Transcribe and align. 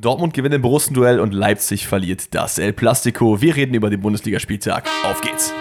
Dortmund 0.00 0.34
gewinnt 0.34 0.54
im 0.54 0.62
Borussen-Duell 0.62 1.20
und 1.20 1.32
Leipzig 1.32 1.86
verliert 1.86 2.34
das 2.34 2.58
El 2.58 2.72
Plastico. 2.72 3.40
Wir 3.40 3.56
reden 3.56 3.74
über 3.74 3.90
den 3.90 4.00
Bundesligaspieltag. 4.00 4.88
Auf 5.04 5.20
geht's! 5.20 5.52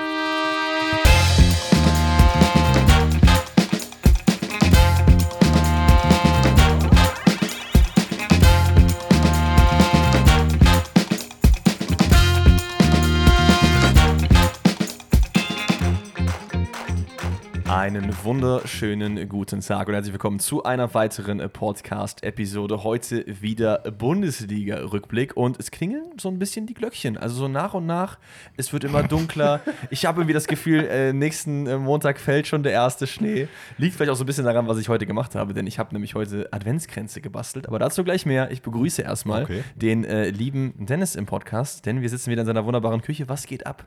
Einen 17.86 18.12
wunderschönen 18.24 19.30
guten 19.30 19.62
Tag 19.62 19.88
und 19.88 19.94
herzlich 19.94 20.12
willkommen 20.12 20.40
zu 20.40 20.64
einer 20.64 20.96
weiteren 20.96 21.38
Podcast-Episode. 21.52 22.84
Heute 22.84 23.24
wieder 23.28 23.78
Bundesliga-Rückblick 23.78 25.38
und 25.38 25.60
es 25.60 25.70
klingeln 25.70 26.06
so 26.20 26.30
ein 26.30 26.40
bisschen 26.40 26.66
die 26.66 26.74
Glöckchen. 26.74 27.16
Also 27.16 27.36
so 27.36 27.48
nach 27.48 27.76
und 27.76 27.86
nach, 27.86 28.18
es 28.58 28.74
wird 28.74 28.86
immer 28.86 29.04
dunkler. 29.04 29.62
Ich 29.92 30.08
habe 30.08 30.22
irgendwie 30.22 30.34
das 30.34 30.48
Gefühl, 30.48 30.80
äh, 30.88 31.14
nächsten 31.14 31.68
äh, 31.68 31.78
Montag 31.78 32.20
fällt 32.20 32.48
schon 32.48 32.64
der 32.64 32.72
erste 32.72 33.06
Schnee. 33.06 33.48
Liegt 33.78 33.96
vielleicht 33.96 34.10
auch 34.10 34.16
so 34.16 34.24
ein 34.24 34.26
bisschen 34.26 34.46
daran, 34.46 34.68
was 34.68 34.80
ich 34.80 34.90
heute 34.90 35.06
gemacht 35.06 35.36
habe, 35.36 35.54
denn 35.54 35.68
ich 35.68 35.78
habe 35.78 35.94
nämlich 35.94 36.16
heute 36.16 36.52
Adventskränze 36.52 37.22
gebastelt. 37.22 37.68
Aber 37.68 37.78
dazu 37.78 38.04
gleich 38.04 38.26
mehr. 38.26 38.50
Ich 38.50 38.64
begrüße 38.64 39.04
erstmal 39.04 39.44
Okay. 39.44 39.64
den 39.76 40.06
äh, 40.06 40.32
lieben 40.32 40.74
Dennis 40.88 41.14
im 41.14 41.28
Podcast, 41.28 41.86
denn 41.86 42.02
wir 42.02 42.10
sitzen 42.10 42.32
wieder 42.32 42.42
in 42.42 42.48
seiner 42.48 42.66
wunderbaren 42.66 43.04
Küche. 43.04 43.30
Was 43.30 43.46
geht 43.46 43.68
ab? 43.68 43.86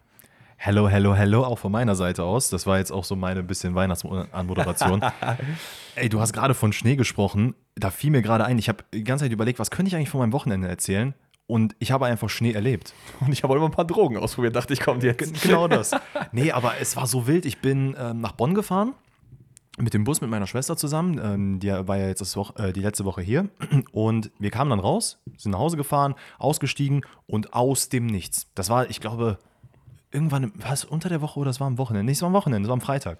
Hello, 0.60 0.88
hello, 0.88 1.14
hello, 1.14 1.44
auch 1.44 1.60
von 1.60 1.70
meiner 1.70 1.94
Seite 1.94 2.24
aus. 2.24 2.50
Das 2.50 2.66
war 2.66 2.78
jetzt 2.78 2.90
auch 2.90 3.04
so 3.04 3.14
meine 3.14 3.44
bisschen 3.44 3.76
Weihnachtsanmoderation. 3.76 5.04
Ey, 5.94 6.08
du 6.08 6.18
hast 6.18 6.32
gerade 6.32 6.52
von 6.52 6.72
Schnee 6.72 6.96
gesprochen. 6.96 7.54
Da 7.76 7.90
fiel 7.90 8.10
mir 8.10 8.22
gerade 8.22 8.44
ein, 8.44 8.58
ich 8.58 8.68
habe 8.68 8.82
die 8.92 9.04
ganze 9.04 9.24
Zeit 9.24 9.32
überlegt, 9.32 9.60
was 9.60 9.70
könnte 9.70 9.88
ich 9.88 9.94
eigentlich 9.94 10.08
von 10.08 10.18
meinem 10.18 10.32
Wochenende 10.32 10.66
erzählen? 10.66 11.14
Und 11.46 11.76
ich 11.78 11.92
habe 11.92 12.06
einfach 12.06 12.28
Schnee 12.28 12.52
erlebt. 12.52 12.92
Und 13.20 13.32
ich 13.32 13.44
habe 13.44 13.52
auch 13.52 13.56
immer 13.56 13.66
ein 13.66 13.70
paar 13.70 13.86
Drogen 13.86 14.16
ausprobiert. 14.16 14.56
Dachte 14.56 14.72
ich, 14.72 14.80
kommt 14.80 15.05
jetzt. 15.05 15.42
Genau 15.42 15.68
das. 15.68 15.92
Nee, 16.33 16.50
aber 16.50 16.74
es 16.80 16.96
war 16.96 17.06
so 17.06 17.28
wild. 17.28 17.46
Ich 17.46 17.58
bin 17.61 17.94
ähm, 17.96 18.20
nach 18.20 18.33
Bonn 18.33 18.55
gefahren 18.55 18.94
mit 19.80 19.94
dem 19.94 20.02
Bus 20.02 20.20
mit 20.20 20.28
meiner 20.28 20.48
Schwester 20.48 20.77
zusammen. 20.77 21.20
Ähm, 21.22 21.61
die 21.61 21.68
war 21.70 21.96
ja 21.96 22.08
jetzt 22.08 22.36
Woche, 22.36 22.68
äh, 22.68 22.72
die 22.72 22.80
letzte 22.80 23.05
Woche 23.05 23.22
hier. 23.22 23.48
Und 23.92 24.33
wir 24.40 24.50
kamen 24.50 24.70
dann 24.70 24.80
raus, 24.80 25.20
sind 25.36 25.52
nach 25.52 25.61
Hause 25.61 25.77
gefahren, 25.77 26.16
ausgestiegen 26.38 27.02
und 27.28 27.55
aus 27.55 27.88
dem 27.88 28.06
Nichts. 28.06 28.50
Das 28.56 28.70
war, 28.70 28.90
ich 28.90 29.00
glaube, 29.00 29.38
irgendwann, 30.11 30.53
was, 30.56 30.84
unter 30.84 31.09
der 31.09 31.20
Woche 31.20 31.39
oder 31.39 31.51
das 31.51 31.61
war 31.61 31.67
am 31.67 31.78
Wochenende? 31.78 32.06
Nee, 32.06 32.12
es 32.12 32.23
war 32.23 32.28
am 32.28 32.34
Wochenende, 32.34 32.67
es 32.67 32.69
war 32.69 32.75
am 32.75 32.81
Freitag. 32.81 33.19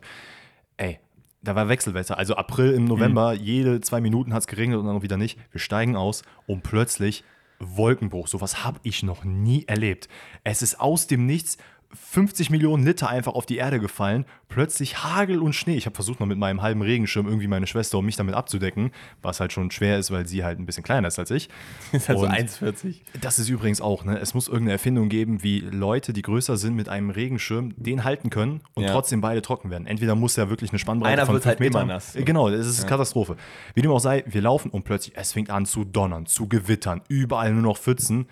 Ey, 0.77 0.98
da 1.42 1.55
war 1.55 1.69
Wechselwetter. 1.69 2.19
Also 2.19 2.34
April 2.36 2.72
im 2.72 2.84
November, 2.84 3.33
jede 3.33 3.81
zwei 3.81 4.00
Minuten 4.00 4.33
hat 4.33 4.41
es 4.41 4.47
geregnet 4.47 4.78
und 4.78 4.86
dann 4.86 4.97
auch 4.97 5.03
wieder 5.03 5.16
nicht. 5.16 5.39
Wir 5.50 5.61
steigen 5.61 5.97
aus 5.97 6.22
und 6.47 6.62
plötzlich 6.62 7.25
Wolkenbruch. 7.61 8.28
Sowas 8.28 8.64
habe 8.64 8.81
ich 8.83 9.03
noch 9.03 9.25
nie 9.25 9.64
erlebt. 9.66 10.09
Es 10.44 10.62
ist 10.62 10.81
aus 10.81 11.06
dem 11.06 11.27
Nichts 11.27 11.59
50 11.94 12.50
Millionen 12.50 12.84
Liter 12.84 13.08
einfach 13.08 13.33
auf 13.33 13.47
die 13.47 13.56
Erde 13.56 13.81
gefallen. 13.81 14.27
Plötzlich 14.48 15.03
Hagel 15.03 15.41
und 15.41 15.55
Schnee. 15.55 15.77
Ich 15.77 15.86
habe 15.86 15.94
versucht, 15.94 16.20
mal 16.20 16.27
mit 16.27 16.36
meinem 16.39 16.61
halben 16.61 16.83
Regenschirm 16.83 17.27
irgendwie 17.27 17.47
meine 17.48 17.67
Schwester 17.67 17.98
und 17.98 18.05
mich 18.05 18.17
damit 18.17 18.34
abzudecken, 18.34 18.91
was 19.22 19.41
halt 19.41 19.53
schon 19.53 19.70
schwer 19.70 19.98
ist, 19.98 20.11
weil 20.11 20.27
sie 20.27 20.44
halt 20.44 20.59
ein 20.59 20.66
bisschen 20.66 20.83
kleiner 20.84 21.09
ist 21.09 21.19
als 21.19 21.31
ich. 21.31 21.48
Das 21.92 22.03
ist 22.03 22.09
halt 22.11 22.19
so 22.19 22.25
Und 22.27 22.33
1,40. 22.33 22.97
das 23.20 23.39
ist 23.39 23.48
übrigens 23.48 23.81
auch, 23.81 24.05
ne? 24.05 24.19
Es 24.19 24.34
muss 24.34 24.48
irgendeine 24.48 24.72
Erfindung 24.72 25.09
geben, 25.09 25.42
wie 25.42 25.61
Leute, 25.61 26.12
die 26.12 26.22
größer 26.22 26.56
sind, 26.59 26.75
mit 26.77 26.89
einem 26.91 27.09
Regenschirm 27.11 27.72
den 27.77 28.05
halten 28.05 28.28
können 28.31 28.61
und 28.75 28.84
Ja. 28.84 28.92
trotzdem 28.92 29.20
beide 29.22 29.41
trocken 29.41 29.70
werden. 29.70 29.86
Entweder 29.86 30.14
muss 30.14 30.36
ja 30.36 30.50
wirklich 30.50 30.70
eine 30.72 30.78
Spannbreite 30.78 31.12
Einer 31.14 31.27
von 31.27 31.34
wird 31.36 31.47
halt 31.47 31.59
immer 31.61 31.69
Metern. 31.69 31.89
nass. 31.89 32.16
Äh, 32.16 32.22
Genau, 32.22 32.50
das 32.50 32.66
ist 32.66 32.86
Katastrophe. 32.86 33.36
Wie 33.75 33.81
dem 33.83 33.91
auch 33.91 33.98
sei, 34.00 34.25
wir 34.27 34.42
laufen 34.42 34.70
und 34.70 34.84
plötzlich, 34.84 35.16
es 35.16 35.33
fängt 35.33 35.48
an 35.50 35.64
zu 35.64 35.84
donnern, 35.84 36.27
zu 36.27 36.48
gewittern, 36.48 37.00
überall 37.09 37.53
nur 37.55 37.62
noch 37.62 37.78
Pfützen. 37.78 38.27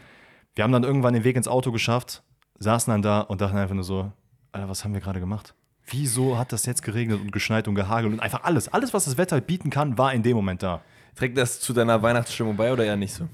Wir 0.55 0.65
haben 0.65 0.73
dann 0.73 0.85
irgendwann 0.85 1.13
den 1.15 1.25
Weg 1.25 1.37
ins 1.37 1.49
Auto 1.49 1.71
geschafft, 1.73 2.23
saßen 2.59 2.91
dann 2.91 3.03
da 3.03 3.21
und 3.21 3.41
dachten 3.41 3.57
einfach 3.57 3.75
nur 3.75 3.85
so, 3.85 4.13
Alter, 4.53 4.69
was 4.69 4.85
haben 4.85 4.95
wir 4.95 5.01
gerade 5.01 5.21
gemacht? 5.21 5.55
Wieso 5.89 6.37
hat 6.39 6.53
das 6.53 6.67
jetzt 6.67 6.83
geregnet 6.83 7.21
und 7.21 7.31
geschneit 7.33 7.69
und 7.69 7.75
gehagelt 7.77 8.13
und 8.13 8.21
einfach 8.21 8.43
alles, 8.45 8.69
alles, 8.69 8.93
was 8.93 9.05
das 9.05 9.17
Wetter 9.19 9.41
bieten 9.41 9.71
kann, 9.71 9.97
war 9.99 10.13
in 10.13 10.23
dem 10.23 10.37
Moment 10.37 10.63
da. 10.63 10.81
Trägt 11.15 11.39
das 11.39 11.61
zu 11.61 11.73
deiner 11.73 12.03
Weihnachtsstimmung 12.03 12.57
bei 12.57 12.73
oder 12.73 12.85
eher 12.85 12.97
nicht 12.97 13.15
so? 13.15 13.29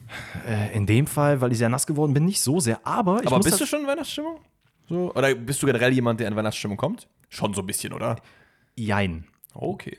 Äh, 0.46 0.76
in 0.76 0.86
dem 0.86 1.06
Fall, 1.06 1.40
weil 1.40 1.50
ich 1.50 1.58
sehr 1.58 1.68
nass 1.68 1.86
geworden 1.86 2.12
bin, 2.14 2.24
nicht 2.26 2.40
so 2.40 2.60
sehr, 2.60 2.78
aber 2.86 3.20
ich 3.20 3.26
Aber 3.26 3.36
muss 3.38 3.44
bist 3.46 3.56
du 3.58 3.62
das- 3.64 3.68
schon 3.68 3.80
in 3.80 3.86
Weihnachtsstimmung? 3.86 4.38
So? 4.88 5.12
Oder 5.14 5.34
bist 5.34 5.62
du 5.62 5.66
generell 5.66 5.92
jemand, 5.92 6.20
der 6.20 6.28
in 6.28 6.36
Weihnachtsstimmung 6.36 6.76
kommt? 6.76 7.08
Schon 7.28 7.54
so 7.54 7.62
ein 7.62 7.66
bisschen, 7.66 7.92
oder? 7.92 8.16
Jein. 8.76 9.24
Okay. 9.54 9.98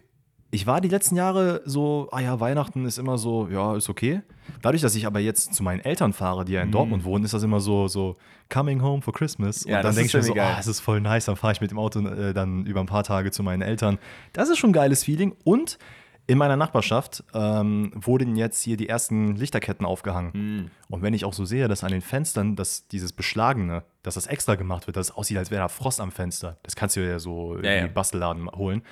Ich 0.54 0.68
war 0.68 0.82
die 0.82 0.88
letzten 0.88 1.16
Jahre 1.16 1.64
so, 1.66 2.10
ah 2.12 2.20
ja, 2.20 2.40
Weihnachten 2.40 2.86
ist 2.86 3.00
immer 3.00 3.18
so, 3.18 3.48
ja, 3.52 3.76
ist 3.76 3.90
okay. 3.90 4.22
Dadurch, 4.62 4.84
dass 4.84 4.94
ich 4.94 5.08
aber 5.08 5.20
jetzt 5.20 5.56
zu 5.56 5.64
meinen 5.64 5.80
Eltern 5.80 6.14
fahre, 6.14 6.46
die 6.46 6.52
ja 6.54 6.62
in 6.62 6.70
Dortmund 6.70 7.06
wohnen, 7.06 7.26
ist 7.26 7.34
das 7.34 7.42
immer 7.42 7.60
so, 7.60 7.88
so 7.88 8.18
coming 8.50 8.80
home 8.84 9.02
for 9.02 9.16
Christmas. 9.16 9.66
Mhm. 9.66 9.72
Ja, 9.72 9.78
und 9.78 9.84
das 9.86 9.96
dann 9.96 10.04
denke 10.04 10.08
ich 10.20 10.28
mir 10.30 10.36
so, 10.36 10.40
ah, 10.40 10.58
es 10.60 10.68
ist 10.68 10.80
voll 10.80 11.02
nice, 11.02 11.26
dann 11.26 11.38
fahre 11.38 11.54
ich 11.54 11.62
mit 11.62 11.72
dem 11.72 11.80
Auto 11.80 12.08
äh, 12.08 12.36
dann 12.36 12.68
über 12.68 12.82
ein 12.82 12.86
paar 12.86 13.04
Tage 13.04 13.32
zu 13.32 13.42
meinen 13.42 13.64
Eltern. 13.64 13.98
Das 14.32 14.48
ist 14.48 14.60
schon 14.60 14.70
ein 14.70 14.74
geiles 14.74 15.04
Feeling. 15.04 15.36
Und 15.44 15.80
in 16.28 16.38
meiner 16.38 16.56
Nachbarschaft 16.56 17.24
ähm, 17.34 17.92
wurden 17.96 18.36
jetzt 18.36 18.62
hier 18.62 18.78
die 18.78 18.88
ersten 18.88 19.36
Lichterketten 19.36 19.88
aufgehangen. 19.88 20.32
Mhm. 20.34 20.72
Und 20.88 21.02
wenn 21.02 21.16
ich 21.16 21.26
auch 21.26 21.34
so 21.34 21.46
sehe, 21.46 21.68
dass 21.68 21.84
an 21.84 21.92
den 21.92 22.02
Fenstern, 22.02 22.56
dass 22.56 22.88
dieses 22.88 23.12
Beschlagene, 23.12 23.86
dass 24.04 24.14
das 24.14 24.28
extra 24.28 24.54
gemacht 24.54 24.86
wird, 24.86 24.98
dass 24.98 25.10
es 25.10 25.16
aussieht, 25.16 25.38
als 25.40 25.50
wäre 25.50 25.64
da 25.64 25.68
Frost 25.68 26.00
am 26.00 26.12
Fenster. 26.12 26.58
Das 26.62 26.76
kannst 26.76 26.96
du 26.96 27.00
ja 27.00 27.18
so 27.18 27.58
Ja, 27.58 27.72
ja. 27.72 27.86
im 27.86 27.94
Bastelladen 27.94 28.48
holen. 28.52 28.84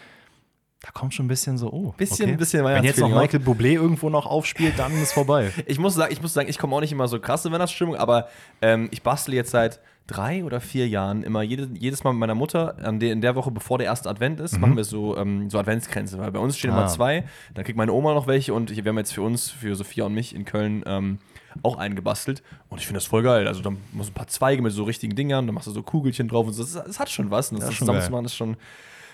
Da 0.84 0.90
kommt 0.92 1.14
schon 1.14 1.26
ein 1.26 1.30
bisschen 1.30 1.58
so, 1.60 1.72
oh. 1.72 1.94
Bisschen- 1.96 2.36
bisschen 2.38 2.66
Wenn 2.66 2.84
jetzt 2.84 3.00
noch 3.00 3.10
Michael 3.10 3.42
Bublé 3.42 3.74
irgendwo 3.74 4.10
noch 4.10 4.26
aufspielt, 4.26 4.74
dann 4.78 4.92
ist 5.02 5.14
vorbei. 5.14 5.52
Ich 5.68 5.78
muss 5.78 5.94
sagen, 5.94 6.12
ich, 6.12 6.22
muss 6.22 6.34
sagen, 6.34 6.50
ich 6.50 6.58
komme 6.58 6.76
auch 6.76 6.82
nicht 6.82 6.92
immer 6.92 7.08
so 7.08 7.20
krass 7.20 7.46
in 7.46 7.52
Weihnachtsstimmung, 7.52 7.96
aber 7.96 8.28
ähm, 8.64 8.88
ich 8.92 9.04
bastle 9.04 9.36
jetzt 9.36 9.52
seit 9.52 9.80
drei 10.08 10.44
oder 10.44 10.60
vier 10.60 10.88
Jahren 10.88 11.22
immer 11.22 11.44
jede, 11.44 11.70
jedes 11.78 12.04
Mal 12.04 12.12
mit 12.14 12.20
meiner 12.22 12.34
Mutter 12.34 12.76
an 12.84 13.00
der, 13.00 13.12
in 13.14 13.22
der 13.22 13.36
Woche, 13.36 13.52
bevor 13.52 13.78
der 13.78 13.86
erste 13.86 14.10
Advent 14.10 14.40
ist, 14.40 14.58
machen 14.60 14.76
wir 14.76 14.84
so, 14.84 15.16
ähm, 15.18 15.52
so 15.52 15.60
Adventskränze, 15.60 16.18
weil 16.18 16.32
bei 16.32 16.40
uns 16.40 16.58
stehen 16.58 16.72
immer 16.72 16.86
Ah. 16.86 16.88
zwei, 16.88 17.26
dann 17.54 17.64
kriegt 17.64 17.78
meine 17.78 17.94
Oma 17.94 18.16
noch 18.16 18.26
welche 18.26 18.54
und 18.56 18.72
ich, 18.72 18.84
wir 18.84 18.90
haben 18.90 18.98
jetzt 18.98 19.14
für 19.14 19.22
uns, 19.22 19.52
für 19.52 19.76
Sophia 19.76 20.06
und 20.06 20.16
mich 20.16 20.34
in 20.36 20.46
Köln 20.46 20.82
ähm, 20.88 21.20
auch 21.62 21.78
einen 21.78 21.96
gebastelt 21.96 22.42
und 22.70 22.80
ich 22.80 22.88
finde 22.88 22.98
das 22.98 23.06
voll 23.06 23.22
geil. 23.22 23.48
Also 23.48 23.62
da 23.62 23.70
muss 23.94 24.10
ein 24.10 24.14
paar 24.14 24.28
Zweige 24.28 24.64
mit 24.64 24.74
so 24.74 24.84
richtigen 24.84 25.16
Dingern, 25.16 25.46
dann 25.46 25.54
machst 25.54 25.68
du 25.68 25.72
so 25.72 25.84
Kugelchen 25.84 26.28
drauf 26.28 26.48
und 26.48 26.54
so. 26.54 26.64
Das, 26.64 26.74
das 26.74 27.00
hat 27.00 27.10
schon 27.12 27.30
was. 27.30 27.52
Und 27.52 27.60
das, 27.60 27.66
Das 27.66 27.74
ist 27.74 27.78
schon 27.78 27.86
zusammen 27.86 28.00
geil. 28.00 28.06
zu 28.08 28.12
machen 28.12 28.26
ist 28.26 28.36
schon 28.36 28.58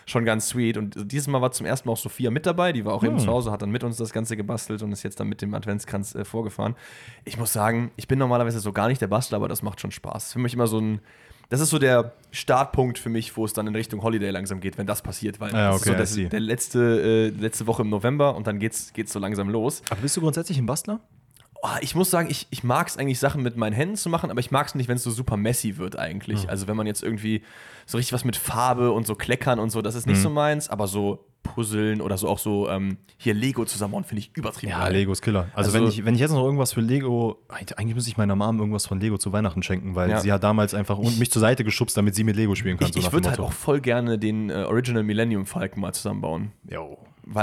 schon 0.08 0.26
ganz 0.26 0.48
sweet. 0.48 0.78
Und 0.78 1.12
dieses 1.12 1.28
Mal 1.28 1.42
war 1.42 1.52
zum 1.52 1.66
ersten 1.66 1.88
Mal 1.88 1.94
auch 1.94 1.98
Sophia 1.98 2.32
mit 2.32 2.46
dabei. 2.46 2.72
Die 2.74 2.86
war 2.86 2.94
auch 2.94 3.04
eben 3.04 3.18
Hm. 3.18 3.26
zu 3.26 3.28
Hause, 3.28 3.52
hat 3.52 3.62
dann 3.62 3.70
mit 3.70 3.84
uns 3.84 3.98
das 3.98 4.14
Ganze 4.14 4.36
gebastelt 4.38 4.82
und 4.82 4.92
ist 4.92 5.04
jetzt 5.04 5.20
dann 5.20 5.28
mit 5.28 5.42
dem 5.42 5.54
Adventskranz 5.54 6.16
äh, 6.16 6.24
vorgefahren. 6.26 6.76
Ich 7.26 7.38
muss 7.38 7.54
sagen, 7.54 7.92
ich 7.98 8.08
bin 8.08 8.18
normalerweise 8.18 8.60
so 8.60 8.72
gar 8.72 8.88
nicht 8.88 9.02
der 9.02 9.08
Bastler, 9.08 9.36
aber 9.36 9.50
das 9.50 9.62
macht 9.62 9.82
schon 9.82 9.92
Spaß. 9.92 10.14
Das 10.14 10.26
ist 10.28 10.34
für 10.34 10.40
mich 10.40 10.54
immer 10.54 10.68
so 10.68 10.80
ein. 10.80 11.02
Das 11.50 11.62
ist 11.62 11.70
so 11.70 11.80
der 11.80 12.12
Startpunkt 12.32 13.00
für 13.00 13.10
mich, 13.10 13.38
wo 13.38 13.46
es 13.46 13.54
dann 13.54 13.68
in 13.68 13.76
Richtung 13.76 14.02
Holiday 14.04 14.32
langsam 14.32 14.60
geht, 14.60 14.78
wenn 14.78 14.86
das 14.88 15.02
passiert, 15.02 15.40
weil 15.40 15.54
Ja, 15.54 15.72
das 15.72 15.82
okay, 15.82 15.92
I 15.98 16.02
ist 16.02 16.14
so 16.14 16.22
das, 16.22 16.30
der 16.32 16.40
letzte, 16.42 17.32
äh, 17.38 17.42
letzte 17.42 17.68
Woche 17.68 17.84
im 17.84 17.90
November 17.90 18.36
und 18.36 18.48
dann 18.48 18.60
geht's, 18.60 18.92
geht's 18.92 19.14
so 19.14 19.20
langsam 19.20 19.50
los. 19.50 19.82
Aber 19.90 20.02
bist 20.02 20.18
du 20.18 20.22
grundsätzlich 20.22 20.58
ein 20.58 20.66
Bastler? 20.66 21.00
Oh, 21.62 21.70
ich 21.82 21.96
muss 21.96 22.12
sagen, 22.12 22.28
ich, 22.30 22.48
ich 22.50 22.64
mag 22.66 22.88
es 22.88 22.98
eigentlich, 22.98 23.20
Sachen 23.20 23.44
mit 23.44 23.56
meinen 23.58 23.74
Händen 23.74 23.96
zu 23.96 24.10
machen, 24.10 24.30
aber 24.30 24.42
ich 24.42 24.52
mag 24.52 24.68
es 24.68 24.76
nicht, 24.76 24.90
wenn 24.90 24.98
es 24.98 25.04
so 25.04 25.10
super 25.12 25.38
messy 25.38 25.78
wird 25.78 25.98
eigentlich. 25.98 26.44
Hm. 26.44 26.50
Also 26.50 26.68
wenn 26.68 26.76
man 26.76 26.86
jetzt 26.86 27.02
irgendwie 27.02 27.44
so 27.88 27.98
richtig 27.98 28.14
was 28.14 28.24
mit 28.26 28.36
Farbe 28.36 28.92
und 28.92 29.08
so 29.08 29.16
kleckern 29.16 29.58
und 29.58 29.72
so, 29.72 29.82
das 29.82 29.96
ist 29.96 30.06
nicht 30.06 30.22
so 30.22 30.30
meins, 30.30 30.70
aber 30.70 30.86
so 30.88 31.26
Puzzeln 31.42 32.02
oder 32.02 32.18
so 32.18 32.28
auch 32.28 32.40
so 32.40 32.70
ähm, 32.70 32.98
hier 33.18 33.34
Lego 33.34 33.64
zusammenbauen, 33.64 34.04
finde 34.04 34.20
ich 34.20 34.32
übertrieben 34.36 34.72
Ja, 34.74 34.80
geil. 34.84 34.94
Lego 34.94 35.14
ist 35.14 35.22
Killer. 35.22 35.48
Also, 35.56 35.70
Also- 35.70 35.74
wenn, 35.74 35.88
ich, 35.88 36.04
wenn 36.06 36.14
ich 36.14 36.20
jetzt 36.20 36.32
noch 36.32 36.44
irgendwas 36.44 36.74
für 36.74 36.82
Lego, 36.82 37.38
eigentlich 37.48 37.96
müsste 37.96 38.12
ich 38.12 38.18
meiner 38.18 38.36
Mom 38.36 38.60
irgendwas 38.60 38.86
von 38.86 39.00
Lego 39.00 39.18
zu 39.18 39.32
Weihnachten 39.32 39.64
schenken, 39.64 39.96
weil 39.96 40.10
Ja. 40.10 40.20
sie 40.20 40.32
hat 40.34 40.44
damals 40.44 40.74
einfach 40.74 40.98
und 40.98 41.18
mich 41.18 41.32
zur 41.32 41.40
Seite 41.40 41.64
geschubst, 41.64 41.96
damit 41.96 42.16
sie 42.16 42.26
mit 42.26 42.36
Lego 42.36 42.54
spielen 42.56 42.78
kann. 42.78 42.90
Ich, 42.90 42.94
so 42.94 43.00
ich 43.00 43.12
würde 43.14 43.30
halt 43.30 43.40
auch 43.40 43.54
voll 43.54 43.80
gerne 43.80 44.20
den 44.20 44.50
äh, 44.50 44.64
Original 44.68 45.04
Millennium 45.04 45.46
Falcon 45.46 45.80
mal 45.82 45.94
zusammenbauen. 45.94 46.52
Jo. 46.70 46.98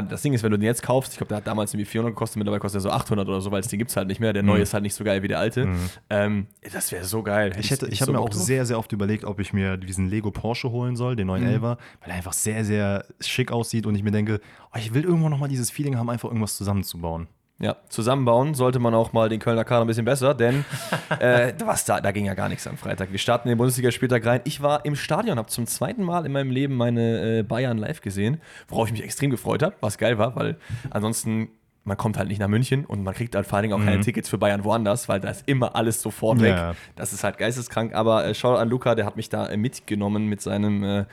Das 0.09 0.23
Ding 0.23 0.33
ist, 0.33 0.43
wenn 0.43 0.51
du 0.51 0.57
den 0.59 0.65
jetzt 0.67 0.83
kaufst, 0.83 1.13
ich 1.13 1.19
glaube, 1.19 1.29
der 1.29 1.37
hat 1.39 1.47
damals 1.47 1.75
irgendwie 1.75 1.85
400 1.85 2.15
gekostet, 2.15 2.39
mittlerweile 2.39 2.61
kostet 2.61 2.79
er 2.79 2.83
so 2.83 2.91
800 2.91 3.29
oder 3.29 3.41
so, 3.41 3.51
weil 3.51 3.61
es 3.61 3.69
den 3.69 3.79
gibt 3.79 3.91
es 3.91 3.97
halt 3.97 4.09
nicht 4.09 4.21
mehr. 4.21 4.33
Der 4.33 4.43
neue 4.43 4.63
ist 4.63 4.73
halt 4.75 4.83
nicht 4.83 4.95
so 4.95 5.05
geil 5.05 5.23
wie 5.23 5.29
der 5.29 5.39
alte. 5.39 5.69
Ähm, 6.11 6.47
das 6.73 6.91
wäre 6.93 7.05
so 7.05 7.23
geil. 7.23 7.51
Mhm. 7.55 7.61
Ich, 7.61 7.71
hätte, 7.71 7.87
ich 7.89 8.01
habe 8.01 8.07
so 8.07 8.13
mir 8.13 8.21
auch 8.21 8.29
drauf. 8.31 8.41
sehr, 8.43 8.65
sehr 8.67 8.79
oft 8.79 8.93
überlegt, 8.93 9.25
ob 9.25 9.41
ich 9.41 9.53
mir 9.53 9.77
diesen 9.77 10.09
Lego 10.09 10.31
Porsche 10.31 10.71
holen 10.71 10.97
soll, 10.97 11.17
den 11.17 11.27
Mhm. 11.27 11.35
911er, 11.35 11.61
weil 12.01 12.11
er 12.11 12.15
einfach 12.15 12.33
sehr, 12.33 12.65
sehr 12.65 13.05
schick 13.21 13.53
aussieht 13.53 13.87
und 13.87 13.95
ich 13.95 14.03
mir 14.03 14.11
denke, 14.11 14.41
oh, 14.73 14.79
ich 14.79 14.95
will 14.95 15.05
irgendwo 15.05 15.29
nochmal 15.29 15.49
dieses 15.49 15.71
Feeling 15.71 15.97
haben, 15.97 16.09
einfach 16.11 16.29
irgendwas 16.29 16.57
zusammenzubauen. 16.57 17.29
Ja, 17.61 17.77
zusammenbauen 17.89 18.55
sollte 18.55 18.81
man 18.81 18.95
auch 18.95 19.13
mal 19.13 19.29
den 19.29 19.39
Kölner 19.39 19.65
Kader 19.65 19.85
ein 19.85 19.87
bisschen 19.87 20.05
besser, 20.05 20.35
denn 20.35 20.65
äh, 21.21 21.53
was 21.65 21.85
da, 21.85 22.01
da 22.01 22.11
ging 22.11 22.27
ja 22.27 22.35
gar 22.35 22.49
nichts 22.49 22.67
am 22.67 22.77
Freitag. 22.77 23.13
Wir 23.13 23.19
starten 23.19 23.49
den 23.49 23.57
Bundesligaspieltag 23.59 24.27
rein. 24.27 24.41
Ich 24.45 24.61
war 24.61 24.85
im 24.85 24.97
Stadion, 24.97 25.39
habe 25.39 25.49
zum 25.49 25.67
zweiten 25.67 26.03
Mal 26.03 26.27
in 26.27 26.33
meinem 26.33 26.51
Leben 26.51 26.77
meine 26.77 27.39
äh, 27.39 27.43
Bayern 27.43 27.79
live 27.79 28.01
gesehen, 28.01 28.41
worauf 28.69 28.89
ich 28.89 28.93
mich 28.93 29.05
extrem 29.05 29.31
gefreut 29.31 29.63
habe, 29.63 29.77
was 29.81 29.99
geil 29.99 30.19
war, 30.19 30.35
weil 30.35 30.57
ansonsten 30.91 31.49
man 31.85 31.97
kommt 31.97 32.17
halt 32.17 32.29
nicht 32.29 32.39
nach 32.39 32.49
München 32.49 32.85
und 32.85 33.03
man 33.03 33.15
kriegt 33.15 33.35
halt 33.35 33.47
vor 33.47 33.57
allen 33.57 33.69
Dingen 33.69 33.81
auch 33.81 33.85
keine 33.85 34.01
Tickets 34.01 34.29
für 34.29 34.39
Bayern 34.39 34.65
woanders, 34.65 35.09
weil 35.09 35.21
da 35.21 35.29
ist 35.29 35.47
immer 35.47 35.77
alles 35.77 36.01
sofort 36.01 36.41
weg. 36.41 36.57
Ja. 36.57 36.75
Das 36.97 37.13
ist 37.13 37.25
halt 37.25 37.37
geisteskrank. 37.39 37.95
Aber 37.95 38.27
äh, 38.27 38.35
schau 38.35 38.55
an 38.55 38.69
Luca, 38.71 38.95
der 38.95 39.05
hat 39.05 39.17
mich 39.17 39.29
da 39.29 39.47
äh, 39.47 39.57
mitgenommen 39.57 40.27
mit 40.27 40.41
seinem, 40.41 40.83
äh, 40.83 41.05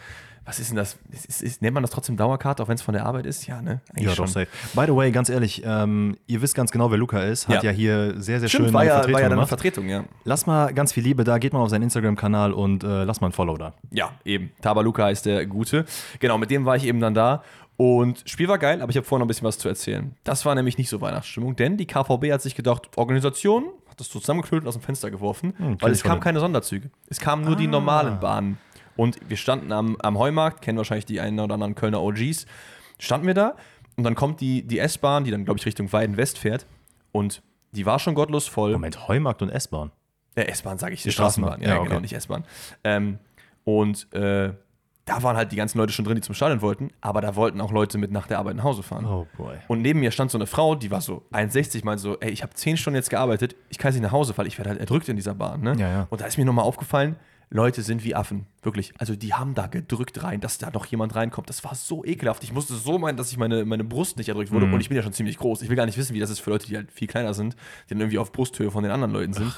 was 0.43 0.59
ist 0.59 0.69
denn 0.71 0.77
das? 0.77 0.97
Ist, 1.11 1.25
ist, 1.25 1.41
ist, 1.43 1.61
nennt 1.61 1.73
man 1.75 1.83
das 1.83 1.91
trotzdem 1.91 2.17
Dauerkarte, 2.17 2.63
auch 2.63 2.67
wenn 2.67 2.75
es 2.75 2.81
von 2.81 2.93
der 2.93 3.05
Arbeit 3.05 3.25
ist? 3.27 3.45
Ja, 3.45 3.61
ne? 3.61 3.79
Eigentlich 3.95 4.07
Ja, 4.09 4.15
doch, 4.15 4.27
safe. 4.27 4.47
By 4.73 4.85
the 4.88 4.95
way, 4.95 5.11
ganz 5.11 5.29
ehrlich, 5.29 5.61
ähm, 5.65 6.17
ihr 6.25 6.41
wisst 6.41 6.55
ganz 6.55 6.71
genau, 6.71 6.89
wer 6.89 6.97
Luca 6.97 7.19
ist. 7.21 7.47
Hat 7.47 7.63
ja, 7.63 7.69
Ja. 7.69 7.75
hier 7.75 8.19
sehr, 8.21 8.39
sehr 8.39 8.49
Stimmt, 8.49 8.65
schön 8.67 8.73
war 8.73 8.81
eine 8.81 8.89
ja, 8.89 8.95
Vertretung 8.95 9.13
war 9.13 9.21
ja 9.21 9.29
dann 9.29 9.31
eine 9.33 9.35
gemacht. 9.47 9.49
Vertretung, 9.49 9.88
ja. 9.89 10.03
Lass 10.23 10.45
mal 10.47 10.73
ganz 10.73 10.93
viel 10.93 11.03
Liebe 11.03 11.23
da, 11.23 11.38
geht 11.38 11.53
mal 11.53 11.59
auf 11.59 11.69
seinen 11.69 11.83
Instagram-Kanal 11.83 12.53
und 12.53 12.83
äh, 12.83 13.03
lass 13.03 13.21
mal 13.21 13.27
ein 13.27 13.33
Follow 13.33 13.55
da. 13.57 13.73
Ja, 13.91 14.11
eben. 14.25 14.51
Tabaluka 14.61 15.03
heißt 15.05 15.25
der 15.27 15.45
Gute. 15.45 15.85
Genau, 16.19 16.38
mit 16.38 16.49
dem 16.49 16.65
war 16.65 16.75
ich 16.75 16.85
eben 16.85 16.99
dann 16.99 17.13
da. 17.13 17.44
Und 17.77 18.23
Spiel 18.25 18.47
war 18.47 18.57
geil, 18.59 18.81
aber 18.81 18.91
ich 18.91 18.97
habe 18.97 19.05
vorher 19.07 19.19
noch 19.19 19.25
ein 19.25 19.27
bisschen 19.27 19.47
was 19.47 19.57
zu 19.57 19.67
erzählen. 19.67 20.15
Das 20.23 20.45
war 20.45 20.53
nämlich 20.53 20.77
nicht 20.77 20.89
so 20.89 21.01
Weihnachtsstimmung, 21.01 21.55
denn 21.55 21.77
die 21.77 21.87
KVB 21.87 22.31
hat 22.31 22.41
sich 22.41 22.53
gedacht, 22.55 22.89
Organisation, 22.95 23.65
hat 23.89 23.99
das 23.99 24.07
so 24.09 24.19
zusammengeknüllt 24.19 24.63
und 24.63 24.67
aus 24.67 24.75
dem 24.75 24.83
Fenster 24.83 25.09
geworfen, 25.09 25.53
kenn 25.57 25.77
weil 25.81 25.91
es 25.91 26.03
kamen 26.03 26.19
keine 26.21 26.39
Sonderzüge. 26.39 26.91
Es 27.09 27.19
kamen 27.19 27.44
nur 27.44 27.55
die 27.55 27.67
normalen 27.67 28.19
Bahnen. 28.19 28.57
Und 29.01 29.18
wir 29.27 29.38
standen 29.38 29.71
am, 29.71 29.98
am 30.03 30.19
Heumarkt, 30.19 30.62
kennen 30.62 30.77
wahrscheinlich 30.77 31.07
die 31.07 31.19
einen 31.19 31.39
oder 31.39 31.56
anderen 31.56 31.74
Kölner 31.74 32.03
OGs, 32.03 32.45
standen 33.00 33.25
wir 33.25 33.33
da 33.33 33.56
und 33.95 34.03
dann 34.03 34.13
kommt 34.13 34.42
die, 34.42 34.62
die 34.62 34.77
S-Bahn, 34.77 35.24
die 35.24 35.31
dann, 35.31 35.44
glaube 35.44 35.57
ich, 35.57 35.65
Richtung 35.65 35.92
Weiden-West 35.92 36.38
fährt 36.38 36.68
und 37.12 37.42
die 37.71 37.88
war 37.88 37.98
schon 37.98 38.13
gottlos 38.13 38.48
voll. 38.48 38.74
Moment, 38.74 39.07
Heumarkt 39.07 39.42
und 39.42 39.50
S-Bahn. 39.50 39.89
Äh, 40.36 40.44
S-Bahn 40.44 40.77
sage 40.77 40.94
ich, 40.94 41.01
die 41.01 41.12
Straßenbahn. 41.12 41.53
Straßenbahn. 41.53 41.68
Ja, 41.68 41.77
Ja, 41.77 41.81
okay. 41.81 41.89
genau, 41.89 42.00
nicht 42.00 42.13
S-Bahn. 42.13 42.45
Ähm, 42.83 43.18
und 43.63 44.13
äh, 44.13 44.53
da 45.06 45.24
waren 45.24 45.36
halt 45.36 45.51
die 45.51 45.56
ganzen 45.56 45.80
Leute 45.80 45.94
schon 45.94 46.06
drin, 46.06 46.13
die 46.13 46.21
zum 46.21 46.36
Stadion 46.36 46.62
wollten, 46.62 46.92
aber 47.01 47.21
da 47.21 47.36
wollten 47.36 47.59
auch 47.59 47.71
Leute 47.71 47.97
mit 47.97 48.12
nach 48.12 48.27
der 48.27 48.38
Arbeit 48.38 48.56
nach 48.56 48.65
Hause 48.65 48.83
fahren. 48.83 49.07
Oh 49.07 49.25
boy. 49.36 49.56
Und 49.68 49.81
neben 49.81 50.00
mir 50.00 50.12
stand 50.12 50.30
so 50.30 50.38
eine 50.38 50.45
Frau, 50.45 50.75
die 50.75 50.92
war 50.92 51.01
so 51.01 51.24
1,60, 51.31 51.83
meinte 51.86 52.04
so, 52.04 52.19
ey, 52.19 52.30
ich 52.30 52.44
habe 52.44 52.54
10 52.54 52.77
Stunden 52.77 52.97
jetzt 52.97 53.09
gearbeitet, 53.09 53.56
ich 53.69 53.80
kann 53.80 53.89
jetzt 53.89 53.95
nicht 53.95 54.04
nach 54.04 54.12
Hause, 54.12 54.38
weil 54.38 54.45
ich 54.45 54.59
werde 54.59 54.69
halt 54.69 54.80
erdrückt 54.80 55.09
in 55.09 55.15
dieser 55.15 55.33
Bahn. 55.33 55.62
Ne? 55.62 55.75
Ja, 55.80 55.89
ja. 55.89 56.07
Und 56.12 56.21
da 56.21 56.25
ist 56.25 56.38
mir 56.38 56.45
nochmal 56.45 56.65
aufgefallen, 56.65 57.15
Leute 57.53 57.81
sind 57.81 58.06
wie 58.06 58.15
Affen, 58.15 58.45
wirklich. 58.62 58.94
Also 58.98 59.13
die 59.13 59.33
haben 59.33 59.56
da 59.56 59.68
gedrückt 59.68 60.24
rein, 60.24 60.39
dass 60.39 60.57
da 60.57 60.71
noch 60.71 60.86
jemand 60.86 61.15
reinkommt. 61.15 61.50
Das 61.50 61.65
war 61.65 61.75
so 61.75 62.06
ekelhaft. 62.06 62.45
Ich 62.45 62.53
musste 62.53 62.75
so 62.75 62.98
meinen, 62.98 63.18
dass 63.18 63.30
ich 63.30 63.38
meine, 63.38 63.65
meine 63.65 63.83
Brust 63.83 64.18
nicht 64.18 64.30
erdrückt 64.30 64.51
wurde. 64.51 64.68
Und 64.68 64.80
ich 64.80 64.88
bin 64.88 64.95
ja 64.95 65.03
schon 65.03 65.12
ziemlich 65.12 65.38
groß. 65.38 65.62
Ich 65.62 65.68
will 65.69 65.75
gar 65.75 65.86
nicht 65.86 65.98
wissen, 65.98 66.13
wie 66.15 66.19
das 66.21 66.30
ist 66.30 66.39
für 66.39 66.50
Leute, 66.50 66.65
die 66.68 66.77
halt 66.77 66.92
viel 66.94 67.09
kleiner 67.09 67.33
sind, 67.33 67.57
die 67.89 67.94
dann 67.94 68.00
irgendwie 68.00 68.19
auf 68.19 68.31
Brusthöhe 68.31 68.71
von 68.71 68.83
den 68.83 68.92
anderen 68.94 69.12
Leuten 69.12 69.33
sind. 69.33 69.53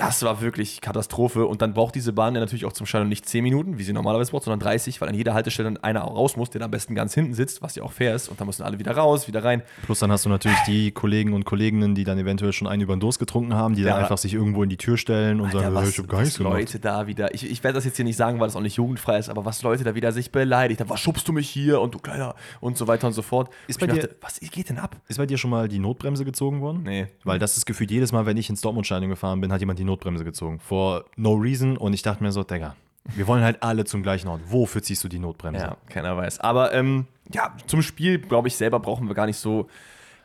Das 0.00 0.22
war 0.22 0.40
wirklich 0.40 0.80
Katastrophe. 0.80 1.46
Und 1.46 1.62
dann 1.62 1.74
braucht 1.74 1.94
diese 1.94 2.12
Bahn 2.12 2.34
ja 2.34 2.40
natürlich 2.40 2.64
auch 2.64 2.72
zum 2.72 2.86
Stadion 2.86 3.08
nicht 3.08 3.28
10 3.28 3.42
Minuten, 3.42 3.78
wie 3.78 3.82
sie 3.84 3.92
normalerweise 3.92 4.30
braucht, 4.30 4.44
sondern 4.44 4.60
30, 4.60 5.00
weil 5.00 5.08
an 5.08 5.14
jeder 5.14 5.34
Haltestelle 5.34 5.70
dann 5.72 5.76
einer 5.84 6.04
auch 6.04 6.16
raus 6.16 6.36
muss, 6.36 6.50
der 6.50 6.58
dann 6.60 6.66
am 6.66 6.70
besten 6.70 6.94
ganz 6.94 7.14
hinten 7.14 7.34
sitzt, 7.34 7.62
was 7.62 7.74
ja 7.74 7.82
auch 7.82 7.92
fair 7.92 8.14
ist. 8.14 8.28
Und 8.28 8.40
dann 8.40 8.46
müssen 8.46 8.62
alle 8.62 8.78
wieder 8.78 8.92
raus, 8.96 9.28
wieder 9.28 9.44
rein. 9.44 9.62
Plus 9.84 9.98
dann 10.00 10.10
hast 10.10 10.24
du 10.24 10.28
natürlich 10.28 10.58
die 10.66 10.90
Kollegen 10.90 11.32
und 11.34 11.44
Kolleginnen, 11.44 11.94
die 11.94 12.04
dann 12.04 12.18
eventuell 12.18 12.52
schon 12.52 12.66
einen 12.66 12.82
über 12.82 12.94
den 12.96 13.00
Durst 13.00 13.18
getrunken 13.18 13.54
haben, 13.54 13.74
die 13.74 13.82
dann 13.82 13.92
Ja. 13.96 13.98
einfach 13.98 14.18
sich 14.18 14.34
irgendwo 14.34 14.62
in 14.62 14.70
die 14.70 14.76
Tür 14.76 14.96
stellen 14.96 15.40
und 15.40 15.46
Alter, 15.48 15.60
sagen, 15.60 15.74
was, 15.74 15.88
ich 15.90 15.98
hab 15.98 16.08
gar 16.08 16.20
nichts 16.20 16.34
was 16.34 16.38
gemacht. 16.44 16.58
Leute 16.60 16.78
da 16.80 17.06
wieder, 17.06 17.34
ich, 17.34 17.50
ich 17.50 17.62
werde 17.62 17.74
das 17.76 17.84
jetzt 17.84 17.96
hier 17.96 18.04
nicht 18.04 18.16
sagen, 18.16 18.40
weil 18.40 18.46
das 18.48 18.56
auch 18.56 18.60
nicht 18.62 18.76
jugendfrei 18.76 19.18
ist, 19.18 19.28
aber 19.28 19.44
was 19.44 19.62
Leute 19.62 19.84
da 19.84 19.94
wieder 19.94 20.12
sich 20.12 20.32
beleidigt 20.32 20.80
haben, 20.80 20.88
was 20.90 21.00
schubst 21.00 21.28
du 21.28 21.32
mich 21.32 21.48
hier 21.50 21.80
und 21.80 21.94
du 21.94 21.98
Kleiner 21.98 22.34
und 22.60 22.78
so 22.78 22.86
weiter 22.88 23.06
und 23.06 23.12
so 23.12 23.22
fort. 23.22 23.50
Ist 23.68 23.76
Und 23.82 23.88
bei 23.88 23.94
ich 23.94 24.00
dir- 24.00 24.06
dachte, 24.08 24.16
was 24.22 24.40
geht 24.40 24.68
denn 24.70 24.78
ab? 24.78 24.96
Ist 25.08 25.18
bei 25.18 25.26
dir 25.26 25.36
schon 25.36 25.50
mal 25.50 25.68
die 25.68 25.78
Notbremse 25.78 26.24
gezogen 26.24 26.60
worden? 26.62 26.82
Nee. 26.84 27.06
Weil 27.24 27.38
das 27.38 27.56
ist 27.56 27.66
gefühlt 27.66 27.90
jedes 27.90 28.12
Mal, 28.12 28.24
wenn 28.24 28.36
ich 28.38 28.48
ins 28.48 28.60
Dortmund-Stadion 28.62 29.10
gefahren 29.10 29.40
bin, 29.40 29.52
hat 29.52 29.60
jemand 29.60 29.78
die 29.78 29.84
Notbremse 29.90 30.24
gezogen. 30.24 30.58
For 30.60 31.04
no 31.16 31.34
reason. 31.34 31.76
Und 31.76 31.92
ich 31.92 32.02
dachte 32.02 32.22
mir 32.22 32.32
so, 32.32 32.42
Digga, 32.42 32.76
wir 33.04 33.26
wollen 33.26 33.42
halt 33.42 33.62
alle 33.62 33.84
zum 33.84 34.02
gleichen 34.02 34.28
Ort. 34.28 34.40
Wofür 34.46 34.82
ziehst 34.82 35.02
du 35.04 35.08
die 35.08 35.18
Notbremse? 35.18 35.60
Ja, 35.62 35.76
keiner 35.88 36.16
weiß. 36.16 36.40
Aber 36.40 36.72
ähm, 36.72 37.06
ja, 37.32 37.54
zum 37.66 37.82
Spiel, 37.82 38.18
glaube 38.18 38.48
ich, 38.48 38.56
selber 38.56 38.80
brauchen 38.80 39.08
wir 39.08 39.14
gar 39.14 39.26
nicht 39.26 39.38
so 39.38 39.68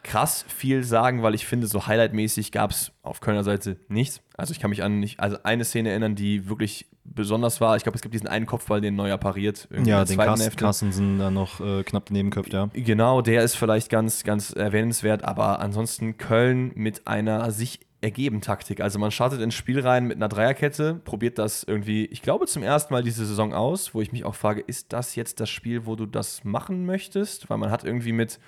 krass 0.04 0.46
viel 0.48 0.84
sagen, 0.84 1.24
weil 1.24 1.34
ich 1.34 1.48
finde, 1.48 1.66
so 1.66 1.88
highlightmäßig 1.88 2.52
gab 2.52 2.70
es 2.72 2.92
auf 3.02 3.22
Kölner 3.22 3.44
Seite 3.44 3.78
nichts. 3.88 4.22
Also 4.38 4.52
ich 4.52 4.60
kann 4.60 4.70
mich 4.70 4.84
an 4.84 5.00
nicht, 5.00 5.20
also 5.20 5.38
eine 5.44 5.66
Szene 5.66 5.90
erinnern, 5.90 6.14
die 6.16 6.48
wirklich 6.48 6.86
besonders 7.04 7.60
war. 7.60 7.76
Ich 7.76 7.84
glaube, 7.84 7.96
es 7.96 8.04
gibt 8.04 8.14
diesen 8.14 8.28
einen 8.28 8.46
Kopfball, 8.46 8.82
den 8.82 8.96
Neuer 8.96 9.18
pariert. 9.18 9.68
Ja, 9.84 10.06
den 10.06 10.16
zweiten 10.16 10.40
Kass. 10.40 10.56
Kassensen 10.56 11.18
da 11.18 11.32
noch 11.32 11.60
äh, 11.60 11.84
knapp 11.84 12.06
daneben 12.06 12.30
köpft, 12.30 12.54
ja. 12.54 12.70
Genau, 12.74 13.22
der 13.22 13.44
ist 13.44 13.56
vielleicht 13.56 13.90
ganz, 13.90 14.24
ganz 14.24 14.52
erwähnenswert, 14.52 15.24
aber 15.24 15.60
ansonsten 15.60 16.18
Köln 16.18 16.72
mit 16.76 17.08
einer 17.08 17.50
sich 17.52 17.80
ergeben 18.06 18.40
Taktik. 18.40 18.81
Also 18.81 19.00
man 19.00 19.10
startet 19.10 19.42
ins 19.42 19.56
Spiel 19.56 19.80
rein 19.80 20.06
mit 20.06 20.18
einer 20.18 20.30
Dreierkette, 20.30 21.02
probiert 21.04 21.40
das 21.40 21.63
irgendwie, 21.63 22.06
ich 22.06 22.22
glaube 22.22 22.46
zum 22.46 22.62
ersten 22.62 22.94
Mal 22.94 23.02
diese 23.04 23.25
Saison 23.25 23.54
aus, 23.54 23.94
wo 23.96 24.02
ich 24.02 24.12
mich 24.12 24.24
auch 24.24 24.36
frage, 24.36 24.62
ist 24.62 24.94
das 24.94 25.16
jetzt 25.16 25.40
das 25.40 25.50
Spiel, 25.50 25.86
wo 25.88 25.96
du 25.96 26.06
das 26.06 26.44
machen 26.44 26.86
möchtest? 26.86 27.50
Weil 27.50 27.57
man 27.57 27.72
hat 27.72 27.84
irgendwie 27.84 28.12
mit, 28.12 28.40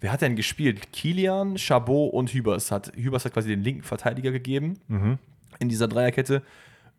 wer 0.00 0.12
hat 0.12 0.22
denn 0.22 0.36
gespielt? 0.36 0.92
Kilian, 0.92 1.58
Chabot 1.58 2.12
und 2.14 2.32
Hübers 2.32 2.70
hat, 2.70 2.92
Hübers 2.94 3.24
hat 3.24 3.32
quasi 3.34 3.48
den 3.48 3.62
linken 3.62 3.82
Verteidiger 3.82 4.30
gegeben 4.30 4.78
in 5.58 5.68
dieser 5.68 5.88
Dreierkette 5.88 6.42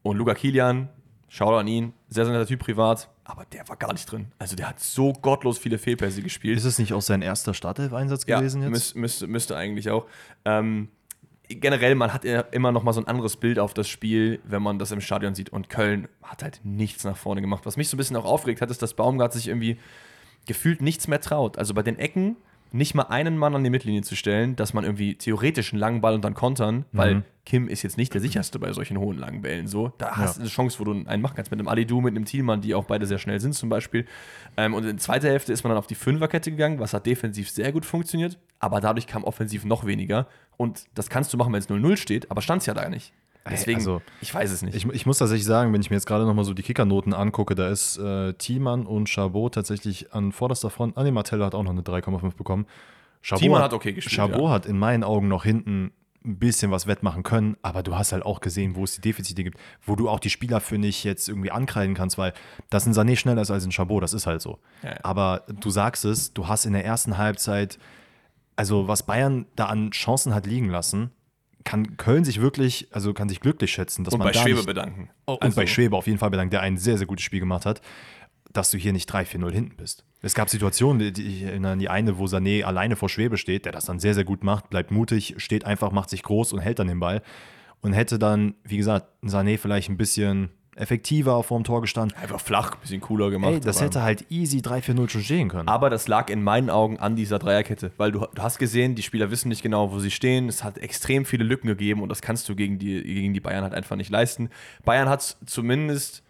und 0.04 0.18
Luca 0.18 0.34
Kilian, 0.34 0.90
schau 1.30 1.56
an 1.56 1.68
ihn, 1.68 1.94
sehr, 2.10 2.26
sehr 2.26 2.34
netter 2.34 2.46
Typ 2.48 2.60
privat, 2.60 3.10
aber 3.24 3.46
der 3.46 3.70
war 3.70 3.78
gar 3.78 3.94
nicht 3.94 4.12
drin. 4.12 4.28
Also 4.38 4.58
der 4.58 4.68
hat 4.68 4.82
so 4.82 5.14
gottlos 5.14 5.58
viele 5.58 5.78
Fehlpässe 5.78 6.22
gespielt. 6.22 6.58
Ist 6.58 6.66
es 6.66 6.78
nicht 6.78 6.92
auch 6.92 7.02
sein 7.02 7.22
erster 7.22 7.54
Startelf-Einsatz 7.54 8.26
Ja, 8.28 8.40
gewesen 8.40 8.64
jetzt? 8.64 8.72
müß, 8.72 8.96
müsste, 8.96 9.28
müsste 9.28 9.56
eigentlich 9.56 9.90
auch. 9.90 10.06
Ähm, 10.44 10.90
generell, 11.60 11.96
man 11.96 12.14
hat 12.14 12.24
ja 12.24 12.42
immer 12.42 12.72
noch 12.72 12.84
mal 12.84 12.94
so 12.94 13.02
ein 13.02 13.08
anderes 13.08 13.38
Bild 13.38 13.60
auf 13.60 13.74
das 13.74 13.88
Spiel, 13.88 14.40
wenn 14.44 14.62
man 14.62 14.80
das 14.80 14.92
im 14.92 15.02
Stadion 15.02 15.36
sieht. 15.36 15.50
Und 15.50 15.70
Köln 15.70 16.08
hat 16.24 16.44
halt 16.44 16.62
nichts 16.64 17.04
nach 17.04 17.18
vorne 17.18 17.42
gemacht. 17.42 17.66
Was 17.66 17.78
mich 17.78 17.90
so 17.90 17.96
ein 17.96 18.00
bisschen 18.00 18.16
auch 18.16 18.26
aufgeregt 18.26 18.62
hat, 18.62 18.72
ist, 18.72 18.82
dass 18.82 18.94
Baumgart 18.94 19.34
sich 19.34 19.48
irgendwie 19.48 19.78
gefühlt 20.48 20.82
nichts 20.82 21.08
mehr 21.08 21.22
traut. 21.22 21.58
Also 21.58 21.74
bei 21.74 21.84
den 21.84 22.00
Ecken 22.00 22.38
nicht 22.74 22.96
mal 22.96 23.04
einen 23.04 23.38
Mann 23.38 23.54
an 23.54 23.64
die 23.64 23.70
Mittellinie 23.70 24.02
zu 24.02 24.16
stellen, 24.16 24.56
dass 24.56 24.74
man 24.74 24.86
irgendwie 24.86 25.16
theoretisch 25.16 25.74
einen 25.74 25.80
langen 25.80 26.02
Ball 26.02 26.14
und 26.14 26.24
dann 26.24 26.34
kontern, 26.34 26.86
weil 26.94 27.24
Kim 27.46 27.68
ist 27.68 27.82
jetzt 27.82 27.98
nicht 27.98 28.14
der 28.14 28.22
sicherste 28.22 28.60
bei 28.60 28.72
solchen 28.72 28.98
hohen 28.98 29.18
langen 29.18 29.42
Bällen. 29.42 29.68
So, 29.68 29.92
da 29.98 30.16
hast 30.16 30.38
du 30.38 30.42
eine 30.42 30.50
Chance, 30.50 30.80
wo 30.80 30.86
du 30.86 30.92
einen 30.92 31.22
machen 31.22 31.34
kannst 31.36 31.52
mit 31.52 31.60
einem 31.60 31.68
Alidu, 31.68 32.00
mit 32.00 32.16
einem 32.16 32.24
Thielmann, 32.24 32.62
die 32.62 32.74
auch 32.74 32.86
beide 32.86 33.06
sehr 33.06 33.18
schnell 33.18 33.40
sind 33.40 33.56
zum 33.56 33.68
Beispiel. 33.68 34.06
Ähm, 34.56 34.74
und 34.74 34.84
in 34.84 34.90
der 34.90 34.98
zweiten 34.98 35.26
Hälfte 35.26 35.52
ist 35.52 35.64
man 35.64 35.72
dann 35.72 35.80
auf 35.80 35.88
die 35.88 35.96
Fünferkette 35.96 36.52
gegangen, 36.52 36.80
was 36.80 36.94
hat 36.94 37.06
defensiv 37.06 37.50
sehr 37.50 37.72
gut 37.74 37.86
funktioniert, 37.86 38.38
aber 38.60 38.80
dadurch 38.80 39.06
kam 39.08 39.24
offensiv 39.24 39.66
noch 39.66 39.86
weniger. 39.86 40.28
Und 40.62 40.86
das 40.94 41.10
kannst 41.10 41.34
du 41.34 41.38
machen, 41.38 41.52
wenn 41.54 41.60
es 41.60 41.68
0-0 41.68 41.98
steht, 41.98 42.30
aber 42.30 42.44
stand 42.44 42.62
es 42.62 42.68
ja 42.68 42.76
da 42.76 42.88
nicht. 42.88 43.14
Deswegen, 43.50 43.80
also, 43.80 44.04
ich 44.22 44.32
weiß 44.32 44.52
es 44.52 44.62
nicht. 44.62 44.76
Ich, 44.76 44.86
ich 44.86 45.08
muss 45.08 45.18
tatsächlich 45.18 45.46
sagen, 45.48 45.74
wenn 45.74 45.82
ich 45.82 45.90
mir 45.90 45.96
jetzt 45.96 46.06
gerade 46.06 46.26
nochmal 46.26 46.46
so 46.46 46.54
die 46.54 46.62
Kickernoten 46.62 47.16
angucke, 47.16 47.56
da 47.56 47.68
ist 47.70 47.98
äh, 47.98 48.34
Thiemann 48.34 48.86
und 48.86 49.10
Chabot 49.10 49.56
tatsächlich 49.56 50.14
an 50.14 50.32
vorderster 50.32 50.70
Front. 50.70 51.00
Ah, 51.00 51.04
nee, 51.04 51.10
Martello 51.10 51.44
hat 51.46 51.56
auch 51.56 51.64
noch 51.64 51.72
eine 51.72 51.82
3,5 51.82 52.36
bekommen. 52.36 52.68
Chabot 53.24 53.42
Thiemann 53.42 53.64
hat 53.64 53.74
okay 53.74 53.94
gespielt, 53.94 54.16
Chabot 54.16 54.44
ja. 54.44 54.50
hat 54.52 54.66
in 54.68 54.78
meinen 54.78 55.04
Augen 55.04 55.28
noch 55.28 55.44
hinten 55.44 55.92
ein 56.24 56.38
bisschen 56.38 56.70
was 56.70 56.86
wettmachen 56.86 57.24
können, 57.24 57.58
aber 57.64 57.82
du 57.82 57.96
hast 57.96 58.12
halt 58.12 58.24
auch 58.24 58.42
gesehen, 58.42 58.76
wo 58.76 58.84
es 58.84 58.94
die 58.94 59.02
Defizite 59.02 59.44
gibt, 59.44 59.58
wo 59.84 59.96
du 59.96 60.08
auch 60.08 60.20
die 60.20 60.30
Spieler 60.30 60.60
für 60.60 60.78
nicht 60.78 61.04
jetzt 61.04 61.28
irgendwie 61.28 61.50
ankreiden 61.50 61.96
kannst, 61.96 62.20
weil 62.20 62.34
das 62.70 62.86
ein 62.86 62.94
Sané 62.94 63.16
schneller 63.16 63.42
ist 63.42 63.50
als 63.50 63.66
ein 63.66 63.72
Chabot, 63.72 64.04
das 64.04 64.14
ist 64.14 64.28
halt 64.28 64.44
so. 64.44 64.60
Ja, 64.84 64.90
ja. 64.90 64.98
Aber 65.02 65.46
du 65.48 65.72
sagst 65.72 66.06
es, 66.06 66.32
du 66.34 66.48
hast 66.48 66.66
in 66.66 66.74
der 66.74 66.86
ersten 66.86 67.18
Halbzeit, 67.18 67.80
also 68.62 68.88
was 68.88 69.02
Bayern 69.02 69.48
da 69.56 69.66
an 69.66 69.90
Chancen 69.90 70.36
hat 70.36 70.46
liegen 70.46 70.70
lassen, 70.70 71.10
kann 71.64 71.98
Köln 71.98 72.24
sich 72.24 72.42
wirklich, 72.42 72.88
also 72.92 73.12
kann 73.12 73.28
sich 73.28 73.40
glücklich 73.40 73.72
schätzen, 73.72 74.04
dass 74.04 74.14
und 74.14 74.20
man 74.20 74.28
bei 74.28 74.34
da 74.34 74.42
Schwebe 74.42 74.58
nicht, 74.58 74.68
bedanken. 74.68 75.10
Oh, 75.26 75.34
und 75.34 75.42
Also- 75.42 75.56
bei 75.56 75.66
Schwebe 75.66 75.96
auf 75.98 76.06
jeden 76.06 76.20
Fall 76.20 76.30
bedankt, 76.30 76.54
der 76.54 76.62
ein 76.62 76.78
sehr, 76.78 77.00
sehr 77.00 77.08
gutes 77.08 77.26
Spiel 77.26 77.40
gemacht 77.40 77.66
hat, 77.66 77.82
dass 78.54 78.70
du 78.70 78.78
hier 78.78 78.94
nicht 78.94 79.12
3-4-0 79.12 79.52
hinten 79.52 79.78
bist. 79.78 80.06
Es 80.22 80.36
gab 80.36 80.48
Situationen, 80.52 81.00
die, 81.00 81.12
die 81.12 81.24
ich 81.24 81.42
erinnere 81.42 81.72
an 81.72 81.80
die 81.80 81.90
eine, 81.90 82.20
wo 82.20 82.26
Sané 82.26 82.62
alleine 82.64 82.96
vor 82.96 83.10
Schwebe 83.10 83.38
steht, 83.38 83.66
der 83.66 83.72
das 83.72 83.86
dann 83.86 84.00
sehr, 84.00 84.14
sehr 84.14 84.26
gut 84.26 84.44
macht, 84.44 84.70
bleibt 84.70 84.92
mutig, 84.92 85.34
steht 85.38 85.66
einfach, 85.66 85.92
macht 85.92 86.12
sich 86.12 86.22
groß 86.22 86.54
und 86.54 86.60
hält 86.60 86.78
dann 86.78 86.88
den 86.88 87.00
Ball. 87.00 87.24
Und 87.82 87.94
hätte 87.94 88.20
dann, 88.20 88.54
wie 88.64 88.78
gesagt, 88.78 89.08
Sané 89.24 89.58
vielleicht 89.58 89.90
ein 89.90 89.98
bisschen 89.98 90.52
effektiver 90.76 91.44
vorm 91.44 91.64
Tor 91.64 91.82
gestanden. 91.82 92.18
Einfach 92.18 92.40
flach, 92.40 92.76
bisschen 92.76 93.02
cooler 93.02 93.30
gemacht. 93.30 93.54
Ey, 93.54 93.60
das 93.60 93.82
hätte 93.82 94.02
halt 94.02 94.26
easy 94.30 94.60
3-4-0 94.60 95.10
schon 95.10 95.24
stehen 95.24 95.50
können. 95.50 95.68
Aber 95.68 95.90
das 95.90 96.08
lag 96.08 96.30
in 96.30 96.44
meinen 96.44 96.70
Augen 96.70 96.98
an 96.98 97.16
dieser 97.16 97.40
Dreierkette, 97.40 97.92
weil 97.98 98.12
du, 98.12 98.26
du 98.34 98.42
hast 98.42 98.58
gesehen, 98.58 98.96
die 98.96 99.04
Spieler 99.04 99.32
wissen 99.32 99.50
nicht 99.50 99.64
genau, 99.64 99.92
wo 99.92 100.00
sie 100.00 100.12
stehen. 100.12 100.48
Es 100.48 100.64
hat 100.64 100.78
extrem 100.78 101.26
viele 101.26 101.44
Lücken 101.44 101.68
gegeben 101.68 102.02
und 102.02 102.10
das 102.10 102.22
kannst 102.22 102.48
du 102.48 102.56
gegen 102.56 102.80
die, 102.80 103.04
gegen 103.04 103.34
die 103.34 103.42
Bayern 103.42 103.64
halt 103.64 103.74
einfach 103.74 103.96
nicht 103.98 104.10
leisten. 104.10 104.50
Bayern 104.86 105.10
hat 105.10 105.38
zumindest 105.46 106.24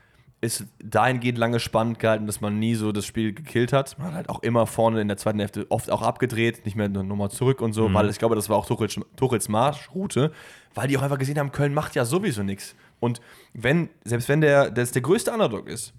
ist 0.44 0.66
dahingehend 0.84 1.38
lange 1.38 1.60
spannend 1.60 2.00
gehalten, 2.00 2.26
dass 2.26 2.42
man 2.42 2.58
nie 2.58 2.74
so 2.74 2.92
das 2.92 3.06
Spiel 3.06 3.32
gekillt 3.32 3.72
hat. 3.74 4.00
Man 4.00 4.08
hat 4.08 4.14
halt 4.16 4.30
auch 4.30 4.42
immer 4.42 4.66
vorne 4.66 5.00
in 5.00 5.08
der 5.08 5.18
zweiten 5.18 5.38
Hälfte 5.38 5.68
oft 5.70 5.92
auch 5.92 6.02
abgedreht, 6.02 6.66
nicht 6.66 6.76
mehr 6.76 6.90
nur 6.90 7.04
nochmal 7.04 7.30
zurück 7.30 7.62
und 7.62 7.74
so, 7.74 7.94
weil 7.94 8.10
ich 8.10 8.18
glaube, 8.18 8.34
das 8.34 8.50
war 8.50 8.58
auch 8.58 8.66
Tuchels, 8.66 9.00
Tuchels 9.16 9.50
Marschroute, 9.50 10.32
weil 10.74 10.88
die 10.88 10.98
auch 10.98 11.04
einfach 11.04 11.20
gesehen 11.20 11.38
haben, 11.38 11.52
Köln 11.52 11.76
macht 11.76 11.94
ja 11.94 12.06
sowieso 12.06 12.42
nichts. 12.42 12.76
Und 13.02 13.20
wenn, 13.54 13.90
selbst 14.06 14.30
wenn 14.30 14.40
der, 14.40 14.72
das 14.72 14.92
der 14.94 15.02
größte 15.02 15.32
Underdog 15.34 15.68
ist, 15.68 15.94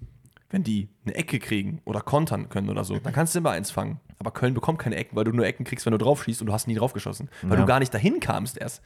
wenn 0.49 0.63
die 0.63 0.89
eine 1.05 1.15
Ecke 1.15 1.39
kriegen 1.39 1.81
oder 1.85 2.01
kontern 2.01 2.49
können 2.49 2.71
oder 2.71 2.85
so, 2.85 2.99
dann 2.99 3.13
kannst 3.13 3.35
du 3.35 3.39
immer 3.41 3.51
eins 3.51 3.71
fangen. 3.71 4.01
Aber 4.19 4.31
Köln 4.31 4.55
bekommt 4.55 4.79
keine 4.79 4.95
Ecken, 4.97 5.17
weil 5.17 5.25
du 5.25 5.33
nur 5.33 5.45
Ecken 5.45 5.65
kriegst, 5.65 5.85
wenn 5.85 5.91
du 5.93 5.99
drauf 5.99 6.23
schießt 6.23 6.41
und 6.43 6.47
du 6.47 6.53
hast 6.53 6.69
nie 6.69 6.75
draufgeschossen. 6.77 7.29
Weil 7.43 7.53
Ja. 7.59 7.63
du 7.63 7.67
gar 7.67 7.81
nicht 7.81 7.93
dahin 7.93 8.21
kamst 8.21 8.57
erst. 8.57 8.83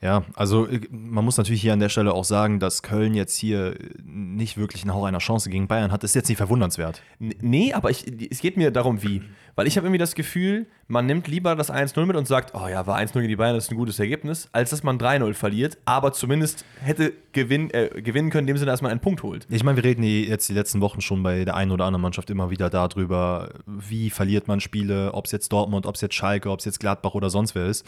Ja, 0.00 0.24
also 0.34 0.66
äh, 0.66 0.80
man 0.90 1.24
muss 1.24 1.36
natürlich 1.36 1.60
hier 1.60 1.72
an 1.72 1.80
der 1.80 1.88
Stelle 1.88 2.12
auch 2.12 2.24
sagen, 2.24 2.60
dass 2.60 2.82
Köln 2.82 3.14
jetzt 3.14 3.36
hier 3.36 3.74
nicht 4.04 4.56
wirklich 4.56 4.82
einen 4.82 4.94
Hauch 4.94 5.04
einer 5.04 5.18
Chance 5.18 5.50
gegen 5.50 5.66
Bayern 5.66 5.90
hat. 5.92 6.02
Das 6.02 6.12
ist 6.12 6.14
jetzt 6.14 6.28
nicht 6.28 6.38
verwundernswert. 6.38 7.02
Nee, 7.18 7.72
aber 7.72 7.90
ich, 7.90 8.06
es 8.30 8.40
geht 8.40 8.56
mir 8.56 8.70
darum, 8.70 9.02
wie. 9.02 9.22
Weil 9.56 9.66
ich 9.66 9.76
habe 9.76 9.88
irgendwie 9.88 9.98
das 9.98 10.14
Gefühl, 10.14 10.66
man 10.86 11.06
nimmt 11.06 11.26
lieber 11.26 11.56
das 11.56 11.68
1-0 11.68 12.06
mit 12.06 12.14
und 12.14 12.28
sagt, 12.28 12.54
oh 12.54 12.68
ja, 12.68 12.86
war 12.86 12.96
1-0 12.96 13.12
gegen 13.14 13.28
die 13.28 13.34
Bayern, 13.34 13.56
das 13.56 13.64
ist 13.64 13.72
ein 13.72 13.76
gutes 13.76 13.98
Ergebnis, 13.98 14.48
als 14.52 14.70
dass 14.70 14.84
man 14.84 14.98
3-0 14.98 15.34
verliert, 15.34 15.78
aber 15.84 16.12
zumindest 16.12 16.64
hätte 16.80 17.12
gewinn, 17.32 17.70
äh, 17.70 18.00
gewinnen 18.00 18.30
können, 18.30 18.46
in 18.46 18.54
dem 18.54 18.56
Sinne, 18.56 18.70
dass 18.70 18.82
man 18.82 18.92
einen 18.92 19.00
Punkt 19.00 19.24
holt. 19.24 19.48
Ich 19.50 19.64
meine, 19.64 19.74
wir 19.74 19.82
reden 19.82 20.04
jetzt 20.04 20.48
die 20.48 20.52
letzten 20.52 20.80
Wochen 20.80 21.00
schon 21.00 21.24
bei 21.24 21.44
der 21.44 21.56
einen 21.56 21.72
oder 21.72 21.86
anderen 21.86 22.02
Mannschaft 22.02 22.30
immer 22.30 22.50
wieder 22.50 22.70
darüber, 22.70 23.50
wie 23.66 24.10
verliert 24.10 24.46
man 24.46 24.60
Spiele, 24.60 25.12
ob 25.12 25.26
es 25.26 25.32
jetzt 25.32 25.50
Dortmund, 25.50 25.86
ob 25.86 25.96
es 25.96 26.02
jetzt 26.02 26.14
Schalke, 26.14 26.50
ob 26.52 26.60
es 26.60 26.64
jetzt 26.64 26.78
Gladbach 26.78 27.14
oder 27.14 27.28
sonst 27.28 27.56
wer 27.56 27.66
ist. 27.66 27.84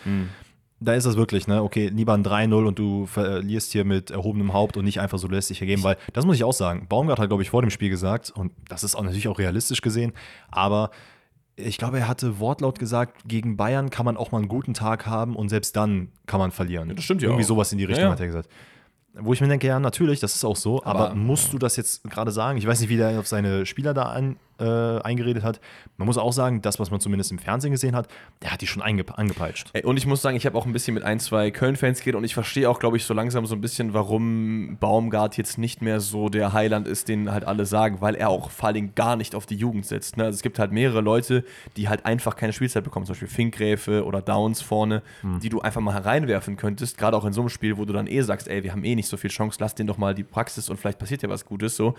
Da 0.82 0.94
ist 0.94 1.04
es 1.04 1.16
wirklich, 1.16 1.46
ne? 1.46 1.62
Okay, 1.62 1.88
lieber 1.88 2.14
ein 2.14 2.25
3-0 2.25 2.66
und 2.66 2.78
du 2.78 3.04
verlierst 3.06 3.70
hier 3.72 3.84
mit 3.84 4.10
erhobenem 4.10 4.54
Haupt 4.54 4.78
und 4.78 4.84
nicht 4.87 4.99
einfach 5.00 5.18
so 5.18 5.28
lästig 5.28 5.60
ergeben, 5.60 5.82
weil 5.82 5.96
das 6.14 6.25
muss 6.25 6.37
ich 6.37 6.44
auch 6.44 6.54
sagen. 6.54 6.87
Baumgart 6.88 7.18
hat, 7.18 7.28
glaube 7.28 7.42
ich, 7.42 7.50
vor 7.50 7.60
dem 7.60 7.70
Spiel 7.70 7.90
gesagt, 7.90 8.30
und 8.30 8.52
das 8.68 8.82
ist 8.82 8.94
auch 8.94 9.02
natürlich 9.02 9.28
auch 9.28 9.38
realistisch 9.38 9.82
gesehen, 9.82 10.12
aber 10.50 10.90
ich 11.56 11.76
glaube, 11.76 11.99
er 11.99 12.08
hatte 12.08 12.38
wortlaut 12.40 12.78
gesagt, 12.78 13.22
gegen 13.28 13.58
Bayern 13.58 13.90
kann 13.90 14.06
man 14.06 14.16
auch 14.16 14.32
mal 14.32 14.38
einen 14.38 14.49
guten 14.49 14.72
Tag 14.72 15.06
haben 15.06 15.37
und 15.37 15.50
selbst 15.50 15.76
dann 15.76 16.08
kann 16.26 16.40
man 16.40 16.50
verlieren. 16.50 16.90
das 16.96 17.04
stimmt 17.04 17.20
ja 17.20 17.28
Irgendwie 17.28 17.44
auch. 17.44 17.49
sowas 17.49 17.70
in 17.72 17.76
die 17.78 17.84
Richtung 17.84 18.00
Ja, 18.04 18.06
ja. 18.08 18.12
hat 18.12 18.20
er 18.20 18.26
gesagt. 18.26 18.49
Wo 19.12 19.32
ich 19.34 19.40
mir 19.42 19.49
denke, 19.49 19.66
ja, 19.66 19.78
natürlich, 19.80 20.20
das 20.20 20.34
ist 20.37 20.44
auch 20.44 20.56
so, 20.56 20.82
aber, 20.84 21.08
Aber, 21.10 21.14
musst 21.16 21.52
du 21.52 21.58
das 21.58 21.76
jetzt 21.76 22.04
gerade 22.08 22.30
sagen? 22.30 22.56
Ich 22.56 22.66
weiß 22.66 22.80
nicht, 22.80 22.88
wie 22.88 22.96
der 22.96 23.18
auf 23.20 23.26
seine 23.26 23.66
Spieler 23.66 23.92
da 23.92 24.04
an, 24.04 24.37
äh, 24.60 25.00
eingeredet 25.02 25.42
hat. 25.42 25.60
Man 25.96 26.06
muss 26.06 26.18
auch 26.18 26.32
sagen, 26.32 26.62
das, 26.62 26.78
was 26.78 26.90
man 26.90 27.00
zumindest 27.00 27.30
im 27.30 27.38
Fernsehen 27.38 27.72
gesehen 27.72 27.96
hat, 27.96 28.08
der 28.42 28.52
hat 28.52 28.60
die 28.60 28.66
schon 28.66 28.82
angepeitscht. 28.82 29.70
Ey, 29.72 29.84
Und 29.84 29.96
ich 29.96 30.06
muss 30.06 30.22
sagen, 30.22 30.36
ich 30.36 30.46
habe 30.46 30.56
auch 30.56 30.66
ein 30.66 30.72
bisschen 30.72 30.94
mit 30.94 31.02
ein, 31.02 31.20
zwei 31.20 31.50
Köln-Fans 31.50 32.00
geredet 32.00 32.16
und 32.18 32.24
ich 32.24 32.34
verstehe 32.34 32.68
auch, 32.68 32.78
glaube 32.78 32.96
ich, 32.96 33.04
so 33.04 33.14
langsam 33.14 33.46
so 33.46 33.54
ein 33.54 33.60
bisschen, 33.60 33.94
warum 33.94 34.76
Baumgart 34.78 35.36
jetzt 35.36 35.58
nicht 35.58 35.82
mehr 35.82 36.00
so 36.00 36.28
der 36.28 36.52
Heiland 36.52 36.86
ist, 36.86 37.08
den 37.08 37.30
halt 37.30 37.44
alle 37.44 37.66
sagen, 37.66 38.00
weil 38.00 38.14
er 38.14 38.28
auch 38.28 38.50
vor 38.50 38.66
allen 38.66 38.74
Dingen 38.74 38.92
gar 38.94 39.16
nicht 39.16 39.34
auf 39.34 39.46
die 39.46 39.56
Jugend 39.56 39.86
setzt. 39.86 40.16
Ne? 40.16 40.24
Also 40.24 40.36
es 40.36 40.42
gibt 40.42 40.58
halt 40.58 40.72
mehrere 40.72 41.00
Leute, 41.00 41.44
die 41.76 41.88
halt 41.88 42.06
einfach 42.06 42.36
keine 42.36 42.52
Spielzeit 42.52 42.84
bekommen, 42.84 43.06
zum 43.06 43.14
Beispiel 43.14 43.28
Finkgräfe 43.28 44.04
oder 44.04 44.22
Downs 44.22 44.62
vorne, 44.62 45.02
die 45.42 45.48
du 45.48 45.60
einfach 45.60 45.80
mal 45.80 45.94
hereinwerfen 45.94 46.56
könntest, 46.56 46.98
gerade 46.98 47.16
auch 47.16 47.24
in 47.24 47.32
so 47.32 47.40
einem 47.40 47.50
Spiel, 47.50 47.76
wo 47.76 47.84
du 47.84 47.92
dann 47.92 48.06
eh 48.06 48.20
sagst, 48.22 48.48
ey, 48.48 48.62
wir 48.62 48.72
haben 48.72 48.84
eh 48.84 48.94
nicht 48.94 49.08
so 49.08 49.16
viel 49.16 49.30
Chance, 49.30 49.58
lass 49.60 49.74
den 49.74 49.86
doch 49.86 49.98
mal 49.98 50.14
die 50.14 50.24
Praxis 50.24 50.68
und 50.68 50.78
vielleicht 50.78 50.98
passiert 50.98 51.22
ja 51.22 51.28
was 51.28 51.44
Gutes, 51.44 51.76
so 51.76 51.94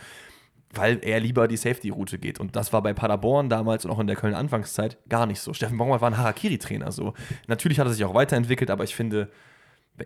weil 0.74 1.00
er 1.04 1.20
lieber 1.20 1.48
die 1.48 1.58
Safety-Route 1.58 2.18
geht. 2.18 2.40
Und 2.40 2.56
das 2.56 2.72
war 2.74 2.82
bei 2.82 2.94
Paderborn 2.94 3.50
damals 3.50 3.86
und 3.86 3.92
auch 3.92 4.00
in 4.00 4.08
der 4.08 4.16
Köln-Anfangszeit 4.16 4.98
gar 5.10 5.26
nicht 5.26 5.40
so. 5.40 5.54
Steffen 5.54 5.78
Baumgart 5.78 6.02
war 6.02 6.10
ein 6.10 6.18
Harakiri-Trainer. 6.18 6.92
So. 6.92 7.14
Natürlich 7.48 7.80
hat 7.80 7.88
er 7.88 7.94
sich 7.94 8.06
auch 8.06 8.14
weiterentwickelt, 8.14 8.72
aber 8.72 8.84
ich 8.84 8.96
finde, 8.96 9.30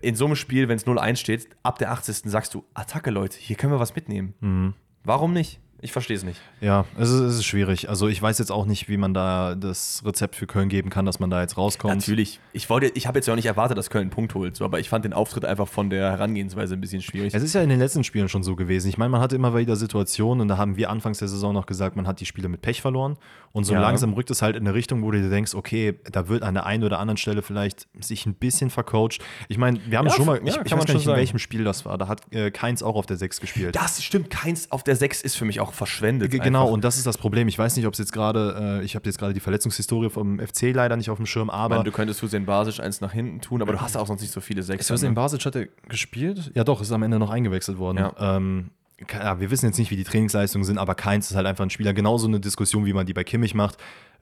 in 0.02 0.16
so 0.16 0.26
einem 0.26 0.36
Spiel, 0.36 0.68
wenn 0.68 0.78
es 0.78 0.88
0-1 0.88 1.18
steht, 1.18 1.50
ab 1.64 1.78
der 1.78 1.92
80. 1.92 2.24
sagst 2.26 2.54
du, 2.54 2.66
Attacke, 2.74 3.12
Leute, 3.12 3.38
hier 3.40 3.56
können 3.56 3.74
wir 3.74 3.80
was 3.80 3.96
mitnehmen. 3.96 4.74
Warum 5.04 5.34
nicht? 5.34 5.60
Ich 5.82 5.92
verstehe 5.92 6.18
es 6.18 6.24
nicht. 6.24 6.40
Ja, 6.62 6.86
es 6.98 7.10
ist, 7.10 7.20
es 7.20 7.36
ist 7.36 7.46
schwierig. 7.46 7.90
Also 7.90 8.08
ich 8.08 8.20
weiß 8.20 8.40
jetzt 8.40 8.52
auch 8.52 8.66
nicht, 8.66 8.90
wie 8.90 8.98
man 8.98 9.14
da 9.14 9.54
das 9.56 10.02
Rezept 10.06 10.36
für 10.36 10.48
Köln 10.48 10.68
geben 10.70 10.90
kann, 10.90 11.06
dass 11.06 11.20
man 11.20 11.30
da 11.30 11.42
jetzt 11.42 11.58
rauskommt. 11.58 11.94
Natürlich. 11.96 12.40
Ich, 12.54 12.70
wollte, 12.70 12.88
ich 12.96 13.06
habe 13.08 13.20
jetzt 13.20 13.28
ja 13.28 13.34
auch 13.34 13.36
nicht 13.36 13.46
erwartet, 13.46 13.78
dass 13.78 13.90
Köln 13.90 14.04
einen 14.04 14.10
Punkt 14.10 14.34
holt, 14.34 14.56
so, 14.56 14.66
aber 14.66 14.80
ich 14.80 14.90
fand 14.90 15.06
den 15.06 15.14
Auftritt 15.14 15.46
einfach 15.46 15.68
von 15.68 15.90
der 15.90 16.12
Herangehensweise 16.12 16.74
ein 16.74 16.82
bisschen 16.82 17.02
schwierig. 17.02 17.34
Es 17.36 17.44
ist 17.44 17.54
ja 17.54 17.62
in 17.62 17.70
den 17.70 17.78
letzten 17.80 18.04
Spielen 18.04 18.30
schon 18.30 18.42
so 18.42 18.56
gewesen. 18.56 18.88
Ich 18.90 18.98
meine, 18.98 19.10
man 19.10 19.22
hatte 19.22 19.36
immer 19.36 19.56
wieder 19.56 19.76
Situationen 19.76 20.42
und 20.42 20.48
da 20.48 20.58
haben 20.58 20.76
wir 20.78 20.90
anfangs 20.90 21.20
der 21.20 21.28
Saison 21.28 21.54
noch 21.54 21.66
gesagt, 21.68 21.96
man 21.96 22.08
hat 22.08 22.20
die 22.20 22.26
Spiele 22.26 22.48
mit 22.50 22.62
Pech 22.62 22.82
verloren. 22.82 23.18
Und 23.52 23.66
so 23.66 23.74
Ja. 23.74 23.80
langsam 23.82 24.14
rückt 24.14 24.32
es 24.32 24.42
halt 24.42 24.56
in 24.56 24.64
eine 24.66 24.74
Richtung, 24.74 25.04
wo 25.04 25.12
du 25.12 25.22
dir 25.22 25.30
denkst, 25.30 25.54
okay, 25.56 26.00
da 26.12 26.28
wird 26.30 26.42
an 26.44 26.56
der 26.56 26.66
einen 26.66 26.84
oder 26.84 27.00
anderen 27.00 27.18
Stelle 27.18 27.42
vielleicht 27.42 27.88
sich 28.00 28.26
ein 28.26 28.34
bisschen 28.34 28.70
vercoacht. 28.70 29.20
Ich 29.50 29.58
meine, 29.58 29.80
wir 29.88 29.98
haben 30.00 30.06
Ja, 30.08 30.12
es 30.12 30.18
schon 30.18 30.26
mal, 30.26 30.38
ja, 30.40 30.44
ich, 30.48 30.56
kann 30.56 30.66
ich 30.66 30.72
weiß 30.74 30.86
gar 30.86 30.94
nicht, 30.96 31.06
in 31.08 31.16
welchem 31.16 31.40
Spiel 31.40 31.64
das 31.64 31.86
war. 31.86 31.98
Da 31.98 32.08
hat 32.08 32.22
äh, 32.34 32.50
Keins 32.52 32.82
auch 32.82 32.96
auf 32.96 33.06
der 33.06 33.18
6 33.18 33.40
gespielt. 33.40 33.76
das 33.76 34.04
stimmt, 34.04 34.30
keins 34.30 34.72
auf 34.72 34.84
der 34.84 34.96
6 34.96 35.22
ist 35.22 35.36
für 35.36 35.46
mich 35.46 35.60
auch 35.62 35.65
verschwendet. 35.74 36.32
Ge- 36.32 36.40
Genau, 36.40 36.62
einfach. 36.64 36.74
und 36.74 36.84
das 36.84 36.98
ist 36.98 37.06
das 37.06 37.18
Problem. 37.18 37.48
Ich 37.48 37.58
weiß 37.58 37.76
nicht, 37.76 37.86
ob 37.88 37.94
es 37.94 38.00
jetzt 38.00 38.12
gerade, 38.14 38.80
äh, 38.82 38.86
ich 38.86 38.96
habe 38.96 39.06
jetzt 39.06 39.18
gerade 39.18 39.34
die 39.34 39.40
Verletzungshistorie 39.40 40.10
vom 40.10 40.40
FC 40.40 40.72
leider 40.74 40.96
nicht 40.98 41.10
auf 41.10 41.18
dem 41.18 41.26
Schirm, 41.26 41.48
Ich 41.50 41.54
aber 41.54 41.76
meine, 41.76 41.84
du 41.86 41.92
könntest 41.92 42.22
Hussein 42.22 42.46
Basic 42.46 42.80
eins 42.80 43.02
nach 43.02 43.12
hinten 43.14 43.42
tun, 43.42 43.62
aber 43.62 43.74
du 43.74 43.82
hast 43.82 43.96
auch 43.98 44.08
sonst 44.08 44.22
nicht 44.22 44.32
so 44.34 44.42
viele 44.42 44.62
Ist 44.62 44.68
Sechser. 44.68 44.94
was 44.94 45.04
in 45.04 45.10
Ne? 45.10 45.16
Basic 45.16 45.46
hat 45.46 45.56
er 45.56 45.68
gespielt? 45.90 46.52
Ja, 46.56 46.64
doch, 46.64 46.82
ist 46.82 46.92
am 46.92 47.04
Ende 47.04 47.20
noch 47.20 47.30
eingewechselt 47.30 47.78
worden. 47.78 47.98
Ja. 47.98 48.14
Ähm, 48.38 48.70
ja, 49.12 49.40
wir 49.42 49.52
wissen 49.52 49.66
jetzt 49.66 49.78
nicht, 49.78 49.92
wie 49.92 49.98
die 49.98 50.06
Trainingsleistungen 50.06 50.64
sind, 50.64 50.78
aber 50.78 50.96
Keins 50.96 51.30
ist 51.30 51.36
halt 51.36 51.46
einfach 51.48 51.64
ein 51.66 51.70
Spieler. 51.70 51.94
Genauso 51.94 52.28
eine 52.28 52.40
Diskussion, 52.40 52.86
wie 52.86 52.94
man 52.94 53.06
die 53.06 53.14
bei 53.14 53.24
Kimmich 53.24 53.54
macht. 53.54 53.78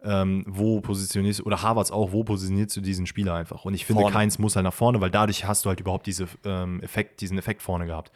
Ähm, 0.05 0.43
wo 0.45 0.81
positionierst 0.81 1.39
du, 1.39 1.43
oder 1.45 1.61
Harvards 1.61 1.89
auch, 1.89 2.11
wo 2.11 2.25
positionierst 2.25 2.75
du 2.75 2.81
diesen 2.81 3.05
Spieler 3.07 3.35
einfach? 3.35 3.63
Und 3.63 3.73
ich 3.73 3.85
finde, 3.85 4.01
Vorne. 4.01 4.13
Keins 4.13 4.37
muss 4.37 4.57
halt 4.57 4.65
nach 4.65 4.73
vorne, 4.73 4.99
weil 4.99 5.09
dadurch 5.11 5.45
hast 5.45 5.63
du 5.63 5.69
halt 5.69 5.79
überhaupt 5.79 6.07
diese, 6.07 6.27
ähm, 6.43 6.81
Effekt, 6.81 7.21
diesen 7.21 7.37
Effekt 7.37 7.61
vorne 7.61 7.85
gehabt. 7.85 8.11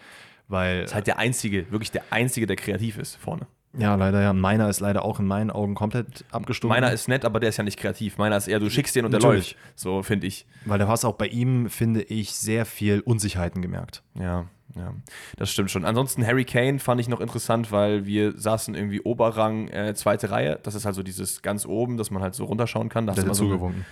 Weil, 0.47 0.83
ist 0.83 0.95
halt 0.95 1.07
der 1.07 1.19
einzige, 1.19 1.69
wirklich 1.71 1.91
der 1.91 2.03
einzige, 2.09 2.47
der 2.47 2.55
kreativ 2.55 2.97
ist 2.97 3.15
vorne. 3.15 3.47
ja, 3.77 3.95
leider, 3.95 4.21
ja, 4.21 4.31
meiner 4.33 4.69
ist 4.69 4.79
leider 4.79 5.03
auch 5.03 5.19
in 5.19 5.25
meinen 5.27 5.51
Augen 5.51 5.75
komplett 5.75 6.23
abgestummt. 6.31 6.69
Meiner 6.69 6.91
ist 6.93 7.07
nett, 7.09 7.25
aber 7.25 7.39
der 7.39 7.49
ist 7.49 7.57
ja 7.57 7.63
nicht 7.63 7.77
kreativ. 7.77 8.17
Meiner 8.17 8.37
ist 8.37 8.47
eher, 8.47 8.59
du 8.59 8.69
schickst 8.69 8.95
den 8.95 9.05
und 9.05 9.11
der 9.11 9.19
Natürlich. 9.19 9.53
läuft. 9.53 9.79
So 9.79 10.03
finde 10.03 10.27
ich. 10.27 10.45
Weil 10.65 10.79
du 10.79 10.87
hast 10.87 11.03
auch 11.05 11.15
bei 11.15 11.27
ihm, 11.27 11.69
finde 11.69 12.01
ich, 12.03 12.33
sehr 12.35 12.65
viel 12.65 13.01
Unsicherheiten 13.01 13.61
gemerkt. 13.61 14.03
Ja, 14.15 14.45
ja, 14.75 14.93
das 15.37 15.49
stimmt 15.51 15.69
schon. 15.71 15.85
Ansonsten 15.85 16.25
Harry 16.25 16.45
Kane 16.45 16.79
fand 16.79 17.01
ich 17.01 17.07
noch 17.09 17.19
interessant, 17.19 17.71
weil 17.71 18.05
wir 18.05 18.37
saßen 18.37 18.73
irgendwie 18.75 19.01
Oberrang, 19.01 19.67
äh, 19.69 19.93
zweite 19.95 20.29
Reihe. 20.31 20.59
Das 20.63 20.75
ist 20.75 20.85
also 20.85 21.03
dieses 21.03 21.41
ganz 21.41 21.65
oben, 21.65 21.97
dass 21.97 22.09
man 22.11 22.21
halt 22.21 22.35
so 22.35 22.45
runterschauen 22.45 22.89
kann. 22.89 23.05
Da 23.07 23.13
Der 23.13 23.23
so 23.23 23.29
eine- 23.29 23.37
zugewunken. 23.37 23.85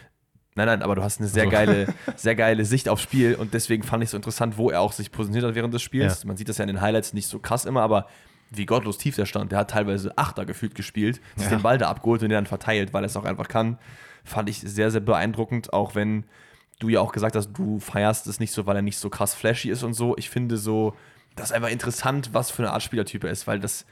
Nein, 0.56 0.68
nein, 0.68 0.82
aber 0.84 0.96
du 0.96 1.04
hast 1.04 1.20
eine 1.20 1.28
sehr 1.28 1.44
So. 1.46 1.50
geile, 1.50 1.88
sehr 2.16 2.36
geile 2.36 2.64
Sicht 2.66 2.88
aufs 2.90 3.02
Spiel 3.04 3.36
und 3.36 3.54
deswegen 3.54 3.84
fand 3.84 4.04
ich 4.04 4.08
es 4.08 4.12
so 4.12 4.18
interessant, 4.18 4.58
wo 4.58 4.70
er 4.70 4.82
auch 4.82 4.94
sich 4.94 5.12
positioniert 5.12 5.46
hat 5.50 5.56
während 5.56 5.74
des 5.74 5.82
Spiels. 5.82 6.24
Ja. 6.24 6.28
Man 6.28 6.38
sieht 6.38 6.48
das 6.50 6.58
ja 6.58 6.64
in 6.64 6.68
den 6.68 6.82
Highlights 6.82 7.14
nicht 7.14 7.28
so 7.28 7.40
krass 7.40 7.66
immer, 7.66 7.82
aber 7.82 8.08
wie 8.52 8.66
gottlos 8.66 8.98
tief 8.98 9.16
der 9.18 9.26
stand. 9.26 9.52
Der 9.52 9.60
hat 9.60 9.72
teilweise 9.72 10.18
Achter 10.18 10.46
gefühlt 10.46 10.74
gespielt, 10.76 11.20
sich 11.36 11.46
Ja. 11.50 11.58
den 11.58 11.62
Ball 11.62 11.78
da 11.78 11.90
abgeholt 11.90 12.22
und 12.22 12.30
den 12.30 12.36
dann 12.38 12.46
verteilt, 12.46 12.94
weil 12.94 13.04
er 13.04 13.08
es 13.08 13.18
auch 13.18 13.26
einfach 13.26 13.48
kann. 13.50 13.78
Fand 14.24 14.48
ich 14.50 14.60
sehr, 14.62 14.92
sehr 14.92 15.02
beeindruckend, 15.02 15.74
auch 15.74 15.94
wenn 15.94 16.24
du 16.80 16.88
ja 16.90 17.02
auch 17.02 17.12
gesagt 17.12 17.36
hast, 17.36 17.52
du 17.54 17.80
feierst 17.80 18.26
es 18.28 18.40
nicht 18.40 18.52
so, 18.52 18.66
weil 18.66 18.78
er 18.78 18.82
nicht 18.82 18.98
so 18.98 19.10
krass 19.10 19.34
flashy 19.34 19.70
ist 19.70 19.84
und 19.84 19.94
so. 19.94 20.16
Ich 20.18 20.30
finde 20.30 20.58
so, 20.58 20.96
das 21.36 21.48
ist 21.50 21.52
einfach 21.54 21.70
interessant, 21.70 22.30
was 22.34 22.50
für 22.50 22.64
eine 22.64 22.72
Art 22.72 22.84
Spielertyp 22.84 23.24
er 23.26 23.32
ist, 23.32 23.46
weil 23.48 23.60
das 23.60 23.86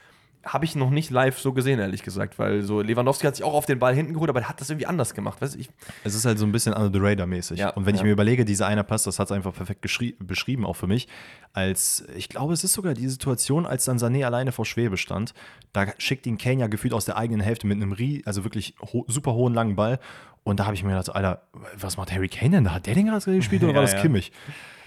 habe 0.46 0.66
ich 0.66 0.76
noch 0.76 0.90
nicht 0.90 1.10
live 1.10 1.40
so 1.40 1.54
gesehen, 1.54 1.80
ehrlich 1.80 2.04
gesagt, 2.04 2.38
weil 2.38 2.64
so 2.64 2.82
Lewandowski 2.82 3.26
hat 3.26 3.36
sich 3.36 3.46
auch 3.46 3.54
auf 3.54 3.66
den 3.66 3.80
Ball 3.80 3.96
hinten 3.96 4.14
geholt, 4.14 4.30
aber 4.30 4.42
er 4.42 4.50
hat 4.50 4.60
das 4.60 4.70
irgendwie 4.70 4.88
anders 4.88 5.14
gemacht. 5.14 5.42
Weißt 5.42 5.56
du, 5.56 5.60
ich, 5.60 5.70
Es 6.04 6.16
ist 6.16 6.26
halt 6.26 6.38
so 6.38 6.46
ein 6.46 6.52
bisschen 6.52 6.74
under 6.74 6.92
the 6.92 7.00
radar 7.06 7.26
mäßig. 7.26 7.60
Ja, 7.60 7.70
und 7.70 7.86
wenn 7.86 7.96
ich 7.96 8.02
ja. 8.02 8.08
mir 8.08 8.12
überlege, 8.12 8.44
dieser 8.44 8.68
eine 8.68 8.84
Pass, 8.84 9.04
das 9.04 9.20
hat 9.20 9.28
es 9.28 9.32
einfach 9.32 9.54
perfekt 9.54 9.82
beschrieben, 9.82 10.66
auch 10.66 10.76
für 10.76 10.88
mich, 10.88 11.08
als, 11.54 12.06
ich 12.16 12.28
glaube, 12.28 12.54
es 12.54 12.64
ist 12.64 12.74
sogar 12.74 12.94
die 12.94 13.08
Situation, 13.08 13.66
als 13.66 13.86
dann 13.86 13.98
Sané 13.98 14.26
alleine 14.26 14.52
vor 14.52 14.66
Schwebe 14.66 14.98
stand, 14.98 15.34
da 15.72 15.88
schickt 15.98 16.28
ihn 16.28 16.38
Kane 16.38 16.62
ja 16.62 16.68
gefühlt 16.68 16.94
aus 16.94 17.06
der 17.06 17.18
eigenen 17.18 17.42
Hälfte 17.42 17.66
mit 17.68 17.78
einem 17.78 17.94
Rie, 17.94 18.22
also 18.26 18.44
wirklich 18.44 18.76
ho 18.82 19.06
super 19.08 19.34
hohen 19.34 19.54
langen 19.54 19.76
Ball. 19.76 20.00
Und 20.44 20.60
da 20.60 20.66
habe 20.66 20.76
ich 20.76 20.84
mir 20.84 20.90
gedacht, 20.90 21.16
Alter, 21.16 21.44
was 21.78 21.96
macht 21.96 22.12
Harry 22.12 22.28
Kane 22.28 22.52
denn 22.52 22.64
da? 22.66 22.74
Hat 22.74 22.86
der 22.86 22.96
den 22.96 23.08
gerade 23.08 23.36
gespielt 23.36 23.64
oder 23.64 23.72
Ja, 23.72 23.76
war 23.76 23.82
das 23.84 23.94
ja. 23.94 24.02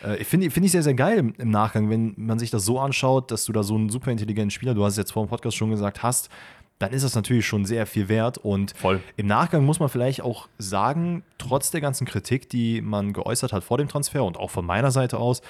Äh, 0.07 0.17
ich 0.17 0.27
Finde 0.27 0.51
find 0.51 0.65
ich 0.65 0.73
sehr, 0.73 0.83
sehr 0.83 0.95
geil 0.95 1.19
im, 1.19 1.35
im 1.39 1.51
Nachgang, 1.51 1.91
wenn 1.91 2.15
man 2.17 2.39
sich 2.39 2.51
das 2.51 2.65
so 2.65 2.79
anschaut, 2.79 3.31
dass 3.31 3.45
du 3.45 3.53
da 3.53 3.63
so 3.63 3.75
einen 3.75 3.91
super 3.91 4.11
intelligenten 4.11 4.51
Spieler, 4.51 4.75
du 4.75 4.85
hast 4.85 4.93
es 4.93 4.99
jetzt 4.99 5.13
vor 5.13 5.25
dem 5.25 5.29
Podcast 5.29 5.57
schon 5.57 5.71
gesagt, 5.71 6.03
hast, 6.03 6.31
dann 6.79 6.93
ist 6.93 7.05
das 7.05 7.15
natürlich 7.15 7.47
schon 7.47 7.65
sehr 7.65 7.87
viel 7.87 8.09
wert. 8.09 8.39
Und 8.39 8.77
Voll. 8.77 9.01
im 9.17 9.27
Nachgang 9.27 9.65
muss 9.65 9.81
man 9.81 9.89
vielleicht 9.89 10.23
auch 10.23 10.49
sagen, 10.59 11.23
trotz 11.39 11.71
der 11.71 11.81
ganzen 11.81 12.07
Kritik, 12.07 12.51
die 12.51 12.83
man 12.83 13.13
geäußert 13.13 13.53
hat 13.53 13.65
vor 13.65 13.79
dem 13.79 13.89
Transfer 13.89 14.25
und 14.25 14.37
auch 14.37 14.51
von 14.51 14.65
meiner 14.65 14.91
Seite 14.91 15.19
aus, 15.19 15.41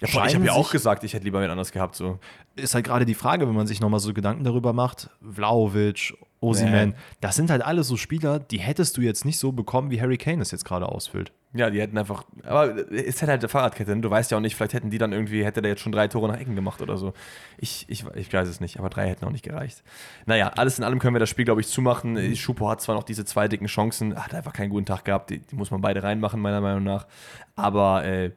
Ja, 0.00 0.26
ich 0.26 0.34
habe 0.34 0.44
ja 0.44 0.52
auch 0.52 0.70
gesagt, 0.70 1.02
ich 1.04 1.14
hätte 1.14 1.24
lieber 1.24 1.40
wen 1.40 1.50
anders 1.50 1.72
gehabt. 1.72 1.96
So. 1.96 2.18
ist 2.56 2.74
halt 2.74 2.84
gerade 2.84 3.06
die 3.06 3.14
Frage, 3.14 3.48
wenn 3.48 3.54
man 3.54 3.66
sich 3.66 3.80
nochmal 3.80 4.00
so 4.00 4.12
Gedanken 4.12 4.44
darüber 4.44 4.72
macht, 4.72 5.08
Vlaovic, 5.22 6.14
Osiman, 6.40 6.90
Nee. 6.90 6.94
das 7.20 7.36
sind 7.36 7.50
halt 7.50 7.62
alles 7.62 7.86
so 7.88 7.96
Spieler, 7.96 8.38
die 8.38 8.58
hättest 8.58 8.96
du 8.96 9.02
jetzt 9.02 9.24
nicht 9.26 9.38
so 9.38 9.52
bekommen, 9.52 9.90
wie 9.90 10.00
Harry 10.00 10.16
Kane 10.16 10.40
es 10.40 10.50
jetzt 10.50 10.64
gerade 10.64 10.86
ausfüllt. 10.88 11.32
Ja, 11.52 11.68
die 11.68 11.80
hätten 11.80 11.98
einfach. 11.98 12.24
Aber 12.44 12.76
es 12.92 13.20
hätte 13.20 13.32
halt 13.32 13.42
eine 13.42 13.48
Fahrradkette. 13.48 13.94
ne? 13.94 14.00
Du 14.00 14.08
weißt 14.10 14.30
ja 14.30 14.36
auch 14.36 14.40
nicht, 14.40 14.54
vielleicht 14.54 14.72
hätten 14.72 14.88
die 14.90 14.98
dann 14.98 15.12
irgendwie, 15.12 15.44
hätte 15.44 15.60
der 15.60 15.72
jetzt 15.72 15.80
schon 15.82 15.90
drei 15.92 16.06
Tore 16.08 16.28
nach 16.28 16.38
Ecken 16.38 16.54
gemacht 16.54 16.80
oder 16.80 16.96
so. 16.96 17.12
Ich, 17.58 17.84
ich, 17.88 18.04
ich 18.14 18.32
weiß 18.32 18.48
es 18.48 18.60
nicht, 18.60 18.78
aber 18.78 18.88
drei 18.88 19.08
hätten 19.08 19.24
auch 19.24 19.32
nicht 19.32 19.44
gereicht. 19.44 19.82
Naja, 20.26 20.52
alles 20.56 20.78
in 20.78 20.84
allem 20.84 20.98
können 21.00 21.14
wir 21.14 21.20
das 21.20 21.28
Spiel, 21.28 21.44
glaube 21.44 21.60
ich, 21.60 21.66
zumachen. 21.68 22.36
Schupo 22.36 22.68
hat 22.70 22.80
zwar 22.80 22.94
noch 22.94 23.02
diese 23.02 23.24
zwei 23.24 23.48
dicken 23.48 23.66
Chancen, 23.66 24.14
hat 24.16 24.32
einfach 24.32 24.52
keinen 24.52 24.70
guten 24.70 24.86
Tag 24.86 25.04
gehabt. 25.04 25.30
Die, 25.30 25.40
die 25.40 25.56
muss 25.56 25.70
man 25.72 25.80
beide 25.80 26.02
reinmachen, 26.04 26.40
meiner 26.40 26.60
Meinung 26.60 26.84
nach. 26.84 27.06
Aber 27.56 28.04
äh, 28.04 28.30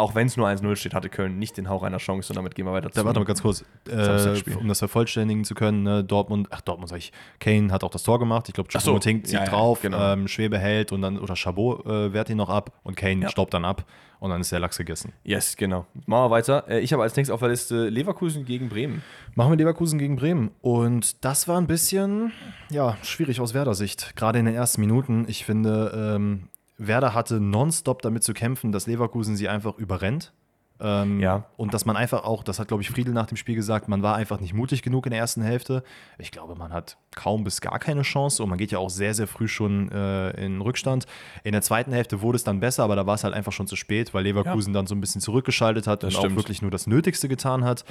auch 0.00 0.14
wenn 0.14 0.26
es 0.26 0.36
nur 0.36 0.48
1-0 0.48 0.76
steht, 0.76 0.94
hatte 0.94 1.08
Köln 1.08 1.38
nicht 1.38 1.56
den 1.56 1.68
Hauch 1.68 1.82
einer 1.82 1.98
Chance 1.98 2.32
und 2.32 2.36
damit 2.36 2.54
gehen 2.54 2.66
wir 2.66 2.72
weiter 2.72 2.90
Da 2.92 3.04
warte 3.04 3.20
mal 3.20 3.26
ganz 3.26 3.42
kurz, 3.42 3.64
äh, 3.88 4.56
um 4.58 4.68
das 4.68 4.78
vervollständigen 4.78 5.44
zu 5.44 5.54
können, 5.54 5.82
ne, 5.82 6.02
Dortmund, 6.04 6.48
ach 6.50 6.60
Dortmund 6.60 6.88
sag 6.88 6.98
ich, 6.98 7.12
Kane 7.38 7.72
hat 7.72 7.84
auch 7.84 7.90
das 7.90 8.02
Tor 8.02 8.18
gemacht, 8.18 8.48
ich 8.48 8.54
glaube, 8.54 8.70
so, 8.72 8.78
Choupo-Moting 8.78 9.24
zieht 9.24 9.34
ja, 9.34 9.44
ja, 9.44 9.50
drauf, 9.50 9.82
genau. 9.82 10.12
ähm, 10.12 10.28
Schwebe 10.28 10.58
hält 10.58 10.92
und 10.92 11.02
dann, 11.02 11.18
oder 11.18 11.36
Chabot 11.36 11.86
äh, 11.86 12.12
wehrt 12.12 12.30
ihn 12.30 12.38
noch 12.38 12.50
ab 12.50 12.72
und 12.82 12.96
Kane 12.96 13.22
Ja. 13.22 13.28
staubt 13.28 13.54
dann 13.54 13.64
ab 13.64 13.84
und 14.20 14.30
dann 14.30 14.40
ist 14.42 14.52
der 14.52 14.60
Lachs 14.60 14.76
gegessen. 14.76 15.12
Yes, 15.24 15.56
genau. 15.56 15.86
Machen 16.06 16.24
wir 16.26 16.30
weiter. 16.30 16.64
Äh, 16.68 16.80
ich 16.80 16.92
habe 16.92 17.02
als 17.02 17.16
nächstes 17.16 17.32
auf 17.32 17.40
der 17.40 17.48
Liste 17.48 17.88
Leverkusen 17.88 18.44
gegen 18.44 18.68
Bremen. 18.68 19.02
Machen 19.34 19.52
wir 19.52 19.56
Leverkusen 19.56 19.98
gegen 19.98 20.16
Bremen. 20.16 20.50
Und 20.60 21.24
das 21.24 21.48
war 21.48 21.58
ein 21.58 21.66
bisschen, 21.66 22.32
ja, 22.70 22.98
schwierig 23.02 23.40
aus 23.40 23.54
Werder 23.54 23.74
Sicht. 23.74 24.14
Gerade 24.16 24.38
in 24.38 24.44
den 24.44 24.54
ersten 24.54 24.82
Minuten. 24.82 25.24
Ich 25.26 25.44
finde, 25.46 26.14
ähm, 26.16 26.48
Werder 26.80 27.14
hatte 27.14 27.40
nonstop 27.40 28.02
damit 28.02 28.24
zu 28.24 28.32
kämpfen, 28.32 28.72
dass 28.72 28.86
Leverkusen 28.86 29.36
sie 29.36 29.48
einfach 29.48 29.76
überrennt. 29.76 30.32
Ähm, 30.80 31.20
Ja. 31.20 31.44
Und 31.58 31.74
dass 31.74 31.84
man 31.84 31.96
einfach 31.96 32.24
auch, 32.24 32.42
das 32.42 32.58
hat, 32.58 32.68
glaube 32.68 32.82
ich, 32.82 32.88
Friedel 32.88 33.12
nach 33.12 33.26
dem 33.26 33.36
Spiel 33.36 33.54
gesagt, 33.54 33.88
man 33.88 34.02
war 34.02 34.16
einfach 34.16 34.40
nicht 34.40 34.54
mutig 34.54 34.82
genug 34.82 35.04
in 35.04 35.10
der 35.10 35.20
ersten 35.20 35.42
Hälfte. 35.42 35.82
Ich 36.18 36.30
glaube, 36.30 36.54
man 36.54 36.72
hat 36.72 36.96
kaum 37.14 37.44
bis 37.44 37.60
gar 37.60 37.78
keine 37.78 38.00
Chance 38.00 38.42
und 38.42 38.48
man 38.48 38.58
geht 38.58 38.70
ja 38.72 38.78
auch 38.78 38.88
sehr, 38.88 39.12
sehr 39.12 39.26
früh 39.26 39.46
schon 39.46 39.92
äh, 39.92 40.30
in 40.42 40.62
Rückstand. 40.62 41.04
In 41.44 41.52
der 41.52 41.60
zweiten 41.62 41.92
Hälfte 41.92 42.22
wurde 42.22 42.36
es 42.36 42.44
dann 42.44 42.60
besser, 42.60 42.82
aber 42.84 42.96
da 42.96 43.06
war 43.06 43.14
es 43.14 43.24
halt 43.24 43.34
einfach 43.34 43.52
schon 43.52 43.66
zu 43.66 43.76
spät, 43.76 44.14
weil 44.14 44.24
Leverkusen 44.24 44.72
dann 44.72 44.86
so 44.86 44.94
ein 44.94 45.00
bisschen 45.02 45.20
zurückgeschaltet 45.20 45.86
hat 45.86 46.02
und 46.02 46.12
stimmt. 46.12 46.32
auch 46.32 46.36
wirklich 46.36 46.62
nur 46.62 46.70
das 46.70 46.86
Nötigste 46.86 47.28
getan 47.28 47.64
hat. 47.64 47.84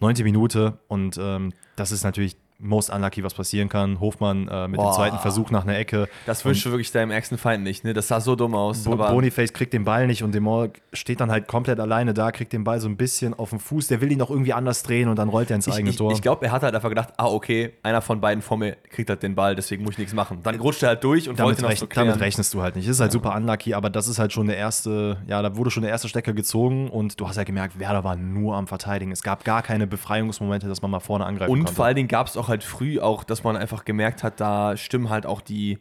90 0.00 0.24
Minute 0.24 0.78
und 0.88 1.18
ähm, 1.20 1.52
das 1.76 1.92
ist 1.92 2.02
natürlich 2.02 2.36
most 2.62 2.90
unlucky, 2.90 3.22
was 3.24 3.34
passieren 3.34 3.68
kann. 3.68 4.00
Hofmann 4.00 4.48
äh, 4.48 4.68
mit 4.68 4.78
Boah. 4.78 4.90
dem 4.90 4.94
zweiten 4.94 5.18
Versuch 5.18 5.50
nach 5.50 5.64
einer 5.64 5.76
Ecke. 5.76 6.08
Das 6.26 6.44
wünschst 6.44 6.64
du 6.64 6.70
wirklich 6.70 6.92
deinem 6.92 7.10
ärgsten 7.10 7.36
Feind 7.36 7.64
nicht, 7.64 7.84
ne? 7.84 7.92
Das 7.92 8.08
sah 8.08 8.20
so 8.20 8.36
dumm 8.36 8.54
aus. 8.54 8.84
Bo 8.84 8.92
aber 8.92 9.10
Boniface 9.10 9.52
kriegt 9.52 9.72
den 9.72 9.84
Ball 9.84 10.06
nicht 10.06 10.22
und 10.22 10.34
Demol 10.34 10.72
steht 10.92 11.20
dann 11.20 11.30
halt 11.30 11.48
komplett 11.48 11.80
alleine 11.80 12.14
da, 12.14 12.30
kriegt 12.30 12.52
den 12.52 12.64
Ball 12.64 12.80
so 12.80 12.88
ein 12.88 12.96
bisschen 12.96 13.34
auf 13.34 13.50
den 13.50 13.58
Fuß. 13.58 13.88
Der 13.88 14.00
will 14.00 14.12
ihn 14.12 14.18
noch 14.18 14.30
irgendwie 14.30 14.52
anders 14.52 14.82
drehen 14.82 15.08
und 15.08 15.16
dann 15.16 15.28
rollt 15.28 15.50
er 15.50 15.56
ins 15.56 15.66
ich, 15.66 15.74
eigene 15.74 15.90
ich, 15.90 15.96
Tor. 15.96 16.12
ich 16.12 16.22
glaube, 16.22 16.46
er 16.46 16.52
hat 16.52 16.62
halt 16.62 16.74
einfach 16.74 16.88
gedacht, 16.88 17.10
ah, 17.16 17.26
okay, 17.26 17.72
einer 17.82 18.00
von 18.00 18.20
beiden 18.20 18.42
vor 18.42 18.56
mir 18.56 18.76
kriegt 18.90 19.10
halt 19.10 19.22
den 19.22 19.34
Ball, 19.34 19.54
deswegen 19.56 19.82
muss 19.82 19.94
ich 19.94 19.98
nichts 19.98 20.14
machen. 20.14 20.38
Dann 20.42 20.60
rutscht 20.60 20.82
er 20.82 20.90
halt 20.90 21.04
durch 21.04 21.28
und 21.28 21.38
damit, 21.38 21.56
wollte 21.56 21.68
rechn 21.68 21.80
so 21.80 21.86
damit 21.86 22.20
rechnest 22.20 22.54
du 22.54 22.62
halt 22.62 22.76
nicht. 22.76 22.86
Ist 22.86 23.00
halt 23.00 23.12
super 23.12 23.34
unlucky, 23.34 23.74
aber 23.74 23.90
das 23.90 24.06
ist 24.08 24.18
halt 24.18 24.32
schon 24.32 24.46
der 24.46 24.56
erste, 24.56 25.18
ja, 25.26 25.42
da 25.42 25.56
wurde 25.56 25.70
schon 25.70 25.82
der 25.82 25.90
erste 25.90 26.08
Stecker 26.08 26.32
gezogen 26.32 26.88
und 26.88 27.18
du 27.18 27.28
hast 27.28 27.36
ja 27.36 27.44
gemerkt, 27.44 27.78
Werder 27.78 28.04
war 28.04 28.16
nur 28.16 28.56
am 28.56 28.66
Verteidigen. 28.66 29.10
Es 29.10 29.22
gab 29.22 29.44
gar 29.44 29.62
keine 29.62 29.86
Befreiungsmomente, 29.86 30.68
dass 30.68 30.82
man 30.82 30.90
mal 30.90 31.00
vorne 31.00 31.24
angreifen 31.24 31.50
Und 31.50 31.60
konnte. 31.60 31.74
vor 31.74 31.84
allen 31.86 31.96
Dingen 31.96 32.08
gab 32.08 32.26
es 32.26 32.36
auch 32.36 32.48
halt 32.52 32.62
früh 32.64 33.00
auch, 33.00 33.24
dass 33.24 33.42
man 33.42 33.56
einfach 33.56 33.84
gemerkt 33.84 34.22
hat, 34.22 34.38
da 34.40 34.76
stimmen 34.76 35.10
halt 35.10 35.26
auch 35.26 35.40
die, 35.40 35.78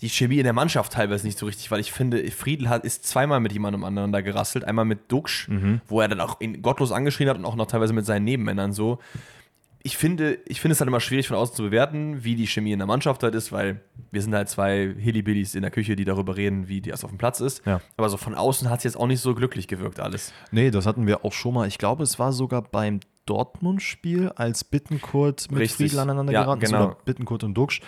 die 0.00 0.08
Chemie 0.08 0.38
in 0.38 0.44
der 0.44 0.54
Mannschaft 0.54 0.94
teilweise 0.94 1.26
nicht 1.26 1.38
so 1.38 1.44
richtig, 1.44 1.70
weil 1.70 1.80
ich 1.80 1.92
finde, 1.92 2.26
Friedel 2.30 2.70
hat, 2.70 2.84
ist 2.86 3.06
zweimal 3.06 3.38
mit 3.40 3.52
jemandem 3.52 3.84
aneinander 3.84 4.22
gerasselt. 4.22 4.64
Einmal 4.64 4.86
mit 4.86 5.12
Duxch, 5.12 5.48
Mhm. 5.48 5.82
wo 5.86 6.00
er 6.00 6.08
dann 6.08 6.20
auch 6.20 6.40
ihn 6.40 6.62
gottlos 6.62 6.90
angeschrien 6.92 7.28
hat 7.28 7.36
und 7.36 7.44
auch 7.44 7.56
noch 7.56 7.66
teilweise 7.66 7.92
mit 7.92 8.06
seinen 8.06 8.24
Nebenmännern 8.24 8.72
so. 8.72 8.98
Ich 9.82 9.96
finde, 9.96 10.38
ich 10.46 10.60
finde 10.60 10.72
es 10.74 10.80
halt 10.80 10.88
immer 10.88 11.00
schwierig 11.00 11.26
von 11.28 11.38
außen 11.38 11.56
zu 11.56 11.62
bewerten, 11.62 12.22
wie 12.22 12.34
die 12.34 12.46
Chemie 12.46 12.72
in 12.72 12.78
der 12.80 12.86
Mannschaft 12.86 13.22
halt 13.22 13.34
ist, 13.34 13.50
weil 13.50 13.80
wir 14.10 14.20
sind 14.20 14.34
halt 14.34 14.50
zwei 14.50 14.94
Hillybillies 14.98 15.54
in 15.54 15.62
der 15.62 15.70
Küche, 15.70 15.96
die 15.96 16.04
darüber 16.04 16.36
reden, 16.36 16.68
wie 16.68 16.82
das 16.82 17.02
auf 17.02 17.10
dem 17.10 17.16
Platz 17.18 17.40
ist. 17.40 17.64
Ja. 17.64 17.80
Aber 17.96 18.10
so 18.10 18.18
von 18.18 18.34
außen 18.34 18.68
hat 18.68 18.78
es 18.78 18.84
jetzt 18.84 18.96
auch 18.98 19.06
nicht 19.06 19.20
so 19.20 19.34
glücklich 19.34 19.68
gewirkt 19.68 19.98
alles. 19.98 20.34
Nee, 20.50 20.70
das 20.70 20.84
hatten 20.86 21.06
wir 21.06 21.24
auch 21.24 21.32
schon 21.32 21.54
mal. 21.54 21.66
Ich 21.66 21.78
glaube, 21.78 22.02
es 22.02 22.18
war 22.18 22.32
sogar 22.34 22.60
beim 22.60 23.00
Dortmund-Spiel, 23.30 24.30
als 24.34 24.64
Bittenkurt 24.64 25.50
mit 25.50 25.60
Richtig. 25.60 25.76
Friedel 25.90 26.00
aneinander 26.00 26.32
Ja, 26.32 26.42
geraten 26.42 26.62
ist, 26.62 26.70
genau. 26.70 26.86
oder 26.86 26.96
Bittenkurt 27.04 27.44
und 27.44 27.54
Duxch. 27.54 27.80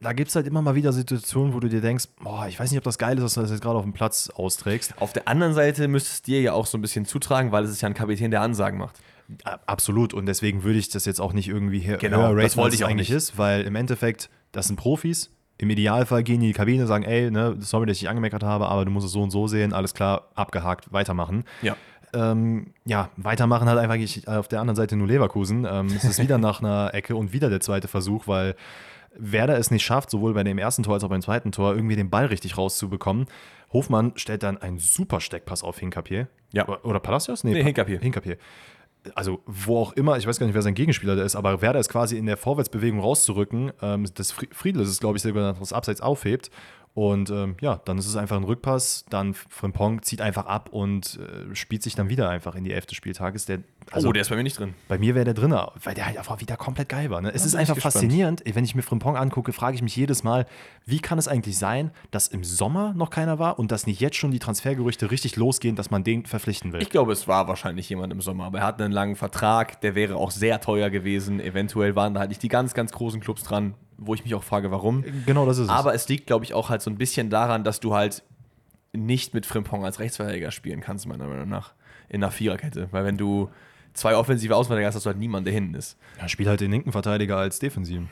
Da 0.00 0.12
gibt 0.12 0.30
es 0.30 0.34
halt 0.34 0.48
immer 0.48 0.62
mal 0.62 0.74
wieder 0.74 0.92
Situationen, 0.92 1.54
wo 1.54 1.60
du 1.60 1.68
dir 1.68 1.80
denkst, 1.80 2.06
boah, 2.22 2.46
ich 2.48 2.58
weiß 2.58 2.70
nicht, 2.72 2.78
ob 2.78 2.82
das 2.84 2.98
geil 2.98 3.16
ist, 3.16 3.22
dass 3.22 3.34
du 3.34 3.40
das 3.42 3.50
jetzt 3.52 3.62
gerade 3.62 3.78
auf 3.78 3.84
dem 3.84 3.92
Platz 3.92 4.30
austrägst. 4.34 4.94
Auf 5.00 5.12
der 5.12 5.28
anderen 5.28 5.54
Seite 5.54 5.86
müsste 5.86 6.10
es 6.10 6.22
dir 6.22 6.40
ja 6.42 6.52
auch 6.54 6.66
so 6.66 6.76
ein 6.76 6.80
bisschen 6.80 7.04
zutragen, 7.06 7.52
weil 7.52 7.62
es 7.64 7.70
ist 7.70 7.80
ja 7.82 7.88
ein 7.88 7.94
Kapitän, 7.94 8.32
der 8.32 8.40
Ansagen 8.42 8.78
macht. 8.80 8.98
Absolut. 9.44 10.12
Und 10.12 10.26
deswegen 10.26 10.64
würde 10.64 10.80
ich 10.80 10.88
das 10.88 11.04
jetzt 11.04 11.20
auch 11.20 11.32
nicht 11.32 11.48
irgendwie 11.48 11.78
her 11.78 11.98
Genau, 11.98 12.28
höher 12.32 12.42
das 12.42 12.56
wollte 12.56 12.74
ich 12.74 12.80
es 12.82 12.86
eigentlich 12.86 13.08
nicht. 13.10 13.16
ist, 13.16 13.38
weil 13.38 13.62
im 13.62 13.76
Endeffekt, 13.76 14.28
das 14.50 14.66
sind 14.66 14.76
Profis. 14.76 15.30
Im 15.58 15.70
Idealfall 15.70 16.24
gehen 16.24 16.40
die 16.40 16.46
in 16.46 16.52
die 16.52 16.56
Kabine, 16.58 16.88
sagen, 16.88 17.04
ey, 17.04 17.30
ne, 17.30 17.54
sorry, 17.60 17.86
dass 17.86 17.96
ich 17.96 18.00
dich 18.00 18.08
angemeckert 18.08 18.42
habe, 18.42 18.66
aber 18.66 18.84
du 18.84 18.90
musst 18.90 19.06
es 19.06 19.12
so 19.12 19.22
und 19.22 19.30
so 19.30 19.46
sehen, 19.46 19.72
alles 19.72 19.94
klar, 19.94 20.28
abgehakt, 20.34 20.92
weitermachen. 20.92 21.44
Ja. 21.62 21.76
Ähm, 22.14 22.74
ja, 22.84 23.10
weitermachen 23.16 23.68
hat 23.68 23.78
einfach 23.78 23.94
eigentlich 23.94 24.28
auf 24.28 24.48
der 24.48 24.60
anderen 24.60 24.76
Seite 24.76 24.96
nur 24.96 25.08
Leverkusen. 25.08 25.66
Ähm, 25.68 25.86
es 25.86 26.04
ist 26.04 26.22
wieder 26.22 26.38
nach 26.38 26.60
einer 26.60 26.92
Ecke 26.92 27.16
und 27.16 27.32
wieder 27.32 27.48
der 27.48 27.60
zweite 27.60 27.88
Versuch, 27.88 28.26
weil 28.26 28.54
Werder 29.14 29.58
es 29.58 29.70
nicht 29.70 29.84
schafft, 29.84 30.10
sowohl 30.10 30.34
bei 30.34 30.44
dem 30.44 30.58
ersten 30.58 30.82
Tor 30.82 30.94
als 30.94 31.04
auch 31.04 31.08
beim 31.08 31.22
zweiten 31.22 31.52
Tor, 31.52 31.74
irgendwie 31.74 31.96
den 31.96 32.10
Ball 32.10 32.26
richtig 32.26 32.56
rauszubekommen. 32.56 33.26
Hofmann 33.72 34.12
stellt 34.16 34.42
dann 34.42 34.58
einen 34.58 34.78
super 34.78 35.20
Steckpass 35.20 35.62
auf 35.62 35.78
Hinkapier. 35.78 36.28
Ja. 36.52 36.66
Oder, 36.82 37.00
Palacios? 37.00 37.44
Nee, 37.44 37.62
Hinkapier. 37.62 37.98
Hinkapier. 38.00 38.36
Also, 39.14 39.40
wo 39.46 39.78
auch 39.78 39.92
immer, 39.94 40.16
ich 40.16 40.26
weiß 40.26 40.38
gar 40.38 40.46
nicht, 40.46 40.54
wer 40.54 40.62
sein 40.62 40.74
Gegenspieler 40.74 41.16
da 41.16 41.24
ist, 41.24 41.34
aber 41.34 41.60
Werder 41.60 41.80
ist 41.80 41.88
quasi 41.88 42.16
in 42.18 42.26
der 42.26 42.36
Vorwärtsbewegung 42.36 43.00
rauszurücken. 43.00 43.72
Ähm, 43.82 44.06
das 44.14 44.32
Fri- 44.32 44.48
Friedel 44.52 44.82
ist 44.82 44.90
es, 44.90 45.00
glaube 45.00 45.16
ich, 45.16 45.22
sogar 45.22 45.54
das 45.54 45.72
Abseits 45.72 46.00
aufhebt. 46.00 46.50
Und 46.94 47.30
ähm, 47.30 47.56
ja, 47.62 47.80
dann 47.86 47.96
ist 47.96 48.06
es 48.06 48.16
einfach 48.16 48.36
ein 48.36 48.44
Rückpass. 48.44 49.06
Dann 49.08 49.32
Frimpong 49.32 50.02
zieht 50.02 50.20
einfach 50.20 50.44
ab 50.44 50.68
und 50.70 51.18
äh, 51.18 51.54
spielt 51.54 51.82
sich 51.82 51.94
dann 51.94 52.10
wieder 52.10 52.28
einfach 52.28 52.54
in 52.54 52.64
die 52.64 52.72
elfte 52.72 52.94
Spieltages. 52.94 53.46
Der, 53.46 53.60
also 53.90 54.08
oh, 54.08 54.12
der 54.12 54.22
ist 54.22 54.28
bei 54.28 54.36
mir 54.36 54.42
nicht 54.42 54.58
drin. 54.58 54.74
bei 54.88 54.98
mir 54.98 55.14
wäre 55.14 55.24
der 55.24 55.32
drin, 55.32 55.52
weil 55.82 55.94
der 55.94 56.06
halt 56.06 56.18
einfach 56.18 56.40
wieder 56.40 56.58
komplett 56.58 56.90
geil 56.90 57.08
war. 57.08 57.22
Ne? 57.22 57.32
Es 57.32 57.46
ist 57.46 57.54
einfach 57.54 57.78
faszinierend. 57.78 58.42
Wenn 58.44 58.64
ich 58.64 58.74
mir 58.74 58.82
Frimpong 58.82 59.16
angucke, 59.16 59.54
frage 59.54 59.74
ich 59.74 59.82
mich 59.82 59.96
jedes 59.96 60.22
Mal, 60.22 60.46
wie 60.84 61.00
kann 61.00 61.18
es 61.18 61.28
eigentlich 61.28 61.56
sein, 61.56 61.92
dass 62.10 62.28
im 62.28 62.44
Sommer 62.44 62.92
noch 62.92 63.08
keiner 63.08 63.38
war 63.38 63.58
und 63.58 63.72
dass 63.72 63.86
nicht 63.86 64.00
jetzt 64.00 64.16
schon 64.16 64.30
die 64.30 64.38
Transfergerüchte 64.38 65.10
richtig 65.10 65.36
losgehen, 65.36 65.76
dass 65.76 65.90
man 65.90 66.04
den 66.04 66.26
verpflichten 66.26 66.74
will? 66.74 66.82
Ich 66.82 66.90
glaube, 66.90 67.12
es 67.12 67.26
war 67.26 67.48
wahrscheinlich 67.48 67.88
jemand 67.88 68.12
im 68.12 68.20
Sommer, 68.20 68.44
aber 68.44 68.58
er 68.58 68.66
hat 68.66 68.82
einen 68.82 68.92
langen 68.92 69.16
Vertrag, 69.16 69.80
der 69.80 69.94
wäre 69.94 70.16
auch 70.16 70.30
sehr 70.30 70.60
teuer 70.60 70.90
gewesen. 70.90 71.40
Eventuell 71.40 71.96
waren 71.96 72.12
da 72.12 72.20
halt 72.20 72.28
nicht 72.28 72.42
die 72.42 72.48
ganz, 72.48 72.74
ganz 72.74 72.92
großen 72.92 73.20
Clubs 73.20 73.44
dran, 73.44 73.74
wo 74.06 74.14
ich 74.14 74.24
mich 74.24 74.34
auch 74.34 74.42
frage, 74.42 74.70
warum. 74.70 75.04
genau 75.26 75.46
das 75.46 75.58
ist 75.58 75.64
es. 75.64 75.70
Aber 75.70 75.94
es 75.94 76.08
liegt, 76.08 76.26
glaube 76.26 76.44
ich, 76.44 76.54
auch 76.54 76.68
halt 76.70 76.82
so 76.82 76.90
ein 76.90 76.98
bisschen 76.98 77.30
daran, 77.30 77.64
dass 77.64 77.80
du 77.80 77.94
halt 77.94 78.22
nicht 78.92 79.32
mit 79.34 79.46
Frimpong 79.46 79.84
als 79.84 79.98
Rechtsverteidiger 80.00 80.50
spielen 80.50 80.80
kannst, 80.80 81.06
meiner 81.06 81.26
Meinung 81.26 81.48
nach, 81.48 81.72
in 82.08 82.22
einer 82.22 82.30
Viererkette. 82.30 82.88
Weil 82.90 83.04
wenn 83.04 83.16
du 83.16 83.50
zwei 83.94 84.14
offensive 84.16 84.54
Außenverteidiger 84.54 84.88
hast, 84.88 84.96
hast 84.96 85.06
du 85.06 85.08
halt 85.10 85.18
niemanden, 85.18 85.46
der 85.46 85.54
hinten 85.54 85.74
ist. 85.74 85.96
Ja, 86.20 86.28
spiel 86.28 86.48
halt 86.48 86.60
den 86.60 86.70
linken 86.70 86.92
Verteidiger 86.92 87.36
als 87.38 87.58
Defensiven. 87.58 88.08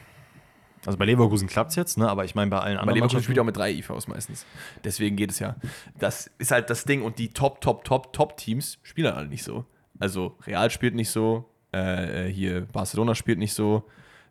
Also 0.86 0.96
bei 0.98 1.04
Leverkusen 1.04 1.46
klappt 1.46 1.70
es 1.70 1.76
jetzt, 1.76 1.98
ne? 1.98 2.08
aber 2.08 2.24
ich 2.24 2.34
meine 2.34 2.50
bei 2.50 2.58
allen 2.58 2.76
Bei 2.76 2.80
anderen 2.80 2.94
Leverkusen 2.94 3.16
Mannschaften- 3.16 3.24
spielt 3.24 3.38
auch 3.38 3.44
mit 3.44 3.56
drei 3.56 3.70
IVs 3.72 4.08
meistens. 4.08 4.46
Deswegen 4.82 5.16
geht 5.16 5.30
es 5.30 5.38
ja. 5.38 5.56
Das 5.98 6.30
ist 6.38 6.50
halt 6.52 6.70
das 6.70 6.84
Ding 6.84 7.02
und 7.02 7.18
die 7.18 7.34
Top, 7.34 7.60
Top, 7.60 7.84
Top, 7.84 8.14
Top-Teams 8.14 8.78
spielen 8.82 9.08
halt 9.08 9.16
alle 9.18 9.28
nicht 9.28 9.44
so. 9.44 9.66
Also 9.98 10.38
Real 10.46 10.70
spielt 10.70 10.94
nicht 10.94 11.10
so, 11.10 11.50
äh, 11.74 12.28
äh, 12.28 12.32
hier 12.32 12.62
Barcelona 12.62 13.14
spielt 13.14 13.38
nicht 13.38 13.52
so. 13.52 13.84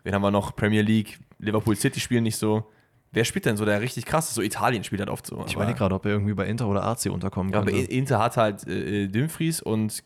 Wen 0.04 0.16
haben 0.16 0.24
wir 0.24 0.32
noch? 0.32 0.56
Premier 0.56 0.82
League, 0.82 1.20
Liverpool 1.40 1.76
City 1.76 2.00
spielen 2.00 2.24
nicht 2.24 2.38
so. 2.38 2.66
Wer 3.12 3.26
spielt 3.26 3.46
denn 3.46 3.58
so, 3.58 3.66
der 3.66 3.82
richtig 3.82 4.06
krass 4.06 4.30
ist? 4.30 4.36
So 4.36 4.42
Italien 4.44 4.84
spielt 4.84 5.00
halt 5.02 5.10
oft 5.10 5.26
so. 5.26 5.36
Ich 5.38 5.42
aber- 5.42 5.54
überlege 5.54 5.78
gerade, 5.80 5.96
ob 5.96 6.06
er 6.06 6.12
irgendwie 6.12 6.34
bei 6.36 6.46
Inter 6.46 6.68
oder 6.68 6.84
AC 6.86 7.08
unterkommen 7.10 7.52
Ja, 7.52 7.60
aber. 7.60 7.72
Inter 7.72 8.20
hat 8.20 8.38
halt 8.38 8.68
äh, 8.68 9.08
Dumfries 9.08 9.62
und 9.62 10.04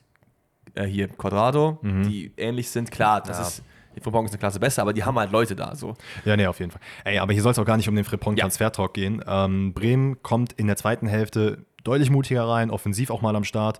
äh, 0.75 0.85
hier 0.85 1.09
Quadrado, 1.09 1.79
die 1.83 2.31
ähnlich 2.37 2.69
sind. 2.69 2.91
Klar, 2.91 3.21
das 3.21 3.37
Ja. 3.37 3.43
ist, 3.47 3.63
die 3.95 3.99
Frimpong 3.99 4.25
ist 4.25 4.31
eine 4.31 4.39
Klasse 4.39 4.59
besser, 4.59 4.81
aber 4.83 4.93
die 4.93 5.03
haben 5.03 5.19
halt 5.19 5.31
Leute 5.31 5.55
da. 5.55 5.75
So. 5.75 5.95
Ja, 6.23 6.37
nee, 6.37 6.47
auf 6.47 6.59
jeden 6.59 6.71
Fall. 6.71 6.81
Ey, 7.03 7.17
aber 7.19 7.33
hier 7.33 7.41
soll 7.41 7.51
es 7.51 7.59
auch 7.59 7.65
gar 7.65 7.77
nicht 7.77 7.89
um 7.89 7.95
den 7.95 8.05
Frimpong-Transfer-Talk 8.05 8.93
gehen. 8.93 9.21
Ähm, 9.27 9.73
Bremen 9.73 10.23
kommt 10.23 10.53
in 10.53 10.67
der 10.67 10.77
zweiten 10.77 11.05
Hälfte 11.07 11.65
deutlich 11.83 12.09
mutiger 12.09 12.47
rein, 12.47 12.71
offensiv 12.71 13.09
auch 13.09 13.21
mal 13.21 13.35
am 13.35 13.43
Start. 13.43 13.79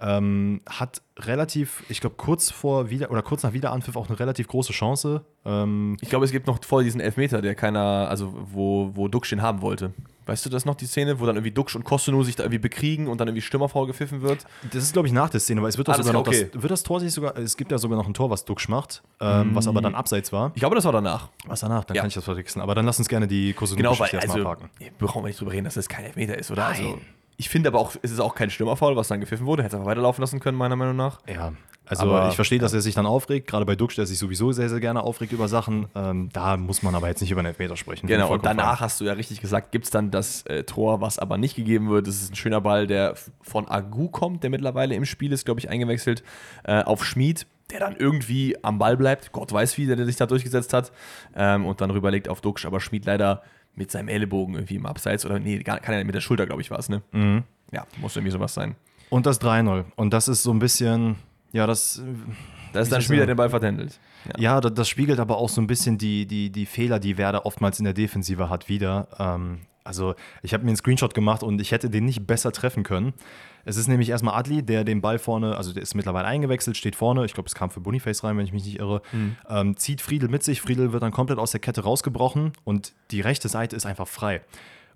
Ähm, 0.00 0.60
hat 0.68 1.02
relativ, 1.18 1.82
ich 1.88 2.00
glaube, 2.00 2.14
kurz 2.16 2.50
vor 2.52 2.88
wieder 2.90 3.10
oder 3.10 3.22
kurz 3.22 3.42
nach 3.42 3.52
Wiederanpfiff 3.52 3.96
auch 3.96 4.08
eine 4.08 4.18
relativ 4.20 4.46
große 4.46 4.72
Chance. 4.72 5.24
Ähm, 5.44 5.96
Ich 6.00 6.08
glaube, 6.08 6.24
es 6.24 6.30
gibt 6.30 6.46
noch 6.46 6.62
vor 6.64 6.82
diesen 6.84 7.00
Elfmeter, 7.00 7.42
der 7.42 7.54
keiner, 7.56 8.06
also 8.08 8.32
wo, 8.52 8.92
wo 8.94 9.08
Duxch 9.08 9.32
ihn 9.32 9.42
haben 9.42 9.60
wollte. 9.60 9.92
Weißt 10.26 10.44
du 10.44 10.50
das 10.50 10.66
noch, 10.66 10.74
die 10.74 10.84
Szene, 10.84 11.18
wo 11.20 11.26
dann 11.26 11.36
irgendwie 11.36 11.52
Duxch 11.52 11.74
und 11.74 11.84
Kostenu 11.84 12.22
sich 12.22 12.36
da 12.36 12.42
irgendwie 12.44 12.58
bekriegen 12.58 13.08
und 13.08 13.18
dann 13.18 13.28
irgendwie 13.28 13.40
Stürmer 13.40 13.68
vorgepfiffen 13.70 14.20
wird? 14.20 14.44
das 14.72 14.84
ist, 14.84 14.92
glaube 14.92 15.08
ich, 15.08 15.14
nach 15.14 15.30
der 15.30 15.40
Szene, 15.40 15.62
weil 15.62 15.70
es 15.70 15.78
wird 15.78 15.88
doch 15.88 15.94
Ah, 15.94 15.96
sogar 15.96 16.12
noch 16.12 16.20
okay. 16.20 16.48
das, 16.52 16.62
wird 16.62 16.70
das 16.70 16.82
Tor 16.82 17.00
sich 17.00 17.12
sogar, 17.12 17.36
es 17.38 17.56
gibt 17.56 17.72
ja 17.72 17.78
sogar 17.78 17.96
noch 17.96 18.06
ein 18.06 18.12
Tor, 18.14 18.28
was 18.30 18.44
Duxch 18.44 18.68
macht, 18.68 19.02
ähm, 19.20 19.54
was 19.56 19.66
aber 19.66 19.80
dann 19.80 19.94
abseits 19.94 20.30
war. 20.32 20.52
Ich 20.54 20.60
glaube, 20.60 20.76
das 20.76 20.84
war 20.84 20.92
danach. 20.92 21.30
Was 21.46 21.60
danach? 21.60 21.84
Dann 21.84 21.94
Ja. 21.96 22.02
kann 22.02 22.08
ich 22.08 22.14
das 22.14 22.24
verwechseln. 22.24 22.60
Aber 22.62 22.74
dann 22.74 22.84
lass 22.84 22.98
uns 22.98 23.08
gerne 23.08 23.26
die 23.26 23.54
kurse 23.54 23.74
Genau, 23.74 23.90
erstmal 23.96 24.20
also, 24.20 24.34
wir 24.36 24.44
brauchen 24.98 25.22
wir 25.22 25.28
nicht 25.28 25.40
drüber 25.40 25.52
reden, 25.52 25.64
dass 25.64 25.74
das 25.74 25.88
kein 25.88 26.04
Elfmeter 26.04 26.36
ist, 26.38 26.50
oder? 26.50 26.66
Also, 26.66 26.82
Nein. 26.82 27.00
Ich 27.38 27.48
finde 27.48 27.68
aber 27.68 27.78
auch, 27.78 27.94
es 28.02 28.10
ist 28.10 28.20
auch 28.20 28.34
kein 28.34 28.50
Stürmerfoul, 28.50 28.96
was 28.96 29.08
dann 29.08 29.20
gepfiffen 29.20 29.46
wurde. 29.46 29.62
Hätte 29.62 29.76
es 29.76 29.80
einfach 29.80 29.90
weiterlaufen 29.90 30.20
lassen 30.20 30.40
können, 30.40 30.58
meiner 30.58 30.76
Meinung 30.76 30.96
nach. 30.96 31.20
Ja, 31.26 31.52
also 31.86 32.02
Aber- 32.02 32.28
ich 32.28 32.34
verstehe, 32.34 32.58
dass 32.58 32.74
er 32.74 32.80
sich 32.82 32.94
dann 32.94 33.06
aufregt, 33.06 33.46
gerade 33.48 33.64
bei 33.64 33.76
Duxch, 33.76 33.94
der 33.96 34.06
sich 34.06 34.18
sowieso 34.18 34.52
sehr, 34.52 34.68
sehr 34.68 34.80
gerne 34.80 35.02
aufregt 35.02 35.32
über 35.32 35.46
Sachen. 35.48 35.86
Ähm, 35.94 36.28
da 36.32 36.56
muss 36.56 36.82
man 36.82 36.94
aber 36.96 37.08
jetzt 37.08 37.20
nicht 37.20 37.30
über 37.30 37.38
einen 37.40 37.46
Elfmeter 37.46 37.76
sprechen. 37.76 38.08
Genau, 38.08 38.32
und 38.32 38.44
danach 38.44 38.80
hast 38.80 39.00
du 39.00 39.04
ja 39.04 39.12
richtig 39.14 39.40
gesagt, 39.40 39.70
gibt 39.72 39.84
es 39.86 39.90
dann 39.90 40.10
das 40.10 40.42
äh, 40.46 40.64
Tor, 40.64 41.00
was 41.00 41.18
aber 41.18 41.38
nicht 41.38 41.54
gegeben 41.54 41.88
wird. 41.88 42.06
Das 42.08 42.16
ist 42.16 42.32
ein 42.32 42.36
schöner 42.36 42.60
Ball, 42.60 42.86
der 42.88 43.14
von 43.40 43.68
Agu 43.68 44.08
kommt, 44.08 44.42
der 44.42 44.50
mittlerweile 44.50 44.96
im 44.96 45.04
Spiel 45.06 45.32
ist, 45.32 45.44
glaube 45.44 45.60
ich, 45.60 45.70
eingewechselt, 45.70 46.24
äh, 46.64 46.82
auf 46.82 47.04
Schmid, 47.04 47.46
der 47.70 47.80
dann 47.80 47.96
irgendwie 47.96 48.56
am 48.62 48.78
Ball 48.78 48.96
bleibt. 48.96 49.32
Gott 49.32 49.52
weiß 49.52 49.78
wie, 49.78 49.86
der, 49.86 49.96
der 49.96 50.06
sich 50.06 50.16
da 50.16 50.26
durchgesetzt 50.26 50.72
hat. 50.74 50.92
Ähm, 51.36 51.64
und 51.64 51.80
dann 51.80 51.90
rüberlegt 51.90 52.28
auf 52.28 52.40
Duxch, 52.40 52.66
aber 52.66 52.80
Schmid 52.80 53.06
leider 53.06 53.42
mit 53.74 53.90
seinem 53.90 54.08
Ellenbogen 54.08 54.54
irgendwie 54.54 54.76
im 54.76 54.86
Abseits. 54.86 55.24
Oder 55.24 55.38
nee, 55.38 55.62
kann 55.62 55.80
ja 55.86 56.04
mit 56.04 56.14
der 56.14 56.20
Schulter, 56.20 56.46
glaube 56.46 56.62
ich, 56.62 56.70
war 56.70 56.78
es, 56.78 56.88
ne? 56.88 57.02
Mhm. 57.12 57.44
Ja, 57.72 57.86
muss 57.98 58.16
irgendwie 58.16 58.32
sowas 58.32 58.54
sein. 58.54 58.74
Und 59.10 59.26
das 59.26 59.40
3-0. 59.40 59.84
Und 59.96 60.12
das 60.12 60.28
ist 60.28 60.42
so 60.42 60.50
ein 60.52 60.58
bisschen, 60.58 61.16
ja, 61.52 61.66
das, 61.66 62.02
Da 62.72 62.80
ist 62.80 62.92
dann 62.92 63.02
Schmid, 63.02 63.20
der 63.20 63.26
den 63.26 63.36
Ball 63.36 63.50
vertändelt. 63.50 63.98
Ja. 64.26 64.40
ja, 64.40 64.60
das, 64.60 64.74
das 64.74 64.88
spiegelt 64.88 65.20
aber 65.20 65.38
auch 65.38 65.48
so 65.48 65.60
ein 65.60 65.66
bisschen 65.66 65.98
die, 65.98 66.26
die, 66.26 66.50
die 66.50 66.66
Fehler, 66.66 66.98
die 66.98 67.16
Werder 67.16 67.46
oftmals 67.46 67.78
in 67.78 67.84
der 67.84 67.94
Defensive 67.94 68.50
hat, 68.50 68.68
wieder. 68.68 69.08
Ähm, 69.18 69.60
also, 69.84 70.14
ich 70.42 70.52
habe 70.52 70.64
mir 70.64 70.70
einen 70.70 70.76
Screenshot 70.76 71.14
gemacht 71.14 71.42
und 71.42 71.60
ich 71.60 71.72
hätte 71.72 71.88
den 71.88 72.04
nicht 72.04 72.26
besser 72.26 72.52
treffen 72.52 72.82
können. 72.82 73.14
Es 73.68 73.76
ist 73.76 73.86
nämlich 73.86 74.08
erstmal 74.08 74.34
Adli, 74.34 74.62
der 74.62 74.82
den 74.82 75.02
Ball 75.02 75.18
vorne, 75.18 75.54
also 75.54 75.74
der 75.74 75.82
ist 75.82 75.94
mittlerweile 75.94 76.26
eingewechselt, 76.26 76.74
steht 76.78 76.96
vorne. 76.96 77.26
Ich 77.26 77.34
glaube, 77.34 77.48
es 77.48 77.54
kam 77.54 77.68
für 77.68 77.80
Boniface 77.80 78.24
rein, 78.24 78.38
wenn 78.38 78.46
ich 78.46 78.52
mich 78.54 78.64
nicht 78.64 78.78
irre. 78.78 79.02
Ähm, 79.46 79.76
zieht 79.76 80.00
Friedel 80.00 80.30
mit 80.30 80.42
sich. 80.42 80.62
Friedel 80.62 80.94
wird 80.94 81.02
dann 81.02 81.12
komplett 81.12 81.38
aus 81.38 81.50
der 81.50 81.60
Kette 81.60 81.82
rausgebrochen 81.82 82.52
und 82.64 82.94
die 83.10 83.20
rechte 83.20 83.50
Seite 83.50 83.76
ist 83.76 83.84
einfach 83.84 84.08
frei. 84.08 84.40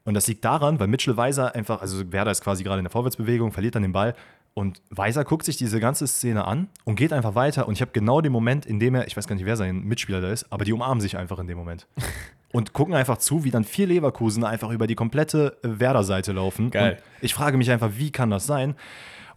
Und 0.06 0.14
das 0.14 0.26
liegt 0.26 0.42
daran, 0.46 0.80
weil 0.80 0.88
Mitchell 0.88 1.18
Weiser 1.18 1.54
einfach, 1.54 1.82
also 1.82 2.11
Werder 2.12 2.30
ist 2.30 2.42
quasi 2.42 2.64
gerade 2.64 2.78
in 2.78 2.85
der 2.85 2.90
Vorwärtsbewegung, 2.90 3.52
verliert 3.52 3.74
dann 3.74 3.82
den 3.82 3.92
Ball. 3.92 4.14
Und 4.54 4.82
Weiser 4.90 5.24
guckt 5.24 5.46
sich 5.46 5.56
diese 5.56 5.80
ganze 5.80 6.06
Szene 6.06 6.44
an 6.44 6.68
und 6.84 6.96
geht 6.96 7.12
einfach 7.12 7.34
weiter. 7.34 7.66
Und 7.66 7.74
ich 7.74 7.80
habe 7.80 7.92
genau 7.92 8.20
den 8.20 8.32
Moment, 8.32 8.66
in 8.66 8.78
dem 8.78 8.94
er, 8.94 9.06
ich 9.06 9.16
weiß 9.16 9.26
gar 9.26 9.34
nicht, 9.34 9.46
wer 9.46 9.56
sein 9.56 9.84
Mitspieler 9.84 10.20
da 10.20 10.30
ist, 10.30 10.46
aber 10.50 10.64
die 10.64 10.72
umarmen 10.74 11.00
sich 11.00 11.16
einfach 11.16 11.38
in 11.38 11.46
dem 11.46 11.56
Moment. 11.56 11.86
und 12.52 12.74
gucken 12.74 12.94
einfach 12.94 13.16
zu, 13.16 13.44
wie 13.44 13.50
dann 13.50 13.64
vier 13.64 13.86
Leverkusen 13.86 14.44
einfach 14.44 14.70
über 14.70 14.86
die 14.86 14.94
komplette 14.94 15.56
äh, 15.62 15.80
Werder-Seite 15.80 16.32
laufen. 16.32 16.70
Geil. 16.70 16.92
Und 16.92 17.24
ich 17.24 17.32
frage 17.32 17.56
mich 17.56 17.70
einfach, 17.70 17.92
wie 17.96 18.10
kann 18.10 18.28
das 18.28 18.46
sein? 18.46 18.74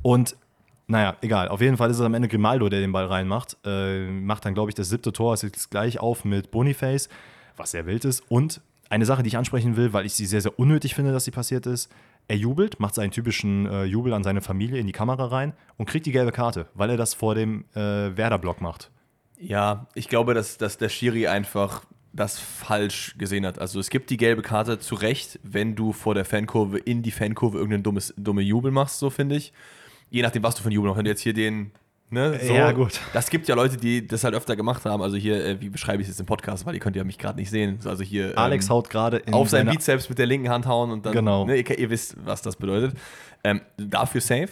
Und 0.01 0.35
naja, 0.87 1.15
egal. 1.21 1.47
Auf 1.47 1.61
jeden 1.61 1.77
Fall 1.77 1.89
ist 1.89 1.97
es 1.97 2.05
am 2.05 2.13
Ende 2.13 2.27
Grimaldo, 2.27 2.69
der 2.69 2.79
den 2.79 2.91
Ball 2.91 3.05
reinmacht. 3.05 3.57
Äh, 3.65 4.07
macht 4.07 4.45
dann, 4.45 4.53
glaube 4.53 4.69
ich, 4.69 4.75
das 4.75 4.89
siebte 4.89 5.11
Tor. 5.13 5.33
Ist 5.33 5.43
jetzt 5.43 5.71
gleich 5.71 5.99
auf 5.99 6.25
mit 6.25 6.51
Boniface, 6.51 7.09
was 7.57 7.71
sehr 7.71 7.85
wild 7.85 8.05
ist. 8.05 8.21
Und 8.29 8.61
eine 8.89 9.05
Sache, 9.05 9.23
die 9.23 9.27
ich 9.27 9.37
ansprechen 9.37 9.75
will, 9.75 9.93
weil 9.93 10.05
ich 10.05 10.13
sie 10.13 10.25
sehr, 10.25 10.41
sehr 10.41 10.57
unnötig 10.59 10.95
finde, 10.95 11.11
dass 11.11 11.25
sie 11.25 11.31
passiert 11.31 11.65
ist. 11.65 11.91
Er 12.27 12.37
jubelt, 12.37 12.79
macht 12.79 12.95
seinen 12.95 13.11
typischen 13.11 13.67
äh, 13.67 13.83
Jubel 13.83 14.13
an 14.13 14.23
seine 14.23 14.41
Familie 14.41 14.79
in 14.79 14.87
die 14.87 14.93
Kamera 14.93 15.25
rein 15.25 15.53
und 15.77 15.87
kriegt 15.87 16.05
die 16.05 16.11
gelbe 16.11 16.31
Karte, 16.31 16.67
weil 16.73 16.89
er 16.89 16.97
das 16.97 17.13
vor 17.13 17.35
dem 17.35 17.65
äh, 17.75 17.79
Werder-Block 17.79 18.61
macht. 18.61 18.89
Ja, 19.39 19.87
ich 19.93 20.07
glaube, 20.07 20.33
dass, 20.33 20.57
dass 20.57 20.77
der 20.77 20.89
Schiri 20.89 21.27
einfach 21.27 21.85
das 22.13 22.39
falsch 22.39 23.15
gesehen 23.17 23.45
hat. 23.45 23.59
Also 23.59 23.79
es 23.79 23.89
gibt 23.89 24.09
die 24.09 24.17
gelbe 24.17 24.41
Karte 24.41 24.79
zu 24.79 24.95
Recht, 24.95 25.39
wenn 25.43 25.75
du 25.75 25.91
vor 25.91 26.15
der 26.15 26.25
Fankurve 26.25 26.79
in 26.79 27.03
die 27.03 27.11
Fankurve 27.11 27.57
irgendeinen 27.57 27.83
dummes, 27.83 28.13
dumme 28.17 28.41
Jubel 28.41 28.71
machst, 28.71 28.99
so 28.99 29.09
finde 29.09 29.35
ich. 29.35 29.51
Je 30.09 30.21
nachdem, 30.21 30.43
was 30.43 30.55
du 30.55 30.61
für 30.61 30.67
einen 30.67 30.75
Jubel 30.75 30.89
machst. 30.89 30.97
Wenn 30.97 31.05
du 31.05 31.11
jetzt 31.11 31.21
hier 31.21 31.33
den 31.33 31.71
Ne, 32.11 32.39
so, 32.41 32.53
Ja, 32.53 32.71
gut. 32.71 32.99
Das 33.13 33.29
gibt 33.29 33.47
ja 33.47 33.55
Leute, 33.55 33.77
die 33.77 34.07
das 34.07 34.23
halt 34.23 34.35
öfter 34.35 34.55
gemacht 34.55 34.85
haben. 34.85 35.01
Also 35.01 35.17
hier, 35.17 35.43
äh, 35.43 35.59
wie 35.61 35.69
beschreibe 35.69 36.01
ich 36.01 36.07
es 36.07 36.13
jetzt 36.13 36.19
im 36.19 36.27
Podcast, 36.27 36.65
weil 36.65 36.75
ihr 36.75 36.79
könnt 36.79 36.95
ja 36.95 37.03
mich 37.03 37.17
gerade 37.17 37.39
nicht 37.39 37.49
sehen. 37.49 37.79
Also 37.83 38.03
hier 38.03 38.37
Alex 38.37 38.65
ähm, 38.65 38.69
haut 38.69 38.89
gerade 38.89 39.23
auf 39.31 39.49
seinen 39.49 39.65
seine- 39.65 39.71
Bizeps 39.71 40.07
mit 40.07 40.19
der 40.19 40.27
linken 40.27 40.49
Hand 40.49 40.67
hauen 40.67 40.91
und 40.91 41.05
dann, 41.05 41.13
Genau. 41.13 41.45
ne, 41.45 41.57
ihr, 41.57 41.79
ihr 41.79 41.89
wisst, 41.89 42.15
was 42.23 42.41
das 42.43 42.55
bedeutet. 42.57 42.95
Ähm, 43.43 43.61
dafür 43.77 44.21
safe, 44.21 44.49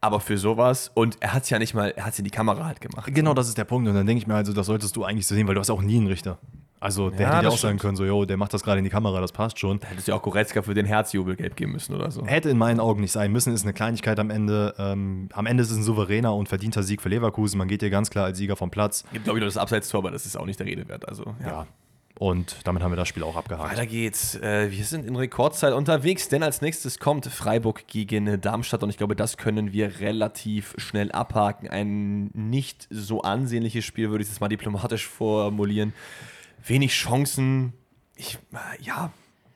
aber 0.00 0.20
für 0.20 0.38
sowas 0.38 0.90
und 0.94 1.18
er 1.20 1.34
hat 1.34 1.42
es 1.44 1.50
ja 1.50 1.58
nicht 1.58 1.74
mal, 1.74 1.92
er 1.94 2.06
hat 2.06 2.14
es 2.14 2.18
in 2.18 2.24
die 2.24 2.30
Kamera 2.30 2.64
halt 2.64 2.80
gemacht. 2.80 3.10
Genau, 3.14 3.34
das 3.34 3.48
ist 3.48 3.58
der 3.58 3.64
Punkt. 3.64 3.88
Und 3.88 3.94
dann 3.94 4.06
denke 4.06 4.22
ich 4.22 4.26
mir 4.26 4.34
also, 4.34 4.52
das 4.54 4.66
solltest 4.66 4.96
du 4.96 5.04
eigentlich 5.04 5.26
so 5.26 5.34
sehen, 5.34 5.46
weil 5.46 5.54
du 5.54 5.60
hast 5.60 5.70
auch 5.70 5.82
nie 5.82 5.98
einen 5.98 6.06
Richter. 6.06 6.38
Also 6.78 7.10
der 7.10 7.20
Ja, 7.20 7.34
hätte 7.34 7.44
das 7.44 7.54
auch 7.54 7.58
sagen 7.58 7.78
können, 7.78 7.96
so, 7.96 8.04
yo, 8.04 8.24
der 8.24 8.36
macht 8.36 8.52
das 8.52 8.62
gerade 8.62 8.78
in 8.78 8.84
die 8.84 8.90
Kamera, 8.90 9.20
das 9.20 9.32
passt 9.32 9.58
schon. 9.58 9.80
Da 9.80 9.88
hättest 9.88 10.08
du 10.08 10.12
ja 10.12 10.18
auch 10.18 10.22
Goretzka 10.22 10.62
für 10.62 10.74
den 10.74 10.86
Herzjubel 10.86 11.36
gelb 11.36 11.56
geben 11.56 11.72
müssen 11.72 11.94
oder 11.94 12.10
so. 12.10 12.26
Hätte 12.26 12.50
in 12.50 12.58
meinen 12.58 12.80
Augen 12.80 13.00
nicht 13.00 13.12
sein 13.12 13.32
müssen, 13.32 13.54
ist 13.54 13.62
eine 13.62 13.72
Kleinigkeit 13.72 14.18
am 14.18 14.30
Ende. 14.30 14.74
Ähm, 14.78 15.28
am 15.32 15.46
Ende 15.46 15.62
ist 15.62 15.70
es 15.70 15.76
ein 15.76 15.82
souveräner 15.82 16.34
und 16.34 16.48
verdienter 16.48 16.82
Sieg 16.82 17.00
für 17.00 17.08
Leverkusen. 17.08 17.58
Man 17.58 17.68
geht 17.68 17.80
hier 17.80 17.90
ganz 17.90 18.10
klar 18.10 18.26
als 18.26 18.38
Sieger 18.38 18.56
vom 18.56 18.70
Platz. 18.70 19.04
Gibt, 19.12 19.24
glaube 19.24 19.38
ich, 19.38 19.42
noch 19.42 19.48
das 19.48 19.56
Abseitstor, 19.56 19.98
aber 19.98 20.10
das 20.10 20.26
ist 20.26 20.36
auch 20.36 20.46
nicht 20.46 20.58
der 20.58 20.66
Rede 20.66 20.86
wert. 20.88 21.08
Also, 21.08 21.24
ja. 21.40 21.46
Ja. 21.48 21.66
Und 22.18 22.56
damit 22.64 22.82
haben 22.82 22.92
wir 22.92 22.96
das 22.96 23.08
Spiel 23.08 23.22
auch 23.22 23.36
abgehakt. 23.36 23.70
Weiter 23.70 23.84
geht's. 23.84 24.36
Äh, 24.36 24.70
wir 24.70 24.84
sind 24.84 25.06
in 25.06 25.16
Rekordzeit 25.16 25.74
unterwegs, 25.74 26.30
denn 26.30 26.42
als 26.42 26.62
nächstes 26.62 26.98
kommt 26.98 27.26
Freiburg 27.26 27.86
gegen 27.88 28.40
Darmstadt 28.40 28.82
und 28.82 28.88
ich 28.88 28.96
glaube, 28.96 29.14
das 29.16 29.36
können 29.36 29.72
wir 29.72 30.00
relativ 30.00 30.74
schnell 30.78 31.12
abhaken. 31.12 31.68
Ein 31.68 32.30
nicht 32.32 32.86
so 32.90 33.20
ansehnliches 33.20 33.84
Spiel, 33.84 34.10
würde 34.10 34.24
ich 34.24 34.30
es 34.30 34.40
mal 34.40 34.48
diplomatisch 34.48 35.06
formulieren. 35.06 35.92
Wenig 36.66 36.92
Chancen. 36.92 37.72
Ich, 38.14 38.38
äh, 38.52 38.82
ja, 38.82 39.10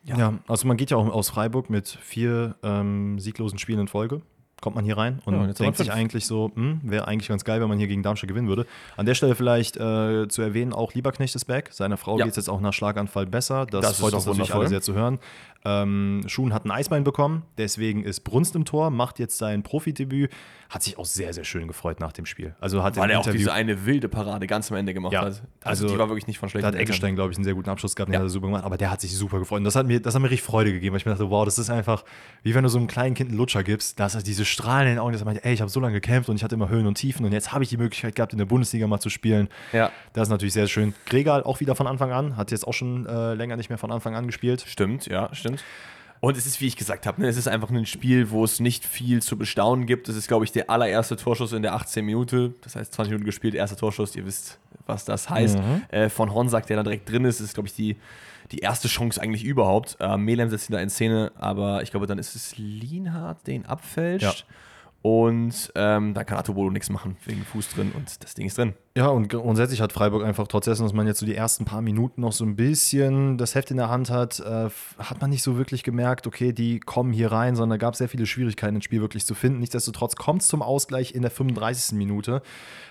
ja. 0.04 0.16
Ja. 0.18 0.34
also 0.48 0.66
man 0.66 0.76
geht 0.76 0.90
ja 0.90 0.96
auch 0.96 1.08
aus 1.08 1.30
Freiburg 1.30 1.70
mit 1.70 1.88
vier 1.88 2.56
ähm, 2.62 3.18
sieglosen 3.18 3.58
Spielen 3.58 3.80
in 3.80 3.88
Folge. 3.88 4.22
Kommt 4.60 4.76
man 4.76 4.84
hier 4.84 4.98
rein 4.98 5.20
und 5.24 5.34
Ja, 5.34 5.46
denkt 5.54 5.78
sich 5.78 5.90
eigentlich 5.90 6.26
so, 6.26 6.50
hm, 6.54 6.80
wäre 6.82 7.08
eigentlich 7.08 7.28
ganz 7.28 7.44
geil, 7.44 7.62
wenn 7.62 7.68
man 7.70 7.78
hier 7.78 7.86
gegen 7.88 8.02
Darmstadt 8.02 8.28
gewinnen 8.28 8.46
würde. 8.48 8.66
An 8.98 9.06
der 9.06 9.14
Stelle 9.14 9.34
vielleicht 9.34 9.78
äh, 9.78 10.28
zu 10.28 10.42
erwähnen, 10.42 10.74
auch 10.74 10.92
Lieberknecht 10.92 11.34
ist 11.34 11.46
back. 11.46 11.70
Seiner 11.72 11.96
Frau 11.96 12.18
Ja. 12.18 12.26
geht 12.26 12.32
es 12.32 12.36
jetzt 12.36 12.50
auch 12.50 12.60
nach 12.60 12.74
Schlaganfall 12.74 13.24
besser. 13.24 13.64
Das, 13.64 13.80
Das 13.80 13.90
ist 13.92 14.00
freut 14.00 14.12
uns 14.12 14.26
natürlich 14.26 14.52
alle 14.52 14.68
sehr 14.68 14.82
zu 14.82 14.92
hören. 14.92 15.18
Ähm, 15.64 16.22
Schuhen 16.26 16.54
hat 16.54 16.64
ein 16.64 16.70
Eisbein 16.70 17.04
bekommen, 17.04 17.42
deswegen 17.58 18.02
ist 18.02 18.20
Brunst 18.20 18.56
im 18.56 18.64
Tor, 18.64 18.90
macht 18.90 19.18
jetzt 19.18 19.36
sein 19.38 19.62
Profidebüt. 19.62 20.30
Hat 20.70 20.84
sich 20.84 20.98
auch 20.98 21.04
sehr, 21.04 21.34
sehr 21.34 21.42
schön 21.42 21.66
gefreut 21.66 21.98
nach 21.98 22.12
dem 22.12 22.26
Spiel. 22.26 22.54
Also 22.60 22.84
hat 22.84 22.96
Weil 22.96 23.10
er 23.10 23.18
auch 23.18 23.22
Interview 23.24 23.38
diese 23.38 23.52
eine 23.52 23.86
wilde 23.86 24.08
Parade 24.08 24.46
ganz 24.46 24.70
am 24.70 24.76
Ende 24.78 24.94
gemacht 24.94 25.12
Ja, 25.12 25.22
hat. 25.22 25.42
also 25.64 25.88
die 25.88 25.98
war 25.98 26.08
wirklich 26.08 26.28
nicht 26.28 26.38
von 26.38 26.48
schlechten 26.48 26.70
Da 26.70 26.78
hat. 26.78 26.80
Eggestein, 26.80 27.16
glaube 27.16 27.32
ich, 27.32 27.36
einen 27.38 27.44
sehr 27.44 27.54
guten 27.54 27.68
Abschluss 27.68 27.96
gehabt, 27.96 28.08
den 28.08 28.12
Ja. 28.14 28.20
hat 28.20 28.26
er 28.26 28.30
super 28.30 28.46
gemacht, 28.46 28.62
aber 28.64 28.76
der 28.76 28.88
hat 28.88 29.00
sich 29.00 29.14
super 29.16 29.40
gefreut. 29.40 29.58
Und 29.58 29.64
das 29.64 29.74
hat 29.74 29.86
mir, 29.86 30.00
das 30.00 30.14
hat 30.14 30.22
mir 30.22 30.30
richtig 30.30 30.46
Freude 30.46 30.72
gegeben, 30.72 30.92
weil 30.92 30.98
ich 31.00 31.06
mir 31.06 31.10
dachte, 31.12 31.28
wow, 31.28 31.44
das 31.44 31.58
ist 31.58 31.70
einfach, 31.70 32.04
wie 32.44 32.54
wenn 32.54 32.62
du 32.62 32.68
so 32.70 32.78
einem 32.78 32.86
kleinen 32.86 33.16
Kind 33.16 33.30
einen 33.30 33.38
Lutscher 33.38 33.64
gibst, 33.64 33.98
da 33.98 34.06
ist 34.06 34.14
halt 34.14 34.28
diese 34.28 34.44
Strahlen 34.44 34.86
in 34.86 34.94
den 34.94 34.98
Augen, 35.00 35.12
dass 35.12 35.22
er 35.22 35.24
meinte, 35.24 35.44
ey, 35.44 35.52
ich 35.52 35.60
habe 35.60 35.70
so 35.72 35.80
lange 35.80 35.94
gekämpft 35.94 36.28
und 36.30 36.36
ich 36.36 36.44
hatte 36.44 36.54
immer 36.54 36.68
Höhen 36.68 36.86
und 36.86 36.94
Tiefen 36.94 37.26
und 37.26 37.32
jetzt 37.32 37.52
habe 37.52 37.64
ich 37.64 37.70
die 37.70 37.76
Möglichkeit 37.76 38.14
gehabt, 38.14 38.32
in 38.32 38.38
der 38.38 38.46
Bundesliga 38.46 38.86
mal 38.86 39.00
zu 39.00 39.10
spielen. 39.10 39.48
Ja. 39.72 39.90
Das 40.12 40.28
ist 40.28 40.30
natürlich 40.30 40.54
sehr 40.54 40.68
schön. 40.68 40.94
Gregal 41.06 41.42
auch 41.42 41.58
wieder 41.58 41.74
von 41.74 41.88
Anfang 41.88 42.12
an, 42.12 42.36
hat 42.36 42.52
jetzt 42.52 42.64
auch 42.64 42.74
schon 42.74 43.06
äh, 43.06 43.34
länger 43.34 43.56
nicht 43.56 43.70
mehr 43.70 43.78
von 43.78 43.90
Anfang 43.90 44.14
an 44.14 44.26
gespielt. 44.26 44.64
Stimmt, 44.68 45.06
ja, 45.06 45.34
stimmt. 45.34 45.49
Und 46.20 46.36
es 46.36 46.46
ist, 46.46 46.60
wie 46.60 46.66
ich 46.66 46.76
gesagt 46.76 47.06
habe, 47.06 47.22
ne, 47.22 47.28
es 47.28 47.38
ist 47.38 47.48
einfach 47.48 47.70
ein 47.70 47.86
Spiel, 47.86 48.30
wo 48.30 48.44
es 48.44 48.60
nicht 48.60 48.84
viel 48.84 49.22
zu 49.22 49.38
bestaunen 49.38 49.86
gibt. 49.86 50.08
Es 50.08 50.16
ist, 50.16 50.28
glaube 50.28 50.44
ich, 50.44 50.52
der 50.52 50.68
allererste 50.68 51.16
Torschuss 51.16 51.52
in 51.52 51.62
der 51.62 51.74
18 51.74 52.04
Minute. 52.04 52.52
Das 52.60 52.76
heißt, 52.76 52.92
20 52.92 53.12
Minuten 53.12 53.24
gespielt, 53.24 53.54
erster 53.54 53.76
Torschuss. 53.76 54.14
Ihr 54.16 54.26
wisst, 54.26 54.58
was 54.86 55.06
das 55.06 55.30
heißt. 55.30 55.58
Mhm. 55.58 55.82
Äh, 55.90 56.08
von 56.10 56.34
Honsack, 56.34 56.66
der 56.66 56.76
da 56.76 56.82
direkt 56.82 57.10
drin 57.10 57.24
ist, 57.24 57.40
ist, 57.40 57.54
glaube 57.54 57.68
ich, 57.68 57.74
die, 57.74 57.96
die 58.52 58.58
erste 58.58 58.88
Chance 58.88 59.20
eigentlich 59.20 59.44
überhaupt. 59.44 59.96
Äh, 59.98 60.18
Melem 60.18 60.50
setzt 60.50 60.68
ihn 60.68 60.74
da 60.74 60.80
in 60.80 60.90
Szene, 60.90 61.32
aber 61.36 61.82
ich 61.82 61.90
glaube, 61.90 62.06
dann 62.06 62.18
ist 62.18 62.36
es 62.36 62.58
Lienhardt, 62.58 63.46
der 63.46 63.54
ihn 63.54 63.64
abfälscht. 63.64 64.40
Ja. 64.40 64.54
Und 65.02 65.72
ähm, 65.76 66.12
dann 66.12 66.26
kann 66.26 66.36
Atobolo 66.36 66.70
nichts 66.70 66.90
machen, 66.90 67.16
wegen 67.24 67.42
Fuß 67.42 67.70
drin 67.70 67.92
und 67.96 68.22
das 68.22 68.34
Ding 68.34 68.44
ist 68.46 68.58
drin. 68.58 68.74
Ja, 68.94 69.06
und 69.06 69.28
gr- 69.30 69.38
grundsätzlich 69.40 69.80
hat 69.80 69.92
Freiburg 69.92 70.22
einfach, 70.24 70.46
trotz 70.46 70.66
dessen, 70.66 70.82
dass 70.82 70.92
man 70.92 71.06
jetzt 71.06 71.20
so 71.20 71.24
die 71.26 71.34
ersten 71.34 71.64
paar 71.64 71.80
Minuten 71.80 72.20
noch 72.20 72.32
so 72.32 72.44
ein 72.44 72.54
bisschen 72.54 73.38
das 73.38 73.54
Heft 73.54 73.70
in 73.70 73.78
der 73.78 73.88
Hand 73.88 74.10
hat, 74.10 74.40
äh, 74.40 74.68
hat 74.98 75.20
man 75.22 75.30
nicht 75.30 75.42
so 75.42 75.56
wirklich 75.56 75.84
gemerkt, 75.84 76.26
okay, 76.26 76.52
die 76.52 76.80
kommen 76.80 77.14
hier 77.14 77.32
rein, 77.32 77.56
sondern 77.56 77.78
da 77.78 77.82
gab 77.86 77.94
es 77.94 77.98
sehr 77.98 78.10
viele 78.10 78.26
Schwierigkeiten, 78.26 78.74
das 78.74 78.84
Spiel 78.84 79.00
wirklich 79.00 79.24
zu 79.24 79.34
finden. 79.34 79.60
Nichtsdestotrotz 79.60 80.16
kommt 80.16 80.42
es 80.42 80.48
zum 80.48 80.60
Ausgleich 80.60 81.14
in 81.14 81.22
der 81.22 81.30
35. 81.30 81.96
Minute. 81.96 82.42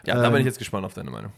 Ja, 0.04 0.16
da 0.16 0.24
bin 0.30 0.34
Ähm, 0.34 0.40
ich 0.40 0.46
jetzt 0.46 0.58
gespannt 0.58 0.86
auf 0.88 0.96
deine 0.96 1.12
Meinung. 1.12 1.32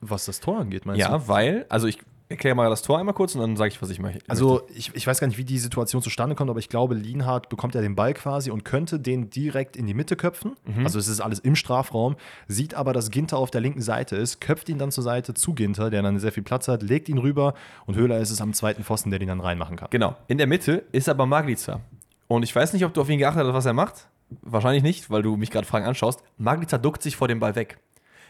Was 0.00 0.24
das 0.24 0.40
Tor 0.40 0.58
angeht, 0.58 0.86
meinst 0.86 1.00
Ja, 1.00 1.18
du? 1.18 1.28
weil, 1.28 1.66
also 1.68 1.86
ich 1.86 1.98
erkläre 2.28 2.54
mal 2.54 2.68
das 2.68 2.82
Tor 2.82 2.98
einmal 2.98 3.14
kurz 3.14 3.34
und 3.34 3.40
dann 3.40 3.56
sage 3.56 3.68
ich, 3.72 3.80
was 3.80 3.90
ich 3.90 3.98
mache. 4.00 4.18
Also 4.28 4.62
ich, 4.74 4.94
ich 4.94 5.06
weiß 5.06 5.18
gar 5.20 5.26
nicht, 5.26 5.38
wie 5.38 5.44
die 5.44 5.58
Situation 5.58 6.02
zustande 6.02 6.34
kommt, 6.34 6.50
aber 6.50 6.58
ich 6.58 6.68
glaube, 6.68 6.94
Lienhardt 6.94 7.48
bekommt 7.48 7.74
ja 7.74 7.80
den 7.80 7.94
Ball 7.94 8.12
quasi 8.14 8.50
und 8.50 8.64
könnte 8.64 9.00
den 9.00 9.30
direkt 9.30 9.76
in 9.76 9.86
die 9.86 9.94
Mitte 9.94 10.14
köpfen. 10.16 10.54
Also 10.84 10.98
es 10.98 11.08
ist 11.08 11.20
alles 11.20 11.38
im 11.38 11.56
Strafraum, 11.56 12.16
sieht 12.46 12.74
aber, 12.74 12.92
dass 12.92 13.10
Ginter 13.10 13.38
auf 13.38 13.50
der 13.50 13.60
linken 13.60 13.80
Seite 13.80 14.16
ist, 14.16 14.40
köpft 14.40 14.68
ihn 14.68 14.78
dann 14.78 14.90
zur 14.90 15.04
Seite 15.04 15.32
zu 15.34 15.54
Ginter, 15.54 15.90
der 15.90 16.02
dann 16.02 16.18
sehr 16.18 16.32
viel 16.32 16.42
Platz 16.42 16.68
hat, 16.68 16.82
legt 16.82 17.08
ihn 17.08 17.18
rüber 17.18 17.54
und 17.86 17.96
Höhler 17.96 18.18
ist 18.18 18.30
es 18.30 18.40
am 18.40 18.52
zweiten 18.52 18.84
Pfosten, 18.84 19.10
der 19.10 19.18
den 19.18 19.28
dann 19.28 19.40
reinmachen 19.40 19.76
kann. 19.76 19.88
Genau. 19.90 20.14
In 20.26 20.38
der 20.38 20.46
Mitte 20.46 20.84
ist 20.92 21.08
aber 21.08 21.24
Maglica. 21.26 21.80
Und 22.26 22.42
ich 22.42 22.54
weiß 22.54 22.74
nicht, 22.74 22.84
ob 22.84 22.92
du 22.92 23.00
auf 23.00 23.08
ihn 23.08 23.18
geachtet 23.18 23.46
hast, 23.46 23.54
was 23.54 23.64
er 23.66 23.72
macht. 23.72 24.06
Wahrscheinlich 24.42 24.82
nicht, 24.82 25.08
weil 25.08 25.22
du 25.22 25.36
mich 25.38 25.50
gerade 25.50 25.66
Fragen 25.66 25.86
anschaust. 25.86 26.22
Maglica 26.36 26.76
duckt 26.76 27.02
sich 27.02 27.16
vor 27.16 27.28
dem 27.28 27.40
Ball 27.40 27.54
weg. 27.54 27.78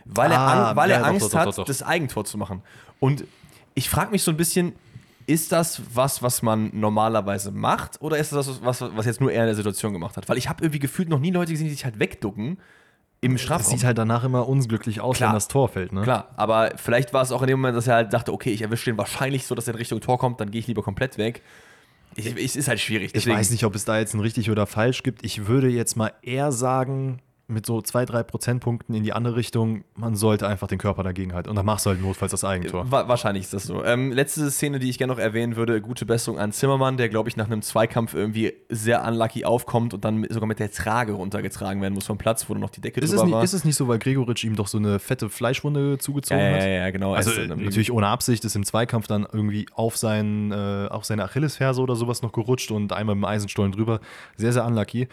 Weil 0.05 0.31
er, 0.31 0.39
Ah, 0.39 0.71
an, 0.71 0.77
weil 0.77 0.91
er 0.91 0.99
ja, 0.99 1.03
doch, 1.03 1.09
Angst 1.09 1.23
doch, 1.27 1.31
doch, 1.31 1.39
hat, 1.39 1.47
doch, 1.49 1.57
doch. 1.57 1.65
das 1.65 1.83
Eigentor 1.83 2.25
zu 2.25 2.39
machen. 2.39 2.63
Und 3.01 3.25
ich 3.79 3.89
frage 3.89 4.11
mich 4.11 4.23
so 4.23 4.31
ein 4.33 4.37
bisschen, 4.37 4.73
ist 5.27 5.53
das 5.53 5.81
was, 5.95 6.21
was 6.23 6.43
man 6.43 6.71
normalerweise 6.73 7.53
macht? 7.53 8.01
Oder 8.03 8.19
ist 8.19 8.33
das 8.33 8.61
was, 8.65 8.81
was 8.81 9.07
jetzt 9.07 9.21
nur 9.21 9.31
er 9.31 9.43
in 9.43 9.47
der 9.47 9.55
Situation 9.55 9.93
gemacht 9.93 10.17
hat? 10.17 10.29
Weil 10.29 10.37
ich 10.37 10.49
habe 10.49 10.65
irgendwie 10.65 10.81
gefühlt 10.81 11.09
noch 11.09 11.21
nie 11.21 11.31
Leute 11.31 11.53
gesehen, 11.53 11.67
die 11.69 11.73
sich 11.75 11.85
halt 11.85 12.01
wegducken 12.01 12.59
im 13.21 13.33
Das 13.33 13.43
Strafraum. 13.43 13.73
sieht 13.77 13.85
halt 13.85 13.99
danach 13.99 14.25
immer 14.25 14.49
unglücklich 14.49 15.01
aus, 15.01 15.17
Klar. 15.19 15.31
wenn 15.31 15.35
das 15.37 15.49
Tor 15.49 15.69
fällt. 15.69 15.93
Ne? 15.93 16.03
Klar, 16.03 16.29
aber 16.37 16.73
vielleicht 16.77 17.13
war 17.13 17.23
es 17.23 17.31
auch 17.31 17.43
in 17.43 17.49
dem 17.49 17.61
Moment, 17.61 17.77
dass 17.77 17.87
er 17.87 17.95
halt 17.97 18.13
dachte, 18.13 18.33
okay, 18.33 18.51
ich 18.51 18.63
erwische 18.63 18.87
den 18.87 18.99
wahrscheinlich 18.99 19.47
so, 19.47 19.55
dass 19.55 19.69
er 19.69 19.75
in 19.75 19.79
Richtung 19.79 20.01
Tor 20.01 20.19
kommt, 20.19 20.41
dann 20.41 20.51
gehe 20.51 20.61
ich 20.61 20.67
lieber 20.67 20.83
komplett 20.83 21.19
weg. 21.19 21.43
Ich, 22.17 22.27
ich, 22.27 22.37
es 22.45 22.57
ist 22.57 22.69
halt 22.69 22.81
schwierig. 22.81 23.15
Ich 23.15 23.27
weiß 23.27 23.51
nicht, 23.51 23.65
ob 23.65 23.75
es 23.75 23.85
da 23.85 23.99
jetzt 23.99 24.15
ein 24.15 24.21
richtig 24.21 24.51
oder 24.51 24.67
falsch 24.67 25.03
gibt. 25.05 25.25
Ich 25.25 25.47
würde 25.47 25.69
jetzt 25.69 25.97
mal 25.97 26.13
eher 26.23 26.51
sagen, 26.53 27.21
mit 27.51 27.65
so 27.65 27.81
zwei, 27.81 28.05
drei 28.05 28.23
Prozentpunkten 28.23 28.95
in 28.95 29.03
die 29.03 29.15
andere 29.15 29.37
Richtung, 29.37 29.85
man 29.97 30.17
sollte 30.17 30.47
einfach 30.47 30.69
den 30.69 30.77
Körper 30.77 31.03
dagegen 31.03 31.33
halten. 31.33 31.49
Und 31.49 31.57
dann 31.57 31.65
machst 31.65 31.87
du 31.87 31.91
halt 31.91 32.03
notfalls 32.03 32.31
das 32.31 32.45
Eigentor. 32.45 32.91
Wa 32.91 33.09
wahrscheinlich 33.09 33.45
ist 33.45 33.55
das 33.55 33.65
so. 33.65 33.83
Ähm, 33.83 34.13
letzte 34.13 34.51
Szene, 34.51 34.79
die 34.79 34.91
ich 34.91 34.99
gerne 34.99 35.15
noch 35.15 35.19
erwähnen 35.19 35.57
würde: 35.57 35.81
gute 35.81 36.05
Besserung 36.05 36.39
an 36.39 36.53
Zimmermann, 36.53 36.99
der, 36.99 37.09
glaube 37.09 37.31
ich, 37.31 37.39
nach 37.39 37.47
einem 37.47 37.63
Zweikampf 37.63 38.13
irgendwie 38.13 38.53
sehr 38.69 39.03
unlucky 39.03 39.47
aufkommt 39.47 39.95
und 39.95 40.05
dann 40.05 40.27
sogar 40.29 40.47
mit 40.47 40.59
der 40.59 40.71
Trage 40.71 41.13
runtergetragen 41.13 41.81
werden 41.81 41.95
muss 41.95 42.07
vom 42.07 42.19
Platz, 42.19 42.51
wo 42.51 42.55
noch 42.55 42.69
die 42.69 42.83
Decke 42.83 43.01
Ist 43.01 43.07
es, 43.07 43.11
drüber 43.13 43.25
nicht, 43.25 43.35
war. 43.35 43.45
ist 43.45 43.55
es 43.55 43.65
nicht 43.65 43.77
so, 43.77 43.89
weil 43.89 43.99
Gregoritsch 43.99 44.45
ihm 44.45 44.55
doch 44.55 44.67
so 44.67 44.77
eine 44.77 44.99
fette 44.99 45.31
Fleischwunde 45.31 45.97
zugezogen 45.97 46.43
ja, 46.43 46.53
hat? 46.53 46.63
ja, 46.63 46.69
ja, 46.69 46.91
genau. 46.91 47.15
Also 47.15 47.31
Es 47.31 47.39
äh, 47.39 47.47
natürlich 47.47 47.91
ohne 47.91 48.09
Absicht 48.09 48.45
ist 48.45 48.57
im 48.57 48.65
Zweikampf 48.65 49.07
dann 49.07 49.27
irgendwie 49.33 49.65
auf, 49.73 49.97
sein, 49.97 50.53
äh, 50.53 50.89
auf 50.91 51.07
seine 51.07 51.25
Achillesferse 51.25 51.81
oder 51.81 51.97
sowas 51.97 52.21
noch 52.21 52.33
gerutscht 52.33 52.71
und 52.71 52.93
einmal 52.93 53.15
mit 53.15 53.25
dem 53.25 53.29
Eisenstollen 53.29 53.73
drüber. 53.73 54.01
Sehr, 54.37 54.53
sehr 54.53 54.67
unlucky. 54.67 55.09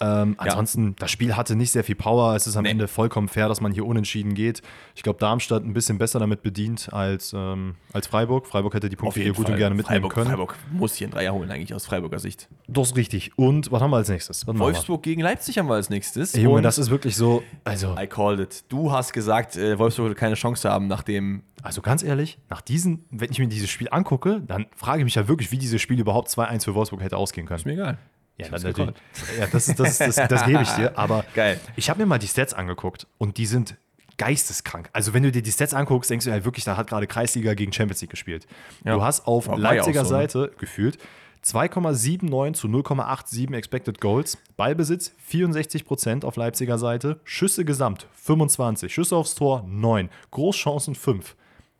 Ähm, 0.00 0.34
ansonsten, 0.38 0.94
das 0.96 1.10
Spiel 1.10 1.36
hatte 1.36 1.56
nicht 1.56 1.70
sehr 1.72 1.82
viel 1.84 1.94
Power. 1.94 2.34
Es 2.36 2.46
ist 2.46 2.56
am 2.56 2.62
Nee. 2.64 2.70
Ende 2.70 2.88
vollkommen 2.88 3.28
fair, 3.28 3.48
dass 3.48 3.60
man 3.60 3.72
hier 3.72 3.84
unentschieden 3.86 4.34
geht. 4.34 4.62
Ich 4.94 5.02
glaube, 5.02 5.18
Darmstadt 5.18 5.64
ein 5.64 5.72
bisschen 5.72 5.98
besser 5.98 6.18
damit 6.18 6.42
bedient 6.42 6.92
als, 6.92 7.32
ähm, 7.36 7.74
als 7.92 8.06
Freiburg. 8.06 8.46
Freiburg 8.46 8.74
hätte 8.74 8.88
die 8.88 8.96
Punkte 8.96 9.20
hier 9.20 9.32
gut 9.32 9.48
und 9.48 9.56
gerne 9.56 9.74
mitnehmen 9.74 10.02
Freiburg, 10.02 10.14
können. 10.14 10.26
Freiburg 10.28 10.54
muss 10.70 10.94
hier 10.94 11.06
einen 11.06 11.14
Dreier 11.14 11.32
holen, 11.34 11.50
eigentlich 11.50 11.74
aus 11.74 11.86
Freiburger 11.86 12.18
Sicht. 12.18 12.48
Das 12.68 12.88
ist 12.90 12.96
richtig. 12.96 13.36
Und 13.36 13.72
was 13.72 13.82
haben 13.82 13.90
wir 13.90 13.96
als 13.96 14.08
nächstes? 14.08 14.46
Was? 14.46 14.58
Wolfsburg 14.58 15.02
gegen 15.02 15.20
Leipzig 15.20 15.58
haben 15.58 15.68
wir 15.68 15.74
als 15.74 15.90
nächstes. 15.90 16.34
Ey, 16.34 16.42
Junge, 16.42 16.56
Und 16.58 16.62
das 16.62 16.78
ist 16.78 16.90
wirklich 16.90 17.16
so. 17.16 17.42
Also, 17.64 17.96
I 17.98 18.06
called 18.06 18.40
it. 18.40 18.64
Du 18.68 18.92
hast 18.92 19.12
gesagt, 19.12 19.56
äh, 19.56 19.78
Wolfsburg 19.78 20.04
würde 20.06 20.14
keine 20.14 20.34
Chance 20.34 20.70
haben, 20.70 20.86
nachdem. 20.86 21.42
also 21.62 21.82
ganz 21.82 22.02
ehrlich, 22.02 22.38
nach 22.48 22.60
diesen, 22.60 23.04
wenn 23.10 23.30
ich 23.30 23.38
mir 23.38 23.48
dieses 23.48 23.68
Spiel 23.70 23.88
angucke, 23.90 24.42
dann 24.46 24.66
frage 24.76 25.00
ich 25.00 25.04
mich 25.04 25.16
ja 25.16 25.26
wirklich, 25.26 25.50
wie 25.50 25.58
dieses 25.58 25.80
Spiel 25.80 25.98
überhaupt 25.98 26.28
2-1 26.28 26.64
für 26.64 26.74
Wolfsburg 26.74 27.02
hätte 27.02 27.16
ausgehen 27.16 27.46
können. 27.46 27.58
Ist 27.58 27.66
mir 27.66 27.72
egal. 27.72 27.98
Ja, 28.38 28.48
das, 28.48 28.62
natürlich. 28.62 28.94
ja 29.38 29.46
das, 29.46 29.68
ist- 29.68 29.78
das, 29.80 30.00
ist- 30.00 30.18
das, 30.18 30.28
das 30.28 30.44
gebe 30.44 30.62
ich 30.62 30.70
dir. 30.70 30.96
Aber 30.96 31.24
Geil. 31.34 31.58
ich 31.76 31.90
habe 31.90 32.00
mir 32.00 32.06
mal 32.06 32.18
die 32.18 32.28
Stats 32.28 32.54
angeguckt 32.54 33.06
und 33.18 33.36
die 33.36 33.46
sind 33.46 33.76
geisteskrank. 34.16 34.90
Also 34.92 35.12
wenn 35.14 35.22
du 35.22 35.30
dir 35.32 35.42
die 35.42 35.50
Stats 35.52 35.74
anguckst, 35.74 36.10
denkst 36.10 36.24
du 36.24 36.30
halt 36.32 36.44
wirklich, 36.44 36.64
da 36.64 36.76
hat 36.76 36.88
gerade 36.88 37.06
Kreisliga 37.06 37.54
gegen 37.54 37.72
Champions 37.72 38.00
League 38.00 38.10
gespielt. 38.10 38.46
Ja. 38.84 38.94
Du 38.94 39.02
hast 39.02 39.26
auf 39.26 39.48
War- 39.48 39.58
Leipziger 39.58 40.04
so, 40.04 40.14
ne? 40.14 40.20
Seite 40.22 40.52
gefühlt 40.58 40.98
2,79 41.44 42.52
zu 42.54 42.66
0,87 42.68 43.54
Expected 43.54 44.00
Goals. 44.00 44.38
Ballbesitz 44.56 45.12
64% 45.30 46.24
auf 46.24 46.36
Leipziger 46.36 46.78
Seite. 46.78 47.20
Schüsse 47.24 47.64
gesamt 47.64 48.06
25. 48.14 48.92
Schüsse 48.92 49.16
aufs 49.16 49.34
Tor 49.34 49.64
9. 49.66 50.10
Großchancen 50.30 50.94
5. 50.94 51.36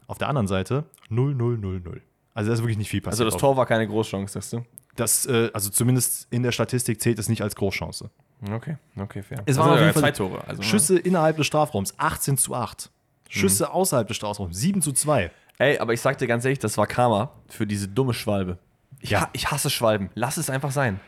Auf 0.06 0.18
der 0.18 0.28
anderen 0.28 0.46
Seite 0.46 0.84
0, 1.10 1.34
0, 1.34 1.58
0, 1.58 1.80
0. 1.80 2.02
Also 2.34 2.48
da 2.48 2.54
ist 2.54 2.60
wirklich 2.60 2.78
nicht 2.78 2.88
viel 2.88 3.00
passiert. 3.00 3.20
Also 3.20 3.24
das 3.24 3.36
Tor 3.36 3.56
war 3.56 3.66
keine 3.66 3.86
Großchance, 3.88 4.32
sagst 4.34 4.52
du? 4.52 4.64
Das, 4.98 5.26
äh, 5.26 5.50
also 5.54 5.70
zumindest 5.70 6.26
in 6.30 6.42
der 6.42 6.52
Statistik 6.52 7.00
zählt 7.00 7.18
es 7.18 7.28
nicht 7.28 7.42
als 7.42 7.54
Großchance. 7.56 8.10
Okay, 8.52 8.76
okay, 9.00 9.22
fair. 9.22 9.42
Es 9.46 9.56
Also 9.56 9.60
waren 9.60 9.70
auf 9.74 9.80
ja 9.80 9.86
jeden 9.86 9.92
Fall 9.94 10.02
zwei 10.02 10.12
Tore. 10.12 10.44
Also, 10.46 10.62
Schüsse 10.62 10.98
innerhalb 10.98 11.36
des 11.36 11.46
Strafraums 11.46 11.94
18 11.98 12.36
zu 12.36 12.54
8. 12.54 12.90
Schüsse 13.28 13.64
Mhm. 13.66 13.70
außerhalb 13.72 14.08
des 14.08 14.16
Strafraums 14.16 14.56
7 14.58 14.80
zu 14.82 14.92
2. 14.92 15.30
Ey, 15.58 15.78
aber 15.78 15.92
ich 15.92 16.00
sag 16.00 16.18
dir 16.18 16.26
ganz 16.26 16.44
ehrlich, 16.44 16.58
das 16.60 16.78
war 16.78 16.86
Karma 16.86 17.32
für 17.48 17.66
diese 17.66 17.88
dumme 17.88 18.14
Schwalbe. 18.14 18.58
Ich, 19.00 19.10
Ja. 19.10 19.22
ha 19.22 19.28
ich 19.32 19.50
hasse 19.50 19.70
Schwalben. 19.70 20.10
Lass 20.14 20.36
es 20.36 20.50
einfach 20.50 20.70
sein. 20.70 21.00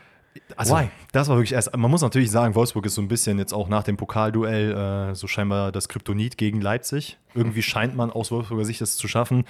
Also, 0.55 0.75
Why? 0.77 0.89
das 1.11 1.27
war 1.27 1.35
wirklich 1.35 1.51
erst. 1.53 1.75
Man 1.75 1.91
muss 1.91 2.01
natürlich 2.01 2.31
sagen, 2.31 2.55
Wolfsburg 2.55 2.85
ist 2.85 2.95
so 2.95 3.01
ein 3.01 3.09
bisschen 3.09 3.37
jetzt 3.37 3.53
auch 3.53 3.67
nach 3.67 3.83
dem 3.83 3.97
Pokalduell 3.97 5.09
äh, 5.11 5.15
so 5.15 5.27
scheinbar 5.27 5.73
das 5.73 5.89
Kryptonit 5.89 6.37
gegen 6.37 6.61
Leipzig. 6.61 7.17
Irgendwie 7.33 7.61
scheint 7.61 7.95
man 7.97 8.11
aus 8.11 8.31
Wolfsburger 8.31 8.63
Sicht 8.63 8.79
das 8.79 8.95
zu 8.95 9.09
schaffen. 9.09 9.43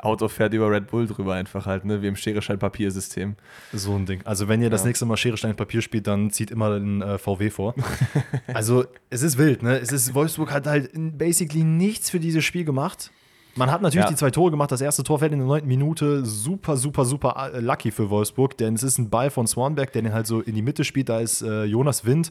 Auto 0.00 0.28
fährt 0.28 0.54
über 0.54 0.70
Red 0.70 0.86
Bull 0.88 1.06
drüber 1.06 1.34
einfach 1.34 1.66
halt, 1.66 1.84
ne? 1.84 2.00
Wie 2.02 2.06
im 2.08 2.16
Schere-Stein-Papier-System. 2.16 3.36
So 3.72 3.94
ein 3.94 4.06
Ding. 4.06 4.20
Also, 4.24 4.48
wenn 4.48 4.62
ihr 4.62 4.70
das 4.70 4.82
Ja. 4.82 4.86
nächste 4.88 5.06
Mal 5.06 5.16
Schere, 5.16 5.36
Stein, 5.36 5.54
Papier 5.56 5.82
spielt, 5.82 6.06
dann 6.06 6.30
zieht 6.30 6.50
immer 6.50 6.70
ein 6.76 7.02
äh, 7.02 7.18
VW 7.18 7.50
vor. 7.50 7.74
also, 8.54 8.84
es 9.10 9.22
ist 9.22 9.38
wild, 9.38 9.62
ne? 9.62 9.78
Es 9.78 9.92
ist, 9.92 10.14
Wolfsburg 10.14 10.52
hat 10.52 10.66
halt 10.66 10.90
basically 10.94 11.64
nichts 11.64 12.10
für 12.10 12.20
dieses 12.20 12.44
Spiel 12.44 12.64
gemacht. 12.64 13.10
Man 13.54 13.70
hat 13.70 13.82
natürlich 13.82 14.04
Ja. 14.04 14.10
die 14.10 14.16
zwei 14.16 14.30
Tore 14.30 14.50
gemacht. 14.50 14.72
Das 14.72 14.80
erste 14.80 15.02
Tor 15.04 15.18
fällt 15.18 15.32
in 15.32 15.38
der 15.38 15.46
neunten 15.46 15.68
Minute. 15.68 16.24
Super, 16.24 16.76
super, 16.78 17.04
super 17.04 17.50
äh, 17.52 17.60
lucky 17.60 17.90
für 17.90 18.08
Wolfsburg, 18.08 18.56
denn 18.56 18.74
es 18.74 18.82
ist 18.82 18.96
ein 18.98 19.10
Ball 19.10 19.30
von 19.30 19.46
Swanberg, 19.46 19.92
der 19.92 20.00
den 20.02 20.14
halt 20.14 20.26
so 20.26 20.40
in 20.40 20.54
die 20.54 20.62
Mitte 20.62 20.84
spielt. 20.84 21.10
Da 21.10 21.20
ist 21.20 21.42
äh, 21.42 21.64
Jonas 21.64 22.06
Wind, 22.06 22.30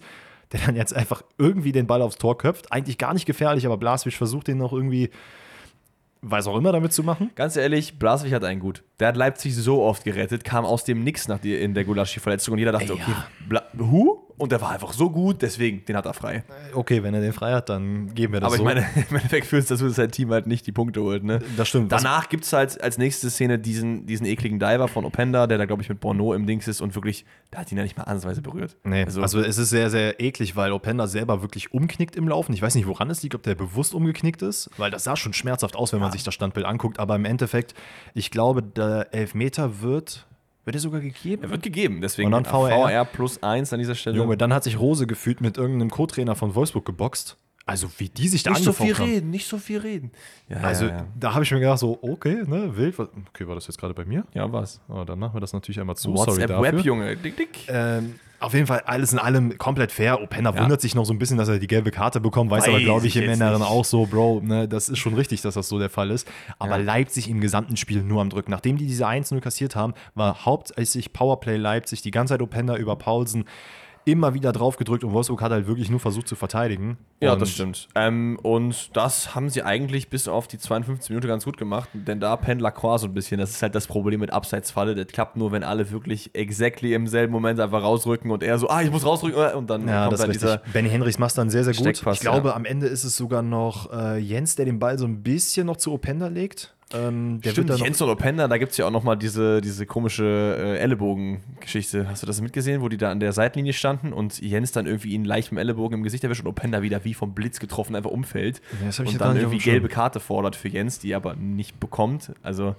der 0.52 0.62
dann 0.66 0.76
jetzt 0.76 0.96
einfach 0.96 1.22
irgendwie 1.38 1.72
den 1.72 1.86
Ball 1.86 2.02
aufs 2.02 2.18
Tor 2.18 2.40
köpft. 2.40 2.72
Eigentlich 2.72 2.98
gar 2.98 3.14
nicht 3.14 3.28
gefährlich, 3.28 3.68
aber 3.68 3.78
Blaswig 3.78 4.18
versucht 4.18 4.48
den 4.48 4.58
noch 4.58 4.74
irgendwie, 4.74 5.12
weiß 6.22 6.48
auch 6.48 6.58
immer, 6.58 6.72
damit 6.72 6.94
zu 6.94 7.04
machen. 7.04 7.32
Ganz 7.36 7.56
ehrlich, 7.56 7.98
Blaswig 7.98 8.34
hat 8.34 8.44
einen 8.44 8.60
gut. 8.60 8.84
Der 9.00 9.10
hat 9.10 9.18
Leipzig 9.18 9.56
so 9.56 9.82
oft 9.82 10.04
gerettet, 10.04 10.44
kam 10.44 10.66
aus 10.66 10.84
dem 10.84 11.04
Nix 11.04 11.28
nach 11.28 11.40
die, 11.40 11.56
in 11.56 11.74
der 11.74 11.84
Gulaschi-Verletzung 11.84 12.54
und 12.54 12.60
jeder 12.60 12.72
dachte, 12.72 12.86
Ey, 12.86 12.92
okay, 12.92 13.12
ja. 13.12 13.28
Bla 13.48 13.64
Hu? 13.80 14.20
Und 14.42 14.52
der 14.52 14.60
war 14.60 14.72
einfach 14.72 14.92
so 14.92 15.12
gut, 15.12 15.44
deswegen, 15.44 15.86
den 15.86 15.96
hat 15.96 16.08
er 16.08 16.16
frei. 16.16 16.44
Okay, 16.74 17.04
wenn 17.04 17.14
er 17.14 17.22
den 17.22 17.32
frei 17.32 17.54
hat, 17.54 17.70
dann 17.70 18.12
geben 18.16 18.34
wir 18.34 18.40
das 18.40 18.48
Aber 18.48 18.58
so. 18.58 18.64
ich 18.64 18.66
meine, 18.66 18.88
im 19.10 19.16
Endeffekt 19.16 19.46
führt 19.46 19.62
es 19.62 19.68
dazu, 19.70 19.86
dass 19.86 19.98
sein 19.98 20.10
Team 20.10 20.32
halt 20.32 20.48
nicht 20.48 20.66
die 20.66 20.72
Punkte 20.72 21.00
holt, 21.04 21.24
ne? 21.24 21.42
das 21.58 21.68
stimmt. 21.68 21.92
Danach 21.92 22.28
gibt 22.28 22.46
es 22.46 22.52
halt 22.52 22.82
als 22.82 22.98
nächste 22.98 23.30
Szene 23.30 23.60
diesen, 23.60 24.08
diesen 24.08 24.26
ekligen 24.26 24.58
Diver 24.58 24.88
von 24.88 25.06
Openda, 25.06 25.46
der 25.46 25.60
da, 25.60 25.66
glaube 25.66 25.84
ich, 25.84 25.90
mit 25.90 26.00
Bono 26.00 26.34
im 26.34 26.48
Dings 26.48 26.68
ist 26.68 26.82
und 26.82 26.96
wirklich, 26.96 27.24
der 27.54 27.60
hat 27.60 27.72
ihn 27.72 27.78
ja 27.78 27.84
nicht 27.84 27.96
mal 27.96 28.06
ansatzweise 28.06 28.42
berührt. 28.42 28.78
Nee, 28.84 29.04
also, 29.04 29.22
Also, 29.22 29.42
es 29.42 29.60
ist 29.60 29.70
sehr, 29.70 29.92
sehr 29.92 30.20
eklig, 30.20 30.56
weil 30.56 30.72
Openda 30.72 31.06
selber 31.06 31.44
wirklich 31.44 31.72
umknickt 31.72 32.16
im 32.16 32.28
Laufen. 32.28 32.54
Ich 32.54 32.64
weiß 32.64 32.74
nicht, 32.74 32.88
woran 32.88 33.12
es 33.12 33.22
liegt, 33.22 33.36
ob 33.36 33.44
der 33.44 33.54
bewusst 33.54 33.94
umgeknickt 33.94 34.42
ist, 34.42 34.72
weil 34.78 34.90
das 34.90 35.04
sah 35.04 35.16
schon 35.16 35.34
schmerzhaft 35.34 35.76
aus, 35.76 35.94
wenn 35.94 36.00
man 36.00 36.12
sich 36.12 36.24
das 36.24 36.34
Standbild 36.34 36.66
anguckt. 36.66 36.98
Aber 36.98 37.16
im 37.16 37.26
Endeffekt, 37.26 37.76
ich 38.16 38.32
glaube, 38.32 38.64
der 38.64 39.14
Elfmeter 39.14 39.82
wird, 39.82 40.26
wird 40.66 40.76
er 40.76 40.80
sogar 40.80 41.02
gegeben? 41.02 41.44
er 41.44 41.50
wird 41.50 41.64
gegeben, 41.64 42.02
deswegen 42.02 42.28
Und 42.28 42.32
dann 42.32 42.46
VR. 42.46 42.90
VR 42.90 43.06
plus 43.06 43.42
1 43.42 43.74
an 43.74 43.80
dieser 43.80 43.96
Stelle. 43.96 44.18
Junge, 44.18 44.38
dann 44.38 44.54
hat 44.54 44.64
sich 44.64 44.80
Rose 44.80 45.08
gefühlt 45.08 45.42
mit 45.42 45.58
irgendeinem 45.58 45.90
Co-Trainer 45.90 46.36
von 46.36 46.56
Wolfsburg 46.56 46.86
geboxt. 46.86 47.38
Also 47.66 47.90
wie 48.00 48.10
die 48.10 48.28
sich 48.28 48.44
da 48.44 48.52
nicht 48.52 48.64
so 48.64 48.74
viel 48.74 48.98
haben. 48.98 49.06
reden, 49.06 49.30
nicht 49.30 49.48
so 49.48 49.58
viel 49.58 49.78
reden. 49.80 50.12
Ja, 50.50 50.58
Also 50.58 50.86
ja, 50.86 50.92
ja. 50.98 51.08
da 51.18 51.34
habe 51.34 51.44
ich 51.44 51.52
mir 51.52 51.60
gedacht, 51.60 51.80
so, 51.80 52.00
okay, 52.02 52.44
ne, 52.46 52.76
wild. 52.76 53.00
Okay, 53.00 53.48
war 53.48 53.56
das 53.56 53.68
jetzt 53.68 53.78
gerade 53.80 53.94
bei 53.94 54.04
mir? 54.04 54.26
ja 54.34 54.52
was? 54.52 54.82
Oh, 54.90 55.04
dann 55.04 55.20
machen 55.20 55.36
wir 55.36 55.42
das 55.42 55.54
natürlich 55.54 55.80
einmal 55.80 55.96
zu. 55.96 56.16
Sorry 56.16 56.32
WhatsApp 56.32 56.48
dafür. 56.48 56.64
Web, 56.74 56.84
Junge. 56.86 57.16
Dick, 57.18 57.38
dick. 57.38 57.60
Ähm, 57.68 58.16
auf 58.42 58.54
jeden 58.54 58.68
Fall 58.68 58.82
alles 58.86 59.14
in 59.14 59.20
allem 59.20 59.58
komplett 59.58 59.92
fair. 59.92 60.22
Openda 60.22 60.54
Ja. 60.54 60.62
wundert 60.62 60.82
sich 60.82 60.96
noch 60.96 61.06
so 61.06 61.14
ein 61.14 61.20
bisschen, 61.20 61.38
dass 61.38 61.48
er 61.48 61.60
die 61.60 61.68
gelbe 61.68 61.92
Karte 61.92 62.20
bekommt, 62.20 62.52
weiß, 62.52 62.66
aber, 62.66 62.74
Weiß 62.78 62.84
glaube 62.84 63.08
ich, 63.08 63.16
im 63.16 63.30
Inneren 63.30 63.62
auch 63.62 63.86
so, 63.86 64.06
Bro, 64.06 64.42
ne, 64.44 64.68
das 64.68 64.90
ist 64.90 65.00
schon 65.00 65.14
richtig, 65.14 65.42
dass 65.42 65.54
das 65.54 65.68
so 65.70 65.80
der 65.80 65.90
Fall 65.90 66.12
ist. 66.12 66.28
Aber 66.60 66.78
Ja. 66.78 66.84
Leipzig 66.84 67.30
im 67.30 67.40
gesamten 67.42 67.78
Spiel 67.78 68.04
nur 68.04 68.22
am 68.22 68.30
Drücken. 68.30 68.52
Nachdem 68.52 68.78
die 68.78 68.88
diese 68.88 69.08
1-0 69.08 69.40
kassiert 69.42 69.76
haben, 69.76 69.94
war 70.16 70.46
hauptsächlich 70.46 71.14
Powerplay 71.14 71.58
Leipzig, 71.58 72.02
die 72.02 72.12
ganze 72.12 72.34
Zeit 72.34 72.42
Openda 72.42 72.76
über 72.76 72.96
Paulsen 72.96 73.46
immer 74.06 74.34
wieder 74.34 74.52
drauf 74.52 74.78
gedrückt 74.78 75.04
und 75.04 75.12
Wolfsburg 75.14 75.42
hat 75.42 75.52
halt 75.52 75.68
wirklich 75.68 75.90
nur 75.90 76.00
versucht 76.00 76.28
zu 76.28 76.36
verteidigen. 76.36 76.98
Ja, 77.20 77.36
das 77.36 77.52
stimmt. 77.52 77.88
Ähm, 77.96 78.40
und 78.42 78.96
das 78.98 79.36
haben 79.36 79.50
sie 79.50 79.62
eigentlich 79.64 80.10
bis 80.10 80.28
auf 80.28 80.48
die 80.48 80.58
52 80.58 81.10
Minuten 81.12 81.28
ganz 81.28 81.46
gut 81.46 81.58
gemacht, 81.58 81.90
denn 81.94 82.20
da 82.20 82.36
pennt 82.36 82.62
Lacroix 82.62 83.02
so 83.02 83.08
ein 83.08 83.14
bisschen. 83.14 83.40
Das 83.40 83.52
ist 83.52 83.62
halt 83.62 83.76
das 83.76 83.88
Problem 83.88 84.20
mit 84.20 84.32
Abseitsfalle. 84.34 84.96
Das 84.96 85.08
klappt 85.08 85.38
nur, 85.38 85.52
wenn 85.52 85.64
alle 85.64 85.92
wirklich 85.92 86.34
exactly 86.34 86.94
im 86.94 87.08
selben 87.08 87.32
Moment 87.32 87.60
einfach 87.60 87.84
rausrücken 87.84 88.32
und 88.32 88.44
er 88.44 88.58
so, 88.58 88.70
ah, 88.70 88.82
ich 88.82 88.92
muss 88.92 89.06
rausrücken 89.06 89.54
und 89.54 89.70
dann 89.70 89.88
Ja, 89.88 90.02
kommt 90.08 90.14
das 90.14 90.20
ist 90.22 90.26
halt 90.26 90.36
richtig. 90.36 90.50
dieser. 90.64 90.74
Benny 90.74 90.90
Henrichs 90.90 91.20
macht 91.20 91.38
dann 91.38 91.50
sehr, 91.50 91.64
sehr 91.64 91.74
gut. 91.74 91.82
Steckpass, 91.84 92.18
ich 92.18 92.22
glaube, 92.22 92.50
ja. 92.50 92.56
am 92.56 92.66
Ende 92.66 92.88
ist 92.88 93.04
es 93.04 93.16
sogar 93.16 93.42
noch 93.44 93.92
äh, 93.94 94.18
Jens, 94.18 94.56
der 94.56 94.66
den 94.66 94.80
Ball 94.80 94.98
so 94.98 95.06
ein 95.06 95.22
bisschen 95.22 95.68
noch 95.68 95.78
zu 95.78 95.92
Openda 95.94 96.28
legt. 96.28 96.74
Ähm, 96.94 97.42
der 97.42 97.52
Stimmt, 97.52 97.70
wird 97.70 97.80
Jens 97.80 98.02
und 98.02 98.10
Openda, 98.10 98.48
da 98.48 98.58
gibt 98.58 98.72
es 98.72 98.78
ja 98.78 98.86
auch 98.88 98.92
nochmal 98.92 99.18
diese, 99.18 99.62
diese 99.62 99.86
komische 99.86 100.24
äh, 100.58 100.78
Ellenbogen-Geschichte. 100.80 102.08
Hast 102.10 102.24
du 102.24 102.28
das 102.28 102.42
mitgesehen, 102.42 102.82
wo 102.82 102.90
die 102.90 102.98
da 102.98 103.12
an 103.12 103.20
der 103.20 103.34
Seitenlinie 103.34 103.74
standen 103.74 104.14
und 104.14 104.40
Jens 104.42 104.72
dann 104.72 104.86
irgendwie 104.86 105.12
ihn 105.12 105.26
leicht 105.26 105.52
mit 105.52 105.58
dem 105.58 105.62
Ellenbogen 105.62 106.00
im 106.00 106.04
Gesicht 106.04 106.24
erwischt 106.24 106.42
und 106.42 106.48
Openda 106.48 106.82
wieder 106.82 107.04
wie 107.06 107.14
vom 107.14 107.34
Blitz 107.34 107.60
getroffen 107.60 107.96
einfach 107.96 108.12
umfällt 108.12 108.62
Ja, 108.80 108.88
das 108.88 109.00
hab 109.00 109.06
ich 109.06 109.14
und 109.14 109.22
dann 109.22 109.38
irgendwie 109.38 109.60
gelbe 109.60 109.88
Karte 109.88 110.20
fordert 110.20 110.56
für 110.56 110.68
Jens, 110.68 111.00
die 111.00 111.12
er 111.12 111.18
aber 111.18 111.36
nicht 111.36 111.80
bekommt. 111.80 112.34
Also 112.44 112.76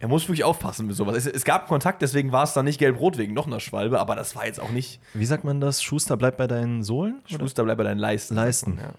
er 0.00 0.08
muss 0.08 0.28
wirklich 0.28 0.44
aufpassen 0.44 0.86
mit 0.86 0.96
sowas. 0.96 1.16
Es, 1.16 1.26
es 1.26 1.44
gab 1.44 1.68
Kontakt, 1.68 2.02
deswegen 2.02 2.32
war 2.32 2.44
es 2.44 2.52
dann 2.52 2.64
nicht 2.64 2.78
gelb-rot 2.78 3.18
wegen 3.18 3.32
noch 3.32 3.46
einer 3.46 3.60
Schwalbe, 3.60 4.00
aber 4.00 4.16
das 4.16 4.34
war 4.34 4.46
jetzt 4.46 4.60
auch 4.60 4.70
nicht 4.70 5.00
Wie 5.14 5.24
sagt 5.24 5.44
man 5.44 5.60
das? 5.60 5.82
Schuster 5.82 6.16
bleibt 6.16 6.36
bei 6.36 6.46
deinen 6.46 6.82
Sohlen? 6.82 7.20
Schuster 7.26 7.64
bleibt 7.64 7.78
bei 7.78 7.84
deinen 7.84 7.98
Leisten. 7.98 8.34
Leisten. 8.34 8.78
Ja. 8.80 8.92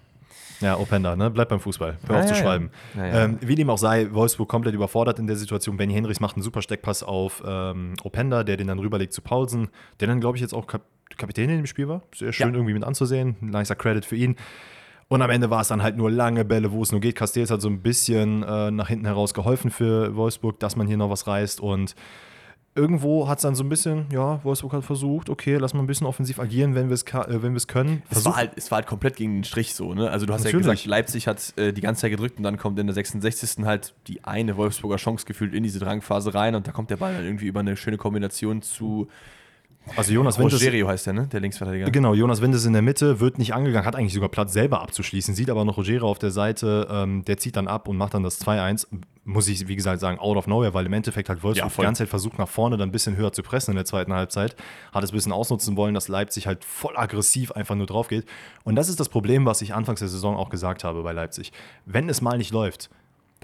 Ja, 0.60 0.78
Openda, 0.78 1.16
ne? 1.16 1.30
Bleib 1.30 1.48
beim 1.48 1.60
Fußball. 1.60 1.98
Hör 2.06 2.16
Ja, 2.16 2.20
auf 2.22 2.26
zu 2.26 2.32
ja, 2.32 2.38
ja. 2.38 2.44
schreiben. 2.44 2.70
Ja, 2.96 3.06
ja. 3.06 3.24
Ähm, 3.24 3.38
wie 3.40 3.54
dem 3.54 3.70
auch 3.70 3.78
sei, 3.78 4.08
Wolfsburg 4.12 4.48
komplett 4.48 4.74
überfordert 4.74 5.18
in 5.18 5.26
der 5.26 5.36
Situation. 5.36 5.76
Benny 5.76 5.94
Henrichs 5.94 6.20
macht 6.20 6.36
einen 6.36 6.42
super 6.42 6.62
Steckpass 6.62 7.02
auf 7.02 7.42
ähm, 7.46 7.94
Openda, 8.02 8.44
der 8.44 8.56
den 8.56 8.68
dann 8.68 8.78
rüberlegt 8.78 9.12
zu 9.12 9.22
Paulsen, 9.22 9.68
der 10.00 10.08
dann, 10.08 10.20
glaube 10.20 10.36
ich, 10.36 10.42
jetzt 10.42 10.54
auch 10.54 10.66
Kap 10.66 10.82
Kapitän 11.16 11.48
in 11.48 11.58
dem 11.58 11.66
Spiel 11.66 11.86
war. 11.86 12.02
Sehr 12.12 12.32
schön 12.32 12.54
irgendwie 12.54 12.72
mit 12.74 12.82
anzusehen. 12.82 13.36
Nicer 13.40 13.76
Credit 13.76 14.04
für 14.04 14.16
ihn. 14.16 14.36
Und 15.06 15.22
am 15.22 15.30
Ende 15.30 15.50
war 15.50 15.60
es 15.60 15.68
dann 15.68 15.82
halt 15.82 15.96
nur 15.96 16.10
lange 16.10 16.44
Bälle, 16.44 16.72
wo 16.72 16.82
es 16.82 16.90
nur 16.90 17.00
geht. 17.00 17.14
Castells 17.14 17.50
hat 17.50 17.60
so 17.60 17.68
ein 17.68 17.82
bisschen 17.82 18.42
äh, 18.42 18.70
nach 18.70 18.88
hinten 18.88 19.04
heraus 19.04 19.34
geholfen 19.34 19.70
für 19.70 20.16
Wolfsburg, 20.16 20.58
dass 20.58 20.76
man 20.76 20.86
hier 20.88 20.96
noch 20.96 21.10
was 21.10 21.26
reißt. 21.26 21.60
Und 21.60 21.94
irgendwo 22.74 23.28
hat 23.28 23.38
es 23.38 23.42
dann 23.42 23.54
so 23.54 23.62
ein 23.62 23.68
bisschen, 23.68 24.06
ja, 24.12 24.42
Wolfsburg 24.42 24.72
hat 24.72 24.84
versucht, 24.84 25.30
okay, 25.30 25.56
lass 25.56 25.74
mal 25.74 25.80
ein 25.80 25.86
bisschen 25.86 26.06
offensiv 26.06 26.40
agieren, 26.40 26.74
wenn 26.74 26.88
wir 26.88 26.94
es 26.94 27.04
äh, 27.04 27.42
wenn 27.42 27.56
können. 27.66 28.02
Es 28.10 28.24
war, 28.24 28.36
halt, 28.36 28.52
es 28.56 28.70
war 28.70 28.76
halt 28.76 28.86
komplett 28.86 29.16
gegen 29.16 29.36
den 29.36 29.44
Strich 29.44 29.74
so, 29.74 29.94
ne? 29.94 30.10
Also 30.10 30.26
du 30.26 30.32
hast 30.32 30.44
Natürlich. 30.44 30.66
ja 30.66 30.72
gesagt, 30.72 30.86
Leipzig 30.86 31.28
hat 31.28 31.56
äh, 31.56 31.72
die 31.72 31.80
ganze 31.80 32.02
Zeit 32.02 32.10
gedrückt 32.10 32.38
und 32.38 32.42
dann 32.42 32.56
kommt 32.56 32.78
in 32.78 32.86
der 32.86 32.94
66. 32.94 33.64
halt 33.64 33.94
die 34.08 34.24
eine 34.24 34.56
Wolfsburger 34.56 34.96
Chance 34.96 35.24
gefühlt 35.24 35.54
in 35.54 35.62
diese 35.62 35.78
Drangphase 35.78 36.34
rein 36.34 36.54
und 36.54 36.66
da 36.66 36.72
kommt 36.72 36.90
der 36.90 36.96
Ball 36.96 37.14
dann 37.14 37.24
irgendwie 37.24 37.46
über 37.46 37.60
eine 37.60 37.76
schöne 37.76 37.96
Kombination 37.96 38.60
zu 38.62 39.08
also 39.96 40.12
Jonas 40.12 40.38
Wind 40.38 40.52
ist, 40.52 40.60
Rogerio 40.60 40.88
heißt 40.88 41.06
der, 41.06 41.12
ne? 41.12 41.26
Der 41.26 41.40
Linksverteidiger. 41.40 41.90
Genau, 41.90 42.14
Jonas 42.14 42.40
Wind 42.40 42.54
ist 42.54 42.64
in 42.64 42.72
der 42.72 42.82
Mitte, 42.82 43.20
wird 43.20 43.38
nicht 43.38 43.54
angegangen, 43.54 43.86
hat 43.86 43.96
eigentlich 43.96 44.14
sogar 44.14 44.28
Platz 44.28 44.52
selber 44.52 44.80
abzuschließen, 44.80 45.34
sieht 45.34 45.50
aber 45.50 45.64
noch 45.64 45.76
Rogero 45.76 46.08
auf 46.08 46.18
der 46.18 46.30
Seite, 46.30 46.88
ähm, 46.90 47.24
der 47.24 47.36
zieht 47.36 47.56
dann 47.56 47.68
ab 47.68 47.88
und 47.88 47.96
macht 47.96 48.14
dann 48.14 48.22
das 48.22 48.40
2-1. 48.40 48.86
Muss 49.26 49.48
ich, 49.48 49.66
wie 49.68 49.76
gesagt, 49.76 50.00
sagen, 50.00 50.18
out 50.18 50.36
of 50.36 50.46
nowhere, 50.46 50.74
weil 50.74 50.84
im 50.84 50.92
Endeffekt 50.92 51.28
hat 51.30 51.42
Wolfsburg 51.42 51.70
Ja, 51.70 51.76
die 51.76 51.82
ganze 51.82 52.02
Zeit 52.02 52.08
versucht, 52.10 52.38
nach 52.38 52.48
vorne 52.48 52.76
dann 52.76 52.90
ein 52.90 52.92
bisschen 52.92 53.16
höher 53.16 53.32
zu 53.32 53.42
pressen 53.42 53.70
in 53.70 53.76
der 53.76 53.86
zweiten 53.86 54.12
Halbzeit. 54.12 54.54
Hat 54.92 55.02
es 55.02 55.12
ein 55.12 55.14
bisschen 55.14 55.32
ausnutzen 55.32 55.76
wollen, 55.76 55.94
dass 55.94 56.08
Leipzig 56.08 56.46
halt 56.46 56.62
voll 56.64 56.94
aggressiv 56.96 57.52
einfach 57.52 57.74
nur 57.74 57.86
drauf 57.86 58.08
geht. 58.08 58.26
Und 58.64 58.76
das 58.76 58.90
ist 58.90 59.00
das 59.00 59.08
Problem, 59.08 59.46
was 59.46 59.62
ich 59.62 59.74
anfangs 59.74 60.00
der 60.00 60.08
Saison 60.08 60.36
auch 60.36 60.50
gesagt 60.50 60.84
habe 60.84 61.02
bei 61.02 61.12
Leipzig. 61.12 61.52
Wenn 61.86 62.10
es 62.10 62.20
mal 62.20 62.36
nicht 62.36 62.52
läuft, 62.52 62.90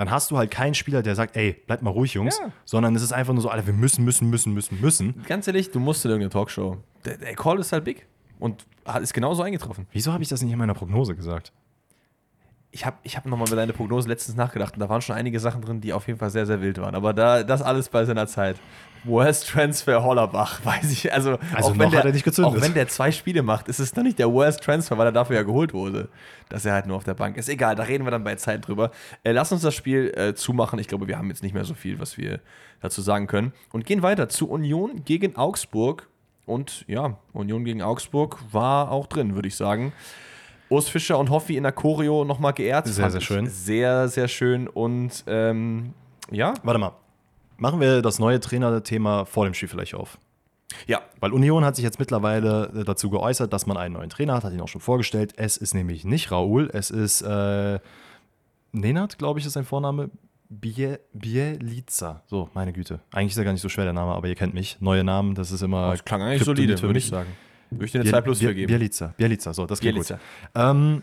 dann 0.00 0.10
hast 0.10 0.30
du 0.30 0.38
halt 0.38 0.50
keinen 0.50 0.72
Spieler, 0.74 1.02
der 1.02 1.14
sagt, 1.14 1.36
ey, 1.36 1.60
bleib 1.66 1.82
mal 1.82 1.90
ruhig, 1.90 2.14
Jungs, 2.14 2.38
Ja. 2.38 2.50
sondern 2.64 2.96
es 2.96 3.02
ist 3.02 3.12
einfach 3.12 3.34
nur 3.34 3.42
so, 3.42 3.50
Alter, 3.50 3.66
wir 3.66 3.74
müssen, 3.74 4.02
müssen, 4.02 4.30
müssen, 4.30 4.54
müssen, 4.54 4.80
müssen. 4.80 5.22
Ganz 5.28 5.46
ehrlich, 5.46 5.70
du 5.72 5.78
musst 5.78 6.02
in 6.06 6.10
irgendeine 6.10 6.30
Talkshow. 6.30 6.78
Der, 7.04 7.18
der 7.18 7.34
Call 7.34 7.58
ist 7.58 7.70
halt 7.72 7.84
big. 7.84 8.06
Und 8.38 8.64
hat- 8.86 9.02
ist 9.02 9.12
genauso 9.12 9.42
eingetroffen. 9.42 9.86
Wieso 9.92 10.12
habe 10.14 10.22
ich 10.22 10.30
das 10.30 10.40
nicht 10.40 10.52
in 10.52 10.58
meiner 10.58 10.72
Prognose 10.72 11.14
gesagt? 11.14 11.52
Ich 12.72 12.86
habe 12.86 12.96
ich 13.02 13.16
hab 13.16 13.26
nochmal 13.26 13.48
über 13.48 13.56
deine 13.56 13.72
Prognose 13.72 14.08
letztens 14.08 14.36
nachgedacht 14.36 14.74
und 14.74 14.80
da 14.80 14.88
waren 14.88 15.02
schon 15.02 15.16
einige 15.16 15.40
Sachen 15.40 15.60
drin, 15.60 15.80
die 15.80 15.92
auf 15.92 16.06
jeden 16.06 16.18
Fall 16.18 16.30
sehr, 16.30 16.46
sehr 16.46 16.60
wild 16.60 16.78
waren. 16.78 16.94
Aber 16.94 17.12
da, 17.12 17.42
das 17.42 17.62
alles 17.62 17.88
bei 17.88 18.04
seiner 18.04 18.26
Zeit. 18.26 18.56
Worst 19.04 19.48
Transfer 19.48 20.02
Hollerbach, 20.02 20.60
weiß 20.64 20.92
ich. 20.92 21.12
Also, 21.12 21.38
Also 21.54 21.70
auch, 21.70 21.78
wenn 21.78 21.90
der, 21.90 22.04
er 22.04 22.44
auch 22.44 22.60
wenn 22.60 22.74
der 22.74 22.88
zwei 22.88 23.10
Spiele 23.10 23.42
macht, 23.42 23.68
ist 23.68 23.78
es 23.78 23.96
noch 23.96 24.02
nicht 24.02 24.18
der 24.18 24.30
Worst 24.32 24.62
Transfer, 24.62 24.98
weil 24.98 25.06
er 25.06 25.12
dafür 25.12 25.36
ja 25.36 25.42
geholt 25.42 25.72
wurde. 25.72 26.08
Dass 26.48 26.64
er 26.64 26.74
halt 26.74 26.86
nur 26.86 26.96
auf 26.96 27.04
der 27.04 27.14
Bank 27.14 27.36
ist. 27.36 27.48
Egal, 27.48 27.76
da 27.76 27.84
reden 27.84 28.04
wir 28.04 28.10
dann 28.10 28.24
bei 28.24 28.34
Zeit 28.36 28.66
drüber. 28.66 28.90
Äh, 29.24 29.32
lass 29.32 29.52
uns 29.52 29.62
das 29.62 29.74
Spiel 29.74 30.12
äh, 30.16 30.34
zumachen. 30.34 30.78
Ich 30.78 30.88
glaube, 30.88 31.08
wir 31.08 31.16
haben 31.16 31.28
jetzt 31.28 31.42
nicht 31.42 31.54
mehr 31.54 31.64
so 31.64 31.74
viel, 31.74 31.98
was 31.98 32.18
wir 32.18 32.40
dazu 32.80 33.00
sagen 33.02 33.26
können. 33.26 33.52
Und 33.72 33.86
gehen 33.86 34.02
weiter 34.02 34.28
zu 34.28 34.48
Union 34.50 35.04
gegen 35.04 35.36
Augsburg. 35.36 36.08
Und 36.46 36.84
ja, 36.88 37.18
Union 37.32 37.64
gegen 37.64 37.82
Augsburg 37.82 38.38
war 38.50 38.90
auch 38.90 39.06
drin, 39.06 39.34
würde 39.34 39.48
ich 39.48 39.56
sagen. 39.56 39.92
Urs 40.70 40.88
Fischer 40.88 41.18
und 41.18 41.28
Hoffi 41.30 41.56
in 41.56 41.64
der 41.64 41.72
Choreo 41.72 42.24
nochmal 42.24 42.52
geehrt. 42.54 42.86
Sehr, 42.86 43.10
sehr 43.10 43.20
schön. 43.20 43.46
Sehr, 43.46 44.08
sehr 44.08 44.28
schön. 44.28 44.68
Und 44.68 45.24
ähm, 45.26 45.92
ja, 46.30 46.54
Warte 46.62 46.78
mal. 46.78 46.92
Machen 47.58 47.80
wir 47.80 48.00
das 48.00 48.18
neue 48.18 48.40
Trainerthema 48.40 49.24
vor 49.26 49.44
dem 49.44 49.52
Spiel 49.52 49.68
vielleicht 49.68 49.94
auf. 49.94 50.16
ja, 50.86 51.00
Weil 51.20 51.32
Union 51.34 51.64
hat 51.64 51.76
sich 51.76 51.84
jetzt 51.84 51.98
mittlerweile 51.98 52.70
äh, 52.74 52.84
dazu 52.84 53.10
geäußert, 53.10 53.52
dass 53.52 53.66
man 53.66 53.76
einen 53.76 53.94
neuen 53.94 54.08
Trainer 54.08 54.34
hat, 54.34 54.44
hat 54.44 54.52
ihn 54.54 54.60
auch 54.62 54.68
schon 54.68 54.80
vorgestellt. 54.80 55.34
Es 55.36 55.56
ist 55.58 55.74
nämlich 55.74 56.04
nicht 56.06 56.30
Raoul, 56.30 56.70
es 56.72 56.90
ist 56.90 57.20
äh, 57.22 57.78
Nenad, 58.72 59.18
glaube 59.18 59.40
ich, 59.40 59.46
ist 59.46 59.52
sein 59.54 59.64
Vorname. 59.64 60.08
Bie- 60.48 60.98
Bielica. 61.12 62.22
So, 62.26 62.48
meine 62.54 62.72
Güte. 62.72 63.00
Eigentlich 63.12 63.32
ist 63.32 63.38
er 63.38 63.44
gar 63.44 63.52
nicht 63.52 63.60
so 63.60 63.68
schwer, 63.68 63.84
der 63.84 63.92
Name, 63.92 64.12
aber 64.14 64.26
ihr 64.28 64.34
kennt 64.34 64.54
mich. 64.54 64.78
Neue 64.80 65.04
Namen, 65.04 65.34
das 65.34 65.50
ist 65.52 65.62
immer. 65.62 65.90
das 65.90 66.04
klang 66.04 66.22
eigentlich 66.22 66.44
solide, 66.44 66.80
würde 66.80 66.98
ich 66.98 67.08
sagen. 67.08 67.28
Dir 67.70 67.78
eine 67.94 68.02
Biel- 68.02 68.10
2 68.12 68.20
plus 68.20 68.38
Biel- 68.40 68.54
geben. 68.54 68.66
Bielica, 68.72 69.14
Bielica, 69.16 69.52
so, 69.52 69.66
das 69.66 69.80
geht 69.80 69.94
Bielica. 69.94 70.14
gut. 70.14 70.22
Ähm, 70.54 71.02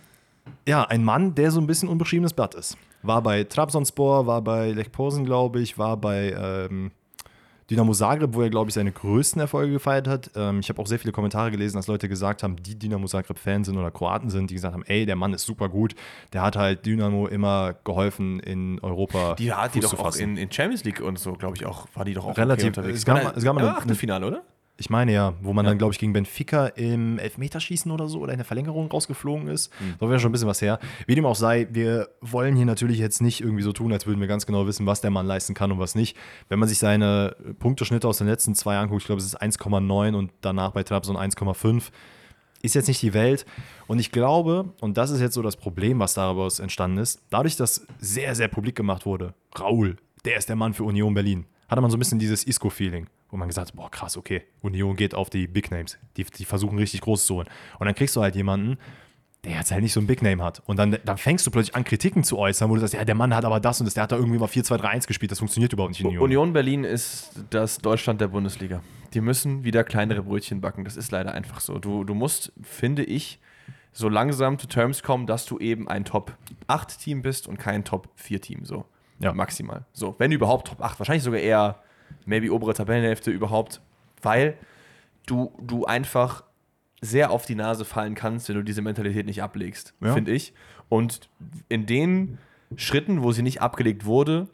ja, 0.67 0.83
ein 0.83 1.03
Mann, 1.03 1.35
der 1.35 1.51
so 1.51 1.59
ein 1.59 1.67
bisschen 1.67 1.89
unbeschriebenes 1.89 2.33
Blatt 2.33 2.55
ist. 2.55 2.77
War 3.03 3.21
bei 3.21 3.43
Trabzonspor, 3.43 4.27
war 4.27 4.41
bei 4.41 4.71
Lech 4.71 4.91
Posen, 4.91 5.25
glaube 5.25 5.59
ich, 5.61 5.77
war 5.77 5.97
bei 5.97 6.31
ähm, 6.31 6.91
Dynamo 7.69 7.93
Zagreb, 7.93 8.33
wo 8.33 8.41
er, 8.41 8.49
glaube 8.49 8.69
ich, 8.69 8.73
seine 8.75 8.93
größten 8.93 9.41
Erfolge 9.41 9.73
gefeiert 9.73 10.07
hat. 10.07 10.31
Ähm, 10.35 10.61
ich 10.61 10.69
habe 10.69 10.81
auch 10.81 10.87
sehr 10.87 10.99
viele 10.99 11.11
Kommentare 11.11 11.51
gelesen, 11.51 11.75
dass 11.75 11.87
Leute 11.87 12.07
gesagt 12.07 12.41
haben, 12.43 12.55
die 12.55 12.79
Dynamo 12.79 13.07
Zagreb-Fans 13.07 13.67
sind 13.67 13.77
oder 13.77 13.91
Kroaten 13.91 14.29
sind, 14.29 14.49
die 14.49 14.53
gesagt 14.55 14.73
haben, 14.73 14.83
ey, 14.85 15.05
der 15.05 15.17
Mann 15.17 15.33
ist 15.33 15.45
super 15.45 15.67
gut. 15.67 15.93
Der 16.31 16.41
hat 16.43 16.55
halt 16.55 16.85
Dynamo 16.85 17.27
immer 17.27 17.75
geholfen, 17.83 18.39
in 18.39 18.79
Europa 18.81 19.35
Die 19.35 19.51
hat 19.51 19.75
die 19.75 19.81
Fuß 19.81 19.91
doch 19.91 19.97
zu 19.97 20.03
auch 20.05 20.15
in, 20.15 20.37
in 20.37 20.49
Champions 20.49 20.85
League 20.85 21.01
und 21.01 21.19
so, 21.19 21.33
glaube 21.33 21.57
ich, 21.57 21.65
auch, 21.65 21.87
war 21.93 22.05
die 22.05 22.13
doch 22.13 22.25
auch 22.25 22.37
Relativ- 22.37 22.67
okay 22.69 22.79
unterwegs. 22.79 22.99
es 22.99 23.05
gab 23.05 23.35
es 23.35 23.43
gab 23.43 23.53
mal 23.55 23.63
ja, 23.65 23.69
eine- 23.71 23.77
Achtelfinale, 23.79 24.25
oder? 24.27 24.43
Ich 24.79 24.89
meine 24.91 25.11
ja, 25.11 25.33
wo 25.41 25.53
man 25.53 25.65
Ja. 25.65 25.71
dann, 25.71 25.79
glaube 25.79 25.93
ich, 25.93 25.99
gegen 25.99 26.13
Benfica 26.13 26.67
im 26.67 27.17
Elfmeterschießen 27.17 27.91
oder 27.91 28.07
so 28.07 28.19
oder 28.19 28.33
in 28.33 28.37
der 28.37 28.45
Verlängerung 28.45 28.89
rausgeflogen 28.91 29.47
ist. 29.47 29.71
Hm. 29.79 29.95
So 29.99 30.07
wäre 30.09 30.19
schon 30.19 30.29
ein 30.29 30.31
bisschen 30.33 30.47
was 30.47 30.61
her. 30.61 30.79
Wie 31.07 31.15
dem 31.15 31.25
auch 31.25 31.35
sei, 31.35 31.67
wir 31.71 32.09
wollen 32.21 32.55
hier 32.55 32.65
natürlich 32.65 32.99
jetzt 32.99 33.21
nicht 33.21 33.41
irgendwie 33.41 33.63
so 33.63 33.73
tun, 33.73 33.91
als 33.91 34.05
würden 34.05 34.19
wir 34.19 34.27
ganz 34.27 34.45
genau 34.45 34.67
wissen, 34.67 34.85
was 34.85 35.01
der 35.01 35.09
Mann 35.09 35.25
leisten 35.25 35.55
kann 35.55 35.71
und 35.71 35.79
was 35.79 35.95
nicht. 35.95 36.15
Wenn 36.47 36.59
man 36.59 36.69
sich 36.69 36.77
seine 36.77 37.35
Punkteschnitte 37.59 38.07
aus 38.07 38.19
den 38.19 38.27
letzten 38.27 38.53
zwei 38.53 38.77
anguckt, 38.77 39.01
ich 39.01 39.07
glaube, 39.07 39.19
es 39.19 39.25
ist 39.25 39.41
1,9 39.41 40.13
und 40.15 40.31
danach 40.41 40.71
bei 40.71 40.83
Trabzon 40.83 41.17
1,5. 41.17 41.85
Ist 42.61 42.73
jetzt 42.75 42.87
nicht 42.87 43.01
die 43.01 43.13
Welt. 43.13 43.45
Und 43.87 43.99
ich 43.99 44.11
glaube, 44.11 44.73
und 44.81 44.97
das 44.97 45.11
ist 45.11 45.21
jetzt 45.21 45.33
so 45.35 45.41
das 45.41 45.55
Problem, 45.55 45.99
was 45.99 46.15
daraus 46.15 46.59
entstanden 46.59 46.97
ist, 46.97 47.21
dadurch, 47.29 47.55
dass 47.55 47.85
sehr, 47.99 48.35
sehr 48.35 48.47
publik 48.47 48.75
gemacht 48.75 49.05
wurde, 49.05 49.33
Raul, 49.59 49.97
der 50.25 50.37
ist 50.37 50.49
der 50.49 50.55
Mann 50.55 50.73
für 50.73 50.83
Union 50.83 51.13
Berlin, 51.13 51.45
hatte 51.67 51.81
man 51.81 51.91
so 51.91 51.97
ein 51.97 51.99
bisschen 51.99 52.19
dieses 52.19 52.43
Isco-Feeling, 52.45 53.07
wo 53.29 53.37
man 53.37 53.47
gesagt 53.47 53.69
hat, 53.69 53.75
boah, 53.75 53.91
krass, 53.91 54.17
okay, 54.17 54.43
Union 54.61 54.95
geht 54.95 55.13
auf 55.13 55.29
die 55.29 55.47
Big 55.47 55.71
Names. 55.71 55.97
Die, 56.15 56.23
die 56.23 56.45
versuchen 56.45 56.77
richtig 56.77 57.01
groß 57.01 57.25
zu 57.25 57.35
holen. 57.35 57.47
Und 57.79 57.85
dann 57.85 57.95
kriegst 57.95 58.15
du 58.15 58.21
halt 58.21 58.35
jemanden, 58.35 58.77
der 59.43 59.53
jetzt 59.53 59.71
halt 59.71 59.81
nicht 59.81 59.93
so 59.93 59.99
ein 59.99 60.07
Big 60.07 60.21
Name 60.21 60.43
hat. 60.43 60.61
Und 60.65 60.77
dann, 60.77 60.97
dann 61.05 61.17
fängst 61.17 61.45
du 61.45 61.51
plötzlich 61.51 61.75
an, 61.75 61.83
Kritiken 61.83 62.23
zu 62.23 62.37
äußern, 62.37 62.69
wo 62.69 62.75
du 62.75 62.81
sagst, 62.81 62.93
ja, 62.93 63.05
der 63.05 63.15
Mann 63.15 63.35
hat 63.35 63.45
aber 63.45 63.59
das 63.59 63.79
und 63.79 63.85
das, 63.85 63.93
der 63.93 64.03
hat 64.03 64.11
da 64.11 64.17
irgendwie 64.17 64.39
mal 64.39 64.47
4-2-3-1 64.47 65.07
gespielt, 65.07 65.31
das 65.31 65.39
funktioniert 65.39 65.73
überhaupt 65.73 65.91
nicht 65.91 66.01
in 66.01 66.07
Union. 66.07 66.23
Union 66.23 66.53
Berlin 66.53 66.83
ist 66.83 67.31
das 67.49 67.77
Deutschland 67.77 68.19
der 68.19 68.27
Bundesliga. 68.29 68.81
Die 69.13 69.21
müssen 69.21 69.63
wieder 69.63 69.83
kleinere 69.83 70.23
Brötchen 70.23 70.59
backen. 70.59 70.83
Das 70.83 70.97
ist 70.97 71.11
leider 71.11 71.33
einfach 71.33 71.59
so. 71.59 71.79
Du, 71.79 72.03
du 72.03 72.13
musst, 72.13 72.51
finde 72.61 73.03
ich, 73.03 73.39
so 73.93 74.09
langsam 74.09 74.59
zu 74.59 74.67
Terms 74.67 75.01
kommen, 75.01 75.27
dass 75.27 75.45
du 75.45 75.59
eben 75.59 75.87
ein 75.87 76.05
Top-8-Team 76.05 77.21
bist 77.21 77.47
und 77.47 77.57
kein 77.57 77.83
Top-4-Team. 77.83 78.65
So. 78.65 78.85
Ja. 79.19 79.33
Maximal. 79.33 79.85
So, 79.93 80.15
wenn 80.19 80.31
überhaupt 80.31 80.67
Top 80.67 80.81
8. 80.81 80.99
Wahrscheinlich 80.99 81.23
sogar 81.23 81.39
eher, 81.39 81.81
maybe 82.25 82.51
obere 82.53 82.73
Tabellenhälfte 82.73 83.31
überhaupt, 83.31 83.81
weil 84.21 84.57
du, 85.25 85.51
du 85.61 85.85
einfach 85.85 86.43
sehr 87.01 87.31
auf 87.31 87.45
die 87.45 87.55
Nase 87.55 87.85
fallen 87.85 88.15
kannst, 88.15 88.49
wenn 88.49 88.55
du 88.55 88.63
diese 88.63 88.81
Mentalität 88.81 89.25
nicht 89.25 89.41
ablegst, 89.43 89.93
Ja. 90.01 90.13
finde 90.13 90.31
ich. 90.31 90.53
Und 90.89 91.29
in 91.69 91.85
den 91.85 92.37
Schritten, 92.75 93.21
wo 93.23 93.31
sie 93.31 93.43
nicht 93.43 93.61
abgelegt 93.61 94.05
wurde, 94.05 94.47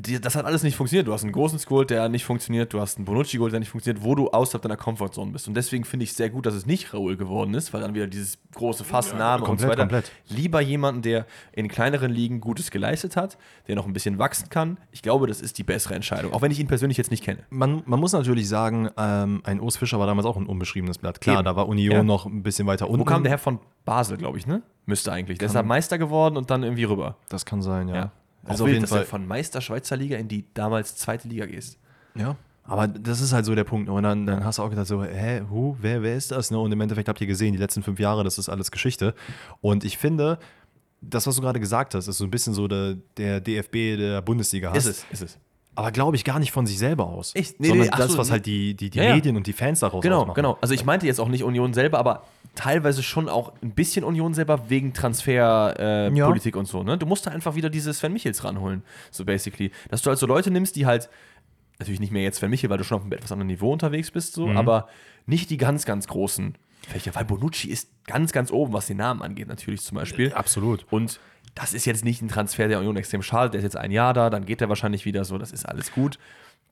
die, 0.00 0.20
das 0.20 0.34
hat 0.34 0.44
alles 0.44 0.62
nicht 0.62 0.76
funktioniert. 0.76 1.06
Du 1.06 1.12
hast 1.12 1.22
einen 1.22 1.32
großen 1.32 1.58
geholt, 1.58 1.90
der 1.90 2.08
nicht 2.08 2.24
funktioniert. 2.24 2.72
Du 2.72 2.80
hast 2.80 2.96
einen 2.96 3.04
Bonucci 3.04 3.36
geholt, 3.36 3.52
der 3.52 3.60
nicht 3.60 3.68
funktioniert, 3.70 4.04
wo 4.04 4.14
du 4.14 4.28
außerhalb 4.30 4.62
deiner 4.62 4.76
Comfortzone 4.76 5.32
bist. 5.32 5.48
Und 5.48 5.54
deswegen 5.54 5.84
finde 5.84 6.04
ich 6.04 6.10
es 6.10 6.16
sehr 6.16 6.30
gut, 6.30 6.46
dass 6.46 6.54
es 6.54 6.66
nicht 6.66 6.92
Raoul 6.94 7.16
geworden 7.16 7.54
ist, 7.54 7.72
weil 7.72 7.80
dann 7.80 7.94
wieder 7.94 8.06
dieses 8.06 8.38
große 8.54 8.84
Fass, 8.84 9.12
Name 9.14 9.44
und 9.44 9.60
so 9.60 9.66
komplett, 9.66 9.70
weiter. 9.70 9.80
komplett. 9.82 10.12
Lieber 10.28 10.60
jemanden, 10.60 11.02
der 11.02 11.26
in 11.52 11.68
kleineren 11.68 12.10
Ligen 12.10 12.40
Gutes 12.40 12.70
geleistet 12.70 13.16
hat, 13.16 13.38
der 13.68 13.76
noch 13.76 13.86
ein 13.86 13.92
bisschen 13.92 14.18
wachsen 14.18 14.48
kann. 14.48 14.78
Ich 14.92 15.02
glaube, 15.02 15.26
das 15.26 15.40
ist 15.40 15.58
die 15.58 15.64
bessere 15.64 15.94
Entscheidung. 15.94 16.32
Auch 16.32 16.42
wenn 16.42 16.50
ich 16.50 16.58
ihn 16.60 16.66
persönlich 16.68 16.96
jetzt 16.98 17.10
nicht 17.10 17.22
kenne. 17.24 17.40
Man, 17.50 17.82
man 17.86 18.00
muss 18.00 18.12
natürlich 18.12 18.48
sagen, 18.48 18.88
ähm, 18.96 19.40
ein 19.44 19.60
Urs 19.60 19.76
Fischer 19.76 19.98
war 19.98 20.06
damals 20.06 20.26
auch 20.26 20.36
ein 20.36 20.46
unbeschriebenes 20.46 20.98
Blatt. 20.98 21.20
Klar, 21.20 21.36
Eben. 21.38 21.44
da 21.44 21.56
war 21.56 21.68
Union 21.68 21.92
Ja. 21.96 22.02
noch 22.02 22.26
ein 22.26 22.42
bisschen 22.42 22.66
weiter 22.66 22.88
unten. 22.88 23.00
Wo 23.00 23.04
kam 23.04 23.22
der 23.22 23.30
her 23.30 23.38
von 23.38 23.58
Basel, 23.84 24.16
glaube 24.16 24.38
ich, 24.38 24.46
ne? 24.46 24.62
Müsste 24.86 25.12
eigentlich. 25.12 25.38
Der 25.38 25.46
ist 25.46 25.54
da 25.54 25.62
Meister 25.62 25.98
geworden 25.98 26.36
und 26.36 26.50
dann 26.50 26.62
irgendwie 26.62 26.84
rüber. 26.84 27.16
Das 27.28 27.44
kann 27.44 27.62
sein, 27.62 27.88
ja. 27.88 27.94
Ja. 27.94 28.12
Also 28.44 28.64
auf 28.64 28.70
jeden 28.70 28.82
dass 28.82 28.90
du 28.90 28.96
Fall. 28.96 29.04
von 29.04 29.26
Meister 29.26 29.60
Schweizer 29.60 29.96
Liga 29.96 30.16
in 30.16 30.28
die 30.28 30.44
damals 30.54 30.96
zweite 30.96 31.28
Liga 31.28 31.46
gehst. 31.46 31.78
Ja. 32.14 32.36
Aber 32.64 32.86
das 32.86 33.20
ist 33.20 33.32
halt 33.32 33.44
so 33.44 33.54
der 33.54 33.64
Punkt. 33.64 33.88
Und 33.88 34.02
dann, 34.02 34.26
dann 34.26 34.44
hast 34.44 34.58
du 34.58 34.62
auch 34.62 34.70
gedacht, 34.70 34.86
so, 34.86 35.02
hä, 35.02 35.42
hu, 35.50 35.76
wer, 35.80 36.02
wer 36.02 36.16
ist 36.16 36.30
das? 36.30 36.50
Ne? 36.50 36.58
Und 36.58 36.70
im 36.70 36.80
Endeffekt 36.80 37.08
habt 37.08 37.20
ihr 37.20 37.26
gesehen, 37.26 37.52
die 37.52 37.58
letzten 37.58 37.82
fünf 37.82 37.98
Jahre, 37.98 38.22
das 38.22 38.38
ist 38.38 38.48
alles 38.48 38.70
Geschichte. 38.70 39.14
Und 39.60 39.84
ich 39.84 39.98
finde, 39.98 40.38
das, 41.00 41.26
was 41.26 41.36
du 41.36 41.42
gerade 41.42 41.58
gesagt 41.58 41.94
hast, 41.94 42.06
ist 42.06 42.18
so 42.18 42.24
ein 42.24 42.30
bisschen 42.30 42.54
so 42.54 42.68
der, 42.68 42.96
der 43.16 43.40
DFB 43.40 43.96
der 43.98 44.22
Bundesliga. 44.22 44.72
Ist 44.72 44.86
es, 44.86 45.04
ist 45.10 45.22
es. 45.22 45.38
Aber 45.76 45.92
glaube 45.92 46.16
ich 46.16 46.24
gar 46.24 46.38
nicht 46.38 46.52
von 46.52 46.66
sich 46.66 46.78
selber 46.78 47.06
aus. 47.06 47.34
Echt? 47.34 47.60
Nee, 47.60 47.68
sondern 47.68 47.86
nee, 47.88 47.92
das, 47.96 48.12
so, 48.12 48.18
was 48.18 48.28
nee. 48.28 48.32
halt 48.32 48.46
die, 48.46 48.74
die, 48.74 48.90
die 48.90 48.98
Ja, 48.98 49.04
ja. 49.04 49.14
Medien 49.14 49.36
und 49.36 49.46
die 49.46 49.52
Fans 49.52 49.80
daraus 49.80 50.02
Genau, 50.02 50.20
ausmachen. 50.22 50.34
genau. 50.34 50.58
Also 50.60 50.74
ich 50.74 50.84
meinte 50.84 51.06
jetzt 51.06 51.20
auch 51.20 51.28
nicht 51.28 51.44
Union 51.44 51.72
selber, 51.72 51.98
aber 51.98 52.24
teilweise 52.54 53.02
schon 53.02 53.28
auch 53.28 53.52
ein 53.62 53.70
bisschen 53.70 54.04
Union 54.04 54.34
selber 54.34 54.68
wegen 54.68 54.92
Transferpolitik 54.92 56.54
äh, 56.54 56.56
Ja. 56.56 56.60
Und 56.60 56.66
so. 56.66 56.82
Ne? 56.82 56.98
Du 56.98 57.06
musst 57.06 57.26
da 57.26 57.30
einfach 57.30 57.54
wieder 57.54 57.70
diese 57.70 57.94
Sven 57.94 58.12
Michels 58.12 58.42
ranholen, 58.44 58.82
so 59.10 59.24
basically. 59.24 59.70
Dass 59.88 60.02
du 60.02 60.10
also 60.10 60.26
Leute 60.26 60.50
nimmst, 60.50 60.76
die 60.76 60.86
halt, 60.86 61.08
natürlich 61.78 62.00
nicht 62.00 62.12
mehr 62.12 62.22
jetzt 62.22 62.38
Sven 62.38 62.50
Michel, 62.50 62.68
weil 62.68 62.78
du 62.78 62.84
schon 62.84 62.96
auf 62.98 63.02
einem 63.04 63.12
etwas 63.12 63.32
anderen 63.32 63.46
Niveau 63.46 63.72
unterwegs 63.72 64.10
bist, 64.10 64.36
Mhm. 64.36 64.42
so, 64.42 64.50
aber 64.58 64.88
nicht 65.26 65.50
die 65.50 65.56
ganz, 65.56 65.84
ganz 65.86 66.08
großen 66.08 66.56
Fächer. 66.88 67.14
Weil 67.14 67.24
Bonucci 67.24 67.68
ist 67.68 67.90
ganz, 68.06 68.32
ganz 68.32 68.50
oben, 68.50 68.72
was 68.72 68.86
den 68.86 68.96
Namen 68.96 69.22
angeht, 69.22 69.48
natürlich 69.48 69.82
zum 69.82 69.96
Beispiel. 69.96 70.32
Absolut. 70.32 70.86
Und 70.90 71.20
das 71.54 71.72
ist 71.74 71.84
jetzt 71.84 72.04
nicht 72.04 72.22
ein 72.22 72.28
Transfer 72.28 72.68
der 72.68 72.78
Union 72.78 72.96
extrem 72.96 73.22
schade. 73.22 73.50
Der 73.50 73.58
ist 73.58 73.64
jetzt 73.64 73.76
ein 73.76 73.90
Jahr 73.90 74.14
da, 74.14 74.30
dann 74.30 74.46
geht 74.46 74.60
er 74.60 74.68
wahrscheinlich 74.68 75.04
wieder 75.04 75.24
so. 75.24 75.38
Das 75.38 75.52
ist 75.52 75.66
alles 75.66 75.92
gut. 75.92 76.18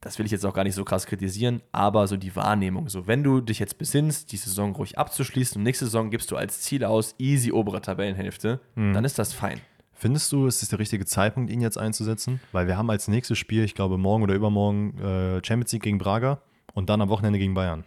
Das 0.01 0.19
will 0.19 0.27
ich 0.27 0.33
jetzt 0.33 0.47
auch 0.47 0.55
gar 0.55 0.63
nicht 0.63 0.77
so 0.77 0.85
krass 0.85 1.07
kritisieren, 1.07 1.61
aber 1.73 2.07
so 2.07 2.17
die 2.17 2.37
Wahrnehmung. 2.37 2.89
So, 2.89 3.09
wenn 3.09 3.25
du 3.25 3.41
dich 3.41 3.59
jetzt 3.59 3.79
besinnst, 3.79 4.31
die 4.31 4.37
Saison 4.37 4.73
ruhig 4.77 4.97
abzuschließen 4.97 5.59
und 5.59 5.65
nächste 5.65 5.87
Saison 5.87 6.11
gibst 6.11 6.31
du 6.31 6.37
als 6.37 6.61
Ziel 6.61 6.85
aus, 6.85 7.17
easy 7.19 7.51
obere 7.51 7.81
Tabellenhälfte, 7.81 8.61
dann 8.77 9.05
ist 9.05 9.19
das 9.19 9.33
fein. 9.33 9.61
Findest 9.93 10.31
du, 10.31 10.47
es 10.47 10.63
ist 10.63 10.71
der 10.71 10.79
richtige 10.79 11.05
Zeitpunkt, 11.05 11.51
ihn 11.51 11.61
jetzt 11.61 11.77
einzusetzen? 11.77 12.41
Weil 12.53 12.69
wir 12.69 12.77
haben 12.77 12.89
als 12.89 13.09
nächstes 13.09 13.37
Spiel, 13.37 13.65
ich 13.65 13.75
glaube 13.75 13.99
morgen 13.99 14.23
oder 14.23 14.35
übermorgen, 14.35 14.97
äh, 15.01 15.45
Champions 15.45 15.73
League 15.73 15.83
gegen 15.83 15.99
Braga 15.99 16.41
und 16.73 16.89
dann 16.89 17.01
am 17.01 17.09
Wochenende 17.09 17.41
gegen 17.41 17.55
Bayern. 17.55 17.83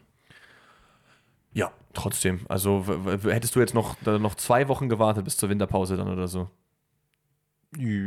Ja, 1.53 1.71
trotzdem. 1.93 2.41
Also 2.47 2.85
hättest 3.23 3.55
du 3.55 3.59
jetzt 3.59 3.73
noch, 3.73 4.01
noch 4.01 4.35
zwei 4.35 4.67
Wochen 4.67 4.89
gewartet 4.89 5.25
bis 5.25 5.37
zur 5.37 5.49
Winterpause 5.49 5.97
dann 5.97 6.07
oder 6.07 6.27
so. 6.27 6.49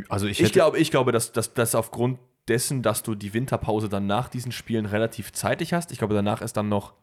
Also 0.08 0.26
ich 0.26 0.40
Ich, 0.40 0.52
glaube, 0.52 0.78
ich 0.78 0.90
glaube, 0.90 1.12
dass, 1.12 1.32
dass 1.32 1.74
aufgrund 1.74 2.18
dessen, 2.48 2.82
dass 2.82 3.02
du 3.02 3.14
die 3.14 3.32
Winterpause 3.32 3.88
dann 3.88 4.06
nach 4.06 4.28
diesen 4.28 4.52
Spielen 4.52 4.86
relativ 4.86 5.32
zeitig 5.32 5.72
hast, 5.72 5.92
ich 5.92 5.98
glaube, 5.98 6.14
danach 6.14 6.42
ist 6.42 6.56
dann 6.56 6.68
noch 6.68 6.94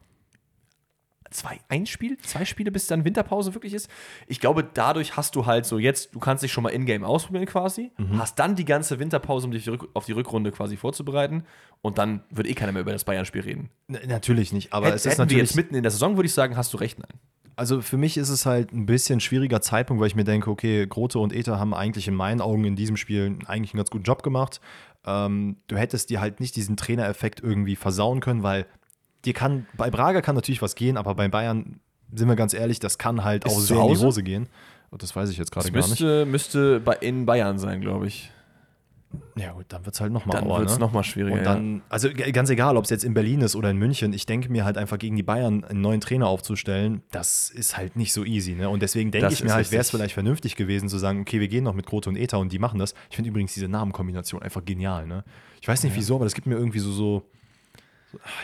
zwei, 1.32 1.58
ein 1.68 1.86
Spiel, 1.86 2.16
zwei 2.18 2.44
Spiele, 2.44 2.70
bis 2.70 2.86
dann 2.86 3.04
Winterpause 3.04 3.54
wirklich 3.54 3.74
ist. 3.74 3.88
Ich 4.26 4.38
glaube, 4.40 4.62
dadurch 4.62 5.16
hast 5.16 5.34
du 5.34 5.46
halt 5.46 5.66
so 5.66 5.78
jetzt, 5.78 6.14
du 6.14 6.18
kannst 6.20 6.42
dich 6.44 6.52
schon 6.52 6.62
mal 6.62 6.70
in-game 6.70 7.02
ausprobieren 7.04 7.46
quasi, 7.46 7.90
Mhm. 7.98 8.18
hast 8.18 8.38
dann 8.38 8.54
die 8.54 8.64
ganze 8.64 8.98
Winterpause, 8.98 9.46
um 9.46 9.50
dich 9.52 9.68
auf 9.94 10.04
die 10.06 10.12
Rückrunde 10.12 10.52
quasi 10.52 10.76
vorzubereiten 10.76 11.44
und 11.80 11.98
dann 11.98 12.22
wird 12.30 12.46
eh 12.46 12.54
keiner 12.54 12.72
mehr 12.72 12.82
über 12.82 12.92
das 12.92 13.04
Bayern-Spiel 13.04 13.42
reden. 13.42 13.70
N- 13.88 13.98
natürlich 14.08 14.52
nicht, 14.52 14.72
aber 14.72 14.86
Hätt- 14.88 14.94
es 14.94 15.06
ist 15.06 15.12
hätten 15.12 15.18
wir 15.18 15.24
natürlich 15.24 15.42
jetzt 15.50 15.56
mitten 15.56 15.74
in 15.74 15.82
der 15.82 15.90
Saison, 15.90 16.16
würde 16.16 16.26
ich 16.26 16.34
sagen, 16.34 16.56
hast 16.56 16.72
du 16.72 16.76
recht, 16.76 16.98
nein. 16.98 17.18
Also 17.54 17.82
für 17.82 17.98
mich 17.98 18.16
ist 18.16 18.30
es 18.30 18.46
halt 18.46 18.72
ein 18.72 18.86
bisschen 18.86 19.20
schwieriger 19.20 19.60
Zeitpunkt, 19.60 20.00
weil 20.00 20.06
ich 20.08 20.14
mir 20.16 20.24
denke, 20.24 20.50
okay, 20.50 20.86
Grote 20.86 21.18
und 21.18 21.34
Ether 21.34 21.58
haben 21.58 21.74
eigentlich 21.74 22.08
in 22.08 22.14
meinen 22.14 22.40
Augen 22.40 22.64
in 22.64 22.76
diesem 22.76 22.96
Spiel 22.96 23.36
eigentlich 23.46 23.72
einen 23.74 23.78
ganz 23.78 23.90
guten 23.90 24.04
Job 24.04 24.22
gemacht. 24.22 24.60
Ähm, 25.04 25.56
du 25.66 25.76
hättest 25.76 26.08
dir 26.10 26.20
halt 26.20 26.40
nicht 26.40 26.56
diesen 26.56 26.76
Trainereffekt 26.78 27.40
irgendwie 27.42 27.76
versauen 27.76 28.20
können, 28.20 28.42
weil 28.42 28.66
dir 29.24 29.32
kann, 29.32 29.66
bei 29.76 29.90
Braga 29.90 30.20
kann 30.22 30.34
natürlich 30.34 30.62
was 30.62 30.74
gehen, 30.74 30.96
aber 30.96 31.14
bei 31.14 31.28
Bayern 31.28 31.80
sind 32.14 32.28
wir 32.28 32.36
ganz 32.36 32.54
ehrlich, 32.54 32.78
das 32.80 32.98
kann 32.98 33.24
halt 33.24 33.44
Ist 33.44 33.52
auch 33.54 33.58
sehr 33.60 33.76
in 33.80 33.94
die? 33.94 33.98
Hose 33.98 34.22
gehen. 34.22 34.48
Und 34.90 35.02
das 35.02 35.16
weiß 35.16 35.30
ich 35.30 35.38
jetzt 35.38 35.50
gerade 35.50 35.70
gar 35.72 35.78
nicht. 35.80 35.88
müsste, 35.88 36.26
müsste 36.26 36.80
bei, 36.80 36.94
in 36.96 37.24
Bayern 37.24 37.58
sein, 37.58 37.80
glaube 37.80 38.06
ich. 38.08 38.30
Ja 39.36 39.52
gut, 39.52 39.66
dann 39.68 39.84
wird 39.84 39.94
es 39.94 40.00
halt 40.00 40.10
nochmal 40.12 40.40
Dann 40.40 40.48
wird 40.48 40.68
es 40.68 40.74
ne? 40.74 40.80
nochmal 40.80 41.04
schwieriger. 41.04 41.36
Und 41.36 41.44
dann, 41.44 41.82
also 41.90 42.08
g- 42.10 42.32
ganz 42.32 42.48
egal, 42.48 42.78
ob 42.78 42.84
es 42.84 42.90
jetzt 42.90 43.04
in 43.04 43.12
Berlin 43.12 43.42
ist 43.42 43.54
oder 43.54 43.70
in 43.70 43.76
München, 43.76 44.14
ich 44.14 44.24
denke 44.24 44.50
mir 44.50 44.64
halt 44.64 44.78
einfach 44.78 44.98
gegen 44.98 45.16
die 45.16 45.22
Bayern 45.22 45.64
einen 45.64 45.82
neuen 45.82 46.00
Trainer 46.00 46.28
aufzustellen, 46.28 47.02
das 47.10 47.50
ist 47.50 47.76
halt 47.76 47.94
nicht 47.96 48.12
so 48.14 48.24
easy. 48.24 48.52
Ne? 48.54 48.70
Und 48.70 48.80
deswegen 48.80 49.10
denke 49.10 49.30
ich 49.32 49.44
mir 49.44 49.52
halt, 49.52 49.70
wäre 49.70 49.82
es 49.82 49.90
vielleicht 49.90 50.14
vernünftig 50.14 50.56
gewesen 50.56 50.88
zu 50.88 50.96
sagen, 50.96 51.20
okay, 51.20 51.40
wir 51.40 51.48
gehen 51.48 51.64
noch 51.64 51.74
mit 51.74 51.84
Grote 51.86 52.08
und 52.08 52.16
Eta 52.16 52.38
und 52.38 52.52
die 52.52 52.58
machen 52.58 52.78
das. 52.78 52.94
Ich 53.10 53.16
finde 53.16 53.28
übrigens 53.30 53.52
diese 53.52 53.68
Namenkombination 53.68 54.42
einfach 54.42 54.64
genial. 54.64 55.06
Ne? 55.06 55.24
Ich 55.60 55.68
weiß 55.68 55.82
nicht 55.84 55.94
wieso, 55.94 56.14
aber 56.16 56.24
das 56.24 56.34
gibt 56.34 56.46
mir 56.46 56.56
irgendwie 56.56 56.78
so 56.80 56.90
so- 56.90 57.22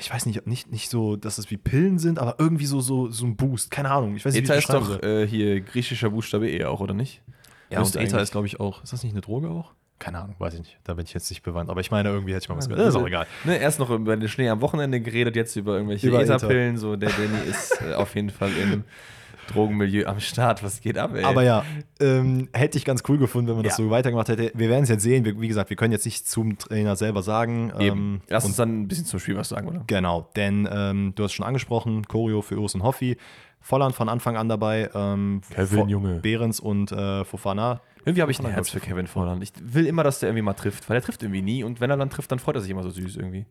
ich 0.01 0.13
weiß 0.13 0.27
nicht, 0.27 0.47
nicht, 0.47 0.71
nicht 0.71 0.91
so, 0.91 1.17
dass 1.17 1.39
es 1.39 1.51
wie 1.51 1.57
Pillen 1.57 1.99
sind, 1.99 2.19
aber 2.19 2.37
irgendwie 2.39 2.67
so, 2.67 2.81
so, 2.81 3.11
so 3.11 3.27
ein 3.27 3.37
Boost. 3.37 3.71
Keine 3.71 3.91
Ahnung. 3.91 4.17
Ich 4.17 4.25
weiß 4.25 4.35
nicht, 4.35 4.45
ETA 4.45 4.55
wie 4.55 4.59
ich 4.59 4.65
ist 4.65 4.73
doch 4.73 5.03
äh, 5.03 5.27
hier 5.27 5.61
griechischer 5.61 6.11
Buchstabe 6.11 6.51
E 6.51 6.65
auch, 6.65 6.81
oder 6.81 6.95
nicht? 6.95 7.23
Ja, 7.71 7.81
müsste 7.81 8.01
ETA 8.01 8.21
ist, 8.21 8.33
glaube 8.33 8.47
ich, 8.47 8.61
auch. 8.61 8.83
Ist 8.83 8.93
das 8.93 9.03
nicht 9.03 9.13
eine 9.13 9.21
Droge 9.21 9.51
auch? 9.51 9.73
Keine 9.99 10.21
Ahnung, 10.21 10.37
weiß 10.39 10.55
ich 10.55 10.61
nicht. 10.61 10.79
Da 10.85 10.95
bin 10.95 11.05
ich 11.05 11.13
jetzt 11.13 11.29
nicht 11.29 11.43
bewandt. 11.43 11.71
Aber 11.71 11.81
ich 11.81 11.91
meine, 11.91 12.09
irgendwie 12.09 12.33
hätte 12.33 12.45
ich 12.45 12.49
mal 12.49 12.57
was 12.57 12.69
gehört. 12.69 12.87
Das 12.87 12.95
ist 12.95 13.01
auch 13.01 13.07
egal. 13.07 13.27
Ne, 13.45 13.59
erst 13.59 13.81
noch 13.81 13.91
über 13.91 14.17
den 14.17 14.29
Schnee 14.29 14.49
am 14.49 14.61
Wochenende 14.61 15.01
geredet, 15.01 15.35
jetzt 15.35 15.57
über 15.57 15.75
irgendwelche. 15.75 16.09
ETA-Pillen. 16.09 16.77
So, 16.77 16.95
der 16.95 17.11
Danny 17.11 17.49
ist 17.51 17.83
äh, 17.83 17.95
auf 17.95 18.15
jeden 18.15 18.31
Fall 18.31 18.51
im 18.63 18.85
Drogenmilieu 19.49 20.07
am 20.07 20.21
Start. 20.21 20.63
Was 20.63 20.81
geht 20.81 20.97
ab, 20.99 21.15
ey? 21.15 21.25
Aber 21.25 21.43
ja, 21.43 21.65
ähm, 22.01 22.49
hätte 22.53 22.79
ich 22.79 22.85
ganz 22.85 23.03
cool 23.09 23.19
gefunden, 23.19 23.49
wenn 23.49 23.57
man 23.57 23.65
das 23.65 23.77
Ja. 23.79 23.85
so 23.85 23.91
weitergemacht 23.91 24.29
hätte. 24.29 24.53
Wir 24.55 24.69
werden 24.69 24.85
es 24.85 24.89
jetzt 24.89 25.03
sehen. 25.03 25.25
Wir, 25.25 25.41
wie 25.41 25.49
gesagt, 25.49 25.71
wir 25.71 25.77
können 25.77 25.93
jetzt 25.93 26.05
nicht 26.05 26.29
zum 26.29 26.57
Trainer 26.59 26.95
selber 26.97 27.23
sagen. 27.23 27.73
Eben. 27.79 27.99
Ähm, 27.99 28.21
Lass 28.29 28.45
und 28.45 28.51
uns 28.51 28.57
dann 28.57 28.83
ein 28.83 28.89
bisschen 28.89 29.07
zum 29.07 29.19
Spiel 29.21 29.37
was 29.37 29.49
sagen, 29.49 29.69
oder? 29.69 29.83
Genau, 29.87 30.29
denn 30.37 30.69
ähm, 30.71 31.13
du 31.17 31.25
hast 31.25 31.33
schon 31.33 31.45
angesprochen, 31.47 32.07
Choreo 32.07 32.43
für 32.43 32.59
Urs 32.59 32.75
und 32.75 32.83
Hoffi. 32.83 33.17
Volland 33.61 33.95
von 33.95 34.09
Anfang 34.09 34.37
an 34.37 34.49
dabei. 34.49 34.89
Ähm, 34.95 35.41
Kevin, 35.51 35.79
Vo- 35.81 35.89
Junge. 35.89 36.15
Behrens 36.21 36.61
und 36.61 36.93
äh, 36.93 37.25
Fofana. 37.25 37.81
Irgendwie 38.05 38.23
habe 38.23 38.31
ich 38.31 38.39
ein 38.39 38.47
Herz 38.47 38.71
für 38.71 38.81
Kevin 38.81 39.07
Volland. 39.09 39.43
Ich 39.43 39.53
will 39.61 39.85
immer, 39.87 40.05
dass 40.05 40.21
der 40.21 40.29
irgendwie 40.31 40.43
mal 40.43 40.55
trifft, 40.55 40.89
weil 40.89 40.97
er 40.97 41.03
trifft 41.03 41.23
irgendwie 41.23 41.43
nie. 41.43 41.65
Und 41.65 41.81
wenn 41.81 41.91
er 41.91 41.97
dann 41.97 42.09
trifft, 42.09 42.31
dann 42.33 42.39
freut 42.39 42.55
er 42.55 42.61
sich 42.63 42.71
immer 42.71 42.83
so 42.85 42.91
süß 42.91 43.17
irgendwie. 43.17 43.45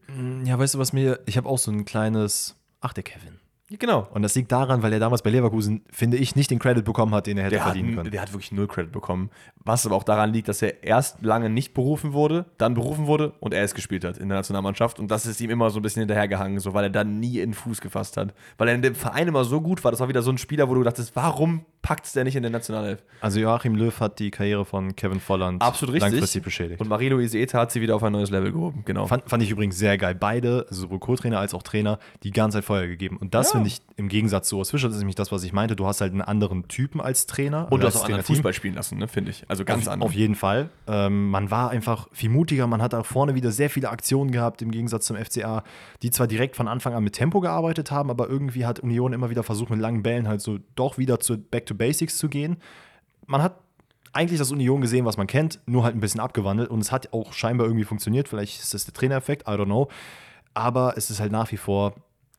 Ja, 0.46 0.58
weißt 0.58 0.74
du, 0.76 0.80
was 0.80 0.94
mir. 0.94 1.20
Ich 1.26 1.38
habe 1.38 1.48
auch 1.48 1.58
so 1.60 1.70
ein 1.70 1.86
kleines. 1.86 2.56
Ach, 2.80 2.94
der 2.94 3.04
Kevin. 3.04 3.34
Genau. 3.70 4.08
Und 4.14 4.22
das 4.22 4.34
liegt 4.36 4.50
daran, 4.52 4.82
weil 4.82 4.94
er 4.94 5.00
damals 5.00 5.22
bei 5.22 5.30
Leverkusen, 5.30 5.82
finde 5.92 6.16
ich, 6.16 6.38
nicht 6.38 6.50
den 6.52 6.58
Credit 6.60 6.86
bekommen 6.86 7.14
hat, 7.14 7.28
den 7.28 7.38
er 7.38 7.44
hätte 7.46 7.56
Der 7.56 7.66
hat, 7.66 7.74
verdienen 7.74 7.96
können. 7.98 8.12
der 8.12 8.22
hat 8.22 8.32
wirklich 8.32 8.54
null 8.54 8.68
Credit 8.68 8.92
bekommen. 8.94 9.30
Was 9.66 9.86
aber 9.86 9.96
auch 9.96 10.04
daran 10.06 10.32
liegt, 10.32 10.48
dass 10.48 10.62
er 10.62 10.84
erst 10.86 11.22
lange 11.22 11.50
nicht 11.50 11.74
berufen 11.74 12.14
wurde, 12.14 12.46
dann 12.58 12.76
berufen 12.76 13.08
wurde 13.08 13.34
und 13.42 13.54
er 13.54 13.64
es 13.64 13.74
gespielt 13.76 14.06
hat 14.06 14.18
in 14.18 14.30
der 14.30 14.38
Nationalmannschaft. 14.38 15.00
Und 15.02 15.12
das 15.12 15.26
ist 15.26 15.42
ihm 15.42 15.50
immer 15.50 15.70
so 15.70 15.80
ein 15.80 15.82
bisschen 15.82 16.00
hinterhergehangen, 16.00 16.60
so, 16.60 16.74
weil 16.74 16.86
er 16.86 16.90
dann 16.90 17.20
nie 17.20 17.40
in 17.40 17.50
den 17.50 17.54
Fuß 17.56 17.82
gefasst 17.82 18.16
hat. 18.16 18.34
Weil 18.58 18.70
er 18.70 18.76
in 18.76 18.82
dem 18.82 18.96
Verein 18.96 19.28
immer 19.28 19.44
so 19.44 19.60
gut 19.60 19.84
war. 19.84 19.92
Das 19.92 20.00
war 20.00 20.08
wieder 20.08 20.22
so 20.22 20.32
ein 20.32 20.38
Spieler, 20.38 20.70
wo 20.70 20.74
du 20.76 20.84
dachtest, 20.84 21.14
warum 21.18 21.66
packt 21.82 22.06
es 22.06 22.14
der 22.14 22.24
nicht 22.24 22.36
in 22.38 22.44
der 22.44 22.52
Nationalelf? 22.52 23.04
Also 23.20 23.40
Joachim 23.42 23.76
Löw 23.76 23.98
hat 24.00 24.20
die 24.20 24.32
Karriere 24.32 24.64
von 24.66 24.96
Kevin 24.96 25.20
Volland 25.20 25.62
Absolut 25.62 25.96
richtig. 25.96 26.12
langfristig 26.12 26.44
beschädigt. 26.44 26.80
Und 26.80 26.88
Marie-Louise 26.88 27.38
Eta 27.38 27.60
hat 27.60 27.72
sie 27.74 27.82
wieder 27.82 27.96
auf 27.98 28.04
ein 28.04 28.14
neues 28.14 28.30
Level 28.30 28.52
gehoben. 28.54 28.84
Genau. 28.86 29.08
Fand, 29.08 29.30
fand 29.30 29.44
ich 29.44 29.52
übrigens 29.52 29.78
sehr 29.78 29.98
geil. 29.98 30.16
Beide, 30.16 30.66
also 30.70 30.84
sowohl 30.84 31.00
Co-Trainer 31.00 31.40
als 31.40 31.54
auch 31.54 31.64
Trainer, 31.64 32.00
die 32.24 32.32
ganze 32.32 32.58
Zeit 32.60 32.66
Feuer 32.66 32.88
gegeben. 32.88 33.18
Und 33.18 33.34
das 33.34 33.52
Ja. 33.54 33.57
Finde 33.58 33.68
ich 33.70 33.82
im 33.96 34.08
Gegensatz 34.10 34.48
zu 34.48 34.64
Fischer, 34.64 34.88
das 34.88 34.96
ist 34.96 35.02
nämlich 35.02 35.16
das, 35.16 35.32
was 35.32 35.44
ich 35.44 35.54
meinte. 35.54 35.76
Du 35.76 35.86
hast 35.86 36.02
halt 36.02 36.12
einen 36.12 36.22
anderen 36.22 36.68
Typen 36.68 37.02
als 37.02 37.26
Trainer. 37.26 37.68
und 37.72 37.82
du 37.82 37.88
hast 37.88 37.98
auch 37.98 38.06
anderen. 38.06 38.24
Fußball 38.24 38.54
spielen 38.54 38.76
lassen, 38.76 38.98
ne, 38.98 39.08
finde 39.08 39.32
ich. 39.32 39.44
Also 39.48 39.66
ganz 39.66 39.88
anders. 39.88 40.08
Auf 40.08 40.14
jeden 40.14 40.36
Fall. 40.36 40.70
Ähm, 40.88 41.30
man 41.30 41.52
war 41.52 41.70
einfach 41.70 42.08
viel 42.12 42.30
mutiger. 42.30 42.68
Man 42.68 42.82
hat 42.82 42.94
auch 42.94 43.06
vorne 43.06 43.36
wieder 43.36 43.52
sehr 43.52 43.70
viele 43.70 43.90
Aktionen 43.90 44.32
gehabt, 44.32 44.62
im 44.62 44.72
Gegensatz 44.72 45.06
zum 45.06 45.18
FCA, 45.18 45.64
die 46.02 46.12
zwar 46.12 46.28
direkt 46.28 46.56
von 46.56 46.68
Anfang 46.68 46.94
an 46.94 47.04
mit 47.04 47.14
Tempo 47.14 47.40
gearbeitet 47.40 47.92
haben, 47.92 48.10
aber 48.10 48.30
irgendwie 48.30 48.66
hat 48.66 48.80
Union 48.80 49.14
immer 49.14 49.30
wieder 49.30 49.44
versucht, 49.44 49.70
mit 49.70 49.80
langen 49.80 50.04
Bällen 50.04 50.28
halt 50.28 50.42
so 50.42 50.60
doch 50.76 50.98
wieder 50.98 51.20
zu 51.20 51.38
Back 51.38 51.66
to 51.66 51.76
Basics 51.76 52.18
zu 52.18 52.30
gehen. 52.30 52.58
Man 53.26 53.42
hat 53.42 53.60
eigentlich 54.14 54.40
das 54.40 54.52
Union 54.52 54.82
gesehen, 54.82 55.06
was 55.06 55.18
man 55.18 55.28
kennt, 55.28 55.60
nur 55.66 55.84
halt 55.84 55.96
ein 55.96 56.00
bisschen 56.00 56.20
abgewandelt 56.22 56.70
und 56.70 56.80
es 56.80 56.92
hat 56.92 57.14
auch 57.14 57.34
scheinbar 57.34 57.68
irgendwie 57.68 57.86
funktioniert. 57.86 58.28
Vielleicht 58.28 58.60
ist 58.60 58.74
das 58.74 58.86
der 58.86 58.94
Trainereffekt, 58.94 59.48
I 59.48 59.52
don't 59.52 59.66
know. 59.66 59.90
Aber 60.54 60.96
es 60.98 61.12
ist 61.12 61.20
halt 61.20 61.32
nach 61.32 61.52
wie 61.52 61.58
vor 61.58 61.94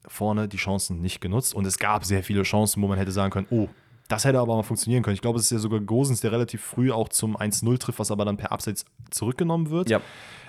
vorne 0.08 0.48
die 0.48 0.56
Chancen 0.56 1.00
nicht 1.00 1.20
genutzt 1.20 1.54
und 1.54 1.66
es 1.66 1.78
gab 1.78 2.04
sehr 2.04 2.22
viele 2.22 2.42
Chancen, 2.42 2.82
wo 2.82 2.88
man 2.88 2.98
hätte 2.98 3.12
sagen 3.12 3.30
können, 3.30 3.46
oh, 3.50 3.68
das 4.08 4.24
hätte 4.24 4.38
aber 4.38 4.56
mal 4.56 4.62
funktionieren 4.62 5.02
können. 5.02 5.14
Ich 5.14 5.20
glaube, 5.20 5.38
es 5.38 5.44
ist 5.44 5.50
ja 5.50 5.58
sogar 5.58 5.80
Gosens, 5.80 6.20
der 6.20 6.32
relativ 6.32 6.62
früh 6.62 6.90
auch 6.90 7.10
zum 7.10 7.36
1-0 7.36 7.78
trifft, 7.78 7.98
was 7.98 8.10
aber 8.10 8.24
dann 8.24 8.38
per 8.38 8.52
Abseits 8.52 8.84
zurückgenommen 9.10 9.70
wird. 9.70 9.90
ja. 9.90 10.00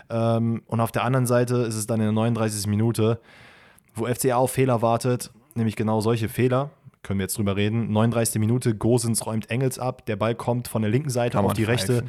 Ähm, 0.10 0.64
und 0.66 0.80
auf 0.80 0.92
der 0.92 1.04
anderen 1.04 1.28
Seite 1.28 1.58
ist 1.58 1.76
es 1.76 1.86
dann 1.86 2.00
in 2.00 2.08
der 2.08 2.14
39. 2.14 2.68
Minute, 2.68 3.20
wo 3.94 4.08
FCA 4.08 4.38
auf 4.38 4.52
Fehler 4.52 4.82
wartet, 4.82 5.32
nämlich 5.56 5.76
genau 5.76 6.02
solche 6.02 6.30
Fehler. 6.30 6.72
Können 7.04 7.20
wir 7.20 7.26
jetzt 7.26 7.38
drüber 7.38 7.56
reden. 7.56 7.92
39. 7.92 8.40
Minute, 8.40 8.76
Gosens 8.76 9.26
räumt 9.26 9.50
Engels 9.50 9.80
ab, 9.80 10.06
der 10.06 10.16
Ball 10.16 10.36
kommt 10.36 10.68
von 10.68 10.82
der 10.82 10.92
linken 10.92 11.10
Seite 11.10 11.38
Kann 11.38 11.46
auf 11.46 11.54
die 11.54 11.64
rechte. 11.64 12.06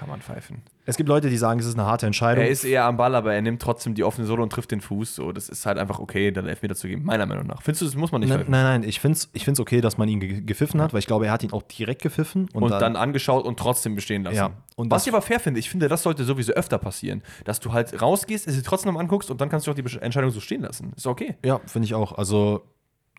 Kann 0.00 0.08
man 0.08 0.22
pfeifen. 0.22 0.62
Es 0.86 0.96
gibt 0.96 1.10
Leute, 1.10 1.28
die 1.28 1.36
sagen, 1.36 1.60
es 1.60 1.66
ist 1.66 1.74
eine 1.78 1.84
harte 1.86 2.06
Entscheidung. 2.06 2.42
Er 2.42 2.48
ist 2.48 2.64
eher 2.64 2.86
am 2.86 2.96
Ball, 2.96 3.14
aber 3.14 3.34
er 3.34 3.42
nimmt 3.42 3.60
trotzdem 3.60 3.94
die 3.94 4.02
offene 4.02 4.26
Sohle 4.26 4.42
und 4.42 4.50
trifft 4.50 4.70
den 4.70 4.80
Fuß. 4.80 5.14
So, 5.14 5.30
das 5.30 5.50
ist 5.50 5.66
halt 5.66 5.76
einfach 5.76 5.98
okay, 5.98 6.30
dann 6.30 6.46
Elfmeter 6.48 6.74
zu 6.74 6.88
geben, 6.88 7.04
meiner 7.04 7.26
Meinung 7.26 7.46
nach. 7.46 7.60
Findest 7.60 7.82
du, 7.82 7.84
das 7.84 7.94
muss 7.96 8.10
man 8.10 8.22
nicht 8.22 8.30
Nein, 8.30 8.38
pfeifen? 8.38 8.50
nein, 8.50 8.64
nein, 8.80 8.82
ich 8.88 8.98
finde 8.98 9.18
es 9.18 9.28
ich 9.34 9.44
find's 9.44 9.60
okay, 9.60 9.82
dass 9.82 9.98
man 9.98 10.08
ihn 10.08 10.18
ge 10.20 10.40
gepfiffen 10.40 10.80
hat, 10.80 10.94
weil 10.94 11.00
ich 11.00 11.06
glaube, 11.06 11.26
er 11.26 11.32
hat 11.32 11.42
ihn 11.42 11.52
auch 11.52 11.62
direkt 11.62 12.00
gepfiffen. 12.00 12.48
Und, 12.54 12.70
dann, 12.70 12.96
angeschaut 12.96 13.44
und 13.44 13.58
trotzdem 13.58 13.94
bestehen 13.94 14.24
lassen. 14.24 14.36
Ja, 14.36 14.50
und 14.76 14.90
Was 14.90 15.02
das- 15.02 15.08
ich 15.08 15.12
aber 15.12 15.20
fair 15.20 15.38
finde, 15.38 15.60
ich 15.60 15.68
finde, 15.68 15.88
das 15.88 16.02
sollte 16.02 16.24
sowieso 16.24 16.54
öfter 16.54 16.78
passieren. 16.78 17.22
Dass 17.44 17.60
du 17.60 17.74
halt 17.74 18.00
rausgehst, 18.00 18.48
es 18.48 18.56
dir 18.56 18.62
trotzdem 18.62 18.94
noch 18.94 18.98
anguckst 19.00 19.30
und 19.30 19.38
dann 19.42 19.50
kannst 19.50 19.66
du 19.66 19.72
auch 19.72 19.74
die 19.76 19.82
Besch- 19.82 20.00
Entscheidung 20.00 20.30
so 20.30 20.40
stehen 20.40 20.62
lassen. 20.62 20.94
Ist 20.96 21.06
okay. 21.06 21.36
Ja, 21.44 21.60
finde 21.66 21.84
ich 21.84 21.94
auch. 21.94 22.16
Also, 22.16 22.62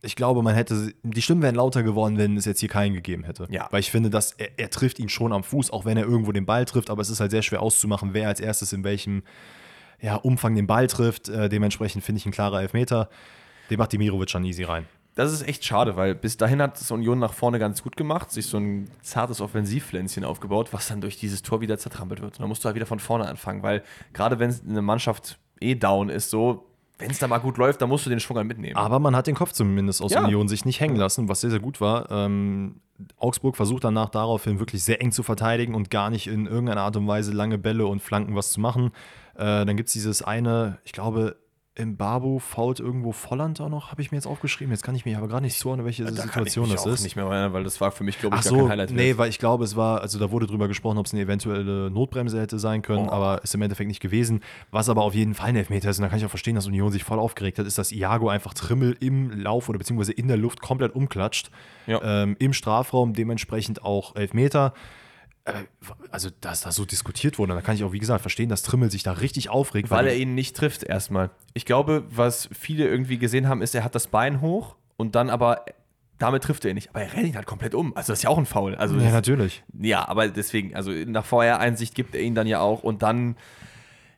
ich 0.04 0.16
glaube, 0.16 0.42
man 0.42 0.56
hätte, 0.56 0.94
die 1.04 1.22
Stimmen 1.22 1.42
wären 1.42 1.56
lauter 1.56 1.84
geworden, 1.84 2.18
wenn 2.18 2.36
es 2.36 2.46
jetzt 2.46 2.60
hier 2.60 2.70
keinen 2.70 2.94
gegeben 2.94 3.24
hätte. 3.24 3.48
Ja. 3.50 3.68
Weil 3.72 3.82
ich 3.82 3.92
finde, 3.92 4.10
dass 4.10 4.32
er, 4.34 4.58
er 4.58 4.70
trifft 4.70 5.00
ihn 5.00 5.10
schon 5.10 5.32
am 5.32 5.44
Fuß, 5.44 5.72
auch 5.72 5.86
wenn 5.86 5.98
er 5.98 6.06
irgendwo 6.06 6.32
den 6.32 6.46
Ball 6.46 6.66
trifft, 6.66 6.90
aber 6.90 7.02
es 7.02 7.10
ist 7.10 7.20
halt 7.20 7.32
sehr 7.32 7.44
schwer 7.44 7.62
auszumachen, 7.62 8.14
wer 8.14 8.28
als 8.28 8.40
erstes 8.40 8.74
in 8.74 8.84
welchem 8.84 9.24
ja, 10.02 10.16
Umfang 10.16 10.56
den 10.56 10.66
Ball 10.66 10.88
trifft. 10.88 11.30
Äh, 11.30 11.50
dementsprechend 11.50 12.04
finde 12.04 12.18
ich 12.18 12.26
ein 12.26 12.32
klarer 12.32 12.62
Elfmeter. 12.62 13.10
Den 13.70 13.78
macht 13.78 13.94
Dimirovic 13.94 14.32
schon 14.32 14.44
easy 14.44 14.64
rein. 14.64 14.88
Das 15.14 15.32
ist 15.32 15.48
echt 15.48 15.66
schade, 15.66 15.98
weil 15.98 16.16
bis 16.16 16.38
dahin 16.38 16.62
hat 16.62 16.80
das 16.80 16.90
Union 16.90 17.20
nach 17.20 17.34
vorne 17.34 17.60
ganz 17.60 17.84
gut 17.84 17.98
gemacht, 17.98 18.32
sich 18.32 18.48
so 18.48 18.58
ein 18.58 18.90
zartes 19.02 19.42
Offensivpflänzchen 19.42 20.24
aufgebaut, 20.24 20.70
was 20.72 20.88
dann 20.88 21.02
durch 21.02 21.18
dieses 21.18 21.42
Tor 21.42 21.62
wieder 21.62 21.78
zertrampelt 21.78 22.22
wird. 22.22 22.34
Und 22.34 22.40
dann 22.40 22.48
musst 22.48 22.64
du 22.64 22.68
halt 22.68 22.76
wieder 22.76 22.86
von 22.86 23.00
vorne 23.00 23.28
anfangen, 23.28 23.62
weil 23.62 23.84
gerade 24.14 24.40
wenn 24.40 24.56
eine 24.68 24.82
Mannschaft 24.82 25.38
eh 25.60 25.76
down 25.76 26.10
ist, 26.10 26.30
so, 26.30 26.66
wenn 27.02 27.12
es 27.12 27.20
da 27.20 27.28
mal 27.28 27.40
gut 27.40 27.58
läuft, 27.58 27.82
dann 27.82 27.90
musst 27.90 28.06
du 28.06 28.10
den 28.10 28.20
Schwung 28.20 28.38
halt 28.38 28.48
mitnehmen. 28.48 28.76
Aber 28.78 29.00
man 29.00 29.16
hat 29.16 29.28
den 29.28 29.36
Kopf 29.36 29.52
zumindest 29.52 30.02
aus 30.02 30.12
Ja. 30.14 30.24
Union 30.24 30.48
sich 30.48 30.64
nicht 30.66 30.80
hängen 30.80 30.96
lassen, 30.96 31.28
was 31.28 31.42
sehr, 31.42 31.50
sehr 31.50 31.60
gut 31.60 31.82
war. 31.82 32.10
Ähm, 32.12 32.82
Augsburg 33.18 33.56
versucht 33.56 33.84
danach 33.84 34.10
daraufhin 34.10 34.60
wirklich 34.60 34.84
sehr 34.84 35.02
eng 35.02 35.12
zu 35.12 35.24
verteidigen 35.24 35.74
und 35.76 35.90
gar 35.90 36.10
nicht 36.10 36.28
in 36.28 36.46
irgendeiner 36.46 36.82
Art 36.82 36.96
und 36.96 37.08
Weise 37.08 37.32
lange 37.32 37.58
Bälle 37.58 37.86
und 37.88 38.02
Flanken 38.02 38.36
was 38.36 38.52
zu 38.52 38.62
machen. 38.62 38.92
Äh, 39.36 39.66
dann 39.66 39.76
gibt 39.76 39.88
es 39.88 39.94
dieses 39.94 40.22
eine, 40.22 40.78
ich 40.84 40.92
glaube, 40.92 41.36
im 41.74 41.96
Babu 41.96 42.40
fault 42.40 42.82
irgendwo 42.82 43.14
Volland 43.14 43.62
auch 43.62 43.70
noch, 43.70 43.92
habe 43.92 44.02
ich 44.02 44.12
mir 44.12 44.18
jetzt 44.18 44.26
aufgeschrieben. 44.28 44.74
Jetzt 44.74 44.84
kann 44.84 44.94
ich 44.94 45.06
mich 45.06 45.16
aber 45.16 45.30
gerade 45.30 45.44
nicht 45.46 45.58
zuordnen, 45.58 45.86
welche 45.86 46.04
Da 46.04 46.12
Situation 46.12 46.66
mich 46.66 46.74
das 46.76 46.86
auch 46.86 46.92
ist. 46.92 47.02
nicht 47.04 47.16
mehr 47.16 47.24
erinnern, 47.24 47.54
weil 47.54 47.64
das 47.64 47.80
war 47.80 47.92
für 47.94 48.04
mich, 48.04 48.20
glaube 48.20 48.36
ich, 48.36 48.42
Ach 48.42 48.44
gar 48.44 48.50
so, 48.50 48.58
kein 48.64 48.70
Highlight. 48.72 48.92
nee, 48.92 49.18
weil 49.18 49.30
ich 49.30 49.40
glaube, 49.40 49.64
es 49.64 49.78
war, 49.78 50.02
also 50.02 50.20
da 50.20 50.32
wurde 50.32 50.48
drüber 50.48 50.68
gesprochen, 50.68 50.98
ob 50.98 51.06
es 51.06 51.14
eine 51.14 51.22
eventuelle 51.22 51.90
Notbremse 51.90 52.42
hätte 52.42 52.60
sein 52.60 52.82
können, 52.82 53.08
Oh. 53.08 53.12
aber 53.12 53.42
ist 53.44 53.56
im 53.56 53.62
Endeffekt 53.62 53.88
nicht 53.88 54.02
gewesen. 54.02 54.42
Was 54.72 54.90
aber 54.90 55.02
auf 55.04 55.16
jeden 55.16 55.34
Fall 55.34 55.48
ein 55.50 55.56
Elfmeter 55.56 55.90
ist, 55.90 55.98
und 55.98 56.04
da 56.04 56.10
kann 56.10 56.20
ich 56.20 56.26
auch 56.26 56.30
verstehen, 56.30 56.56
dass 56.56 56.68
Union 56.68 56.92
sich 56.92 57.06
voll 57.06 57.20
aufgeregt 57.20 57.58
hat, 57.58 57.66
ist, 57.66 57.78
dass 57.78 57.94
Iago 57.94 58.28
einfach 58.28 58.54
Trimmel 58.54 58.98
im 59.00 59.32
Lauf 59.32 59.70
oder 59.70 59.78
beziehungsweise 59.80 60.12
in 60.12 60.28
der 60.28 60.38
Luft 60.38 60.62
komplett 60.62 60.94
umklatscht. 60.94 61.52
Ja. 61.88 62.02
Ähm, 62.04 62.36
Im 62.40 62.52
Strafraum, 62.52 63.14
dementsprechend 63.14 63.86
auch 63.86 64.18
Elfmeter. 64.18 64.74
Äh, 64.76 64.80
also, 66.12 66.30
dass 66.42 66.62
da 66.62 66.72
so 66.72 66.86
diskutiert 66.86 67.40
wurde, 67.40 67.54
da 67.54 67.62
kann 67.62 67.76
ich 67.76 67.84
auch, 67.84 67.94
wie 67.94 68.00
gesagt, 68.00 68.22
verstehen, 68.22 68.50
dass 68.50 68.64
Trimmel 68.64 68.92
sich 68.92 69.04
da 69.04 69.14
richtig 69.14 69.50
aufregt. 69.50 69.90
Weil 69.90 70.08
er 70.08 70.16
ihn 70.16 70.36
nicht 70.36 70.56
trifft 70.56 70.84
erstmal. 70.84 71.32
Ich 71.54 71.66
glaube, 71.66 72.04
was 72.10 72.50
viele 72.52 72.88
irgendwie 72.88 73.18
gesehen 73.18 73.48
haben, 73.48 73.62
ist, 73.62 73.74
er 73.74 73.84
hat 73.84 73.96
das 73.96 74.08
Bein 74.08 74.42
hoch 74.42 74.76
und 74.98 75.16
dann 75.16 75.30
aber, 75.30 75.66
damit 76.20 76.44
trifft 76.44 76.66
er 76.66 76.72
ihn 76.72 76.76
nicht. 76.76 76.90
Aber 76.90 77.02
er 77.02 77.14
rennt 77.14 77.28
ihn 77.28 77.36
halt 77.36 77.48
komplett 77.48 77.74
um. 77.74 77.96
Also 77.96 78.12
das 78.12 78.20
ist 78.20 78.24
ja 78.24 78.30
auch 78.30 78.38
ein 78.38 78.46
Foul. 78.46 78.76
Also 78.76 78.98
ja, 78.98 79.12
natürlich. 79.12 79.64
ja, 79.80 80.08
aber 80.08 80.28
deswegen, 80.28 80.76
also 80.76 80.92
nach 80.92 81.26
VR-Einsicht 81.26 81.96
gibt 81.96 82.14
er 82.14 82.22
ihn 82.22 82.36
dann 82.36 82.46
ja 82.46 82.60
auch 82.60 82.84
und 82.84 83.02
dann 83.02 83.36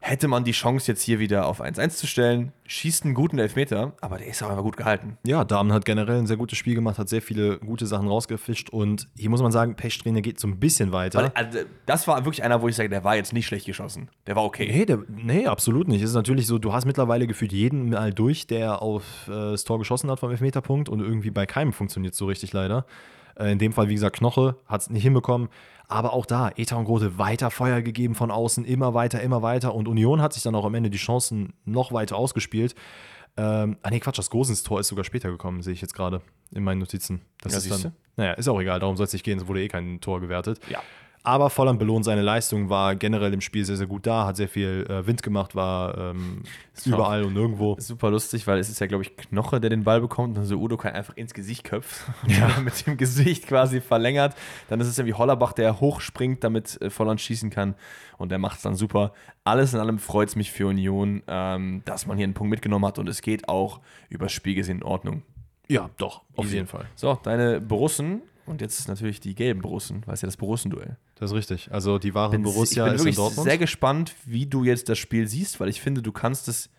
hätte 0.04 0.28
man 0.28 0.44
die 0.44 0.52
Chance, 0.52 0.92
jetzt 0.92 1.02
hier 1.02 1.20
wieder 1.20 1.48
auf 1.48 1.62
1-1 1.62 1.92
zu 1.92 2.08
stellen, 2.08 2.52
schießt 2.66 3.06
einen 3.06 3.14
guten 3.14 3.40
Elfmeter, 3.40 3.94
aber 4.02 4.18
der 4.18 4.28
ist 4.28 4.44
auch 4.44 4.50
einfach 4.50 4.64
gut 4.64 4.76
gehalten. 4.76 5.18
Ja, 5.26 5.46
Damen 5.46 5.72
hat 5.72 5.86
generell 5.86 6.18
ein 6.18 6.28
sehr 6.28 6.36
gutes 6.36 6.58
Spiel 6.58 6.76
gemacht, 6.76 7.00
hat 7.00 7.08
sehr 7.08 7.22
viele 7.22 7.58
gute 7.60 7.88
Sachen 7.88 8.10
rausgefischt 8.10 8.70
und 8.70 9.08
hier 9.18 9.30
muss 9.30 9.42
man 9.42 9.54
sagen, 9.54 9.76
Pechsträhne 9.76 10.22
geht 10.22 10.42
so 10.42 10.48
ein 10.50 10.60
bisschen 10.60 10.92
weiter. 10.92 11.20
Weil, 11.20 11.32
also, 11.34 11.60
das 11.86 12.06
war 12.06 12.26
wirklich 12.26 12.44
einer, 12.44 12.62
wo 12.62 12.68
ich 12.68 12.76
sage, 12.76 12.90
der 12.90 13.06
war 13.06 13.16
jetzt 13.16 13.32
nicht 13.32 13.48
schlecht 13.48 13.66
geschossen. 13.66 14.10
Der 14.28 14.36
war 14.36 14.44
okay. 14.44 14.70
Nee, 14.70 14.86
der, 14.86 15.00
nee, 15.08 15.48
absolut 15.48 15.88
nicht. 15.88 16.02
Es 16.02 16.10
ist 16.10 16.16
natürlich 16.16 16.48
so, 16.48 16.60
du 16.60 16.74
hast 16.74 16.84
mittlerweile 16.84 17.26
gefühlt 17.26 17.54
jeden 17.54 17.92
mal 17.92 18.14
durch, 18.14 18.46
der 18.46 18.82
auf 18.82 19.04
äh, 19.30 19.32
das 19.32 19.64
Tor 19.64 19.80
geschossen 19.80 20.12
hat 20.12 20.20
vom 20.20 20.32
Elfmeterpunkt 20.32 20.90
und 20.90 21.00
irgendwie 21.00 21.32
bei 21.32 21.46
keinem 21.46 21.72
funktioniert 21.72 22.14
so 22.14 22.26
richtig 22.26 22.52
leider. 22.52 22.86
Äh, 23.36 23.54
in 23.54 23.58
dem 23.58 23.72
Fall, 23.72 23.88
wie 23.88 23.94
gesagt, 23.94 24.18
Knoche 24.18 24.58
hat 24.68 24.82
es 24.82 24.90
nicht 24.90 25.04
hinbekommen. 25.04 25.48
Aber 25.88 26.14
auch 26.14 26.26
da, 26.26 26.52
Eta 26.56 26.76
und 26.76 26.86
Grote 26.86 27.18
weiter 27.18 27.52
Feuer 27.52 27.82
gegeben 27.82 28.16
von 28.16 28.32
außen, 28.32 28.66
immer 28.66 28.94
weiter, 28.94 29.22
immer 29.22 29.42
weiter. 29.42 29.76
Und 29.76 29.88
Union 29.88 30.22
hat 30.22 30.34
sich 30.34 30.44
dann 30.44 30.56
auch 30.56 30.66
am 30.66 30.74
Ende 30.76 30.90
die 30.90 30.98
Chancen 30.98 31.54
noch 31.66 31.92
weiter 31.92 32.16
ausgespielt. 32.16 32.74
Ähm, 33.36 33.78
ah 33.82 33.90
nee, 33.90 34.00
Quatsch, 34.00 34.18
das 34.20 34.30
Gosens-Tor 34.30 34.80
ist 34.80 34.88
sogar 34.90 35.04
später 35.04 35.30
gekommen, 35.30 35.62
sehe 35.64 35.74
ich 35.74 35.82
jetzt 35.82 35.96
gerade 35.96 36.22
in 36.52 36.64
meinen 36.64 36.80
Notizen. 36.80 37.22
Das 37.42 37.54
Ja, 37.54 37.58
ist 37.58 37.64
siehste. 37.66 37.82
dann, 37.84 37.94
naja, 38.16 38.34
ist 38.34 38.48
auch 38.48 38.60
egal, 38.62 38.80
darum 38.80 38.96
soll 38.96 39.06
es 39.06 39.14
nicht 39.14 39.26
gehen, 39.26 39.40
es 39.40 39.48
wurde 39.48 39.62
eh 39.64 39.68
kein 39.68 40.00
Tor 40.02 40.22
gewertet. 40.22 40.60
Ja. 40.70 40.82
Aber 41.26 41.50
Volland 41.50 41.80
belohnt 41.80 42.04
seine 42.04 42.22
Leistung, 42.22 42.70
war 42.70 42.96
generell 42.96 43.34
im 43.34 43.40
Spiel 43.40 43.64
sehr, 43.64 43.78
sehr 43.78 43.88
gut 43.88 44.06
da, 44.06 44.26
hat 44.26 44.36
sehr 44.36 44.50
viel 44.50 44.86
äh, 44.90 45.08
Wind 45.08 45.24
gemacht, 45.24 45.56
war 45.56 45.98
ähm, 45.98 46.44
überall 46.84 47.24
und 47.24 47.34
nirgendwo. 47.34 47.78
Super 47.80 48.12
lustig, 48.12 48.46
weil 48.46 48.60
es 48.60 48.68
ist 48.70 48.82
ja, 48.82 48.88
glaube 48.88 49.04
ich, 49.04 49.16
Knoche, 49.16 49.62
der 49.62 49.70
den 49.70 49.86
Ball 49.86 50.02
bekommt 50.02 50.30
und 50.30 50.36
dann 50.36 50.46
so 50.46 50.58
Udo 50.58 50.76
kann 50.76 50.94
einfach 50.94 51.16
ins 51.16 51.34
Gesicht 51.34 51.64
köpft 51.64 52.02
und 52.24 52.38
dann 52.38 52.66
mit 52.66 52.86
dem 52.86 52.98
Gesicht 52.98 53.48
quasi 53.48 53.80
verlängert. 53.80 54.36
Dann 54.68 54.82
ist 54.82 54.88
es 54.88 54.98
ja 54.98 55.06
wie 55.06 55.14
Hollerbach, 55.14 55.54
der 55.54 55.80
hochspringt, 55.80 56.44
damit 56.44 56.82
äh, 56.82 56.90
Volland 56.90 57.22
schießen 57.22 57.50
kann 57.50 57.76
und 58.18 58.30
der 58.30 58.38
macht 58.38 58.58
es 58.58 58.64
dann 58.64 58.76
super. 58.76 59.14
Alles 59.46 59.74
in 59.74 59.80
allem 59.80 60.00
freut 60.00 60.28
es 60.28 60.36
mich 60.36 60.52
für 60.52 60.68
Union, 60.68 61.24
ähm, 61.28 61.84
dass 61.86 62.06
man 62.06 62.18
hier 62.18 62.26
einen 62.26 62.34
Punkt 62.34 62.52
mitgenommen 62.52 62.86
hat 62.86 63.00
und 63.00 63.08
es 63.08 63.22
geht 63.22 63.48
auch 63.48 63.80
übers 64.10 64.34
Spiel 64.34 64.56
gesehen 64.56 64.80
in 64.80 64.84
Ordnung. 64.84 65.24
Ja, 65.70 65.90
doch, 65.96 66.24
auf 66.36 66.46
Easy. 66.48 66.56
jeden 66.56 66.68
Fall. 66.68 66.86
So, 66.96 67.18
deine 67.24 67.62
Borussen 67.62 68.24
und 68.46 68.62
jetzt 68.62 68.80
ist 68.80 68.88
natürlich 68.88 69.20
die 69.20 69.36
gelben 69.36 69.62
Borussen, 69.62 70.02
weil 70.06 70.16
es 70.16 70.22
ja 70.22 70.28
das 70.28 70.38
Borussenduell. 70.38 70.98
Das 71.24 71.32
ist 71.32 71.38
richtig. 71.38 71.72
Also 71.72 72.00
die 72.00 72.14
wahre 72.14 72.32
bin, 72.32 72.44
Borussia 72.44 72.86
ich 72.86 72.92
bin 72.92 73.00
ist 73.00 73.06
in 73.06 73.16
Dortmund. 73.16 73.48
sehr 73.48 73.58
gespannt, 73.58 74.14
wie 74.26 74.46
du 74.46 74.66
jetzt 74.66 74.90
das 74.90 75.00
Spiel 75.00 75.26
siehst, 75.26 75.62
weil 75.62 75.70
ich 75.70 75.80
finde, 75.80 76.02
du 76.02 76.12
kannst 76.12 76.50
es 76.50 76.70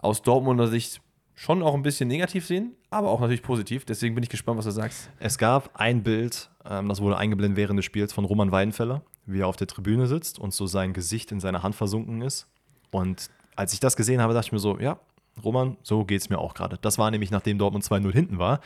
aus 0.00 0.22
Dortmunder 0.22 0.66
Sicht 0.66 1.00
schon 1.36 1.62
auch 1.62 1.74
ein 1.74 1.82
bisschen 1.82 2.08
negativ 2.08 2.44
sehen, 2.44 2.74
aber 2.90 3.08
auch 3.10 3.20
natürlich 3.20 3.44
positiv. 3.44 3.84
Deswegen 3.84 4.16
bin 4.16 4.24
ich 4.24 4.30
gespannt, 4.30 4.58
was 4.58 4.64
du 4.64 4.72
sagst. 4.72 5.10
Es 5.20 5.38
gab 5.38 5.70
ein 5.74 6.02
Bild, 6.02 6.50
ähm, 6.68 6.88
das 6.88 7.00
wurde 7.00 7.18
eingeblendet 7.18 7.56
während 7.56 7.78
des 7.78 7.84
Spiels 7.84 8.12
von 8.12 8.24
Roman 8.24 8.50
Weidenfeller, 8.50 9.02
wie 9.26 9.42
er 9.42 9.46
auf 9.46 9.54
der 9.54 9.68
Tribüne 9.68 10.08
sitzt 10.08 10.40
und 10.40 10.52
so 10.52 10.66
sein 10.66 10.92
Gesicht 10.92 11.30
in 11.30 11.38
seine 11.38 11.62
Hand 11.62 11.76
versunken 11.76 12.20
ist. 12.22 12.48
Und 12.90 13.30
als 13.54 13.74
ich 13.74 13.78
das 13.78 13.94
gesehen 13.94 14.20
habe, 14.20 14.34
dachte 14.34 14.48
ich 14.48 14.52
mir 14.52 14.58
so, 14.58 14.76
ja, 14.80 14.98
Roman, 15.44 15.76
so 15.84 16.04
geht 16.04 16.20
es 16.20 16.30
mir 16.30 16.38
auch 16.38 16.54
gerade. 16.54 16.78
Das 16.80 16.98
war 16.98 17.12
nämlich, 17.12 17.30
nachdem 17.30 17.58
Dortmund 17.58 17.84
2-0 17.84 18.12
hinten 18.12 18.38
war. 18.40 18.58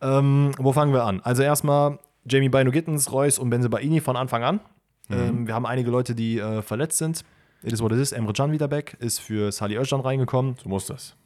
Ähm, 0.00 0.52
wo 0.56 0.72
fangen 0.72 0.94
wir 0.94 1.04
an? 1.04 1.20
Also 1.20 1.42
erstmal 1.42 1.98
Jamie 2.28 2.48
Bino 2.48 2.70
Gittens, 2.70 3.12
Reus 3.12 3.38
und 3.38 3.50
Benzebaini 3.50 4.00
von 4.00 4.16
Anfang 4.16 4.42
an. 4.42 4.60
Ähm, 5.08 5.46
wir 5.46 5.54
haben 5.54 5.66
einige 5.66 5.90
Leute, 5.90 6.14
die 6.14 6.38
äh, 6.38 6.62
verletzt 6.62 6.98
sind. 6.98 7.24
It 7.62 7.72
is 7.72 7.80
what 7.80 7.92
it 7.92 7.98
is. 7.98 8.12
Emre 8.12 8.32
Can 8.32 8.52
wieder 8.52 8.68
back, 8.68 8.96
ist 9.00 9.20
für 9.20 9.52
Salih 9.52 9.78
Özcan 9.78 10.00
reingekommen. 10.00 10.56
So 10.62 10.68
muss 10.68 10.86
das. 10.86 11.16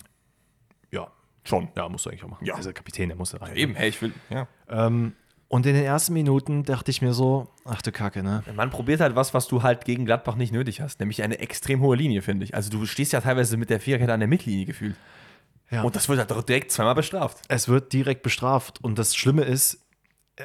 Ja, 0.90 1.08
Schon. 1.44 1.68
ja, 1.76 1.88
musst 1.88 2.06
du 2.06 2.10
eigentlich 2.10 2.24
auch 2.24 2.28
machen. 2.28 2.44
Ja. 2.44 2.54
Also 2.54 2.72
Kapitän, 2.72 3.08
der 3.08 3.16
musste 3.16 3.40
rein. 3.40 3.56
Eben, 3.56 3.74
hey, 3.74 3.88
ich 3.88 4.00
will. 4.02 4.12
Ja. 4.28 4.46
Ähm, 4.68 5.14
und 5.48 5.66
in 5.66 5.74
den 5.74 5.84
ersten 5.84 6.12
Minuten 6.12 6.64
dachte 6.64 6.92
ich 6.92 7.02
mir 7.02 7.12
so, 7.12 7.48
ach 7.64 7.82
du 7.82 7.90
Kacke, 7.90 8.22
ne? 8.22 8.44
Man 8.54 8.70
probiert 8.70 9.00
halt 9.00 9.16
was, 9.16 9.34
was 9.34 9.48
du 9.48 9.64
halt 9.64 9.84
gegen 9.84 10.04
Gladbach 10.04 10.36
nicht 10.36 10.52
nötig 10.52 10.80
hast, 10.80 11.00
nämlich 11.00 11.22
eine 11.24 11.40
extrem 11.40 11.80
hohe 11.80 11.96
Linie, 11.96 12.22
finde 12.22 12.44
ich. 12.44 12.54
Also 12.54 12.70
du 12.70 12.86
stehst 12.86 13.12
ja 13.12 13.20
teilweise 13.20 13.56
mit 13.56 13.68
der 13.68 13.80
Viererkette 13.80 14.12
an 14.12 14.20
der 14.20 14.28
Mittellinie 14.28 14.66
gefühlt. 14.66 14.94
Ja. 15.70 15.82
Und 15.82 15.96
das 15.96 16.08
wird 16.08 16.18
halt 16.18 16.48
direkt 16.48 16.70
zweimal 16.70 16.94
bestraft. 16.94 17.38
Es 17.48 17.68
wird 17.68 17.92
direkt 17.92 18.22
bestraft. 18.22 18.82
Und 18.82 18.98
das 18.98 19.16
Schlimme 19.16 19.42
ist, 19.42 19.84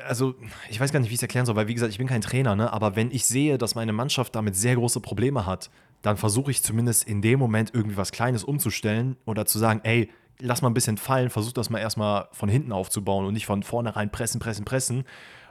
also 0.05 0.35
ich 0.69 0.79
weiß 0.79 0.91
gar 0.91 0.99
nicht, 0.99 1.09
wie 1.09 1.13
ich 1.13 1.19
es 1.19 1.23
erklären 1.23 1.45
soll, 1.45 1.55
weil 1.55 1.67
wie 1.67 1.73
gesagt, 1.73 1.91
ich 1.91 1.97
bin 1.97 2.07
kein 2.07 2.21
Trainer, 2.21 2.55
ne? 2.55 2.71
aber 2.71 2.95
wenn 2.95 3.11
ich 3.11 3.25
sehe, 3.25 3.57
dass 3.57 3.75
meine 3.75 3.93
Mannschaft 3.93 4.35
damit 4.35 4.55
sehr 4.55 4.75
große 4.75 4.99
Probleme 4.99 5.45
hat, 5.45 5.69
dann 6.01 6.17
versuche 6.17 6.51
ich 6.51 6.63
zumindest 6.63 7.07
in 7.07 7.21
dem 7.21 7.39
Moment 7.39 7.71
irgendwie 7.73 7.97
was 7.97 8.11
Kleines 8.11 8.43
umzustellen 8.43 9.17
oder 9.25 9.45
zu 9.45 9.57
sagen, 9.57 9.81
ey, 9.83 10.09
lass 10.39 10.61
mal 10.61 10.69
ein 10.69 10.73
bisschen 10.73 10.97
fallen, 10.97 11.29
versuch 11.29 11.53
das 11.53 11.69
mal 11.69 11.79
erstmal 11.79 12.27
von 12.31 12.49
hinten 12.49 12.71
aufzubauen 12.71 13.25
und 13.25 13.33
nicht 13.33 13.45
von 13.45 13.63
vornherein 13.63 14.11
pressen, 14.11 14.39
pressen, 14.39 14.65
pressen 14.65 15.05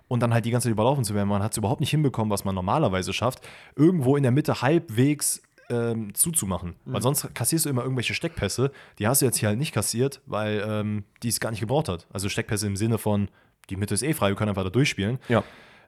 und 0.09 0.21
dann 0.21 0.35
halt 0.35 0.45
die 0.45 0.51
ganze 0.51 0.69
Zeit 0.69 0.73
überlaufen 0.73 1.05
zu 1.05 1.15
werden. 1.15 1.29
Man 1.29 1.43
hat 1.43 1.53
es 1.53 1.59
überhaupt 1.59 1.81
nicht 1.81 1.91
hinbekommen, 1.91 2.31
was 2.31 2.45
man 2.45 2.55
normalerweise 2.55 3.13
schafft, 3.13 3.41
irgendwo 3.75 4.17
in 4.17 4.23
der 4.23 4.33
Mitte 4.33 4.61
halbwegs 4.61 5.43
ähm, 5.71 6.15
zuzumachen. 6.15 6.77
Weil 6.85 7.01
sonst 7.01 7.35
kassierst 7.35 7.65
du 7.65 7.71
immer 7.71 7.83
irgendwelche 7.83 8.15
Steckpässe. 8.15 8.71
Die 8.99 9.07
hast 9.07 9.23
du 9.23 9.27
jetzt 9.27 9.39
hier 9.39 9.49
halt 9.49 9.59
nicht 9.59 9.73
kassiert, 9.73 10.21
weil 10.27 10.63
ähm, 10.67 11.05
die 11.23 11.29
es 11.29 11.41
gar 11.41 11.51
nicht 11.51 11.61
gebraucht 11.61 11.89
hat. 11.89 12.07
Also 12.13 12.29
Steckpässe 12.29 12.67
im 12.67 12.77
Sinne 12.77 12.99
von, 12.99 13.29
die 13.71 13.77
Mitte 13.77 13.95
ist 13.95 14.03
eh 14.03 14.15
frei, 14.15 14.29
wir 14.29 14.37
können 14.37 14.51
einfach 14.51 14.65
da 14.65 14.71
durchspielen. 14.71 15.19
Ja. 15.29 15.43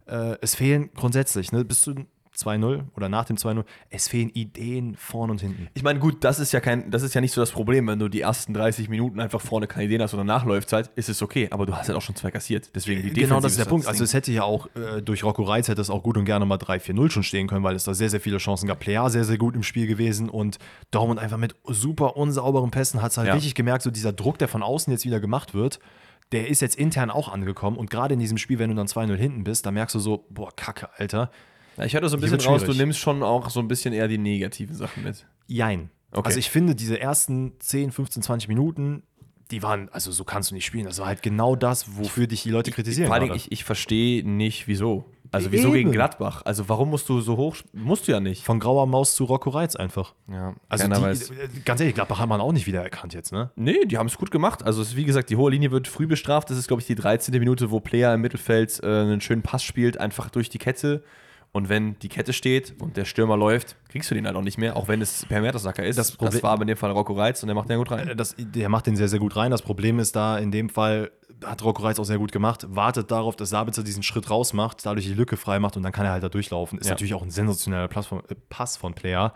Äh, 0.07 0.37
es 0.41 0.55
fehlen 0.55 0.91
grundsätzlich, 0.95 1.53
ne, 1.53 1.65
bis 1.65 1.81
zu 1.83 1.95
2-0 2.37 2.83
oder 2.95 3.09
nach 3.09 3.25
dem 3.25 3.37
2-0, 3.37 3.65
es 3.89 4.09
fehlen 4.09 4.29
Ideen 4.29 4.95
vorn 4.95 5.31
und 5.31 5.41
hinten. 5.41 5.69
Ich 5.73 5.83
meine, 5.83 5.99
gut, 5.99 6.23
das 6.23 6.39
ist 6.39 6.53
ja 6.53 6.61
kein, 6.61 6.91
das 6.91 7.03
ist 7.03 7.15
ja 7.15 7.23
nicht 7.23 7.33
so 7.33 7.41
das 7.41 7.51
Problem, 7.51 7.87
wenn 7.87 7.99
du 7.99 8.09
die 8.09 8.21
ersten 8.21 8.53
30 8.53 8.91
Minuten 8.91 9.21
einfach 9.21 9.41
vorne 9.41 9.67
keine 9.67 9.87
Ideen 9.87 10.03
hast 10.03 10.13
oder 10.13 10.23
Nachläufzeit, 10.23 10.91
ist 10.97 11.09
es 11.09 11.23
okay, 11.23 11.49
aber 11.51 11.65
du 11.65 11.75
hast 11.75 11.89
halt 11.89 11.97
auch 11.97 12.03
schon 12.03 12.15
zwei 12.15 12.31
kassiert. 12.31 12.71
Deswegen 12.75 13.01
die 13.03 13.11
Genau, 13.13 13.41
das 13.41 13.53
ist 13.53 13.59
der 13.59 13.65
Punkt. 13.65 13.87
Also 13.87 14.05
es 14.05 14.13
hätte 14.13 14.33
ja 14.33 14.43
auch 14.43 14.69
äh, 14.77 15.01
durch 15.01 15.25
Rocco 15.25 15.45
Reitz 15.45 15.69
hätte 15.69 15.81
es 15.81 15.89
auch 15.89 16.03
gut 16.03 16.19
und 16.19 16.27
gerne 16.27 16.45
mal 16.45 16.59
3-4-0 16.59 17.11
schon 17.11 17.23
stehen 17.23 17.47
können, 17.49 17.65
weil 17.65 17.75
es 17.75 17.85
da 17.85 17.95
sehr, 17.95 18.11
sehr 18.11 18.21
viele 18.21 18.37
Chancen 18.37 18.67
gab. 18.67 18.81
Plea 18.81 19.09
sehr, 19.09 19.25
sehr 19.25 19.39
gut 19.39 19.55
im 19.57 19.63
Spiel 19.63 19.87
gewesen 19.87 20.29
und 20.29 20.59
Dortmund 20.91 21.19
einfach 21.21 21.39
mit 21.39 21.55
super 21.65 22.19
unsauberen 22.19 22.71
Pässen 22.71 23.01
hat 23.01 23.13
es 23.13 23.17
halt 23.17 23.29
Ja. 23.29 23.35
richtig 23.35 23.55
gemerkt, 23.55 23.83
so 23.83 23.91
dieser 23.91 24.13
Druck, 24.13 24.39
der 24.39 24.49
von 24.49 24.63
außen 24.63 24.93
jetzt 24.93 25.07
wieder 25.07 25.21
gemacht 25.21 25.55
wird, 25.55 25.79
der 26.33 26.49
ist 26.49 26.61
jetzt 26.61 26.77
intern 26.77 27.11
auch 27.11 27.29
angekommen 27.29 27.77
und 27.77 27.91
gerade 27.91 28.15
in 28.15 28.21
diesem 28.21 28.39
Spiel, 28.39 28.59
wenn 28.59 28.71
du 28.71 28.77
dann 28.77 28.87
2-0 28.87 29.15
hinten 29.17 29.45
bist, 29.45 29.65
da 29.67 29.71
merkst 29.71 29.95
du 29.95 29.99
so, 29.99 30.27
boah, 30.31 30.55
Kacke, 30.55 30.89
Alter. 30.97 31.31
Ja, 31.77 31.85
ich 31.85 31.95
hatte 31.95 32.09
so 32.09 32.17
ein 32.17 32.21
bisschen 32.21 32.41
raus, 32.41 32.65
du 32.65 32.73
nimmst 32.73 32.99
schon 32.99 33.23
auch 33.23 33.51
so 33.51 33.61
ein 33.61 33.69
bisschen 33.69 33.93
eher 33.93 34.09
die 34.09 34.19
negativen 34.19 34.75
Sachen 34.75 35.05
mit. 35.05 35.27
Jein. 35.47 35.91
Okay. 36.11 36.27
Also 36.27 36.39
ich 36.39 36.51
finde, 36.51 36.75
diese 36.75 36.99
ersten 36.99 37.53
10, 37.59 37.93
15, 37.93 38.23
20 38.23 38.49
Minuten, 38.49 39.03
die 39.51 39.63
waren, 39.63 39.89
also 39.91 40.11
so 40.11 40.25
kannst 40.25 40.51
du 40.51 40.55
nicht 40.55 40.65
spielen. 40.65 40.87
Das 40.87 40.99
war 40.99 41.07
halt 41.07 41.23
genau 41.23 41.55
das, 41.55 41.97
wofür 41.97 42.27
dich 42.27 42.43
die 42.43 42.51
Leute 42.51 42.71
kritisieren. 42.71 43.09
Vor 43.09 43.19
gerade. 43.19 43.37
ich, 43.37 43.53
ich 43.53 43.65
verstehe 43.65 44.29
nicht, 44.29 44.67
wieso. 44.67 45.05
Also 45.37 45.53
wieso 45.53 45.69
Eben. 45.69 45.75
gegen 45.75 45.93
Gladbach? 45.93 46.43
Also 46.45 46.69
warum 46.69 46.91
musst 46.91 47.09
du 47.09 47.21
so 47.21 47.37
hoch, 47.37 47.57
musst 47.73 48.09
du 48.09 48.13
ja 48.13 48.21
nicht. 48.21 48.45
Von 48.45 48.59
grauer 48.59 48.87
Maus 48.87 49.15
zu 49.15 49.25
Rocco 49.25 49.51
Reitz 49.51 49.77
einfach. 49.77 50.15
Ja, 50.31 50.55
Also 50.69 50.83
keiner 50.83 50.97
die, 50.97 51.03
weiß. 51.03 51.31
äh, 51.31 51.35
ganz 51.65 51.81
ehrlich, 51.81 51.95
Gladbach 51.95 52.19
hat 52.19 52.29
man 52.29 52.41
auch 52.41 52.53
nicht 52.53 52.67
wiedererkannt 52.67 53.15
jetzt, 53.15 53.33
ne? 53.33 53.51
Nee, 53.57 53.85
die 53.87 53.99
haben 53.99 54.07
es 54.07 54.17
gut 54.19 54.31
gemacht. 54.31 54.63
Also, 54.65 54.83
es 54.83 54.89
ist, 54.89 54.97
wie 54.97 55.05
gesagt, 55.05 55.31
die 55.31 55.37
hohe 55.37 55.51
Linie 55.51 55.71
wird 55.71 55.87
früh 55.89 56.07
bestraft. 56.07 56.51
Das 56.51 56.59
ist, 56.59 56.67
glaube 56.69 56.81
ich, 56.81 56.87
die 56.87 56.95
13. 56.97 57.39
Minute, 57.39 57.71
wo 57.71 57.81
Player 57.81 58.13
im 58.15 58.21
Mittelfeld 58.21 58.81
äh, 58.83 58.87
einen 58.87 59.21
schönen 59.21 59.43
Pass 59.43 59.63
spielt, 59.63 59.99
einfach 60.01 60.31
durch 60.31 60.49
die 60.49 60.59
Kette. 60.59 61.03
Und 61.53 61.71
wenn 61.71 61.99
die 62.01 62.09
Kette 62.11 62.35
steht 62.35 62.75
und 62.83 62.99
der 62.99 63.07
Stürmer 63.07 63.37
läuft, 63.37 63.77
kriegst 63.89 64.11
du 64.11 64.15
den 64.15 64.27
halt 64.27 64.37
auch 64.37 64.43
nicht 64.43 64.59
mehr, 64.59 64.77
auch 64.77 64.89
wenn 64.89 65.01
es 65.01 65.25
per 65.25 65.41
Mertesacker 65.41 65.85
ist. 65.87 65.97
Das 65.97 66.09
Das, 66.09 66.17
Problem- 66.17 66.43
war 66.43 66.51
aber 66.51 66.63
in 66.63 66.69
dem 66.69 66.77
Fall 66.77 66.91
Rocco 66.91 67.15
Reitz 67.15 67.43
und 67.43 67.47
der 67.47 67.55
macht 67.55 67.71
den 67.71 67.79
gut 67.79 67.91
rein. 67.91 68.13
Das, 68.15 68.35
der 68.39 68.69
macht 68.69 68.87
den 68.87 68.95
sehr, 68.97 69.09
sehr 69.09 69.21
gut 69.21 69.37
rein. 69.37 69.51
Das 69.51 69.63
Problem 69.63 69.99
ist 69.99 70.15
da, 70.17 70.37
in 70.37 70.51
dem 70.51 70.69
Fall 70.69 71.11
hat 71.45 71.63
Rocco 71.63 71.83
Reitz 71.83 71.99
auch 71.99 72.05
sehr 72.05 72.19
gut 72.19 72.33
gemacht, 72.33 72.67
wartet 72.69 73.11
darauf, 73.11 73.37
dass 73.37 73.51
Sabitzer 73.51 73.83
diesen 73.83 74.03
Schritt 74.03 74.31
raus 74.31 74.53
macht, 74.53 74.85
dadurch 74.87 75.07
die 75.07 75.15
Lücke 75.15 75.37
frei 75.37 75.59
macht 75.59 75.77
und 75.77 75.83
dann 75.83 75.93
kann 75.93 76.07
er 76.07 76.13
halt 76.13 76.23
da 76.23 76.29
durchlaufen. 76.29 76.79
Ist 76.79 76.87
Ja. 76.87 76.93
natürlich 76.93 77.15
auch 77.15 77.23
ein 77.23 77.31
sensationeller 77.31 77.89
Pass 77.89 78.07
von, 78.07 78.21
äh, 78.29 78.35
Pass 78.49 78.77
von 78.77 78.95
Player. 78.95 79.33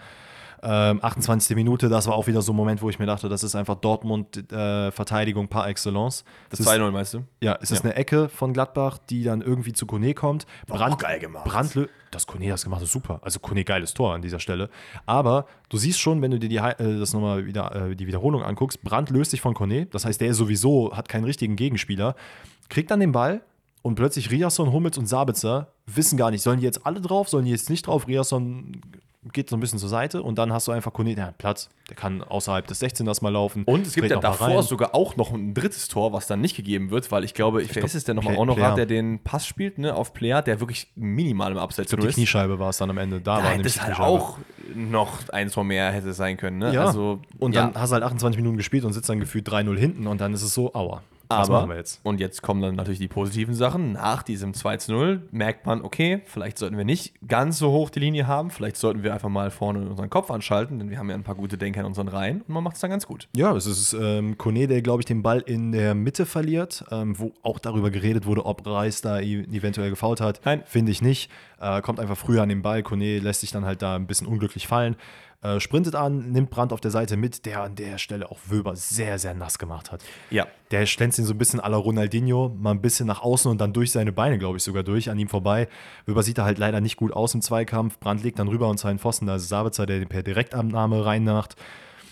Ähm, 0.63 0.99
28. 1.03 1.57
Minute, 1.57 1.89
das 1.89 2.07
war 2.07 2.15
auch 2.15 2.27
wieder 2.27 2.43
so 2.43 2.53
ein 2.53 2.57
Moment, 2.57 2.83
wo 2.83 2.91
ich 2.91 2.99
mir 2.99 3.07
dachte, 3.07 3.29
das 3.31 3.43
ist 3.43 3.55
einfach 3.55 3.77
Dortmund-Verteidigung 3.77 5.49
par 5.49 5.69
excellence. 5.69 6.25
Das 6.51 6.61
ist- 6.61 6.67
2-0, 6.69 6.91
meinst 6.91 7.15
du? 7.15 7.25
Ja, 7.41 7.59
es 7.61 7.71
ist 7.71 7.79
Ja. 7.79 7.91
eine 7.91 7.95
Ecke 7.95 8.29
von 8.29 8.53
Gladbach, 8.53 8.99
die 9.09 9.23
dann 9.25 9.41
irgendwie 9.41 9.73
zu 9.73 9.87
Kone 9.87 10.15
kommt. 10.15 10.47
auch 10.69 10.99
geil 10.99 11.19
gemacht. 11.19 11.45
Brandlö 11.45 11.87
das 12.11 12.27
Kone 12.27 12.49
das 12.49 12.65
gemacht 12.65 12.83
ist 12.83 12.91
super. 12.91 13.21
Also 13.23 13.39
Kone 13.39 13.63
geiles 13.65 13.95
Tor 13.95 14.15
an 14.15 14.21
dieser 14.23 14.41
Stelle. 14.41 14.69
Aber 15.07 15.47
du 15.69 15.77
siehst 15.79 16.01
schon, 16.01 16.21
wenn 16.23 16.33
du 16.33 16.39
dir 16.41 16.49
die, 16.49 16.57
äh, 16.57 16.99
das 16.99 17.13
nochmal 17.13 17.47
wieder 17.47 17.91
äh, 17.91 17.95
die 17.97 18.07
Wiederholung 18.09 18.43
anguckst, 18.43 18.83
Brand 18.83 19.11
löst 19.11 19.31
sich 19.31 19.41
von 19.41 19.55
Kone. 19.55 19.87
Das 19.87 20.05
heißt, 20.05 20.21
der 20.21 20.29
ist 20.29 20.37
sowieso 20.39 20.95
hat 20.97 21.09
keinen 21.09 21.23
richtigen 21.25 21.55
Gegenspieler, 21.55 22.17
kriegt 22.69 22.91
dann 22.91 22.99
den 23.01 23.13
Ball 23.13 23.43
und 23.83 23.95
plötzlich 23.95 24.31
Riasson, 24.33 24.73
Hummels 24.73 24.99
und 24.99 25.07
Sabitzer 25.07 25.69
wissen 25.87 26.19
gar 26.19 26.33
nicht, 26.33 26.43
sollen 26.43 26.59
die 26.59 26.67
jetzt 26.67 26.85
alle 26.85 27.01
drauf, 27.01 27.29
sollen 27.29 27.45
die 27.45 27.51
jetzt 27.53 27.71
nicht 27.71 27.87
drauf? 27.87 28.09
Riasson 28.09 28.81
geht 29.33 29.51
so 29.51 29.57
ein 29.57 29.61
bisschen 29.61 29.79
zur 29.79 29.91
Seite 29.91 30.23
und 30.23 30.39
dann 30.39 30.53
hast 30.53 30.67
du 30.67 30.73
einfach 30.73 30.93
Kone, 30.93 31.15
der 31.15 31.27
hat 31.27 31.39
Platz, 31.39 31.69
der 31.91 31.97
kann 31.97 32.23
außerhalb 32.23 32.67
des 32.67 32.83
16ers 32.83 33.23
mal 33.23 33.29
laufen. 33.31 33.65
Und 33.65 33.87
es 33.87 33.95
gibt 33.95 34.09
ja 34.09 34.19
davor 34.19 34.63
sogar 34.63 34.95
auch 34.95 35.17
noch 35.17 35.33
ein 35.33 35.53
drittes 35.53 35.89
Tor, 35.89 36.13
was 36.15 36.27
dann 36.27 36.41
nicht 36.41 36.57
gegeben 36.57 36.91
wird, 36.91 37.11
weil 37.13 37.25
ich 37.25 37.35
glaube, 37.35 37.63
ich, 37.63 37.75
wer 37.75 37.85
ist 37.85 37.95
es 37.95 38.05
denn 38.05 38.17
nochmal 38.17 38.37
hat, 38.59 38.79
der 38.79 38.87
den 38.87 39.23
Pass 39.23 39.47
spielt, 39.47 39.79
ne, 39.79 39.95
auf 39.95 40.15
Player, 40.15 40.41
der 40.41 40.61
wirklich 40.61 40.91
minimal 40.95 41.53
im 41.53 41.59
Abseits 41.59 41.91
die 41.91 42.07
ist. 42.07 42.15
Kniescheibe 42.15 42.59
war 42.59 42.71
es 42.71 42.79
dann 42.79 42.89
am 42.89 42.99
Ende. 42.99 43.21
Da 43.21 43.39
Da 43.39 43.45
war 43.45 43.53
nämlich 43.53 43.75
die 43.75 43.81
halt 43.81 44.01
auch 44.01 44.39
noch 44.75 45.29
ein 45.29 45.51
Tor 45.51 45.65
mehr 45.65 45.93
hätte 45.93 46.15
sein 46.15 46.37
können. 46.37 46.59
Ne? 46.59 46.73
Ja, 46.73 46.87
Also, 46.87 47.21
und 47.39 47.55
ja. 47.55 47.67
dann 47.67 47.75
hast 47.81 47.91
du 47.91 47.95
halt 47.95 48.05
28 48.05 48.39
Minuten 48.39 48.57
gespielt 48.57 48.85
und 48.85 48.93
sitzt 48.93 49.09
dann 49.09 49.21
gefühlt 49.21 49.47
3-0 49.49 49.77
hinten 49.77 50.07
und 50.07 50.21
dann 50.21 50.33
ist 50.33 50.43
es 50.43 50.55
so, 50.55 50.73
aua. 50.75 51.03
Aber, 51.31 51.61
machen 51.61 51.71
wir 51.71 51.77
jetzt? 51.77 52.01
und 52.03 52.21
jetzt 52.21 52.43
kommen 52.43 52.61
dann 52.61 52.75
natürlich 52.75 52.99
die 52.99 53.09
positiven 53.09 53.55
Sachen. 53.55 53.93
Nach 53.93 54.23
diesem 54.23 54.53
2-0 54.53 55.21
merkt 55.31 55.67
man, 55.67 55.83
okay, 55.83 56.23
vielleicht 56.27 56.59
sollten 56.59 56.77
wir 56.77 56.85
nicht 56.85 57.15
ganz 57.27 57.59
so 57.59 57.71
hoch 57.71 57.91
die 57.91 58.01
Linie 58.01 58.27
haben. 58.27 58.51
Vielleicht 58.51 58.77
sollten 58.77 59.03
wir 59.03 59.13
einfach 59.13 59.29
mal 59.29 59.51
vorne 59.51 59.89
unseren 59.89 60.11
Kopf 60.11 60.31
anschalten, 60.31 60.79
denn 60.79 60.91
wir 60.91 60.99
haben 60.99 61.09
ja 61.09 61.15
ein 61.15 61.23
paar 61.23 61.35
gute 61.35 61.57
Denker 61.59 61.81
in 61.81 61.87
unseren 61.87 62.09
Reihen 62.09 62.43
und 62.43 62.51
man 62.51 62.65
macht 62.65 62.75
es 62.75 62.81
dann 62.81 62.91
ganz 62.91 63.07
gut. 63.07 63.29
Ja, 63.37 63.55
es 63.55 63.67
ist 63.67 63.93
ähm, 63.93 64.37
Kone, 64.39 64.67
der, 64.67 64.83
glaube 64.83 65.01
ich, 65.03 65.07
den 65.07 65.23
Ball 65.23 65.41
in 65.41 65.73
der 65.73 65.95
Mitte 65.95 66.27
verliert, 66.27 66.85
ähm, 66.91 67.19
wo 67.19 67.33
auch 67.43 67.59
darüber 67.59 67.91
geredet 67.91 68.27
wurde, 68.27 68.45
ob 68.47 68.67
Reis 68.67 69.01
da 69.01 69.21
e- 69.21 69.45
eventuell 69.53 69.91
gefault 69.91 70.21
hat. 70.21 70.41
Nein. 70.45 70.63
Finde 70.67 70.93
ich 70.93 71.03
nicht. 71.03 71.31
Äh, 71.61 71.81
kommt 71.83 72.01
einfach 72.01 72.17
früher 72.17 72.43
an 72.43 72.49
den 72.49 72.63
Ball. 72.63 72.83
Kone 72.83 73.19
lässt 73.19 73.41
sich 73.41 73.51
dann 73.51 73.65
halt 73.65 73.83
da 73.83 73.97
ein 73.97 74.07
bisschen 74.07 74.27
unglücklich 74.27 74.67
fallen. 74.67 74.97
Äh, 75.43 75.59
sprintet 75.59 75.95
an, 75.95 76.33
nimmt 76.33 76.51
Brand 76.51 76.71
auf 76.71 76.83
der 76.83 76.91
Seite 76.91 77.17
mit, 77.17 77.47
der 77.47 77.63
an 77.63 77.75
der 77.75 77.97
Stelle 77.97 78.31
auch 78.31 78.39
Wöber 78.47 78.77
sehr, 78.77 79.19
sehr 79.19 79.33
nass 79.33 79.59
gemacht 79.59 79.91
hat. 79.91 80.03
Ja. 80.31 80.47
Der 80.71 80.85
schlänzt 80.85 81.19
ihn 81.19 81.25
so 81.25 81.33
ein 81.33 81.39
bisschen 81.39 81.61
à 81.63 81.69
la 81.71 81.79
Ronaldinho, 81.79 82.55
mal 82.59 82.73
ein 82.73 82.83
bisschen 82.83 83.07
nach 83.07 83.23
außen 83.23 83.51
und 83.51 83.59
dann 83.59 83.73
durch 83.73 83.91
seine 83.91 84.13
Beine, 84.13 84.37
glaube 84.39 84.59
ich, 84.59 84.63
sogar 84.63 84.83
durch, 84.83 85.09
an 85.09 85.19
ihm 85.19 85.29
vorbei. 85.29 85.67
Wöber 86.05 86.23
sieht 86.23 86.37
da 86.37 86.45
halt 86.45 86.59
leider 86.59 86.83
nicht 86.83 86.97
gut 86.99 87.15
aus 87.15 87.33
im 87.35 87.41
Zweikampf. 87.41 87.99
Brand 87.99 88.23
legt 88.23 88.39
dann 88.39 88.49
rüber 88.49 88.69
und 88.69 88.79
seinen 88.79 88.99
Pfosten, 88.99 89.25
da 89.27 89.37
ist 89.37 89.49
Sabitzer, 89.49 89.87
der 89.87 89.99
den 90.01 90.09
per 90.09 90.23
Direktabnahme 90.23 91.07
reinmacht. 91.07 91.57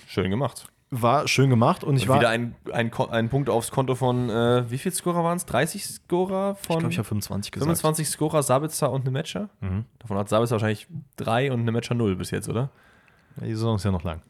Schön 0.07 0.31
gemacht. 0.31 0.65
war 0.91 1.29
schön 1.29 1.51
gemacht 1.51 1.85
und 1.85 1.97
ich 1.97 2.05
Und 2.05 2.09
war. 2.09 2.21
wieder 2.21 2.31
ein, 2.31 2.55
ein, 2.73 2.91
ein 3.11 3.29
Punkt 3.29 3.51
aufs 3.51 3.71
Konto 3.71 3.95
von, 3.95 4.31
äh, 4.31 4.71
wie 4.71 4.79
viel 4.79 4.91
Scorer 4.91 5.23
waren 5.23 5.37
es? 5.37 5.45
30 5.45 5.85
Scorer 5.85 6.55
von 6.55 6.77
ich 6.77 6.79
glaube, 6.79 6.93
ich 6.93 6.99
habe 6.99 7.09
25 7.09 7.53
gesagt. 7.53 7.67
25 7.67 8.09
Scorer, 8.09 8.43
Sabitzer 8.43 8.91
und 8.91 9.03
eine 9.03 9.11
Matcher? 9.11 9.51
Mhm. 9.61 9.85
Davon 9.99 10.17
hat 10.17 10.31
Sabitzer 10.31 10.53
wahrscheinlich 10.53 10.87
drei 11.17 11.53
und 11.53 11.61
eine 11.61 11.73
Matcher 11.73 11.95
null 11.95 12.17
bis 12.17 12.31
jetzt, 12.31 12.49
oder? 12.49 12.71
Die 13.43 13.55
Saison 13.55 13.77
ist 13.77 13.85
ja 13.85 13.91
noch 13.91 14.05
lang. 14.05 14.21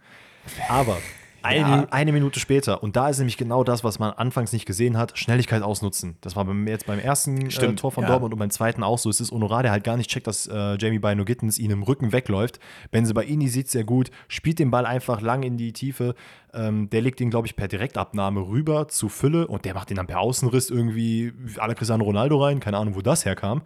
Aber 0.68 0.96
eine, 1.42 1.58
Ja. 1.58 1.86
eine 1.90 2.12
Minute 2.12 2.40
später, 2.40 2.82
und 2.82 2.96
da 2.96 3.08
ist 3.08 3.18
nämlich 3.18 3.36
genau 3.36 3.64
das, 3.64 3.84
was 3.84 3.98
man 3.98 4.12
anfangs 4.12 4.52
nicht 4.52 4.66
gesehen 4.66 4.96
hat, 4.98 5.16
Schnelligkeit 5.18 5.62
ausnutzen. 5.62 6.16
Das 6.20 6.36
war 6.36 6.44
beim, 6.44 6.66
jetzt 6.66 6.86
beim 6.86 6.98
ersten 6.98 7.46
äh, 7.48 7.74
Tor 7.74 7.92
von 7.92 8.02
ja. 8.04 8.10
Dortmund 8.10 8.34
und 8.34 8.38
beim 8.38 8.50
zweiten 8.50 8.82
auch 8.82 8.98
so. 8.98 9.08
Es 9.08 9.20
ist 9.20 9.30
Honorar, 9.30 9.62
der 9.62 9.72
halt 9.72 9.84
gar 9.84 9.96
nicht 9.96 10.10
checkt, 10.10 10.26
dass 10.26 10.46
äh, 10.46 10.76
Jamie 10.78 10.98
Bino 10.98 11.24
Gittens 11.24 11.58
ihn 11.58 11.70
im 11.70 11.82
Rücken 11.82 12.12
wegläuft. 12.12 12.58
Benzebaini 12.90 13.48
sieht 13.48 13.68
sehr 13.68 13.84
gut, 13.84 14.10
spielt 14.26 14.58
den 14.58 14.70
Ball 14.70 14.84
einfach 14.86 15.20
lang 15.20 15.42
in 15.42 15.56
die 15.56 15.72
Tiefe. 15.72 16.14
Ähm, 16.52 16.90
der 16.90 17.02
legt 17.02 17.20
ihn, 17.20 17.30
glaube 17.30 17.46
ich, 17.46 17.56
per 17.56 17.68
Direktabnahme 17.68 18.40
rüber 18.40 18.88
zu 18.88 19.08
Fülle 19.08 19.46
und 19.46 19.64
der 19.64 19.74
macht 19.74 19.90
ihn 19.90 19.96
dann 19.96 20.06
per 20.06 20.20
Außenriss 20.20 20.70
irgendwie 20.70 21.32
la 21.56 21.72
Cristiano 21.74 22.04
Ronaldo 22.04 22.42
rein. 22.42 22.60
Keine 22.60 22.78
Ahnung, 22.78 22.96
wo 22.96 23.00
das 23.02 23.24
herkam. 23.24 23.62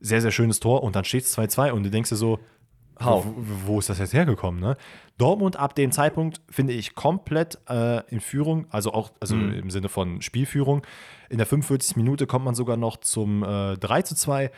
Sehr, 0.00 0.20
sehr 0.20 0.32
schönes 0.32 0.60
Tor 0.60 0.82
und 0.82 0.94
dann 0.96 1.04
steht 1.04 1.24
es 1.24 1.38
2-2 1.38 1.70
und 1.70 1.84
du 1.84 1.90
denkst 1.90 2.10
dir 2.10 2.16
so, 2.16 2.38
Wo, 3.00 3.24
wo 3.66 3.78
ist 3.78 3.88
das 3.88 3.98
jetzt 3.98 4.12
hergekommen? 4.12 4.60
Ne? 4.60 4.76
Dortmund 5.18 5.56
ab 5.56 5.74
dem 5.74 5.92
Zeitpunkt 5.92 6.40
finde 6.50 6.72
ich 6.72 6.94
komplett 6.94 7.58
äh, 7.68 8.02
in 8.10 8.20
Führung, 8.20 8.66
also 8.70 8.92
auch 8.92 9.10
also 9.20 9.34
Mhm. 9.36 9.52
im 9.54 9.70
Sinne 9.70 9.88
von 9.88 10.22
Spielführung. 10.22 10.82
In 11.30 11.38
der 11.38 11.46
45. 11.46 11.96
Minute 11.96 12.26
kommt 12.26 12.44
man 12.44 12.54
sogar 12.54 12.76
noch 12.76 12.96
zum 12.98 13.42
äh, 13.42 13.76
3 13.76 14.02
zu 14.02 14.14
2. 14.14 14.50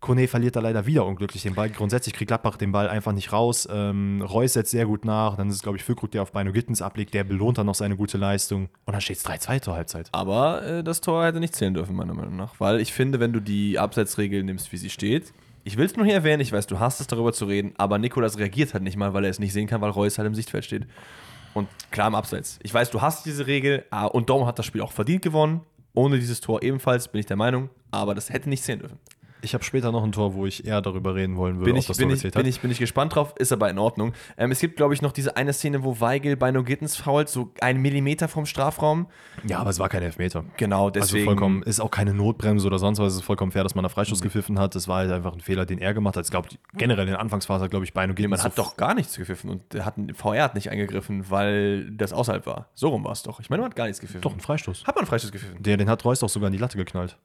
Kone 0.00 0.28
verliert 0.28 0.54
da 0.54 0.60
leider 0.60 0.84
wieder 0.84 1.06
unglücklich 1.06 1.44
den 1.44 1.54
Ball. 1.54 1.70
Grundsätzlich 1.70 2.14
kriegt 2.14 2.28
Gladbach 2.28 2.58
den 2.58 2.72
Ball 2.72 2.90
einfach 2.90 3.12
nicht 3.12 3.32
raus. 3.32 3.66
Ähm, 3.72 4.20
Reus 4.20 4.52
setzt 4.52 4.70
sehr 4.72 4.84
gut 4.84 5.06
nach. 5.06 5.36
Dann 5.36 5.48
ist 5.48 5.54
es, 5.54 5.62
glaube 5.62 5.78
ich, 5.78 5.84
Füllkrug, 5.84 6.10
der 6.10 6.20
auf 6.20 6.32
Beino 6.32 6.52
Gittens 6.52 6.82
ablegt. 6.82 7.14
Der 7.14 7.24
belohnt 7.24 7.56
dann 7.56 7.64
noch 7.64 7.74
seine 7.74 7.96
gute 7.96 8.18
Leistung. 8.18 8.68
Und 8.84 8.92
dann 8.92 9.00
steht 9.00 9.16
es 9.16 9.24
3-2 9.24 9.62
zur 9.62 9.74
Halbzeit. 9.74 10.10
Aber 10.12 10.62
äh, 10.62 10.84
das 10.84 11.00
Tor 11.00 11.24
hätte 11.24 11.40
nicht 11.40 11.54
zählen 11.56 11.72
dürfen, 11.72 11.96
meiner 11.96 12.12
Meinung 12.12 12.36
nach. 12.36 12.60
Weil 12.60 12.80
ich 12.82 12.92
finde, 12.92 13.18
wenn 13.18 13.32
du 13.32 13.40
die 13.40 13.78
Abseitsregel 13.78 14.42
nimmst, 14.42 14.72
wie 14.72 14.76
sie 14.76 14.90
steht, 14.90 15.32
ich 15.64 15.76
will 15.76 15.86
es 15.86 15.96
nur 15.96 16.04
hier 16.04 16.14
erwähnen, 16.14 16.40
ich 16.40 16.52
weiß, 16.52 16.66
du 16.66 16.78
hast 16.78 17.00
es 17.00 17.06
darüber 17.06 17.32
zu 17.32 17.46
reden, 17.46 17.72
aber 17.78 17.98
Nikolas 17.98 18.38
reagiert 18.38 18.74
halt 18.74 18.84
nicht 18.84 18.96
mal, 18.96 19.14
weil 19.14 19.24
er 19.24 19.30
es 19.30 19.38
nicht 19.38 19.52
sehen 19.52 19.66
kann, 19.66 19.80
weil 19.80 19.90
Reus 19.90 20.18
halt 20.18 20.26
im 20.26 20.34
Sichtfeld 20.34 20.64
steht. 20.64 20.86
Und 21.54 21.68
klar 21.90 22.08
im 22.08 22.14
Abseits. 22.14 22.58
Ich 22.62 22.74
weiß, 22.74 22.90
du 22.90 23.00
hast 23.00 23.24
diese 23.26 23.46
Regel 23.46 23.84
ah, 23.90 24.06
und 24.06 24.28
Dortmund 24.28 24.48
hat 24.48 24.58
das 24.58 24.66
Spiel 24.66 24.82
auch 24.82 24.92
verdient 24.92 25.22
gewonnen. 25.22 25.60
Ohne 25.94 26.18
dieses 26.18 26.40
Tor 26.40 26.62
ebenfalls, 26.62 27.08
bin 27.08 27.20
ich 27.20 27.26
der 27.26 27.36
Meinung. 27.36 27.70
Aber 27.92 28.14
das 28.14 28.28
hätte 28.30 28.48
nicht 28.48 28.64
zählen 28.64 28.80
dürfen. 28.80 28.98
Ich 29.44 29.54
habe 29.54 29.62
später 29.62 29.92
noch 29.92 30.02
ein 30.02 30.12
Tor, 30.12 30.34
wo 30.34 30.46
ich 30.46 30.66
eher 30.66 30.80
darüber 30.80 31.14
reden 31.14 31.36
wollen 31.36 31.56
würde, 31.58 31.66
Bin 31.66 31.76
ich, 31.76 31.86
das 31.86 31.98
bin, 31.98 32.10
ich, 32.10 32.22
bin, 32.22 32.46
ich, 32.46 32.60
bin 32.60 32.70
ich 32.70 32.78
gespannt 32.78 33.14
drauf, 33.14 33.34
ist 33.38 33.52
aber 33.52 33.68
in 33.68 33.78
Ordnung. 33.78 34.12
Ähm, 34.36 34.50
es 34.50 34.60
gibt, 34.60 34.76
glaube 34.76 34.94
ich, 34.94 35.02
noch 35.02 35.12
diese 35.12 35.36
eine 35.36 35.52
Szene, 35.52 35.84
wo 35.84 36.00
Weigel 36.00 36.36
bei 36.36 36.50
No 36.50 36.64
Gittens 36.64 36.96
fault, 36.96 37.28
so 37.28 37.52
einen 37.60 37.82
Millimeter 37.82 38.26
vom 38.26 38.46
Strafraum. 38.46 39.06
Ja, 39.46 39.58
aber 39.58 39.70
es 39.70 39.78
war 39.78 39.88
kein 39.88 40.02
Elfmeter. 40.02 40.44
Genau, 40.56 40.90
deswegen. 40.90 41.18
Also 41.18 41.24
vollkommen, 41.26 41.62
ist 41.62 41.80
auch 41.80 41.90
keine 41.90 42.14
Notbremse 42.14 42.66
oder 42.66 42.78
sonst 42.78 42.98
was. 42.98 43.12
Es 43.12 43.18
ist 43.20 43.24
vollkommen 43.24 43.52
fair, 43.52 43.62
dass 43.62 43.74
man 43.74 43.84
einen 43.84 43.92
Freistoß 43.92 44.22
gepfiffen 44.22 44.58
hat. 44.58 44.74
Das 44.74 44.88
war 44.88 44.98
halt 44.98 45.12
einfach 45.12 45.34
ein 45.34 45.40
Fehler, 45.40 45.66
den 45.66 45.78
er 45.78 45.92
gemacht 45.92 46.16
hat. 46.16 46.24
Ich 46.24 46.30
glaube, 46.30 46.48
generell 46.72 47.04
in 47.04 47.10
der 47.10 47.20
Anfangsphase, 47.20 47.68
glaube 47.68 47.84
ich, 47.84 47.92
Beino 47.92 48.14
geht 48.14 48.24
Nee, 48.24 48.28
man 48.28 48.42
hat 48.42 48.58
doch 48.58 48.76
gar 48.76 48.94
nichts 48.94 49.16
gepfiffen 49.16 49.50
und 49.50 49.84
hat, 49.84 49.94
VR 50.14 50.44
hat 50.44 50.54
nicht 50.54 50.70
eingegriffen, 50.70 51.30
weil 51.30 51.90
das 51.90 52.12
außerhalb 52.12 52.46
war. 52.46 52.70
So 52.74 52.88
rum 52.88 53.04
war 53.04 53.12
es 53.12 53.22
doch. 53.22 53.40
Ich 53.40 53.50
meine, 53.50 53.60
man 53.60 53.70
hat 53.70 53.76
gar 53.76 53.84
nichts 53.84 54.00
gepfiffen. 54.00 54.22
Doch 54.22 54.32
einen 54.32 54.40
Freistoß. 54.40 54.84
Hat 54.86 54.94
man 54.94 55.02
einen 55.02 55.06
Freistoß 55.06 55.32
gepfiffen? 55.32 55.62
Der, 55.62 55.76
den 55.76 55.90
hat 55.90 56.04
Reus 56.04 56.20
doch 56.20 56.28
sogar 56.28 56.48
in 56.48 56.52
die 56.52 56.58
Latte 56.58 56.78
geknallt. 56.78 57.18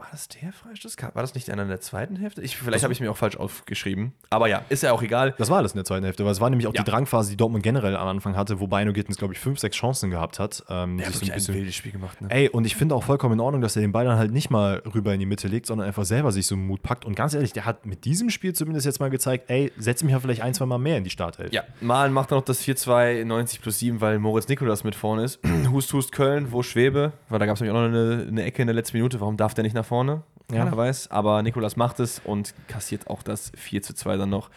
War 0.00 0.08
das 0.12 0.28
der 0.28 0.52
Freistoß? 0.52 0.96
War 1.02 1.22
das 1.22 1.34
nicht 1.34 1.50
einer 1.50 1.62
in 1.62 1.68
der 1.68 1.80
zweiten 1.80 2.16
Hälfte? 2.16 2.40
Ich, 2.42 2.56
vielleicht 2.56 2.82
habe 2.84 2.92
ich 2.92 3.00
mir 3.00 3.10
auch 3.10 3.16
falsch 3.16 3.36
aufgeschrieben. 3.36 4.12
Aber 4.30 4.48
ja, 4.48 4.62
ist 4.70 4.82
ja 4.82 4.92
auch 4.92 5.02
egal. 5.02 5.34
Das 5.38 5.50
war 5.50 5.58
alles 5.58 5.72
in 5.72 5.76
der 5.76 5.84
zweiten 5.84 6.04
Hälfte, 6.04 6.24
weil 6.24 6.32
es 6.32 6.40
war 6.40 6.48
nämlich 6.50 6.66
auch 6.66 6.74
Ja. 6.74 6.82
die 6.82 6.90
Drangphase, 6.90 7.30
die 7.30 7.36
Dortmund 7.36 7.62
generell 7.62 7.96
am 7.96 8.08
Anfang 8.08 8.34
hatte, 8.36 8.60
wo 8.60 8.66
Beino 8.66 8.92
Gittens, 8.92 9.18
glaube 9.18 9.34
ich, 9.34 9.40
fünf, 9.40 9.58
sechs 9.58 9.76
Chancen 9.76 10.10
gehabt 10.10 10.38
hat. 10.38 10.64
Ähm, 10.68 10.96
Der 10.98 11.06
hat 11.06 11.14
so 11.14 11.20
wirklich 11.26 11.48
ein 11.48 11.54
wildes 11.54 11.74
Spiel 11.74 11.92
gemacht. 11.92 12.20
Ne? 12.20 12.28
Ey, 12.30 12.48
und 12.48 12.64
ich 12.64 12.76
finde 12.76 12.94
auch 12.94 13.04
vollkommen 13.04 13.34
in 13.34 13.40
Ordnung, 13.40 13.60
dass 13.60 13.76
er 13.76 13.82
den 13.82 13.92
Ball 13.92 14.04
dann 14.06 14.16
halt 14.18 14.32
nicht 14.32 14.50
mal 14.50 14.82
rüber 14.94 15.12
in 15.12 15.20
die 15.20 15.26
Mitte 15.26 15.48
legt, 15.48 15.66
sondern 15.66 15.86
einfach 15.86 16.04
selber 16.04 16.32
sich 16.32 16.46
so 16.46 16.54
einen 16.54 16.66
Mut 16.66 16.82
packt. 16.82 17.04
Und 17.04 17.14
ganz 17.14 17.34
ehrlich, 17.34 17.52
der 17.52 17.66
hat 17.66 17.84
mit 17.86 18.04
diesem 18.04 18.30
Spiel 18.30 18.54
zumindest 18.54 18.86
jetzt 18.86 19.00
mal 19.00 19.10
gezeigt, 19.10 19.50
ey, 19.50 19.70
setz 19.78 20.02
mich 20.02 20.12
ja 20.12 20.20
vielleicht 20.20 20.40
ein, 20.42 20.54
zwei 20.54 20.66
Mal 20.66 20.78
mehr 20.78 20.96
in 20.96 21.04
die 21.04 21.10
Startelf. 21.10 21.52
Ja, 21.52 21.62
Malen 21.80 22.12
macht 22.12 22.30
dann 22.30 22.38
noch 22.38 22.44
das 22.44 22.62
4-2 22.62 23.24
90 23.24 23.60
plus 23.60 23.78
7, 23.78 24.00
weil 24.00 24.18
Moritz 24.18 24.48
Nikolas 24.48 24.82
mit 24.84 24.94
vorne 24.94 25.24
ist. 25.24 25.40
hust, 25.70 25.92
hust, 25.92 26.12
Köln, 26.12 26.52
wo 26.52 26.62
Schwebe? 26.62 27.12
Weil 27.28 27.38
da 27.38 27.46
gab 27.46 27.56
es 27.56 27.60
nämlich 27.60 27.76
auch 27.76 27.82
noch 27.82 27.88
eine, 27.88 28.26
eine 28.28 28.42
Ecke 28.44 28.62
in 28.62 28.66
der 28.68 28.74
letzten 28.74 28.96
Minute. 28.96 29.20
Warum 29.20 29.36
darf 29.36 29.54
der 29.54 29.64
nicht 29.64 29.74
nach 29.74 29.84
vorne? 29.90 30.22
Keiner 30.48 30.70
Ja. 30.70 30.76
weiß. 30.76 31.10
Aber 31.10 31.42
Nikolas 31.42 31.76
macht 31.76 32.00
es 32.00 32.20
und 32.24 32.54
kassiert 32.68 33.08
auch 33.08 33.22
das 33.22 33.52
4-2 33.54 34.16
dann 34.16 34.30
noch. 34.30 34.50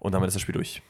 Und 0.00 0.12
damit 0.12 0.28
ist 0.28 0.34
das 0.34 0.42
Spiel 0.42 0.54
durch. 0.54 0.82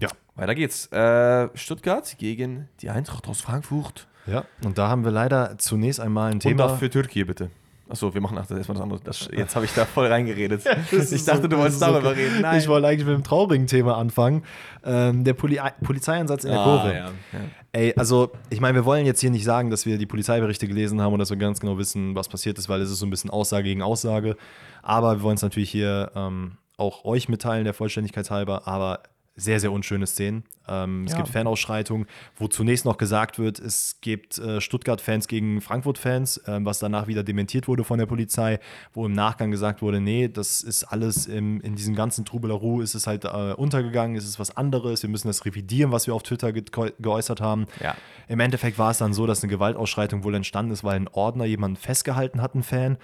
Ja. 0.00 0.08
Weiter 0.34 0.54
geht's. 0.54 0.86
Äh, 0.92 1.48
Stuttgart 1.54 2.16
gegen 2.18 2.68
die 2.80 2.90
Eintracht 2.90 3.26
aus 3.28 3.40
Frankfurt. 3.40 4.06
Ja, 4.26 4.44
und 4.64 4.76
da 4.78 4.88
haben 4.88 5.04
wir 5.04 5.12
leider 5.12 5.56
zunächst 5.58 6.00
einmal 6.00 6.28
ein 6.30 6.34
Und 6.34 6.40
Thema. 6.40 6.64
auch 6.66 6.78
für 6.78 6.90
Türkei, 6.90 7.22
bitte. 7.24 7.50
Achso, 7.88 8.12
wir 8.12 8.20
machen 8.20 8.34
nachher 8.34 8.56
erstmal 8.56 8.74
das 8.74 8.82
andere. 8.82 9.00
Das, 9.04 9.28
jetzt 9.36 9.54
habe 9.54 9.64
ich 9.64 9.72
da 9.72 9.84
voll 9.84 10.06
reingeredet. 10.06 10.64
Das 10.90 11.12
ich 11.12 11.24
dachte, 11.24 11.42
so- 11.42 11.48
du 11.48 11.58
wolltest 11.58 11.80
darüber 11.80 12.16
reden. 12.16 12.40
Nein. 12.40 12.58
Ich 12.58 12.66
wollte 12.68 12.88
eigentlich 12.88 13.06
mit 13.06 13.14
einem 13.14 13.24
traurigen 13.24 13.66
Thema 13.66 13.96
anfangen. 13.96 14.42
Ähm, 14.84 15.22
der 15.24 15.34
Poli 15.34 15.60
Polizeieinsatz 15.82 16.44
in 16.44 16.50
der 16.50 16.60
ah, 16.60 16.64
Kurve. 16.64 16.94
ja, 16.94 17.06
ja. 17.06 17.12
Ey, 17.72 17.94
also 17.96 18.32
ich 18.50 18.60
meine, 18.60 18.74
wir 18.74 18.84
wollen 18.84 19.06
jetzt 19.06 19.20
hier 19.20 19.30
nicht 19.30 19.44
sagen, 19.44 19.70
dass 19.70 19.86
wir 19.86 19.98
die 19.98 20.06
Polizeiberichte 20.06 20.66
gelesen 20.66 21.00
haben 21.00 21.12
und 21.12 21.18
dass 21.18 21.30
wir 21.30 21.36
ganz 21.36 21.60
genau 21.60 21.78
wissen, 21.78 22.14
was 22.14 22.28
passiert 22.28 22.58
ist, 22.58 22.68
weil 22.68 22.80
es 22.80 22.90
ist 22.90 22.98
so 22.98 23.06
ein 23.06 23.10
bisschen 23.10 23.30
Aussage 23.30 23.64
gegen 23.64 23.82
Aussage. 23.82 24.36
Aber 24.82 25.18
wir 25.18 25.22
wollen 25.22 25.36
es 25.36 25.42
natürlich 25.42 25.70
hier 25.70 26.10
ähm, 26.14 26.58
auch 26.76 27.04
euch 27.04 27.28
mitteilen, 27.28 27.64
der 27.64 27.74
Vollständigkeit 27.74 28.30
halber. 28.30 28.66
Aber 28.66 29.00
sehr, 29.36 29.60
sehr 29.60 29.70
unschöne 29.70 30.06
Szenen. 30.06 30.44
Ähm, 30.66 31.04
Es 31.04 31.12
Ja. 31.12 31.18
gibt 31.18 31.28
Fanausschreitungen, 31.28 32.06
wo 32.36 32.48
zunächst 32.48 32.84
noch 32.86 32.96
gesagt 32.96 33.38
wird, 33.38 33.58
es 33.58 33.98
gibt 34.00 34.38
äh, 34.38 34.60
Stuttgart-Fans 34.60 35.28
gegen 35.28 35.60
Frankfurt-Fans, 35.60 36.40
ähm, 36.46 36.64
was 36.64 36.78
danach 36.78 37.06
wieder 37.06 37.22
dementiert 37.22 37.68
wurde 37.68 37.84
von 37.84 37.98
der 37.98 38.06
Polizei, 38.06 38.58
wo 38.94 39.04
im 39.06 39.12
Nachgang 39.12 39.50
gesagt 39.50 39.82
wurde, 39.82 40.00
nee, 40.00 40.28
das 40.28 40.62
ist 40.62 40.84
alles 40.84 41.26
im, 41.26 41.60
in 41.60 41.76
diesem 41.76 41.94
ganzen 41.94 42.24
Trubelaru, 42.24 42.80
ist 42.80 42.94
es 42.94 43.06
halt 43.06 43.24
äh, 43.26 43.28
untergegangen, 43.52 44.16
ist 44.16 44.24
es 44.26 44.38
was 44.38 44.56
anderes, 44.56 45.02
wir 45.02 45.10
müssen 45.10 45.28
das 45.28 45.44
revidieren, 45.44 45.92
was 45.92 46.06
wir 46.06 46.14
auf 46.14 46.22
Twitter 46.22 46.52
ge 46.52 46.64
geäußert 46.98 47.40
haben. 47.40 47.66
Ja. 47.80 47.94
Im 48.28 48.40
Endeffekt 48.40 48.78
war 48.78 48.90
es 48.90 48.98
dann 48.98 49.12
so, 49.12 49.26
dass 49.26 49.42
eine 49.42 49.50
Gewaltausschreitung 49.50 50.24
wohl 50.24 50.34
entstanden 50.34 50.72
ist, 50.72 50.82
weil 50.82 50.96
ein 50.96 51.08
Ordner 51.08 51.44
jemanden 51.44 51.76
festgehalten 51.76 52.40
hat, 52.42 52.54
ein 52.54 52.62
Fan, 52.62 52.96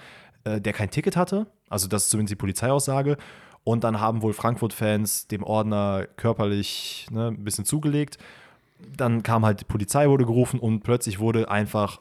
äh, 0.44 0.60
der 0.60 0.72
kein 0.72 0.90
Ticket 0.90 1.16
hatte. 1.16 1.46
Also 1.68 1.88
das 1.88 2.04
ist 2.04 2.10
zumindest 2.10 2.32
die 2.32 2.36
Polizeiaussage. 2.36 3.16
Und 3.64 3.84
dann 3.84 4.00
haben 4.00 4.22
wohl 4.22 4.32
Frankfurt-Fans 4.32 5.28
dem 5.28 5.42
Ordner 5.44 6.06
körperlich 6.16 7.06
ne, 7.10 7.28
ein 7.28 7.44
bisschen 7.44 7.64
zugelegt. 7.64 8.18
Dann 8.96 9.22
kam 9.22 9.44
halt 9.44 9.60
die 9.60 9.64
Polizei, 9.64 10.08
wurde 10.08 10.26
gerufen 10.26 10.58
und 10.58 10.80
plötzlich 10.80 11.20
wurde 11.20 11.48
einfach 11.50 12.00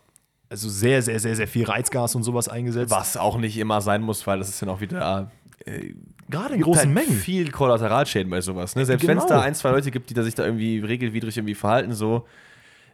also 0.49 0.67
sehr, 0.67 1.01
sehr, 1.01 1.19
sehr, 1.19 1.35
sehr 1.35 1.47
viel 1.47 1.65
Reizgas 1.65 2.15
und 2.15 2.23
sowas 2.23 2.49
eingesetzt. 2.49 2.91
Was 2.91 3.15
auch 3.15 3.37
nicht 3.37 3.57
immer 3.57 3.79
sein 3.79 4.01
muss, 4.01 4.25
weil 4.27 4.39
das 4.39 4.49
ist 4.49 4.61
dann 4.61 4.69
auch 4.69 4.81
wieder. 4.81 5.31
Äh, 5.65 5.93
Gerade 6.29 6.55
in 6.55 6.61
großen 6.61 6.93
halt 6.95 7.07
Mengen. 7.07 7.19
Viel 7.19 7.51
Kollateralschäden 7.51 8.29
bei 8.29 8.41
sowas. 8.41 8.75
Ne? 8.75 8.85
Selbst 8.85 9.07
wenn 9.07 9.17
es 9.17 9.25
Genau. 9.25 9.35
da 9.39 9.41
ein, 9.43 9.53
zwei 9.55 9.69
Leute 9.69 9.91
gibt, 9.91 10.09
die 10.09 10.13
da 10.13 10.23
sich 10.23 10.33
da 10.35 10.43
irgendwie 10.45 10.79
regelwidrig 10.79 11.37
irgendwie 11.37 11.55
verhalten, 11.55 11.93
so 11.93 12.25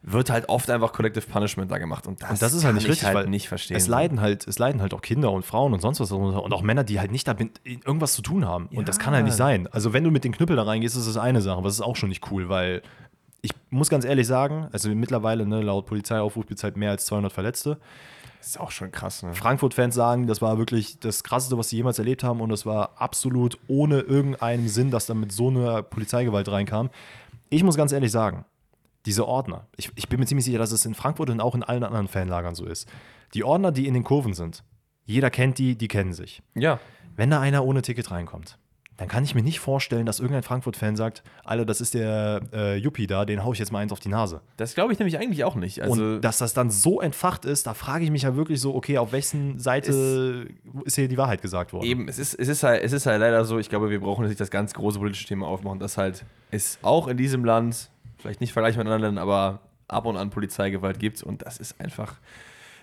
wird 0.10 0.30
halt 0.30 0.47
oft 0.47 0.70
einfach 0.70 0.93
Collective 0.93 1.26
Punishment 1.28 1.70
da 1.70 1.78
gemacht. 1.80 2.08
Und 2.08 2.22
das, 2.22 2.30
Und 2.30 2.41
das 2.41 2.53
ist 2.53 2.64
halt 2.64 2.76
nicht 2.76 2.86
ich 2.86 2.91
richtig, 2.91 3.08
halt 3.08 3.18
weil 3.18 3.28
nicht 3.28 3.49
verstehen. 3.49 3.76
Es 3.76 3.88
leiden, 3.88 4.22
halt, 4.22 4.47
es 4.47 4.58
leiden 4.58 4.82
halt 4.82 4.93
auch 4.93 5.01
Kinder 5.01 5.32
und 5.34 5.43
Frauen 5.43 5.74
und 5.74 5.82
sonst 5.82 5.99
was 5.99 6.12
und 6.14 6.53
auch 6.53 6.62
Männer, 6.62 6.86
die 6.86 6.99
halt 7.01 7.12
nicht 7.12 7.28
damit 7.28 7.60
irgendwas 7.66 8.14
zu 8.14 8.22
tun 8.22 8.45
haben. 8.45 8.68
Und 8.68 8.88
das 8.88 8.97
Ja. 8.97 9.03
kann 9.03 9.14
halt 9.14 9.26
nicht 9.26 9.36
sein. 9.36 9.68
Also 9.68 9.91
wenn 9.91 10.05
du 10.05 10.10
mit 10.12 10.24
den 10.24 10.32
Knüppel 10.32 10.55
da 10.55 10.64
reingehst, 10.64 10.95
ist 10.95 11.08
das 11.08 11.18
eine 11.18 11.41
Sache, 11.41 11.58
aber 11.58 11.68
das 11.68 11.76
ist 11.76 11.82
auch 11.82 11.97
schon 11.97 12.08
nicht 12.08 12.32
cool, 12.32 12.47
weil 12.47 12.82
ich 13.41 13.51
muss 13.70 13.89
ganz 13.89 14.05
ehrlich 14.05 14.28
sagen, 14.28 14.68
also 14.72 14.89
mittlerweile 14.95 15.45
ne, 15.45 15.62
laut 15.62 15.86
Polizeiaufruf 15.86 16.47
gibt 16.47 16.58
es 16.60 16.64
halt 16.64 16.78
mehr 16.78 16.91
als 16.91 17.05
200 17.08 17.32
Verletzte. 17.34 17.78
Das 18.39 18.47
ist 18.47 18.60
auch 18.62 18.72
schon 18.72 18.91
krass. 18.93 19.24
Ne? 19.24 19.34
Frankfurt-Fans 19.34 19.93
sagen, 19.93 20.26
das 20.28 20.41
war 20.41 20.58
wirklich 20.58 20.99
das 21.01 21.24
Krasseste, 21.24 21.58
was 21.58 21.68
sie 21.70 21.76
jemals 21.76 21.99
erlebt 21.99 22.24
haben 22.24 22.39
und 22.39 22.47
das 22.49 22.66
war 22.66 22.91
absolut 22.95 23.58
ohne 23.68 23.99
irgendeinen 23.99 24.70
Sinn, 24.70 24.89
dass 24.89 25.05
da 25.05 25.14
mit 25.14 25.34
so 25.34 25.49
einer 25.49 25.84
Polizeigewalt 25.84 26.47
reinkam. 26.49 26.89
Ich 27.49 27.64
muss 27.64 27.76
ganz 27.76 27.91
ehrlich 27.91 28.12
sagen, 28.12 28.45
diese 29.08 29.26
Ordner, 29.26 29.68
ich, 29.78 29.89
ich 29.95 30.10
bin 30.10 30.20
mir 30.20 30.26
ziemlich 30.26 30.45
sicher, 30.45 30.60
dass 30.60 30.72
es 30.72 30.86
in 30.86 30.93
Frankfurt 30.93 31.30
und 31.30 31.39
auch 31.39 31.55
in 31.55 31.64
allen 31.64 31.84
anderen 31.84 32.08
Fanlagern 32.08 32.55
so 32.55 32.66
ist. 32.66 32.88
Die 33.34 33.43
Ordner, 33.43 33.72
die 33.72 33.88
in 33.88 33.93
den 33.93 34.03
Kurven 34.03 34.34
sind, 34.34 34.64
jeder 35.05 35.30
kennt 35.30 35.58
die, 35.58 35.78
die 35.78 35.88
kennen 35.88 36.14
sich. 36.14 36.43
Ja. 36.55 36.80
Wenn 37.16 37.30
da 37.30 37.39
einer 37.39 37.64
ohne 37.64 37.82
Ticket 37.82 38.12
reinkommt, 38.12 38.60
dann 38.97 39.08
kann 39.08 39.24
ich 39.24 39.36
mir 39.36 39.43
nicht 39.43 39.60
vorstellen, 39.60 40.05
dass 40.05 40.20
irgendein 40.20 40.43
Frankfurt-Fan 40.43 40.95
sagt, 40.95 41.24
Alter, 41.43 41.66
das 41.66 41.82
ist 41.82 41.93
der 41.93 42.41
äh, 42.51 42.78
Yuppie 42.78 43.05
da, 43.05 43.26
den 43.26 43.45
hau 43.45 43.53
ich 43.53 43.60
jetzt 43.60 43.72
mal 43.72 43.80
eins 43.80 43.91
auf 43.91 43.99
die 43.99 44.10
Nase. 44.10 44.41
Das 44.58 44.74
glaube 44.74 44.91
ich 44.91 44.99
nämlich 44.99 45.20
eigentlich 45.20 45.43
auch 45.43 45.55
nicht. 45.55 45.82
Also, 45.84 46.03
und 46.03 46.22
dass 46.22 46.39
das 46.39 46.53
dann 46.53 46.72
so 46.72 46.99
entfacht 46.99 47.45
ist, 47.45 47.68
da 47.68 47.76
frage 47.76 48.03
ich 48.03 48.12
mich 48.12 48.24
ja 48.24 48.36
wirklich 48.36 48.60
so, 48.60 48.76
okay, 48.76 48.97
auf 48.97 49.12
wessen 49.12 49.60
Seite 49.60 50.47
ist 50.84 50.95
hier 50.95 51.08
die 51.08 51.18
Wahrheit 51.18 51.43
gesagt 51.43 51.74
worden? 51.74 51.86
Eben, 51.86 52.08
es 52.10 52.18
ist, 52.18 52.34
es, 52.34 52.47
ist 52.47 52.64
halt, 52.64 52.84
es 52.84 52.91
ist 52.91 53.05
halt 53.05 53.20
leider 53.20 53.45
so, 53.45 53.60
ich 53.60 53.70
glaube, 53.70 53.91
wir 53.91 54.01
brauchen 54.01 54.28
nicht 54.28 54.39
das 54.39 54.49
ganz 54.49 54.74
große 54.74 54.97
politische 54.97 55.28
Thema 55.28 55.47
aufmachen, 55.47 55.80
dass 55.80 55.97
halt 55.97 56.26
es 56.49 56.80
auch 56.82 57.08
in 57.08 57.18
diesem 57.18 57.45
Land, 57.45 57.91
vielleicht 58.18 58.41
nicht 58.41 58.53
vergleichbar 58.53 58.84
mit 58.84 58.91
anderen 58.93 59.15
Ländern, 59.15 59.22
aber 59.24 59.61
ab 59.88 60.05
und 60.05 60.18
an 60.18 60.30
Polizeigewalt 60.30 60.99
gibt 60.99 61.22
und 61.24 61.43
das 61.45 61.57
ist 61.57 61.80
einfach 61.80 62.15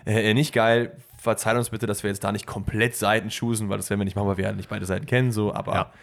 äh, 0.05 0.33
nicht 0.33 0.53
geil. 0.53 0.95
Verzeiht 1.17 1.57
uns 1.57 1.69
bitte, 1.69 1.87
dass 1.87 2.03
wir 2.03 2.09
jetzt 2.09 2.23
da 2.23 2.31
nicht 2.31 2.45
komplett 2.45 2.95
Seiten 2.95 3.29
choosen, 3.29 3.69
weil 3.69 3.77
das 3.77 3.89
werden 3.89 3.99
wir 3.99 4.05
nicht 4.05 4.15
machen, 4.15 4.27
weil 4.27 4.37
wir 4.37 4.45
halt 4.45 4.57
nicht 4.57 4.69
beide 4.69 4.85
Seiten 4.85 5.05
kennen, 5.05 5.31
so, 5.31 5.53
aber 5.53 5.73
Ja. 5.73 5.93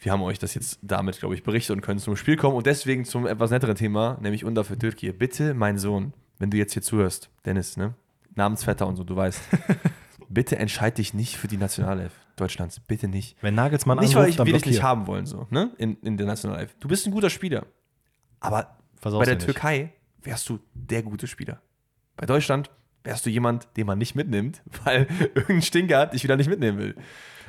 wir 0.00 0.12
haben 0.12 0.22
euch 0.22 0.38
das 0.38 0.54
jetzt 0.54 0.78
damit, 0.82 1.18
glaube 1.18 1.34
ich, 1.34 1.42
berichtet 1.42 1.76
und 1.76 1.80
können 1.82 2.00
zum 2.00 2.16
Spiel 2.16 2.36
kommen. 2.36 2.56
Und 2.56 2.66
deswegen 2.66 3.04
zum 3.04 3.26
etwas 3.26 3.50
netteren 3.50 3.76
Thema, 3.76 4.18
nämlich 4.20 4.44
Unter 4.44 4.64
für 4.64 4.78
Türkei. 4.78 5.12
Bitte, 5.12 5.54
mein 5.54 5.78
Sohn, 5.78 6.12
wenn 6.38 6.50
du 6.50 6.56
jetzt 6.56 6.72
hier 6.72 6.82
zuhörst, 6.82 7.30
Dennis, 7.44 7.76
ne? 7.76 7.94
Namensvetter 8.34 8.86
und 8.86 8.96
so, 8.96 9.04
du 9.04 9.14
weißt. 9.14 9.40
bitte 10.28 10.56
entscheid 10.58 10.96
dich 10.98 11.12
nicht 11.14 11.36
für 11.36 11.46
die 11.48 11.58
Nationalelf 11.58 12.12
Deutschlands. 12.36 12.80
Bitte 12.80 13.06
nicht. 13.06 13.36
Wenn 13.42 13.54
Nagelsmann 13.54 13.98
Nicht, 13.98 14.14
weil 14.14 14.22
anruft, 14.22 14.30
ich 14.30 14.36
dann 14.38 14.46
will 14.46 14.54
dich 14.54 14.64
nicht 14.66 14.82
haben 14.82 15.06
wollen, 15.06 15.26
so, 15.26 15.46
ne? 15.50 15.70
In, 15.78 15.96
in 16.02 16.16
der 16.16 16.26
Nationalelf. 16.26 16.74
Du 16.80 16.88
bist 16.88 17.06
ein 17.06 17.12
guter 17.12 17.30
Spieler. 17.30 17.66
Aber 18.40 18.74
Versaust 19.02 19.26
bei 19.26 19.34
der. 19.34 19.38
Türkei 19.38 19.92
wärst 20.22 20.48
du 20.48 20.60
der 20.72 21.02
gute 21.02 21.26
Spieler. 21.26 21.60
Bei 22.16 22.24
Deutschland 22.24 22.70
wärst 23.02 23.26
du 23.26 23.30
jemand, 23.30 23.68
den 23.76 23.86
man 23.86 23.98
nicht 23.98 24.14
mitnimmt, 24.14 24.62
weil 24.84 25.08
irgendein 25.34 25.62
Stinker 25.62 26.06
dich 26.06 26.22
wieder 26.22 26.36
nicht 26.36 26.48
mitnehmen 26.48 26.78
will. 26.78 26.94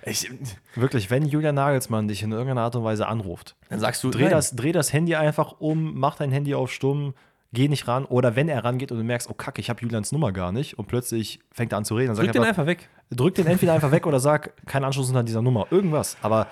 Ich, 0.06 0.30
Wirklich, 0.76 1.10
wenn 1.12 1.26
Julian 1.26 1.56
Nagelsmann 1.56 2.10
dich 2.10 2.24
in 2.24 2.32
irgendeiner 2.34 2.62
Art 2.62 2.76
und 2.76 2.84
Weise 2.84 3.08
anruft, 3.08 3.56
dann 3.70 3.80
sagst 3.80 4.04
du, 4.04 4.10
dreh 4.10 4.24
nein. 4.24 4.32
das, 4.32 4.54
dreh 4.54 4.74
das 4.74 4.92
Handy 4.92 5.16
einfach 5.16 5.60
um, 5.60 5.98
mach 5.98 6.18
dein 6.18 6.32
Handy 6.32 6.56
auf 6.56 6.74
stumm, 6.74 7.14
geh 7.54 7.70
nicht 7.70 7.88
ran. 7.88 8.04
Oder 8.04 8.36
wenn 8.36 8.50
er 8.50 8.66
rangeht 8.66 8.92
und 8.92 8.98
du 8.98 9.04
merkst, 9.04 9.30
oh 9.30 9.34
Kacke, 9.34 9.62
ich 9.62 9.70
habe 9.70 9.80
Julians 9.80 10.12
Nummer 10.12 10.34
gar 10.34 10.52
nicht 10.52 10.78
und 10.78 10.88
plötzlich 10.88 11.40
fängt 11.52 11.72
er 11.72 11.78
an 11.78 11.86
zu 11.86 11.96
reden, 11.96 12.08
dann 12.08 12.16
sag 12.18 12.24
Drück 12.26 12.34
den 12.34 12.42
einfach, 12.42 12.64
einfach 12.64 12.66
weg. 12.66 12.90
drück 13.12 13.36
den 13.36 13.46
entweder 13.48 13.74
einfach 13.74 13.92
weg 13.92 14.06
oder 14.06 14.20
sag, 14.20 14.54
kein 14.66 14.84
Anschluss 14.84 15.08
unter 15.08 15.24
dieser 15.24 15.42
Nummer. 15.42 15.68
Irgendwas. 15.70 16.18
Aber 16.22 16.48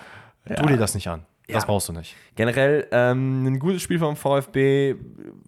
tu 0.56 0.68
dir 0.68 0.78
das 0.78 0.94
nicht 0.94 1.10
an. 1.10 1.26
Das 1.48 1.64
Ja. 1.64 1.66
brauchst 1.68 1.90
du 1.90 1.94
nicht. 1.94 2.16
Generell 2.36 2.88
ähm, 2.92 3.46
ein 3.46 3.60
gutes 3.60 3.82
Spiel 3.82 4.00
vom 4.00 4.16
VfB. 4.16 4.96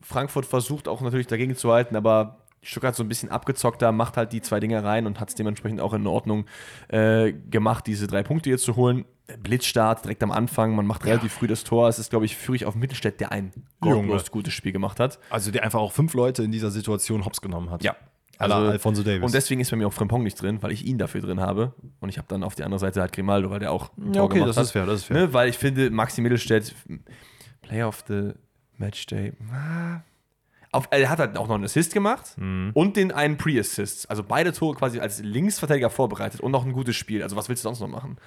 Frankfurt 0.01 0.45
versucht 0.45 0.87
auch 0.87 1.01
natürlich 1.01 1.27
dagegen 1.27 1.55
zu 1.55 1.71
halten, 1.71 1.95
aber 1.95 2.39
Stuttgart 2.61 2.95
so 2.95 3.03
ein 3.03 3.09
bisschen 3.09 3.29
abgezockter, 3.29 3.91
macht 3.91 4.15
halt 4.17 4.31
die 4.31 4.41
zwei 4.41 4.59
Dinge 4.59 4.83
rein 4.83 5.05
und 5.05 5.19
hat 5.19 5.29
es 5.29 5.35
dementsprechend 5.35 5.81
auch 5.81 5.93
in 5.93 6.07
Ordnung 6.07 6.45
äh, 6.87 7.33
gemacht, 7.33 7.85
diese 7.87 8.07
drei 8.07 8.23
Punkte 8.23 8.49
hier 8.49 8.57
zu 8.57 8.75
holen. 8.75 9.05
Blitzstart 9.41 10.03
direkt 10.03 10.21
am 10.23 10.31
Anfang, 10.31 10.75
man 10.75 10.85
macht 10.85 11.05
relativ 11.05 11.33
früh 11.33 11.47
das 11.47 11.63
Tor. 11.63 11.87
Es 11.87 11.97
ist, 11.99 12.09
glaube 12.09 12.25
ich, 12.25 12.35
Führig 12.35 12.65
auf 12.65 12.75
Mittelstädt, 12.75 13.19
der 13.21 13.31
ein 13.31 13.51
gottlos 13.79 14.31
gutes 14.31 14.53
Spiel 14.53 14.71
gemacht 14.73 14.99
hat. 14.99 15.19
Also 15.29 15.51
der 15.51 15.63
einfach 15.63 15.79
auch 15.79 15.91
fünf 15.93 16.13
Leute 16.13 16.43
in 16.43 16.51
dieser 16.51 16.71
Situation 16.71 17.23
hops 17.25 17.39
genommen 17.41 17.69
hat. 17.69 17.83
Ja. 17.83 17.95
Also, 18.37 18.55
Alfonso 18.55 19.03
Davis. 19.03 19.23
Und 19.23 19.33
deswegen 19.33 19.61
ist 19.61 19.69
bei 19.71 19.77
mir 19.77 19.87
auch 19.87 19.93
Frimpong 19.93 20.23
nicht 20.23 20.41
drin, 20.41 20.61
weil 20.61 20.71
ich 20.71 20.85
ihn 20.85 20.97
dafür 20.97 21.21
drin 21.21 21.39
habe. 21.39 21.73
Und 21.99 22.09
ich 22.09 22.17
habe 22.17 22.27
dann 22.27 22.43
auf 22.43 22.55
die 22.55 22.63
andere 22.63 22.79
Seite 22.79 22.99
halt 23.01 23.13
Grimaldo, 23.13 23.49
weil 23.49 23.59
der 23.59 23.71
auch 23.71 23.91
ein 23.97 24.07
ja, 24.07 24.13
Tor 24.13 24.23
okay, 24.23 24.33
gemacht 24.35 24.49
das 24.49 24.57
hat. 24.57 24.63
ist 24.65 24.71
fair, 24.71 24.85
das 24.85 24.95
ist 25.01 25.05
fair. 25.05 25.17
Ne, 25.17 25.33
weil 25.33 25.49
ich 25.49 25.57
finde, 25.57 25.89
Maxi 25.91 26.21
Mittelstädt, 26.21 26.73
Player 27.61 27.87
of 27.87 28.03
the 28.07 28.31
Matchday, 28.77 29.33
ah. 29.53 30.01
auf, 30.71 30.87
er 30.91 31.09
hat 31.09 31.19
halt 31.19 31.37
auch 31.37 31.47
noch 31.47 31.55
einen 31.55 31.63
Assist 31.65 31.93
gemacht 31.93 32.33
Mhm. 32.37 32.71
und 32.73 32.97
den 32.97 33.11
einen 33.11 33.37
Pre-Assist. 33.37 34.09
Also 34.09 34.23
beide 34.23 34.51
Tore 34.51 34.75
quasi 34.75 34.99
als 34.99 35.19
Linksverteidiger 35.21 35.89
vorbereitet 35.89 36.41
und 36.41 36.51
noch 36.51 36.65
ein 36.65 36.73
gutes 36.73 36.95
Spiel. 36.95 37.21
Also 37.23 37.35
was 37.35 37.47
willst 37.49 37.63
du 37.63 37.67
sonst 37.69 37.79
noch 37.81 37.87
machen? 37.87 38.17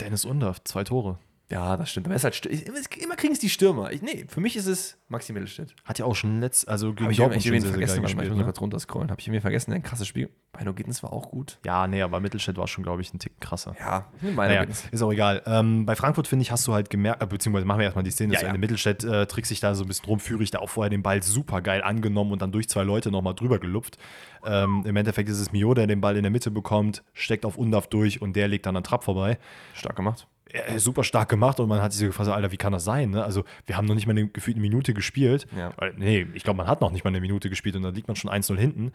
Dennis 0.00 0.24
Undaff, 0.24 0.62
zwei 0.64 0.84
Tore. 0.84 1.18
Ja, 1.50 1.76
das 1.76 1.90
stimmt. 1.90 2.06
Aber 2.06 2.14
er 2.14 2.16
ist 2.16 2.24
halt 2.24 2.46
immer 2.46 3.16
kriegen 3.16 3.34
es 3.34 3.38
die 3.38 3.50
Stürmer. 3.50 3.92
Ich, 3.92 4.00
nee, 4.00 4.24
für 4.28 4.40
mich 4.40 4.56
ist 4.56 4.66
es 4.66 4.96
Maxi 5.08 5.32
Mittelstädt. 5.32 5.74
Hat 5.84 5.98
ja 5.98 6.06
auch 6.06 6.16
schon 6.16 6.40
letzt, 6.40 6.66
also 6.68 6.88
gegen 6.94 7.02
Habe 7.04 7.12
ich, 7.12 7.18
Dortmund 7.18 7.36
ich 7.38 7.44
schon 7.44 7.52
sehr, 7.52 7.60
sehr 7.60 7.70
vergessen, 7.70 7.94
geil 7.96 8.02
warte 8.02 8.16
mal, 8.16 8.22
ich 8.22 8.28
gespielt, 8.28 8.30
muss 8.30 8.38
ne? 8.38 8.44
kurz 8.44 8.60
runterscrollen. 8.60 9.10
Habe 9.10 9.20
ich 9.20 9.26
irgendwie 9.26 9.40
vergessen, 9.40 9.72
ein 9.74 9.82
krasses 9.82 10.06
Spiel. 10.06 10.30
Bei 10.52 10.64
No 10.64 10.72
Gittens 10.72 11.02
war 11.02 11.12
auch 11.12 11.30
gut. 11.30 11.58
Ja, 11.64 11.86
nee, 11.86 12.00
aber 12.00 12.20
Mittelstädt 12.20 12.56
war 12.56 12.66
schon, 12.66 12.82
glaube 12.82 13.02
ich, 13.02 13.12
ein 13.12 13.18
Tick 13.18 13.38
krasser. 13.40 13.76
Ja, 13.78 14.10
Naja, 14.22 14.64
ist 14.90 15.02
auch 15.02 15.12
egal. 15.12 15.42
Ähm, 15.46 15.84
bei 15.84 15.94
Frankfurt, 15.96 16.28
finde 16.28 16.44
ich, 16.44 16.50
hast 16.50 16.66
du 16.66 16.72
halt 16.72 16.88
gemerkt, 16.88 17.22
äh, 17.22 17.26
beziehungsweise 17.26 17.66
machen 17.66 17.78
wir 17.78 17.84
erstmal 17.84 18.04
die 18.04 18.10
Szene, 18.10 18.32
Ja, 18.32 18.38
dass 18.38 18.42
ja. 18.42 18.48
Ende 18.48 18.60
Mittelstädt 18.60 19.04
äh, 19.04 19.26
trickst 19.26 19.50
sich 19.50 19.60
da 19.60 19.74
so 19.74 19.84
ein 19.84 19.88
bisschen 19.88 20.06
rum, 20.06 20.20
Führig 20.20 20.50
da 20.50 20.60
auch 20.60 20.70
vorher 20.70 20.90
den 20.90 21.02
Ball 21.02 21.22
super 21.22 21.60
geil 21.60 21.82
angenommen 21.82 22.32
und 22.32 22.40
dann 22.40 22.52
durch 22.52 22.68
zwei 22.68 22.84
Leute 22.84 23.10
nochmal 23.10 23.34
drüber 23.34 23.58
gelupft. 23.58 23.98
Ähm, 24.46 24.82
Im 24.86 24.96
Endeffekt 24.96 25.28
ist 25.28 25.40
es 25.40 25.52
Mio, 25.52 25.74
der 25.74 25.86
den 25.86 26.00
Ball 26.00 26.16
in 26.16 26.22
der 26.22 26.30
Mitte 26.30 26.50
bekommt, 26.50 27.02
steckt 27.12 27.44
auf 27.44 27.58
Undav 27.58 27.88
durch 27.88 28.22
und 28.22 28.34
der 28.34 28.48
legt 28.48 28.64
dann 28.66 28.76
an 28.76 28.84
Trapp 28.84 29.04
vorbei. 29.04 29.38
Stark 29.74 29.96
gemacht. 29.96 30.26
Äh, 30.50 30.78
super 30.78 31.02
stark 31.02 31.28
gemacht 31.28 31.58
und 31.58 31.68
man 31.68 31.82
hat 31.82 31.92
sich 31.92 32.00
so 32.00 32.06
gefragt, 32.06 32.28
Alter, 32.30 32.52
wie 32.52 32.56
kann 32.56 32.72
das 32.72 32.84
sein? 32.84 33.10
Ne? 33.10 33.24
Also, 33.24 33.44
wir 33.66 33.76
haben 33.76 33.86
noch 33.86 33.94
nicht 33.94 34.06
mal 34.06 34.12
eine, 34.12 34.28
gefühlt 34.28 34.56
eine 34.56 34.62
Minute 34.62 34.94
gespielt. 34.94 35.46
Ja. 35.56 35.72
Nee, 35.96 36.26
ich 36.34 36.44
glaube, 36.44 36.58
man 36.58 36.66
hat 36.66 36.80
noch 36.80 36.92
nicht 36.92 37.02
mal 37.02 37.10
eine 37.10 37.20
Minute 37.20 37.50
gespielt 37.50 37.74
und 37.76 37.82
dann 37.82 37.94
liegt 37.94 38.06
man 38.08 38.16
schon 38.16 38.30
1-0 38.30 38.56
hinten. 38.56 38.92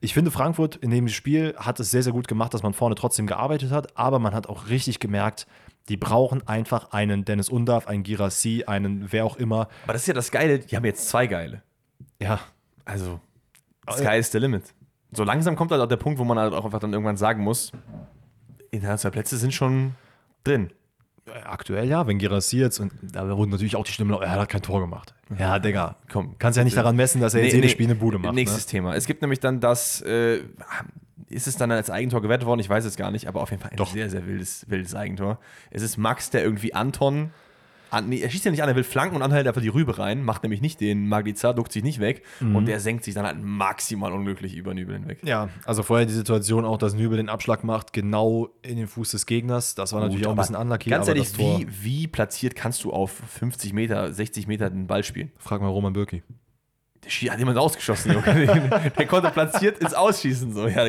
Ich 0.00 0.14
finde, 0.14 0.30
Frankfurt 0.30 0.76
in 0.76 0.90
dem 0.90 1.08
Spiel 1.08 1.54
hat 1.56 1.80
es 1.80 1.90
sehr, 1.90 2.02
sehr 2.02 2.12
gut 2.12 2.28
gemacht, 2.28 2.54
dass 2.54 2.62
man 2.62 2.74
vorne 2.74 2.94
trotzdem 2.94 3.26
gearbeitet 3.26 3.70
hat, 3.72 3.96
aber 3.96 4.18
man 4.18 4.34
hat 4.34 4.48
auch 4.48 4.68
richtig 4.68 5.00
gemerkt, 5.00 5.46
die 5.88 5.96
brauchen 5.96 6.46
einfach 6.46 6.92
einen 6.92 7.24
Dennis 7.24 7.48
Undav, 7.48 7.88
einen 7.88 8.02
Girassi, 8.02 8.64
einen 8.66 9.10
wer 9.10 9.24
auch 9.24 9.36
immer. 9.36 9.68
Aber 9.84 9.94
das 9.94 10.02
ist 10.02 10.08
ja 10.08 10.14
das 10.14 10.30
Geile, 10.30 10.60
die 10.60 10.76
haben 10.76 10.84
jetzt 10.84 11.08
zwei 11.08 11.26
Geile. 11.26 11.62
Ja, 12.20 12.40
Also, 12.84 13.20
Sky 13.90 14.18
is 14.18 14.30
the 14.30 14.38
limit. 14.38 14.74
So 15.12 15.24
langsam 15.24 15.56
kommt 15.56 15.72
halt 15.72 15.82
auch 15.82 15.88
der 15.88 15.96
Punkt, 15.96 16.18
wo 16.18 16.24
man 16.24 16.38
halt 16.38 16.52
auch 16.54 16.64
einfach 16.64 16.78
dann 16.78 16.92
irgendwann 16.92 17.16
sagen 17.16 17.42
muss, 17.42 17.72
internationale 18.70 19.12
Plätze 19.12 19.36
sind 19.36 19.52
schon 19.52 19.94
drin. 20.44 20.70
Äh, 21.34 21.42
aktuell 21.44 21.88
ja, 21.88 22.06
wenn 22.06 22.18
Girassi 22.18 22.58
jetzt, 22.58 22.78
und 22.80 22.92
da 23.02 23.36
wurden 23.36 23.50
natürlich 23.50 23.76
auch 23.76 23.84
die 23.84 23.92
Stimmen, 23.92 24.10
laut, 24.10 24.22
er 24.22 24.30
hat 24.32 24.48
kein 24.48 24.62
Tor 24.62 24.80
gemacht. 24.80 25.14
Ja, 25.38 25.58
Digga, 25.58 25.96
Komm. 26.10 26.36
kannst 26.38 26.56
ja 26.56 26.64
nicht 26.64 26.76
daran 26.76 26.96
messen, 26.96 27.20
dass 27.20 27.34
er 27.34 27.42
jetzt 27.42 27.52
Nee, 27.52 27.58
jedes 27.58 27.68
nee, 27.70 27.72
Spiel 27.74 27.86
eine 27.86 27.94
Bude 27.94 28.18
macht. 28.18 28.34
Nächstes 28.34 28.66
Ne? 28.66 28.70
Thema. 28.70 28.94
Es 28.94 29.06
gibt 29.06 29.22
nämlich 29.22 29.40
dann 29.40 29.60
das, 29.60 30.02
äh, 30.02 30.40
ist 31.28 31.46
es 31.46 31.56
dann 31.56 31.70
als 31.70 31.90
Eigentor 31.90 32.20
gewertet 32.22 32.46
worden? 32.46 32.60
Ich 32.60 32.68
weiß 32.68 32.84
es 32.84 32.96
gar 32.96 33.10
nicht, 33.10 33.28
aber 33.28 33.40
auf 33.42 33.50
jeden 33.50 33.62
Fall 33.62 33.70
ein 33.70 33.76
Doch. 33.76 33.92
sehr, 33.92 34.10
sehr 34.10 34.26
wildes, 34.26 34.66
wildes 34.68 34.94
Eigentor. 34.94 35.38
Es 35.70 35.82
ist 35.82 35.96
Max, 35.96 36.30
der 36.30 36.42
irgendwie 36.42 36.74
Anton. 36.74 37.30
An, 37.90 38.08
nee, 38.08 38.20
er 38.20 38.30
schießt 38.30 38.44
ja 38.44 38.50
nicht 38.50 38.62
an, 38.62 38.68
er 38.68 38.76
will 38.76 38.84
flanken 38.84 39.16
und 39.16 39.22
Anton 39.22 39.34
hält 39.36 39.46
einfach 39.48 39.60
die 39.60 39.68
Rübe 39.68 39.98
rein, 39.98 40.22
macht 40.22 40.42
nämlich 40.42 40.60
nicht 40.60 40.80
den 40.80 41.08
Magliza, 41.08 41.52
duckt 41.52 41.72
sich 41.72 41.82
nicht 41.82 42.00
weg 42.00 42.22
Mhm. 42.40 42.56
und 42.56 42.66
der 42.66 42.80
senkt 42.80 43.04
sich 43.04 43.14
dann 43.14 43.26
halt 43.26 43.42
maximal 43.42 44.12
unglücklich 44.12 44.54
über 44.56 44.74
Nübel 44.74 44.96
hinweg. 44.96 45.18
Ja, 45.24 45.48
also 45.64 45.82
vorher 45.82 46.06
die 46.06 46.12
Situation 46.12 46.64
auch, 46.64 46.78
dass 46.78 46.94
Nübel 46.94 47.16
den 47.16 47.28
Abschlag 47.28 47.64
macht, 47.64 47.92
genau 47.92 48.48
in 48.62 48.76
den 48.76 48.86
Fuß 48.88 49.10
des 49.10 49.26
Gegners. 49.26 49.74
Das 49.74 49.92
war 49.92 50.00
natürlich 50.00 50.22
Gut, 50.22 50.28
auch 50.28 50.32
ein 50.32 50.38
bisschen 50.38 50.56
unlucky. 50.56 50.90
Ganz 50.90 51.08
ehrlich, 51.08 51.36
wie, 51.38 51.66
wie 51.82 52.06
platziert 52.06 52.54
kannst 52.54 52.84
du 52.84 52.92
auf 52.92 53.10
50 53.12 53.72
Meter, 53.72 54.12
60 54.12 54.46
Meter 54.46 54.70
den 54.70 54.86
Ball 54.86 55.04
spielen? 55.04 55.32
frag 55.38 55.60
mal 55.60 55.68
Roman 55.68 55.92
Birki. 55.92 56.22
Der 57.04 57.32
hat 57.32 57.38
jemand 57.38 57.56
ausgeschossen, 57.58 58.12
Junge. 58.12 58.92
der 58.98 59.06
konnte 59.06 59.30
platziert 59.30 59.78
ins 59.78 59.94
Ausschießen. 59.94 60.52
So. 60.52 60.68
Ja, 60.68 60.84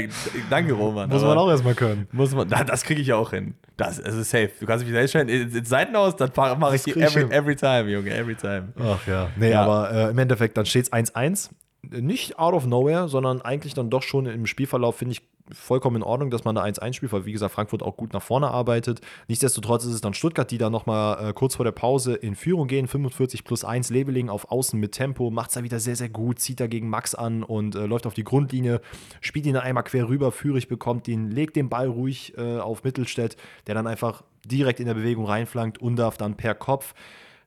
danke, 0.50 0.74
Roman. 0.74 1.10
aber- 1.24 1.52
erstmal 1.52 1.74
können. 1.76 2.08
Muss 2.12 2.34
man, 2.36 2.50
das 2.50 2.84
kriege 2.84 3.02
ich 3.02 3.08
ja 3.08 3.16
auch 3.16 3.32
hin. 3.32 3.56
Das 3.78 3.98
ist 3.98 4.06
also 4.06 4.22
safe. 4.22 4.52
Du 4.60 4.66
kannst 4.66 4.86
mich 4.86 4.94
da 4.94 5.00
hinstellen, 5.00 5.30
ins 5.30 5.70
Seitenhaus, 5.70 6.16
dann 6.18 6.32
mache 6.60 6.76
ich 6.76 6.86
ich 6.86 6.98
every, 6.98 7.24
every 7.34 7.56
time, 7.56 7.90
Junge, 7.90 8.14
every 8.14 8.36
time. 8.36 8.74
Ach 8.80 9.08
ja. 9.08 9.30
Nee, 9.38 9.52
Ja. 9.52 9.64
aber 9.64 9.92
äh, 9.92 10.10
im 10.12 10.18
Endeffekt, 10.20 10.58
dann 10.58 10.66
steht 10.66 10.86
es 10.86 10.94
1-1. 10.94 11.50
Nicht 11.90 12.38
out 12.38 12.54
of 12.54 12.68
nowhere, 12.68 13.08
sondern 13.08 13.42
eigentlich 13.42 13.74
dann 13.74 13.90
doch 13.90 14.04
schon 14.04 14.28
im 14.28 14.46
Spielverlauf, 14.46 14.98
finde 14.98 15.14
ich, 15.14 15.22
vollkommen 15.54 15.98
in 15.98 16.04
Ordnung, 16.04 16.30
dass 16.30 16.44
man 16.44 16.56
da 16.56 16.64
1-1 16.64 16.94
spielt, 16.94 17.12
weil 17.12 17.26
wie 17.26 17.32
gesagt, 17.32 17.54
Frankfurt 17.54 17.84
auch 17.84 17.98
gut 17.98 18.14
nach 18.14 18.22
vorne 18.22 18.50
arbeitet. 18.50 19.02
Nichtsdestotrotz 19.28 19.86
ist 19.86 19.94
es 19.94 20.02
dann 20.02 20.14
Stuttgart, 20.14 20.50
die 20.50 20.58
da 20.58 20.70
nochmal 20.70 21.30
äh, 21.30 21.34
kurz 21.34 21.56
vor 21.56 21.66
der 21.66 21.72
Pause 21.72 22.14
in 22.14 22.36
Führung 22.36 22.68
gehen. 22.68 22.88
45 22.88 23.44
plus 23.44 23.64
1, 23.64 23.90
Leveling 23.90 24.30
auf 24.30 24.52
Außen 24.52 24.80
mit 24.80 24.94
Tempo, 24.94 25.30
macht 25.30 25.50
es 25.50 25.56
da 25.56 25.64
wieder 25.64 25.80
sehr, 25.80 25.96
sehr 25.96 26.10
gut, 26.10 26.40
zieht 26.40 26.60
da 26.60 26.68
gegen 26.68 26.90
Max 26.90 27.16
an 27.16 27.44
und 27.44 27.76
äh, 27.76 27.86
läuft 27.86 28.08
auf 28.08 28.14
die 28.14 28.24
Grundlinie, 28.24 28.82
spielt 29.20 29.46
ihn 29.46 29.58
einmal 29.58 29.84
quer 29.84 30.08
rüber, 30.08 30.32
Führig 30.32 30.68
bekommt 30.68 31.08
ihn, 31.08 31.30
legt 31.30 31.56
den 31.56 31.70
Ball 31.70 31.88
ruhig 31.88 32.38
äh, 32.38 32.60
auf 32.60 32.84
Mittelstädt, 32.84 33.38
der 33.68 33.76
dann 33.76 33.88
einfach 33.88 34.24
direkt 34.46 34.80
in 34.80 34.88
der 34.88 34.94
Bewegung 34.94 35.26
reinflankt 35.26 35.80
und 35.80 35.96
darf 35.98 36.18
dann 36.18 36.36
per 36.36 36.56
Kopf. 36.56 36.94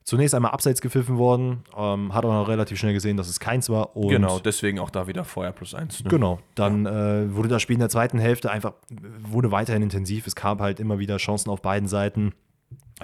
Zunächst 0.05 0.35
einmal 0.35 0.51
abseits 0.51 0.83
gepfiffen 0.83 1.17
worden, 1.17 1.65
ähm, 1.75 2.13
hat 2.13 2.27
aber 2.27 2.35
noch 2.35 2.47
relativ 2.47 2.79
schnell 2.79 2.93
gesehen, 2.93 3.17
dass 3.17 3.27
es 3.27 3.41
keins 3.41 3.71
war. 3.71 3.89
Genau, 3.95 4.39
deswegen 4.39 4.79
auch 4.79 4.91
da 4.91 5.07
wieder 5.07 5.25
Feuer 5.25 5.51
plus 5.51 5.75
eins. 5.75 6.05
Ne? 6.05 6.11
Genau, 6.11 6.41
dann 6.55 6.85
äh, 6.85 7.35
wurde 7.35 7.49
das 7.49 7.63
Spiel 7.63 7.75
in 7.75 7.81
der 7.81 7.89
zweiten 7.89 8.19
Hälfte 8.19 8.51
einfach, 8.51 8.75
wurde 9.23 9.51
weiterhin 9.51 9.83
intensiv. 9.83 10.27
Es 10.27 10.37
gab 10.37 10.61
halt 10.61 10.79
immer 10.79 10.99
wieder 10.99 11.17
Chancen 11.17 11.49
auf 11.49 11.63
beiden 11.63 11.89
Seiten. 11.89 12.35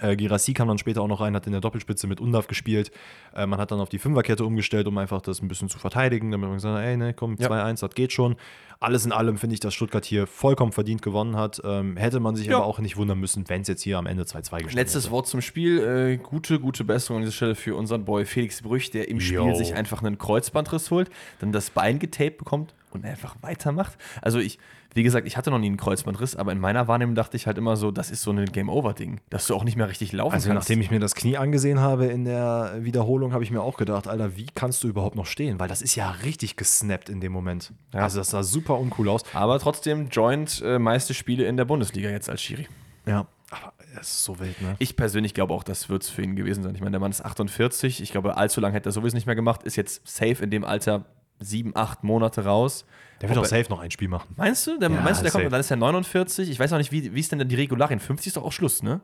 Äh, 0.01 0.15
Girassi 0.17 0.55
kam 0.55 0.69
dann 0.69 0.79
später 0.79 1.03
auch 1.03 1.09
noch 1.09 1.21
rein, 1.21 1.35
hat 1.35 1.47
in 1.47 1.53
der 1.53 1.61
Doppelspitze 1.61 2.07
mit 2.07 2.21
Undav 2.21 2.47
gespielt. 2.47 2.93
Äh, 3.35 3.47
man 3.47 3.59
hat 3.59 3.73
dann 3.73 3.81
auf 3.81 3.89
die 3.89 3.99
Fünferkette 3.99 4.45
umgestellt, 4.45 4.87
um 4.87 4.97
einfach 4.99 5.21
das 5.21 5.43
ein 5.43 5.49
bisschen 5.49 5.69
zu 5.69 5.79
verteidigen, 5.81 6.31
damit 6.31 6.49
man 6.49 6.57
gesagt 6.59 6.77
hat, 6.79 6.85
ey, 6.85 6.97
ne, 6.97 7.13
komm, 7.13 7.37
Ja. 7.39 7.49
2-1, 7.49 7.81
das 7.81 7.95
geht 7.95 8.13
schon. 8.13 8.37
Alles 8.79 9.05
in 9.05 9.13
allem 9.13 9.37
finde 9.37 9.55
ich, 9.55 9.61
dass 9.61 9.75
Stuttgart 9.75 10.05
hier 10.07 10.27
vollkommen 10.27 10.73
verdient 10.73 11.03
gewonnen 11.03 11.37
hat. 11.37 11.61
Ähm, 11.65 11.97
hätte 11.99 12.19
man 12.21 12.35
sich 12.37 12.47
Ja. 12.47 12.57
aber 12.59 12.67
auch 12.67 12.79
nicht 12.79 12.97
wundern 12.97 13.19
müssen, 13.19 13.47
wenn 13.49 13.63
es 13.63 13.69
jetzt 13.69 13.83
hier 13.83 13.99
am 13.99 14.07
Ende 14.07 14.23
2-2 14.23 14.39
gestanden 14.63 14.71
Letztes 14.77 15.05
hätte. 15.05 15.13
Wort 15.13 15.27
zum 15.27 15.43
Spiel. 15.43 15.81
Äh, 15.83 16.17
gute, 16.17 16.61
gute 16.61 16.85
Besserung 16.85 17.19
an 17.19 17.23
dieser 17.25 17.35
Stelle 17.35 17.55
für 17.57 17.75
unseren 17.77 18.05
Boy 18.05 18.25
Felix 18.25 18.63
Brüch, 18.63 18.91
der 18.91 19.09
im 19.09 19.21
Spiel 19.21 19.35
Jo. 19.37 19.55
sich 19.55 19.75
einfach 19.75 20.03
einen 20.03 20.17
Kreuzbandriss 20.19 20.91
holt, 20.91 21.11
dann 21.41 21.53
das 21.53 21.69
Bein 21.71 21.99
getaped 21.99 22.39
bekommt 22.39 22.75
und 22.93 23.05
einfach 23.05 23.37
weitermacht. 23.43 23.99
Also 24.23 24.39
ich, 24.39 24.59
wie 24.95 25.03
gesagt, 25.03 25.27
ich 25.27 25.37
hatte 25.37 25.51
noch 25.51 25.59
nie 25.59 25.67
einen 25.67 25.77
Kreuzbandriss, 25.77 26.37
aber 26.37 26.53
in 26.53 26.59
meiner 26.59 26.89
Wahrnehmung 26.89 27.15
dachte 27.15 27.37
ich 27.37 27.47
halt 27.47 27.59
immer 27.59 27.77
so, 27.77 27.91
das 27.91 28.11
ist 28.11 28.23
so 28.23 28.31
ein 28.33 28.45
Game-Over-Ding, 28.47 29.21
dass 29.31 29.47
du 29.47 29.55
auch 29.55 29.65
nicht 29.65 29.77
mehr 29.77 29.89
richtig 29.89 30.13
laufen 30.13 30.35
Also 30.35 30.49
kannst. 30.49 30.69
nachdem 30.69 30.81
ich 30.81 30.91
mir 30.91 30.99
das 31.01 31.15
Knie 31.15 31.37
angesehen 31.37 31.81
habe 31.81 32.07
in 32.07 32.25
der 32.25 32.75
Wiederholung, 32.81 33.33
habe 33.33 33.45
ich 33.45 33.51
mir 33.51 33.63
auch 33.63 33.77
gedacht, 33.77 34.09
Alter, 34.09 34.37
wie 34.37 34.47
kannst 34.55 34.83
du 34.85 34.89
überhaupt 34.89 35.17
noch 35.17 35.27
stehen? 35.27 35.61
Weil 35.61 35.69
das 35.69 35.83
ist 35.83 35.95
ja 35.95 36.11
richtig 36.11 36.57
gesnappt 36.57 37.09
in 37.09 37.21
dem 37.21 37.33
Moment. 37.33 37.73
Ja. 37.95 38.01
Also 38.01 38.19
das 38.19 38.31
sah 38.31 38.43
super 38.43 38.79
uncool 38.79 39.09
aus. 39.09 39.23
aber 39.35 39.59
trotzdem 39.59 40.09
Joint 40.09 40.63
äh, 40.65 40.79
meiste 40.79 41.15
Spiele 41.15 41.45
in 41.45 41.57
der 41.57 41.65
Bundesliga 41.65 42.11
jetzt 42.11 42.29
als 42.29 42.43
Schiri. 42.43 42.67
Ja. 43.07 43.27
Aber 43.53 43.73
es 44.01 44.09
ist 44.09 44.25
so 44.25 44.39
wild, 44.39 44.61
ne? 44.63 44.77
Ich 44.79 44.95
persönlich 44.97 45.35
glaube 45.35 45.53
auch, 45.55 45.65
das 45.65 45.89
wird 45.89 46.05
es 46.05 46.09
für 46.11 46.23
ihn 46.23 46.37
gewesen 46.37 46.63
sein. 46.63 46.75
Ich 46.77 46.81
meine, 46.81 46.93
der 46.93 47.01
Mann 47.01 47.11
ist 47.11 47.25
48. 47.25 48.01
Ich 48.01 48.13
glaube, 48.13 48.37
allzu 48.37 48.61
lange 48.61 48.75
hätte 48.75 48.89
er 48.89 48.93
sowieso 48.93 49.17
nicht 49.17 49.27
mehr 49.27 49.35
gemacht. 49.35 49.65
Ist 49.65 49.75
jetzt 49.77 50.07
safe 50.07 50.45
in 50.45 50.51
dem 50.51 50.65
Alter 50.65 51.05
sieben, 51.41 51.73
acht 51.75 52.05
Monate 52.05 52.45
raus. 52.45 52.85
Der 53.21 53.29
wird 53.29 53.39
Ob 53.39 53.45
auch 53.45 53.51
er- 53.51 53.59
safe 53.59 53.71
noch 53.71 53.81
ein 53.81 53.91
Spiel 53.91 54.09
machen. 54.09 54.33
Meinst 54.37 54.67
du? 54.67 54.79
Der, 54.79 54.91
Ja, 54.91 55.01
meinst 55.01 55.21
du, 55.21 55.25
der 55.25 55.33
kommt, 55.33 55.51
dann 55.53 55.61
ist 55.61 55.71
er 55.71 55.77
49. 55.77 56.49
Ich 56.51 56.59
weiß 56.61 56.73
auch 56.73 56.79
nicht, 56.79 56.93
wie, 56.93 57.15
wie 57.15 57.21
ist 57.21 57.33
denn 57.33 57.47
die 57.49 57.55
Regularien? 57.57 57.99
50 58.01 58.29
ist 58.29 58.37
doch 58.37 58.45
auch 58.45 58.53
Schluss, 58.53 58.83
ne? 58.83 59.01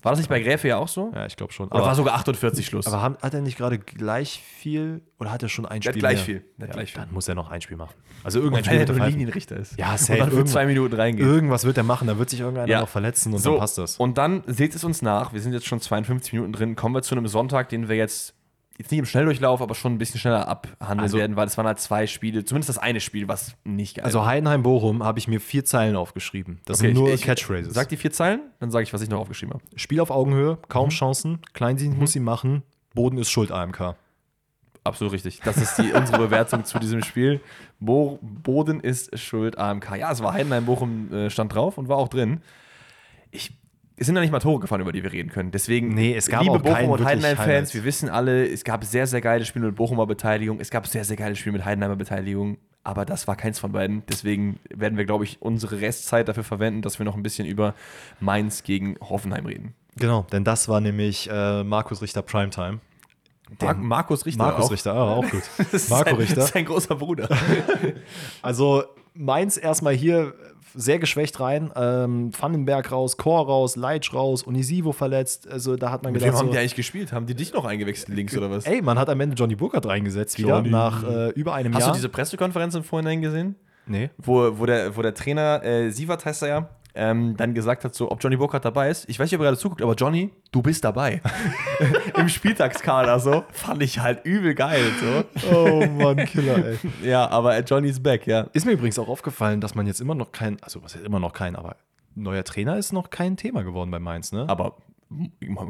War 0.00 0.12
das 0.12 0.20
nicht 0.20 0.28
bei 0.28 0.38
Gräfe 0.40 0.68
ja 0.68 0.76
auch 0.76 0.86
so? 0.86 1.10
Ja, 1.12 1.26
ich 1.26 1.36
glaube 1.36 1.52
schon. 1.52 1.66
Oder 1.70 1.82
war 1.82 1.94
sogar 1.96 2.14
48 2.14 2.64
Schluss? 2.64 2.86
aber 2.86 3.02
haben, 3.02 3.16
hat 3.20 3.34
er 3.34 3.40
nicht 3.40 3.58
gerade 3.58 3.80
gleich 3.80 4.40
viel 4.40 5.02
oder 5.18 5.32
hat 5.32 5.42
er 5.42 5.48
schon 5.48 5.66
ein 5.66 5.80
Der 5.80 5.88
hat 5.88 5.94
Spiel? 5.94 6.00
gleich 6.00 6.16
mehr? 6.18 6.24
viel. 6.24 6.44
Der 6.56 6.68
hat 6.68 6.68
Ja, 6.68 6.74
gleich 6.74 6.92
viel. 6.92 7.00
Dann 7.02 7.12
muss 7.12 7.26
er 7.26 7.34
noch 7.34 7.50
ein 7.50 7.60
Spiel 7.60 7.76
machen. 7.76 7.94
Also 8.22 8.38
irgendein 8.38 8.62
Spiel 8.64 8.76
er 8.76 8.86
wird 8.86 8.90
er 8.90 8.96
nur. 8.96 9.06
Linienrichter 9.08 9.56
ist. 9.56 9.76
Ja, 9.76 9.90
und 9.90 9.98
safe. 9.98 10.18
dann 10.20 10.28
für 10.28 10.34
Irgendwas- 10.36 10.52
zwei 10.52 10.66
Minuten 10.66 10.94
reingeht. 10.94 11.26
Irgendwas 11.26 11.64
wird 11.64 11.76
er 11.78 11.82
machen, 11.82 12.06
da 12.06 12.16
wird 12.16 12.30
sich 12.30 12.38
irgendeiner 12.38 12.68
Ja. 12.68 12.80
noch 12.82 12.88
verletzen 12.88 13.32
und 13.32 13.40
So, 13.40 13.50
dann 13.52 13.58
passt 13.60 13.76
das. 13.78 13.96
Und 13.96 14.18
dann 14.18 14.44
seht 14.46 14.76
es 14.76 14.84
uns 14.84 15.02
nach. 15.02 15.32
Wir 15.32 15.40
sind 15.40 15.52
jetzt 15.52 15.66
schon 15.66 15.80
52 15.80 16.32
Minuten 16.32 16.52
drin. 16.52 16.76
Kommen 16.76 16.94
wir 16.94 17.02
zu 17.02 17.16
einem 17.16 17.26
Sonntag, 17.26 17.68
den 17.68 17.88
wir 17.88 17.96
jetzt, 17.96 18.34
jetzt 18.78 18.90
nicht 18.92 19.00
im 19.00 19.04
Schnelldurchlauf, 19.06 19.60
aber 19.60 19.74
schon 19.74 19.92
ein 19.94 19.98
bisschen 19.98 20.20
schneller 20.20 20.46
abhandeln 20.48 21.00
Also- 21.00 21.18
werden, 21.18 21.36
weil 21.36 21.46
es 21.48 21.56
waren 21.58 21.66
halt 21.66 21.80
zwei 21.80 22.06
Spiele, 22.06 22.44
zumindest 22.44 22.68
das 22.68 22.78
eine 22.78 23.00
Spiel, 23.00 23.26
was 23.28 23.54
nicht 23.64 23.96
geil 23.96 24.04
Also. 24.04 24.24
Heidenheim-Bochum 24.24 25.02
habe 25.02 25.18
ich 25.18 25.26
mir 25.28 25.40
vier 25.40 25.64
Zeilen 25.64 25.96
aufgeschrieben. 25.96 26.60
Das 26.64 26.78
Okay, 26.78 26.88
sind 26.88 26.94
nur 26.96 27.08
ich- 27.08 27.16
ich- 27.16 27.22
Catchphrases. 27.22 27.74
Sag 27.74 27.88
die 27.88 27.96
vier 27.96 28.12
Zeilen, 28.12 28.40
dann 28.60 28.70
sage 28.70 28.84
ich, 28.84 28.92
was 28.92 29.02
ich 29.02 29.08
noch 29.10 29.18
aufgeschrieben 29.18 29.54
habe. 29.54 29.64
Spiel 29.76 30.00
auf 30.00 30.10
Augenhöhe, 30.10 30.52
Mhm. 30.54 30.68
kaum 30.68 30.88
Chancen, 30.90 31.40
Kleindienst 31.52 31.98
muss 31.98 32.12
sie 32.12 32.20
machen, 32.20 32.62
Boden 32.94 33.18
ist 33.18 33.30
schuld 33.30 33.50
AMK. 33.50 33.96
Absolut 34.84 35.12
richtig. 35.12 35.40
Das 35.44 35.56
ist 35.58 35.76
die, 35.76 35.92
unsere 35.92 36.16
Bewertung 36.18 36.64
zu 36.64 36.78
diesem 36.78 37.02
Spiel. 37.02 37.40
Bo 37.80 38.18
Boden 38.22 38.80
ist 38.80 39.18
schuld, 39.18 39.58
AMK. 39.58 39.96
Ja, 39.96 40.10
es 40.12 40.22
war 40.22 40.32
Heidenheim, 40.32 40.64
Bochum 40.64 41.12
äh, 41.12 41.30
stand 41.30 41.52
drauf 41.54 41.76
und 41.78 41.88
war 41.88 41.96
auch 41.98 42.08
drin. 42.08 42.40
Ich, 43.30 43.52
es 43.98 44.06
sind 44.06 44.14
ja 44.14 44.20
nicht 44.20 44.30
mal 44.30 44.38
Tore 44.38 44.60
gefallen, 44.60 44.82
über 44.82 44.92
die 44.92 45.02
wir 45.02 45.12
reden 45.12 45.30
können. 45.30 45.50
Deswegen, 45.50 45.88
Nee, 45.88 46.14
es 46.14 46.28
gab 46.28 46.42
liebe 46.42 46.58
Bochum 46.58 46.90
und 46.90 47.04
Heidenheim-Fans, 47.04 47.74
wir 47.74 47.84
wissen 47.84 48.08
alle, 48.08 48.48
es 48.48 48.64
gab 48.64 48.84
sehr, 48.84 49.06
sehr 49.06 49.20
geile 49.20 49.44
Spiele 49.44 49.66
mit 49.66 49.74
Bochumer 49.74 50.06
Beteiligung. 50.06 50.60
Es 50.60 50.70
gab 50.70 50.86
sehr, 50.86 51.04
sehr 51.04 51.16
geile 51.16 51.36
Spiele 51.36 51.54
mit 51.54 51.64
Heidenheimer 51.64 51.96
Beteiligung. 51.96 52.58
Aber 52.84 53.04
das 53.04 53.26
war 53.26 53.36
keins 53.36 53.58
von 53.58 53.72
beiden. 53.72 54.02
Deswegen 54.08 54.60
werden 54.70 54.96
wir, 54.96 55.04
glaube 55.04 55.24
ich, 55.24 55.42
unsere 55.42 55.80
Restzeit 55.80 56.28
dafür 56.28 56.44
verwenden, 56.44 56.80
dass 56.80 56.98
wir 56.98 57.04
noch 57.04 57.16
ein 57.16 57.22
bisschen 57.22 57.46
über 57.46 57.74
Mainz 58.20 58.62
gegen 58.62 58.96
Hoffenheim 59.00 59.46
reden. 59.46 59.74
Genau, 59.96 60.26
denn 60.32 60.44
das 60.44 60.68
war 60.68 60.80
nämlich 60.80 61.28
äh, 61.30 61.64
Markus 61.64 62.00
Richter 62.00 62.22
Primetime. 62.22 62.78
Mar 63.60 63.74
Markus 63.74 64.26
Richter. 64.26 64.44
Markus 64.44 64.66
auch. 64.66 64.70
Richter, 64.70 64.94
ah, 64.94 65.14
auch 65.14 65.28
gut. 65.28 65.42
Das 65.58 65.74
ist 65.74 65.90
Marco 65.90 66.14
Richter. 66.14 66.42
Sein 66.42 66.64
großer 66.64 66.94
Bruder. 66.94 67.28
Also 68.42 68.84
Mainz 69.14 69.56
erstmal 69.56 69.94
hier 69.94 70.34
sehr 70.74 70.98
geschwächt 70.98 71.40
rein. 71.40 71.70
Ähm, 71.76 72.30
Vandenberg 72.38 72.90
raus, 72.92 73.16
Chor 73.16 73.46
raus, 73.46 73.76
Leitsch 73.76 74.12
raus, 74.14 74.42
Unisivo 74.42 74.92
verletzt. 74.92 75.48
Also 75.48 75.76
da 75.76 75.90
hat 75.90 76.02
man 76.02 76.12
Mit 76.12 76.20
gedacht, 76.22 76.34
wem 76.34 76.38
haben 76.38 76.46
so, 76.48 76.52
die 76.52 76.58
eigentlich 76.58 76.74
gespielt? 76.74 77.12
Haben 77.12 77.26
die 77.26 77.34
dich 77.34 77.52
noch 77.52 77.64
eingewechselt 77.64 78.16
links 78.16 78.36
oder 78.36 78.50
was? 78.50 78.64
ey, 78.66 78.82
man 78.82 78.98
hat 78.98 79.08
am 79.08 79.20
Ende 79.20 79.36
Johnny 79.36 79.54
Burkhardt 79.56 79.86
reingesetzt 79.86 80.38
wieder 80.38 80.56
Johnny. 80.56 80.70
nach 80.70 81.02
äh, 81.04 81.28
über 81.30 81.54
einem 81.54 81.74
Hast 81.74 81.82
Jahr. 81.82 81.90
du 81.90 81.96
diese 81.96 82.08
Pressekonferenz 82.08 82.74
im 82.74 82.84
Vorhinein 82.84 83.22
gesehen? 83.22 83.56
nee. 83.86 84.10
Wo, 84.18 84.58
wo, 84.58 84.66
der, 84.66 84.96
wo 84.96 85.02
der 85.02 85.14
Trainer, 85.14 85.62
äh, 85.64 85.90
Sievert 85.90 86.24
heißt 86.24 86.42
er 86.42 86.48
ja, 86.48 86.68
ähm, 86.98 87.36
dann 87.36 87.54
gesagt 87.54 87.84
hat, 87.84 87.94
so, 87.94 88.10
ob 88.10 88.22
Johnny 88.22 88.36
Burkhardt 88.36 88.64
dabei 88.64 88.90
ist. 88.90 89.08
Ich 89.08 89.18
weiß 89.18 89.30
nicht, 89.30 89.38
ob 89.38 89.42
er 89.42 89.50
gerade 89.50 89.56
zuguckt, 89.56 89.80
aber 89.80 89.94
Johnny, 89.94 90.30
du 90.50 90.62
bist 90.62 90.84
dabei. 90.84 91.22
Im 92.16 92.28
Spieltagskader 92.28 93.20
so. 93.20 93.44
Fand 93.52 93.82
ich 93.82 94.00
halt 94.00 94.24
übel 94.24 94.54
geil. 94.54 94.82
So. 95.00 95.54
Oh 95.54 95.86
Mann, 95.86 96.16
Killer, 96.26 96.58
ey. 96.58 96.78
Ja, 97.08 97.30
aber 97.30 97.58
Johnny 97.60 97.88
ist 97.88 98.02
back, 98.02 98.26
ja. 98.26 98.48
Ist 98.52 98.66
mir 98.66 98.72
übrigens 98.72 98.98
auch 98.98 99.08
aufgefallen, 99.08 99.60
dass 99.60 99.76
man 99.76 99.86
jetzt 99.86 100.00
immer 100.00 100.16
noch 100.16 100.32
kein, 100.32 100.60
also 100.62 100.82
was 100.82 100.96
heißt 100.96 101.04
immer 101.04 101.20
noch 101.20 101.32
kein, 101.32 101.54
aber 101.54 101.76
neuer 102.16 102.42
Trainer 102.42 102.76
ist 102.76 102.92
noch 102.92 103.10
kein 103.10 103.36
Thema 103.36 103.62
geworden 103.62 103.90
bei 103.92 104.00
Mainz, 104.00 104.32
ne? 104.32 104.44
Aber 104.48 104.74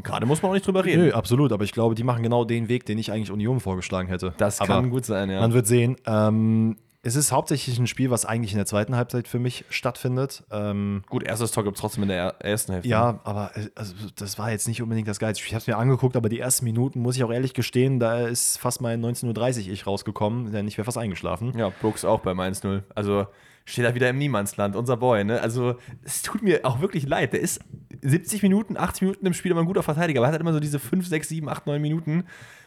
gerade 0.02 0.26
muss 0.26 0.42
man 0.42 0.50
auch 0.50 0.54
nicht 0.54 0.66
drüber 0.66 0.84
reden. 0.84 1.02
Nö, 1.02 1.12
absolut, 1.12 1.52
aber 1.52 1.64
ich 1.64 1.72
glaube, 1.72 1.94
die 1.94 2.04
machen 2.04 2.22
genau 2.22 2.44
den 2.44 2.68
Weg, 2.68 2.86
den 2.86 2.98
ich 2.98 3.12
eigentlich 3.12 3.30
Union 3.30 3.60
vorgeschlagen 3.60 4.08
hätte. 4.08 4.32
Das 4.38 4.60
aber 4.60 4.74
kann 4.74 4.90
gut 4.90 5.04
sein, 5.04 5.30
ja. 5.30 5.40
Man 5.40 5.52
wird 5.52 5.66
sehen. 5.66 5.96
Ähm, 6.06 6.76
es 7.08 7.16
ist 7.16 7.32
hauptsächlich 7.32 7.78
ein 7.78 7.86
Spiel, 7.86 8.10
was 8.10 8.24
eigentlich 8.24 8.52
in 8.52 8.58
der 8.58 8.66
zweiten 8.66 8.94
Halbzeit 8.96 9.26
für 9.26 9.38
mich 9.38 9.64
stattfindet. 9.70 10.44
Ähm, 10.50 11.02
Gut, 11.08 11.24
erstes 11.24 11.50
Tor 11.52 11.64
gibt 11.64 11.76
es 11.76 11.80
trotzdem 11.80 12.04
in 12.04 12.08
der 12.10 12.18
er- 12.18 12.44
ersten 12.44 12.72
Hälfte. 12.72 12.88
ja, 12.88 13.18
aber 13.24 13.50
äh, 13.56 13.68
also, 13.74 13.94
das 14.16 14.38
war 14.38 14.50
jetzt 14.50 14.68
nicht 14.68 14.82
unbedingt 14.82 15.08
das 15.08 15.18
Geilste. 15.18 15.42
Ich 15.44 15.52
habe 15.52 15.60
es 15.60 15.66
mir 15.66 15.76
angeguckt, 15.76 16.16
aber 16.16 16.28
die 16.28 16.38
ersten 16.40 16.64
Minuten, 16.64 17.00
muss 17.00 17.16
ich 17.16 17.24
auch 17.24 17.32
ehrlich 17.32 17.54
gestehen, 17.54 17.98
da 17.98 18.26
ist 18.26 18.58
fast 18.58 18.80
mein 18.80 19.04
19.30 19.04 19.66
Uhr 19.66 19.72
ich 19.72 19.86
rausgekommen, 19.86 20.52
denn 20.52 20.68
ich 20.68 20.76
wäre 20.78 20.84
fast 20.84 20.98
eingeschlafen. 20.98 21.52
Ja, 21.58 21.70
Brooks 21.80 22.04
auch 22.04 22.20
bei 22.20 22.32
1-0. 22.32 22.82
Also 22.94 23.26
steht 23.64 23.84
er 23.84 23.94
wieder 23.94 24.08
im 24.08 24.18
Niemandsland, 24.18 24.76
unser 24.76 24.96
Boy, 24.96 25.24
ne? 25.24 25.40
Also 25.42 25.76
es 26.02 26.22
tut 26.22 26.42
mir 26.42 26.60
auch 26.64 26.80
wirklich 26.80 27.06
leid. 27.06 27.32
Der 27.34 27.40
ist 27.40 27.60
70 28.00 28.42
Minuten, 28.42 28.76
80 28.76 29.02
Minuten 29.02 29.26
im 29.26 29.34
Spiel 29.34 29.50
immer 29.50 29.60
ein 29.60 29.66
guter 29.66 29.82
Verteidiger, 29.82 30.20
aber 30.20 30.26
er 30.26 30.28
hat 30.28 30.32
halt 30.34 30.40
immer 30.40 30.52
so 30.52 30.60
diese 30.60 30.78
5, 30.78 31.06
6, 31.06 31.28
7, 31.28 31.48
8, 31.48 31.66
9 31.66 31.80
Minuten, 31.82 32.24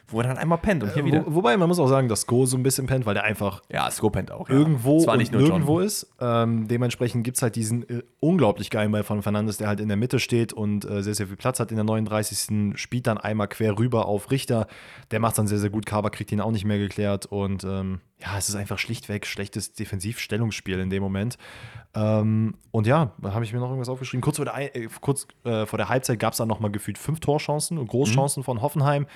wo 0.08 0.20
er 0.20 0.28
dann 0.28 0.38
einmal 0.38 0.58
pennt 0.58 0.84
und 0.84 0.93
hier 0.93 1.06
wieder. 1.06 1.26
Wo, 1.26 1.36
wobei 1.36 1.56
man 1.58 1.68
muss 1.68 1.80
auch 1.80 1.88
sagen, 1.88 2.08
dass 2.08 2.28
Go 2.28 2.45
so 2.45 2.58
ein 2.58 2.64
bisschen 2.64 2.88
pennt, 2.88 3.06
weil 3.06 3.14
der 3.14 3.24
einfach 3.24 3.62
Ja, 3.72 3.89
Sko 3.89 4.10
pennt 4.10 4.32
auch. 4.32 4.49
Ja. 4.49 4.56
irgendwo 4.56 4.99
Zwar 4.99 5.18
nicht 5.18 5.32
nur 5.32 5.41
nirgendwo 5.41 5.80
John. 5.80 5.88
ist. 5.88 6.08
Ähm, 6.20 6.68
dementsprechend 6.68 7.24
gibt 7.24 7.38
es 7.38 7.43
halt 7.43 7.56
diesen 7.56 7.88
äh, 7.89 8.04
unglaublich 8.20 8.70
geilen 8.70 8.91
Ball 8.91 9.04
von 9.04 9.22
Fernandes, 9.22 9.58
der 9.58 9.68
halt 9.68 9.80
in 9.80 9.88
der 9.88 9.97
Mitte 9.97 10.20
steht 10.20 10.54
und 10.54 10.86
äh, 10.86 11.02
sehr, 11.04 11.16
sehr 11.16 11.28
viel 11.28 11.38
Platz 11.38 11.60
hat 11.60 11.72
in 11.72 11.78
der 11.78 11.86
39. 11.86 12.80
Spielt 12.80 13.08
dann 13.08 13.18
einmal 13.18 13.47
quer 13.47 13.78
rüber 13.78 14.06
auf 14.06 14.32
Richter. 14.32 14.68
Der 15.12 15.20
macht 15.20 15.38
dann 15.38 15.47
sehr, 15.47 15.60
sehr 15.60 15.70
gut. 15.70 15.86
Kaba 15.86 16.10
kriegt 16.10 16.32
ihn 16.32 16.41
auch 16.41 16.52
nicht 16.52 16.66
mehr 16.66 16.78
geklärt. 16.78 17.26
Und 17.26 17.64
ähm, 17.64 18.02
ja, 18.20 18.38
es 18.38 18.49
ist 18.49 18.56
einfach 18.56 18.78
schlichtweg 18.78 19.26
schlechtes 19.26 19.74
Defensivstellungsspiel 19.74 20.80
in 20.80 20.89
dem 20.89 21.02
Moment. 21.02 21.38
Ähm, 21.93 22.56
und 22.72 22.88
ja, 22.88 23.12
da 23.22 23.34
habe 23.34 23.43
ich 23.43 23.52
mir 23.54 23.60
noch 23.60 23.68
irgendwas 23.68 23.89
aufgeschrieben. 23.89 24.22
Kurz 24.22 24.38
vor 24.38 24.45
der, 24.45 24.76
äh, 24.76 24.88
kurz, 25.02 25.28
äh, 25.43 25.66
vor 25.66 25.78
der 25.78 25.89
Halbzeit 25.89 26.20
gab 26.20 26.34
es 26.34 26.38
dann 26.38 26.47
nochmal 26.47 26.72
gefühlt 26.72 26.97
fünf 26.97 27.20
Torchancen 27.20 27.78
und 27.78 27.88
Großchancen 27.88 28.43
von 28.43 28.62
Hoffenheim. 28.62 29.08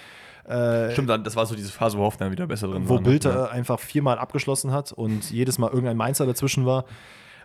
Äh, 0.47 0.91
Stimmt, 0.91 1.09
dann- 1.09 1.23
das 1.23 1.35
war 1.35 1.45
so 1.45 1.55
diese 1.55 1.71
Phase, 1.71 1.97
wo 1.97 2.03
Hoffenheim 2.03 2.31
wieder 2.31 2.47
besser 2.47 2.67
drin 2.67 2.87
wo 2.87 2.95
war. 2.95 3.01
ne? 3.01 3.09
Bilder 3.09 3.51
einfach 3.51 3.79
viermal 3.79 4.17
abgeschlossen 4.19 4.71
hat 4.71 4.91
und 4.91 5.31
jedes 5.31 5.57
Mal 5.57 5.69
irgendein 5.69 5.97
Mainzer 5.97 6.25
dazwischen 6.25 6.65
war. 6.65 6.85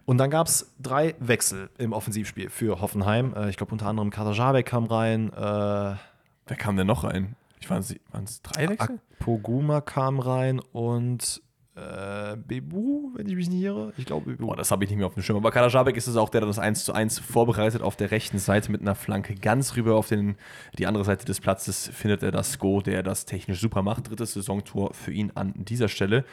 Und 0.07 0.19
dann 0.19 0.31
gab 0.31 0.47
es 0.47 0.73
drei 0.81 1.15
Wechsel 1.21 1.71
im 1.79 1.93
Offensivspiel 1.93 2.51
für 2.51 2.81
Hoffenheim. 2.81 3.35
Äh, 3.35 3.51
ich 3.51 3.57
glaube, 3.57 3.73
unter 3.73 3.87
anderem 3.87 4.11
Jabek 4.13 4.67
kam 4.67 4.85
rein, 4.85 5.33
äh, 5.33 5.37
Wer 5.37 6.57
kam 6.59 6.77
denn 6.77 6.87
noch 6.89 7.05
rein? 7.05 7.37
Ich 7.61 7.71
waren 7.71 7.81
es 7.81 8.43
drei 8.43 8.69
Wechsel? 8.71 8.99
Poguma 9.21 9.81
kam 9.81 10.19
rein 10.19 10.61
und 10.73 11.43
äh, 11.77 12.37
Bebu, 12.37 13.11
wenn 13.15 13.29
ich 13.29 13.37
mich 13.37 13.49
nicht 13.49 13.63
irre. 13.63 13.93
Ich 13.97 14.05
glaube, 14.05 14.31
Bebu. 14.33 14.47
Boah, 14.47 14.57
das 14.57 14.71
habe 14.71 14.83
ich 14.85 14.91
nicht 14.91 14.99
mehr 14.99 15.07
auf 15.07 15.15
dem 15.15 15.23
Schirm. 15.23 15.37
Aber 15.37 15.51
Kadajabek 15.53 15.97
ist 15.97 16.09
es 16.09 16.17
auch 16.17 16.29
der, 16.29 16.41
der 16.41 16.49
das 16.49 16.59
1 16.59 16.85
zu 16.85 16.93
1 16.93 17.19
vorbereitet 17.21 17.81
auf 17.83 17.97
der 17.97 18.11
rechten 18.11 18.39
Seite 18.39 18.73
mit 18.73 18.81
einer 18.81 18.95
Flanke 18.97 19.35
ganz 19.37 19.77
rüber 19.77 19.95
auf 19.95 20.09
den, 20.09 20.37
die 20.79 20.87
andere 20.87 21.05
Seite 21.05 21.25
des 21.25 21.41
Platzes 21.41 21.89
findet 21.95 22.23
er 22.23 22.33
das 22.33 22.59
Go, 22.59 22.81
der 22.81 23.03
das 23.03 23.25
technisch 23.25 23.61
super 23.61 23.83
macht. 23.83 24.11
Drittes 24.11 24.33
Saisontor 24.35 24.93
für 24.95 25.13
ihn 25.13 25.31
an 25.37 25.55
dieser 25.57 25.89
Stelle. 25.89 26.25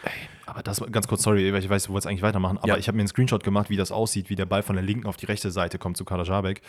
Aber 0.47 0.63
das 0.63 0.81
war 0.81 0.89
ganz 0.89 1.07
kurz, 1.07 1.21
sorry, 1.23 1.47
ich 1.55 1.69
weiß, 1.69 1.83
du 1.83 1.89
wolltest 1.89 2.07
eigentlich 2.07 2.21
weitermachen, 2.23 2.57
aber 2.57 2.67
Ja. 2.69 2.77
ich 2.77 2.88
habe 2.88 2.95
mir 2.95 3.01
einen 3.01 3.07
Screenshot 3.09 3.43
gemacht, 3.43 3.69
wie 3.69 3.77
das 3.77 3.91
aussieht, 3.91 4.29
wie 4.29 4.35
der 4.35 4.45
Ball 4.47 4.63
von 4.63 4.75
der 4.75 4.83
linken 4.83 5.05
auf 5.07 5.17
die 5.17 5.25
rechte 5.27 5.51
Seite 5.51 5.77
kommt 5.77 5.97
zu 5.97 6.03
Kader 6.05 6.23
Jabek. 6.23 6.61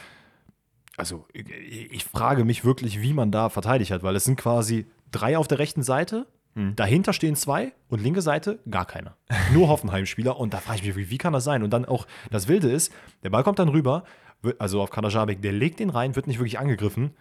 Also, 0.97 1.27
ich, 1.33 1.49
ich 1.93 2.05
frage 2.05 2.45
mich 2.45 2.65
wirklich, 2.65 3.01
wie 3.01 3.13
man 3.15 3.31
da 3.31 3.49
verteidigt 3.49 3.93
hat, 3.93 4.03
weil 4.03 4.17
es 4.17 4.25
sind 4.25 4.37
quasi 4.37 4.87
drei 5.13 5.39
auf 5.39 5.47
der 5.49 5.59
rechten 5.61 5.83
Seite, 5.85 6.27
dahinter 6.55 7.13
stehen 7.13 7.37
zwei 7.37 7.73
und 7.89 8.03
linke 8.03 8.21
Seite 8.21 8.59
gar 8.69 8.85
keiner. 8.85 9.17
Nur 9.53 9.69
Hoffenheim-Spieler 9.69 10.39
und 10.41 10.53
da 10.55 10.59
frage 10.59 10.79
ich 10.81 10.85
mich, 10.87 10.97
wie, 10.97 11.11
wie 11.11 11.19
kann 11.19 11.33
das 11.33 11.45
sein? 11.45 11.63
Und 11.63 11.71
dann 11.71 11.85
auch, 11.85 12.07
das 12.31 12.49
Wilde 12.49 12.69
ist, 12.69 12.93
der 13.23 13.31
Ball 13.31 13.45
kommt 13.45 13.59
dann 13.61 13.69
rüber, 13.69 14.03
wird- 14.43 14.61
also 14.61 14.83
auf 14.83 14.91
Kader 14.91 15.09
Jabek, 15.09 15.41
der 15.41 15.53
legt 15.53 15.79
den 15.79 15.91
rein, 15.91 16.17
wird 16.17 16.27
nicht 16.27 16.39
wirklich 16.41 16.59
angegriffen. 16.59 17.15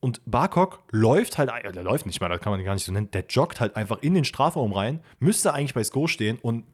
Und 0.00 0.20
Barkok 0.26 0.82
läuft 0.90 1.38
halt, 1.38 1.50
ein- 1.50 1.72
der 1.72 1.82
läuft 1.84 2.04
nicht 2.06 2.20
mal, 2.20 2.28
das 2.28 2.40
kann 2.40 2.50
man 2.52 2.64
gar 2.64 2.74
nicht 2.74 2.84
so 2.84 2.90
nennen, 2.92 3.10
der 3.12 3.24
joggt 3.28 3.60
halt 3.60 3.76
einfach 3.76 3.98
in 4.02 4.14
den 4.14 4.24
Strafraum 4.24 4.72
rein, 4.72 5.00
müsste 5.20 5.54
eigentlich 5.54 5.74
bei 5.74 5.84
Sko 5.84 6.08
stehen 6.08 6.38
und 6.42 6.64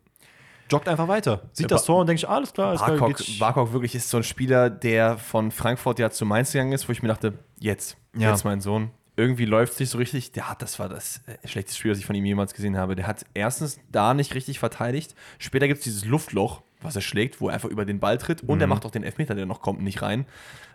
joggt 0.71 0.89
einfach 0.89 1.07
weiter. 1.09 1.43
Sieht 1.53 1.65
Ja, 1.71 1.77
das 1.77 1.85
Tor 1.85 2.01
und 2.01 2.07
denkt 2.07 2.25
alles 2.25 2.53
klar, 2.55 2.69
alles 2.69 2.81
klar. 2.83 2.97
Barkok, 2.97 3.19
geht- 3.19 3.39
Barkok 3.39 3.73
wirklich 3.75 3.95
ist 3.95 4.09
so 4.09 4.17
ein 4.17 4.23
Spieler, 4.25 4.71
der 4.71 5.19
von 5.19 5.51
Frankfurt 5.51 5.99
ja 5.99 6.11
zu 6.11 6.25
Mainz 6.25 6.53
gegangen 6.53 6.73
ist, 6.73 6.89
wo 6.89 6.93
ich 6.93 7.03
mir 7.03 7.09
dachte, 7.09 7.35
jetzt, 7.59 7.97
Ja. 8.17 8.31
jetzt 8.31 8.45
mein 8.45 8.61
Sohn. 8.63 8.91
Irgendwie 9.17 9.45
läuft 9.45 9.75
es 9.75 9.81
nicht 9.81 9.91
so 9.91 9.99
richtig. 9.99 10.33
Der 10.33 10.49
hat, 10.49 10.63
das 10.63 10.79
war 10.79 10.89
das 10.89 11.21
äh, 11.27 11.47
schlechteste 11.47 11.79
Spiel, 11.79 11.91
das 11.91 11.99
ich 11.99 12.07
von 12.07 12.15
ihm 12.15 12.25
jemals 12.25 12.55
gesehen 12.55 12.77
habe. 12.77 12.97
Der 12.97 13.07
hat 13.07 13.25
erstens 13.35 13.79
da 13.91 14.15
nicht 14.15 14.35
richtig 14.35 14.59
verteidigt. 14.59 15.15
Später 15.39 15.69
gibt 15.69 15.79
es 15.79 15.85
dieses 15.85 16.05
Luftloch, 16.05 16.63
was 16.83 16.97
er 16.97 17.03
schlägt, 17.03 17.41
wo 17.41 17.49
er 17.49 17.55
einfach 17.55 17.69
über 17.69 17.85
den 17.85 18.01
Ball 18.01 18.19
tritt. 18.19 18.43
Und 18.43 18.61
er 18.61 18.67
Mhm. 18.67 18.71
macht 18.71 18.87
auch 18.87 18.91
den 18.91 19.03
Elfmeter, 19.03 19.35
der 19.35 19.47
noch 19.47 19.61
kommt, 19.61 19.83
nicht 19.83 20.03
rein. 20.03 20.27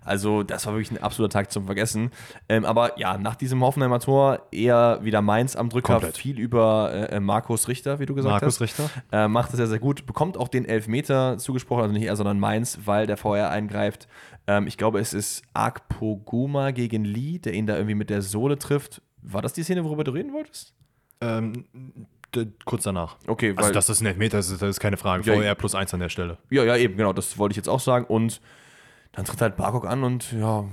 Also, 0.04 0.44
das 0.44 0.66
war 0.68 0.74
wirklich 0.74 0.92
ein 0.92 1.02
absoluter 1.04 1.34
Tag 1.34 1.52
zum 1.52 1.66
Vergessen. 1.66 2.12
Ähm, 2.48 2.64
aber 2.64 3.00
ja, 3.00 3.18
nach 3.18 3.34
diesem 3.36 3.62
Hoffenheimer 3.64 4.00
Tor 4.00 4.42
eher 4.52 5.00
wieder 5.04 5.22
Mainz 5.24 5.56
am 5.56 5.70
Drücker. 5.70 5.94
Komplett. 5.94 6.18
Viel 6.18 6.38
über 6.40 7.10
äh, 7.12 7.20
Markus 7.20 7.68
Richter, 7.68 8.00
wie 8.00 8.06
du 8.06 8.14
gesagt 8.14 8.32
Markus 8.32 8.56
hast. 8.56 8.62
Richter. 8.62 8.90
Äh, 9.12 9.28
macht 9.28 9.50
es 9.50 9.58
sehr, 9.58 9.66
sehr 9.68 9.80
gut. 9.80 10.06
Bekommt 10.06 10.38
auch 10.38 10.48
den 10.48 10.66
Elfmeter 10.66 11.40
zugesprochen, 11.40 11.82
also 11.84 11.94
nicht 11.94 12.04
er, 12.06 12.16
sondern 12.16 12.40
Mainz, 12.40 12.80
weil 12.86 13.08
der 13.08 13.18
VR 13.18 13.50
eingreift. 13.50 14.08
Ähm, 14.46 14.68
ich 14.68 14.78
glaube, 14.78 15.00
es 15.00 15.12
ist 15.14 15.42
Akpoguma 15.54 16.72
gegen 16.72 17.04
Lee, 17.06 17.40
der 17.40 17.54
ihn 17.54 17.66
da 17.68 17.76
irgendwie 17.76 17.96
mit 17.96 18.10
der 18.10 18.22
Sohle 18.22 18.60
trifft. 18.60 19.02
War 19.22 19.42
das 19.42 19.54
die 19.54 19.64
Szene, 19.64 19.84
worüber 19.84 20.04
du 20.04 20.12
reden 20.12 20.34
wolltest? 20.34 20.74
Ähm, 21.22 21.66
kurz 22.66 22.84
danach. 22.84 23.18
Okay, 23.28 23.56
weil. 23.56 23.64
Also, 23.64 23.74
dass 23.74 23.88
das 23.88 24.02
ein 24.02 24.08
Elfmeter 24.08 24.40
ist, 24.40 24.52
das 24.52 24.62
ist 24.62 24.80
keine 24.80 24.98
Frage. 24.98 25.24
Ja, 25.30 25.42
VR 25.42 25.56
plus 25.56 25.76
eins 25.76 25.94
an 25.94 26.00
der 26.00 26.10
Stelle. 26.10 26.38
ja, 26.50 26.64
ja, 26.64 26.76
eben, 26.78 26.98
genau, 26.98 27.14
das 27.14 27.38
wollte 27.38 27.54
ich 27.54 27.58
jetzt 27.58 27.70
auch 27.70 27.80
sagen. 27.80 28.06
Und 28.06 28.42
dann 29.16 29.24
tritt 29.24 29.42
halt 29.42 29.56
Barkok 29.56 29.88
an 29.88 30.04
und 30.04 30.34
ja, 30.34 30.66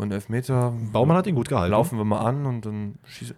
ein 0.00 0.10
Elfmeter. 0.10 0.72
Baumann 0.92 1.18
hat 1.18 1.26
ihn 1.26 1.34
gut 1.34 1.48
gehalten. 1.48 1.70
Laufen 1.70 1.98
wir 1.98 2.04
mal 2.04 2.20
an 2.20 2.46
und 2.46 2.64
dann 2.64 2.94
schießen. 3.06 3.36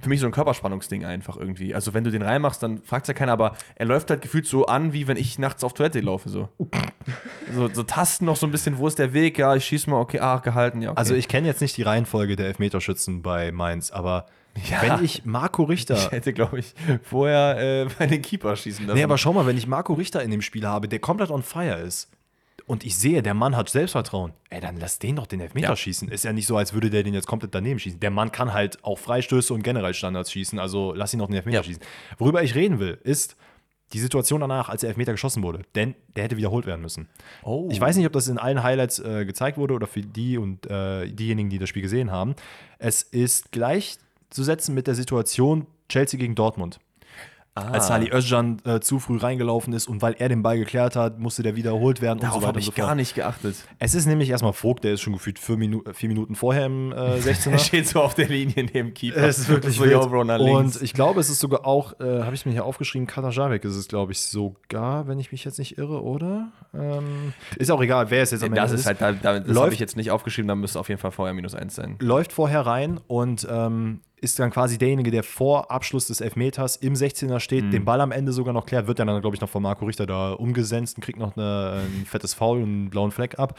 für 0.00 0.08
mich 0.08 0.20
so 0.20 0.26
ein 0.26 0.32
Körperspannungsding 0.32 1.04
einfach 1.04 1.36
irgendwie. 1.36 1.74
Also 1.74 1.92
wenn 1.92 2.04
du 2.04 2.12
den 2.12 2.22
reinmachst, 2.22 2.62
dann 2.62 2.82
fragt 2.82 3.08
ja 3.08 3.14
keiner, 3.14 3.32
aber 3.32 3.56
er 3.74 3.86
läuft 3.86 4.10
halt 4.10 4.22
gefühlt 4.22 4.46
so 4.46 4.66
an, 4.66 4.92
wie 4.92 5.08
wenn 5.08 5.16
ich 5.16 5.40
nachts 5.40 5.64
auf 5.64 5.74
Toilette 5.74 6.00
laufe. 6.00 6.28
So. 6.28 6.48
so, 7.52 7.68
so 7.68 7.82
tasten 7.82 8.26
noch 8.26 8.36
so 8.36 8.46
ein 8.46 8.52
bisschen, 8.52 8.78
wo 8.78 8.86
ist 8.86 9.00
der 9.00 9.12
Weg? 9.12 9.38
Ja, 9.38 9.56
ich 9.56 9.64
schieße 9.64 9.90
mal, 9.90 9.98
okay, 9.98 10.20
ah, 10.20 10.38
gehalten, 10.38 10.82
ja. 10.82 10.90
Okay. 10.90 10.98
Also 10.98 11.14
ich 11.16 11.26
kenne 11.26 11.48
jetzt 11.48 11.60
nicht 11.60 11.76
die 11.76 11.82
Reihenfolge 11.82 12.36
der 12.36 12.46
Elfmeterschützen 12.46 13.22
bei 13.22 13.50
Mainz, 13.50 13.90
aber 13.90 14.26
Ja. 14.68 14.82
wenn 14.98 15.04
ich 15.04 15.24
Marco 15.24 15.62
Richter. 15.64 15.94
ich 15.96 16.10
hätte, 16.10 16.32
glaube 16.32 16.58
ich, 16.58 16.74
vorher 17.02 17.84
äh, 17.84 17.88
bei 17.98 18.06
den 18.06 18.22
Keeper 18.22 18.56
schießen 18.56 18.86
lassen. 18.86 18.96
Nee, 18.98 19.04
aber 19.04 19.18
schau 19.18 19.32
mal, 19.32 19.46
wenn 19.46 19.56
ich 19.56 19.66
Marco 19.66 19.94
Richter 19.94 20.22
in 20.22 20.30
dem 20.30 20.42
Spiel 20.42 20.66
habe, 20.66 20.88
der 20.88 20.98
komplett 20.98 21.30
on 21.30 21.42
fire 21.42 21.78
ist 21.80 22.08
und 22.66 22.84
ich 22.84 22.96
sehe, 22.96 23.22
der 23.22 23.34
Mann 23.34 23.56
hat 23.56 23.68
Selbstvertrauen, 23.68 24.32
ey, 24.50 24.60
dann 24.60 24.76
lass 24.78 24.98
den 24.98 25.16
doch 25.16 25.26
den 25.26 25.40
Elfmeter 25.40 25.68
Ja. 25.70 25.76
schießen. 25.76 26.08
Ist 26.08 26.24
ja 26.24 26.32
nicht 26.32 26.46
so, 26.46 26.56
als 26.56 26.72
würde 26.72 26.90
der 26.90 27.02
den 27.02 27.14
jetzt 27.14 27.26
komplett 27.26 27.54
daneben 27.54 27.78
schießen. 27.80 27.98
Der 28.00 28.10
Mann 28.10 28.30
kann 28.32 28.52
halt 28.52 28.84
auch 28.84 28.98
Freistöße 28.98 29.52
und 29.54 29.62
generell 29.62 29.94
Standards 29.94 30.30
schießen, 30.32 30.58
also 30.58 30.92
lass 30.94 31.12
ihn 31.12 31.18
doch 31.20 31.26
den 31.26 31.36
Elfmeter 31.36 31.58
Ja. 31.58 31.62
schießen. 31.64 31.82
Worüber 32.18 32.42
ich 32.42 32.54
reden 32.54 32.78
will, 32.78 32.98
ist 33.02 33.36
die 33.92 33.98
Situation 33.98 34.40
danach, 34.40 34.68
als 34.68 34.82
der 34.82 34.88
Elfmeter 34.90 35.10
geschossen 35.10 35.42
wurde. 35.42 35.62
Denn 35.74 35.96
der 36.14 36.22
hätte 36.22 36.36
wiederholt 36.36 36.64
werden 36.64 36.80
müssen. 36.80 37.08
Oh. 37.42 37.66
Ich 37.72 37.80
weiß 37.80 37.96
nicht, 37.96 38.06
ob 38.06 38.12
das 38.12 38.28
in 38.28 38.38
allen 38.38 38.62
Highlights 38.62 39.00
äh, 39.00 39.24
gezeigt 39.24 39.58
wurde 39.58 39.74
oder 39.74 39.88
für 39.88 40.00
die 40.02 40.38
und 40.38 40.64
äh, 40.70 41.08
diejenigen, 41.08 41.50
die 41.50 41.58
das 41.58 41.68
Spiel 41.68 41.82
gesehen 41.82 42.12
haben. 42.12 42.36
Es 42.78 43.02
ist 43.02 43.50
gleichzusetzen 44.30 44.74
mit 44.74 44.86
der 44.86 44.94
Situation 44.94 45.66
Chelsea 45.88 46.18
gegen 46.18 46.34
Dortmund. 46.34 46.78
ah. 47.56 47.72
Als 47.72 47.88
Salih 47.88 48.12
Özcan 48.12 48.58
äh, 48.64 48.78
zu 48.78 49.00
früh 49.00 49.16
reingelaufen 49.16 49.72
ist 49.72 49.88
und 49.88 50.02
weil 50.02 50.14
er 50.18 50.28
den 50.28 50.40
Ball 50.42 50.56
geklärt 50.56 50.94
hat, 50.94 51.18
musste 51.18 51.42
der 51.42 51.56
wiederholt 51.56 52.00
werden 52.00 52.18
und 52.20 52.22
Darauf 52.22 52.36
so 52.36 52.42
weiter 52.42 52.48
habe 52.48 52.58
und 52.58 52.64
so 52.64 52.70
ich 52.70 52.76
gar 52.76 52.94
nicht 52.94 53.16
geachtet. 53.16 53.56
Es 53.80 53.94
ist 53.96 54.06
nämlich 54.06 54.30
erstmal 54.30 54.52
Vogt, 54.52 54.84
der 54.84 54.92
ist 54.92 55.00
schon 55.00 55.14
gefühlt 55.14 55.40
vier, 55.40 55.56
Minu 55.56 55.82
vier 55.92 56.08
Minuten 56.08 56.36
vorher 56.36 56.66
im 56.66 56.92
äh, 56.92 56.94
16er. 57.18 57.50
Er 57.50 57.58
steht 57.58 57.88
so 57.88 58.00
auf 58.02 58.14
der 58.14 58.28
Linie 58.28 58.64
neben 58.72 58.94
Keeper. 58.94 59.24
Es 59.24 59.38
ist 59.40 59.48
wirklich 59.48 59.76
so. 59.76 59.82
Und 59.84 60.80
ich 60.80 60.94
glaube, 60.94 61.18
es 61.18 61.28
ist 61.28 61.40
sogar 61.40 61.66
auch, 61.66 61.98
äh, 61.98 62.22
habe 62.22 62.34
ich 62.36 62.46
mir 62.46 62.52
hier 62.52 62.64
aufgeschrieben, 62.64 63.08
Katajabek 63.08 63.64
ist 63.64 63.74
es, 63.74 63.88
glaube 63.88 64.12
ich, 64.12 64.20
sogar, 64.20 65.08
wenn 65.08 65.18
ich 65.18 65.32
mich 65.32 65.44
jetzt 65.44 65.58
nicht 65.58 65.76
irre, 65.76 66.04
oder? 66.04 66.52
Ähm, 66.72 67.34
ist 67.56 67.70
auch 67.72 67.82
egal, 67.82 68.10
wer 68.10 68.22
es 68.22 68.30
jetzt 68.30 68.44
am 68.44 68.54
das 68.54 68.70
Ende 68.70 68.80
ist 68.80 68.86
halt, 68.86 69.00
da, 69.00 69.12
da, 69.12 69.40
das 69.40 69.58
habe 69.58 69.74
ich 69.74 69.80
jetzt 69.80 69.96
nicht 69.96 70.12
aufgeschrieben, 70.12 70.46
da 70.46 70.54
müsste 70.54 70.78
auf 70.78 70.88
jeden 70.88 71.00
Fall 71.00 71.10
vorher 71.10 71.34
minus 71.34 71.56
eins 71.56 71.74
sein. 71.74 71.96
läuft 72.00 72.32
vorher 72.32 72.64
rein 72.64 73.00
und 73.08 73.46
ähm, 73.50 74.00
ist 74.20 74.38
dann 74.38 74.50
quasi 74.50 74.76
derjenige, 74.78 75.10
der 75.10 75.22
vor 75.22 75.70
Abschluss 75.70 76.06
des 76.08 76.20
Elfmeters 76.20 76.76
im 76.76 76.94
16er 76.94 77.40
steht, 77.40 77.64
Mhm. 77.64 77.70
den 77.70 77.84
Ball 77.84 78.00
am 78.00 78.12
Ende 78.12 78.32
sogar 78.32 78.52
noch 78.52 78.66
klärt, 78.66 78.86
wird 78.86 78.98
dann, 78.98 79.06
glaube 79.20 79.34
ich, 79.34 79.40
noch 79.40 79.48
von 79.48 79.62
Marco 79.62 79.84
Richter 79.86 80.06
da 80.06 80.32
umgesetzt 80.32 80.96
und 80.96 81.02
kriegt 81.04 81.18
noch 81.18 81.36
eine, 81.36 81.82
ein 81.84 82.06
fettes 82.06 82.34
Foul 82.34 82.58
und 82.58 82.64
einen 82.64 82.90
blauen 82.90 83.10
Fleck 83.12 83.38
ab. 83.38 83.58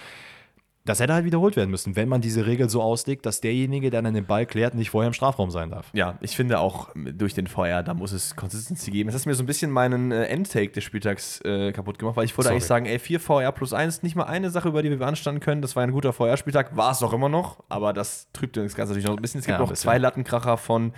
Das 0.84 1.00
hätte 1.00 1.14
halt 1.14 1.26
wiederholt 1.26 1.56
werden 1.56 1.70
müssen, 1.70 1.96
wenn 1.96 2.10
man 2.10 2.22
diese 2.22 2.48
Regel 2.48 2.68
so 2.68 2.82
auslegt, 2.82 3.28
dass 3.28 3.40
derjenige, 3.40 3.92
der 3.92 4.02
dann 4.02 4.16
den 4.16 4.26
Ball 4.26 4.48
klärt, 4.48 4.74
nicht 4.74 4.90
vorher 4.90 5.08
im 5.08 5.14
Strafraum 5.14 5.52
sein 5.52 5.70
darf. 5.70 5.90
Ja, 5.94 6.18
ich 6.22 6.36
finde 6.36 6.60
auch 6.60 6.90
durch 6.96 7.36
den 7.36 7.46
Feuer, 7.46 7.84
da 7.84 7.94
muss 7.94 8.12
es 8.12 8.36
Consistency 8.36 8.90
geben. 8.90 9.12
Das 9.12 9.20
hat 9.20 9.28
mir 9.28 9.36
so 9.36 9.44
ein 9.44 9.46
bisschen 9.46 9.70
meinen 9.70 10.12
äh, 10.12 10.24
Endtake 10.26 10.72
des 10.72 10.84
Spieltags 10.84 11.40
äh, 11.42 11.72
kaputt 11.72 12.00
gemacht, 12.00 12.16
weil 12.18 12.26
ich 12.26 12.36
wollte 12.36 12.46
Sorry. 12.48 12.56
eigentlich 12.56 12.66
sagen, 12.68 12.86
ey, 12.88 12.98
4 12.98 13.20
VR 13.20 13.52
plus 13.52 13.74
1, 13.74 14.02
nicht 14.02 14.16
mal 14.16 14.24
eine 14.24 14.50
Sache, 14.50 14.70
über 14.70 14.82
die 14.82 14.90
wir 14.90 14.98
beanstanden 14.98 15.40
können. 15.40 15.62
Das 15.62 15.76
war 15.76 15.84
ein 15.84 15.92
guter 15.92 16.14
VR-Spieltag, 16.14 16.76
war 16.76 16.92
es 16.92 17.04
auch 17.04 17.14
immer 17.14 17.30
noch, 17.30 17.64
aber 17.70 17.94
das 17.94 18.28
trübt 18.34 18.58
das 18.58 18.74
Ganze 18.74 18.94
natürlich 18.94 19.08
noch 19.08 19.16
ein 19.18 19.22
bisschen. 19.22 19.40
Es 19.42 19.46
gibt 19.46 19.60
Ja, 19.60 19.64
noch 19.64 19.72
zwei 19.74 20.00
Lattenkracher 20.00 20.58
von 20.58 20.94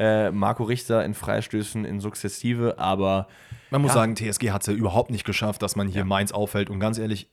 äh, 0.00 0.32
Marco 0.32 0.64
Richter 0.64 1.04
in 1.04 1.14
Freistößen 1.14 1.84
in 1.84 2.00
Sukzessive, 2.00 2.74
aber 2.78 3.28
Man 3.70 3.82
muss 3.82 3.90
Ja. 3.90 3.94
sagen, 4.00 4.16
TSG 4.16 4.50
hat 4.50 4.62
es 4.62 4.66
ja 4.66 4.72
überhaupt 4.72 5.10
nicht 5.12 5.24
geschafft, 5.24 5.62
dass 5.62 5.76
man 5.76 5.86
hier 5.86 6.04
Mainz 6.04 6.32
auffällt. 6.32 6.70
Und 6.70 6.80
ganz 6.80 6.98
ehrlich, 6.98 7.28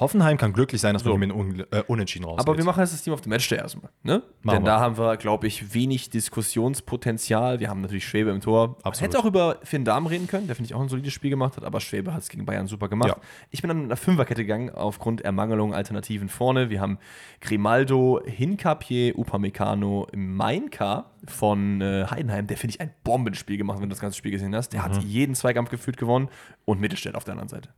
Hoffenheim 0.00 0.36
kann 0.36 0.52
glücklich 0.52 0.80
sein, 0.80 0.94
dass 0.94 1.02
So. 1.04 1.10
man 1.16 1.20
mit 1.20 1.32
Un 1.32 1.64
äh, 1.70 1.82
Unentschieden 1.86 2.24
rausgeht. 2.24 2.46
Aber 2.48 2.58
wir 2.58 2.64
machen 2.64 2.80
jetzt 2.80 2.92
das 2.92 3.02
Team 3.02 3.12
auf 3.14 3.20
dem 3.20 3.30
Matchday 3.30 3.58
erstmal. 3.58 3.90
Ne? 4.02 4.22
Machen 4.42 4.56
Denn 4.56 4.62
wir. 4.64 4.66
da 4.66 4.80
haben 4.80 4.98
wir, 4.98 5.16
glaube 5.16 5.46
ich, 5.46 5.72
wenig 5.72 6.10
Diskussionspotenzial. 6.10 7.60
Wir 7.60 7.68
haben 7.68 7.80
natürlich 7.80 8.06
Schwebe 8.06 8.30
im 8.30 8.40
Tor. 8.40 8.76
Absolut. 8.82 9.00
hätte 9.08 9.18
auch 9.22 9.24
über 9.24 9.58
Finn 9.62 9.84
Dahm 9.84 10.06
reden 10.06 10.26
können, 10.26 10.46
der 10.46 10.56
finde 10.56 10.66
ich 10.68 10.74
auch 10.74 10.80
ein 10.80 10.88
solides 10.88 11.12
Spiel 11.12 11.30
gemacht 11.30 11.56
hat, 11.56 11.64
aber 11.64 11.80
Schwebe 11.80 12.12
hat 12.12 12.22
es 12.22 12.28
gegen 12.28 12.44
Bayern 12.44 12.66
super 12.66 12.88
gemacht. 12.88 13.08
Ja. 13.10 13.16
Ich 13.50 13.62
bin 13.62 13.68
dann 13.68 13.78
mit 13.78 13.86
einer 13.86 13.96
Fünferkette 13.96 14.42
gegangen 14.42 14.70
aufgrund 14.70 15.20
Ermangelung 15.20 15.74
Alternativen 15.74 16.28
vorne. 16.28 16.70
Wir 16.70 16.80
haben 16.80 16.98
Grimaldo, 17.40 18.20
Hinkapier, 18.24 19.16
Upamecano, 19.18 20.06
Mainka 20.14 21.10
von 21.26 21.80
äh, 21.80 22.06
Heidenheim. 22.10 22.46
Der 22.46 22.56
finde 22.56 22.74
ich 22.74 22.80
ein 22.80 22.90
Bombenspiel 23.04 23.56
gemacht, 23.56 23.78
wenn 23.80 23.88
du 23.88 23.94
das 23.94 24.00
ganze 24.00 24.18
Spiel 24.18 24.32
gesehen 24.32 24.54
hast. 24.54 24.70
Der 24.72 24.80
Mhm. 24.80 24.84
hat 24.84 25.02
jeden 25.04 25.34
Zweikampf 25.34 25.70
gefühlt 25.70 25.96
gewonnen 25.96 26.28
und 26.64 26.80
Mittelstädt 26.80 27.14
auf 27.14 27.24
der 27.24 27.32
anderen 27.32 27.48
Seite. 27.48 27.68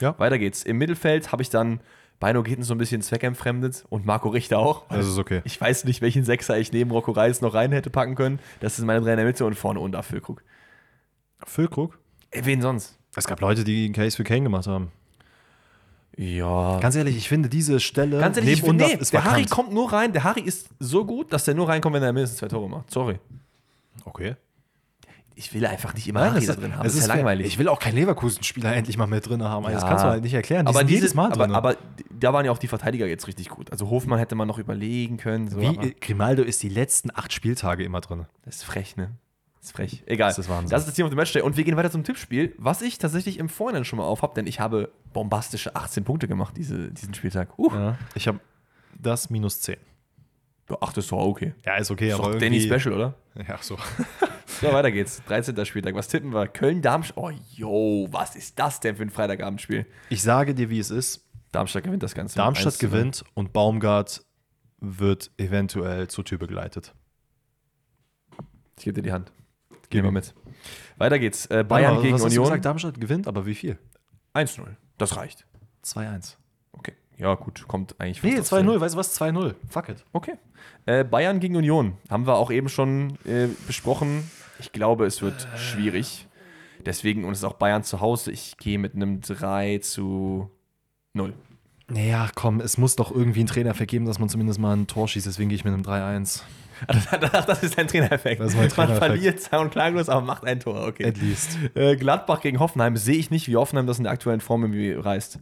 Ja. 0.00 0.18
Weiter 0.18 0.38
geht's. 0.38 0.62
Im 0.62 0.78
Mittelfeld 0.78 1.32
habe 1.32 1.42
ich 1.42 1.50
dann 1.50 1.80
Beino 2.20 2.42
Geten 2.42 2.62
so 2.62 2.74
ein 2.74 2.78
bisschen 2.78 3.00
zweckentfremdet 3.00 3.84
und 3.90 4.04
Marco 4.04 4.28
Richter 4.28 4.58
auch. 4.58 4.86
Das 4.88 5.06
ist 5.06 5.18
okay. 5.18 5.40
Ich 5.44 5.60
weiß 5.60 5.84
nicht, 5.84 6.00
welchen 6.00 6.24
Sechser 6.24 6.58
ich 6.58 6.72
neben 6.72 6.90
Rocco 6.90 7.12
Reis 7.12 7.40
noch 7.40 7.54
rein 7.54 7.70
hätte 7.72 7.90
packen 7.90 8.16
können. 8.16 8.40
Das 8.60 8.78
ist 8.78 8.84
meine 8.84 9.00
drei 9.00 9.12
in 9.12 9.18
der 9.18 9.26
Mitte 9.26 9.44
und 9.44 9.54
vorne 9.54 9.80
unter 9.80 10.02
Füllkrug. 10.02 10.42
Füllkrug? 11.44 11.98
Ey, 12.30 12.44
wen 12.44 12.60
sonst? 12.60 12.98
Es 13.14 13.26
gab 13.26 13.40
Leute, 13.40 13.64
die 13.64 13.84
einen 13.84 13.94
Case 13.94 14.16
für 14.16 14.24
Kane 14.24 14.42
gemacht 14.42 14.66
haben. 14.66 14.90
Ja. 16.16 16.80
Ganz 16.80 16.96
ehrlich, 16.96 17.16
ich 17.16 17.28
finde 17.28 17.48
diese 17.48 17.78
Stelle 17.78 18.18
Ganz 18.18 18.36
ehrlich, 18.36 18.54
ich 18.54 18.62
finde, 18.62 18.84
nee, 18.84 18.94
ist 18.94 19.12
der 19.12 19.24
Harry 19.24 19.46
kommt 19.46 19.72
nur 19.72 19.92
rein. 19.92 20.12
Der 20.12 20.24
Harry 20.24 20.40
ist 20.40 20.68
so 20.80 21.04
gut, 21.04 21.32
dass 21.32 21.44
der 21.44 21.54
nur 21.54 21.68
reinkommt, 21.68 21.94
wenn 21.94 22.02
er 22.02 22.12
mindestens 22.12 22.40
zwei 22.40 22.48
Tore 22.48 22.68
macht. 22.68 22.90
Sorry. 22.90 23.20
Okay. 24.04 24.34
Ich 25.38 25.54
will 25.54 25.64
einfach 25.66 25.94
nicht 25.94 26.08
immer 26.08 26.28
Nein, 26.32 26.44
drin 26.44 26.74
haben. 26.76 26.84
es 26.84 26.94
Das 26.94 27.02
ist 27.02 27.06
ja 27.08 27.14
langweilig. 27.14 27.46
Ich 27.46 27.58
will 27.58 27.68
auch 27.68 27.78
keinen 27.78 27.94
Leverkusen-Spieler 27.94 28.74
endlich 28.74 28.96
mal 28.98 29.06
mit 29.06 29.28
drin 29.28 29.44
haben. 29.44 29.62
Das 29.64 29.82
Ja. 29.82 29.88
kannst 29.88 30.04
du 30.04 30.08
halt 30.08 30.24
nicht 30.24 30.34
erklären. 30.34 30.66
Die 30.66 30.70
aber 30.70 30.82
dieses, 30.82 31.00
jedes 31.02 31.14
Mal 31.14 31.26
aber, 31.32 31.44
drin. 31.46 31.54
aber 31.54 31.76
da 32.10 32.32
waren 32.32 32.44
ja 32.44 32.50
auch 32.50 32.58
die 32.58 32.66
Verteidiger 32.66 33.06
jetzt 33.06 33.28
richtig 33.28 33.48
gut. 33.48 33.70
Also 33.70 33.88
Hofmann 33.88 34.18
hätte 34.18 34.34
man 34.34 34.48
noch 34.48 34.58
überlegen 34.58 35.16
können. 35.16 35.46
So, 35.48 35.60
Wie 35.60 35.94
Grimaldo 36.00 36.42
ist 36.42 36.60
die 36.64 36.68
letzten 36.68 37.10
acht 37.14 37.32
Spieltage 37.32 37.84
immer 37.84 38.00
drin. 38.00 38.26
das 38.44 38.56
ist 38.56 38.64
frech, 38.64 38.96
ne? 38.96 39.12
Das 39.60 39.66
ist 39.70 39.76
frech. 39.76 40.02
Egal. 40.06 40.30
Das 40.30 40.40
ist 40.40 40.48
Wahnsinn. 40.48 40.70
Das 40.70 40.80
ist 40.82 40.86
das 40.88 40.94
Team 40.96 41.04
auf 41.04 41.10
dem 41.12 41.16
Matchday. 41.18 41.42
Und 41.42 41.56
wir 41.56 41.62
gehen 41.62 41.76
weiter 41.76 41.92
zum 41.92 42.02
Tippspiel, 42.02 42.52
was 42.58 42.82
ich 42.82 42.98
tatsächlich 42.98 43.38
im 43.38 43.48
Vorhinein 43.48 43.84
schon 43.84 43.98
mal 44.00 44.06
auf 44.06 44.22
habe, 44.22 44.34
denn 44.34 44.48
ich 44.48 44.58
habe 44.58 44.90
bombastische 45.12 45.76
18 45.76 46.02
Punkte 46.02 46.26
gemacht 46.26 46.54
diese, 46.56 46.90
diesen 46.90 47.14
Spieltag. 47.14 47.56
Uh. 47.58 47.70
Ja. 47.72 47.96
Ich 48.16 48.26
habe 48.26 48.40
das 49.00 49.30
minus 49.30 49.60
10. 49.60 49.76
Ach, 50.80 50.92
das 50.92 51.04
ist 51.04 51.12
doch 51.12 51.18
okay. 51.18 51.54
Ja, 51.64 51.76
ist 51.76 51.90
okay, 51.90 52.08
Das 52.08 52.18
ist 52.18 52.24
aber 52.24 52.32
doch 52.34 52.40
Danny 52.40 52.60
Special, 52.60 52.94
oder? 52.94 53.14
Ja, 53.46 53.58
so. 53.60 53.76
So, 54.60 54.72
weiter 54.72 54.90
geht's. 54.90 55.22
13. 55.28 55.64
Spieltag. 55.66 55.94
Was 55.94 56.08
tippen 56.08 56.32
wir? 56.32 56.48
Köln-Darmstadt. 56.48 57.16
Oh, 57.16 57.30
yo, 57.52 58.08
was 58.10 58.34
ist 58.34 58.58
das 58.58 58.80
denn 58.80 58.96
für 58.96 59.02
ein 59.02 59.10
Freitagabendspiel? 59.10 59.86
Ich 60.10 60.20
sage 60.22 60.52
dir, 60.52 60.68
wie 60.68 60.80
es 60.80 60.90
ist. 60.90 61.24
Darmstadt 61.52 61.84
gewinnt 61.84 62.02
das 62.02 62.12
Ganze. 62.14 62.36
Darmstadt 62.36 62.72
1 62.72 62.78
zu 62.78 62.86
0. 62.86 62.90
gewinnt 62.90 63.24
und 63.34 63.52
Baumgart 63.52 64.24
wird 64.80 65.30
eventuell 65.36 66.08
zur 66.08 66.24
Tür 66.24 66.38
begleitet. 66.38 66.92
Ich 68.78 68.84
gebe 68.84 68.94
dir 68.94 69.02
die 69.02 69.12
Hand. 69.12 69.30
Gehen 69.90 70.02
wir 70.04 70.10
mit. 70.10 70.34
Weiter 70.96 71.18
geht's. 71.20 71.46
Äh, 71.46 71.62
Bayern 71.62 71.94
Aber 71.94 72.02
gegen 72.02 72.20
Union. 72.20 72.44
gesagt, 72.44 72.64
Darmstadt 72.64 73.00
gewinnt, 73.00 73.28
aber 73.28 73.46
wie 73.46 73.54
viel? 73.54 73.78
1-0. 74.34 74.62
Das 74.98 75.16
reicht. 75.16 75.46
2-1. 75.84 76.36
Okay. 76.72 76.94
Ja, 77.18 77.34
gut. 77.34 77.66
Kommt 77.68 77.96
eigentlich 77.98 78.22
Nee, 78.22 78.36
fast 78.36 78.52
aufs 78.52 78.62
2-0, 78.62 78.80
weißt 78.80 78.94
du 78.94 78.98
was? 78.98 79.20
2-0. 79.20 79.54
Fuck 79.68 79.88
it. 79.88 80.04
Okay. 80.12 80.34
Äh, 80.86 81.04
Bayern 81.04 81.40
gegen 81.40 81.56
Union 81.56 81.96
haben 82.08 82.26
wir 82.26 82.36
auch 82.36 82.50
eben 82.50 82.68
schon 82.68 83.18
äh, 83.24 83.48
besprochen. 83.66 84.30
Ich 84.60 84.72
glaube, 84.72 85.04
es 85.06 85.20
wird 85.22 85.46
schwierig. 85.56 86.26
Deswegen, 86.86 87.24
und 87.24 87.32
es 87.32 87.38
ist 87.38 87.44
auch 87.44 87.54
Bayern 87.54 87.82
zu 87.82 88.00
Hause, 88.00 88.30
ich 88.30 88.56
gehe 88.56 88.78
mit 88.78 88.94
einem 88.94 89.20
3 89.20 89.78
zu 89.78 90.50
0. 91.12 91.34
Naja, 91.88 92.28
komm, 92.34 92.60
es 92.60 92.78
muss 92.78 92.96
doch 92.96 93.10
irgendwie 93.10 93.40
einen 93.40 93.48
Trainer 93.48 93.74
vergeben, 93.74 94.04
dass 94.04 94.18
man 94.18 94.28
zumindest 94.28 94.60
mal 94.60 94.76
ein 94.76 94.86
Tor 94.86 95.08
schießt. 95.08 95.26
Deswegen 95.26 95.48
gehe 95.48 95.56
ich 95.56 95.64
mit 95.64 95.72
einem 95.74 95.82
3-1. 95.82 96.42
Ach, 96.86 97.16
das 97.46 97.62
ist 97.62 97.76
dein 97.78 97.88
Trainereffekt. 97.88 98.40
Das 98.40 98.48
ist 98.50 98.54
mein 98.54 98.66
Man 98.66 98.70
Trainereffekt. 98.70 99.06
verliert 99.06 99.40
sang- 99.40 99.62
und 99.62 99.70
klanglos, 99.70 100.08
aber 100.08 100.20
macht 100.24 100.44
ein 100.44 100.60
Tor. 100.60 100.86
Okay. 100.86 101.06
At 101.06 101.16
least. 101.20 101.58
Äh, 101.74 101.96
Gladbach 101.96 102.40
gegen 102.40 102.60
Hoffenheim 102.60 102.96
sehe 102.96 103.16
ich 103.16 103.30
nicht, 103.30 103.48
wie 103.48 103.56
Hoffenheim 103.56 103.86
das 103.86 103.98
in 103.98 104.04
der 104.04 104.12
aktuellen 104.12 104.40
Form 104.40 104.62
irgendwie 104.62 104.92
reißt. 104.92 105.40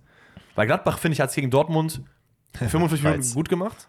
Weil 0.56 0.66
Gladbach, 0.66 0.98
finde 0.98 1.12
ich, 1.12 1.20
hat 1.20 1.30
es 1.30 1.36
gegen 1.36 1.50
Dortmund 1.50 2.02
45 2.54 3.04
Minuten 3.04 3.34
gut 3.34 3.48
gemacht 3.48 3.86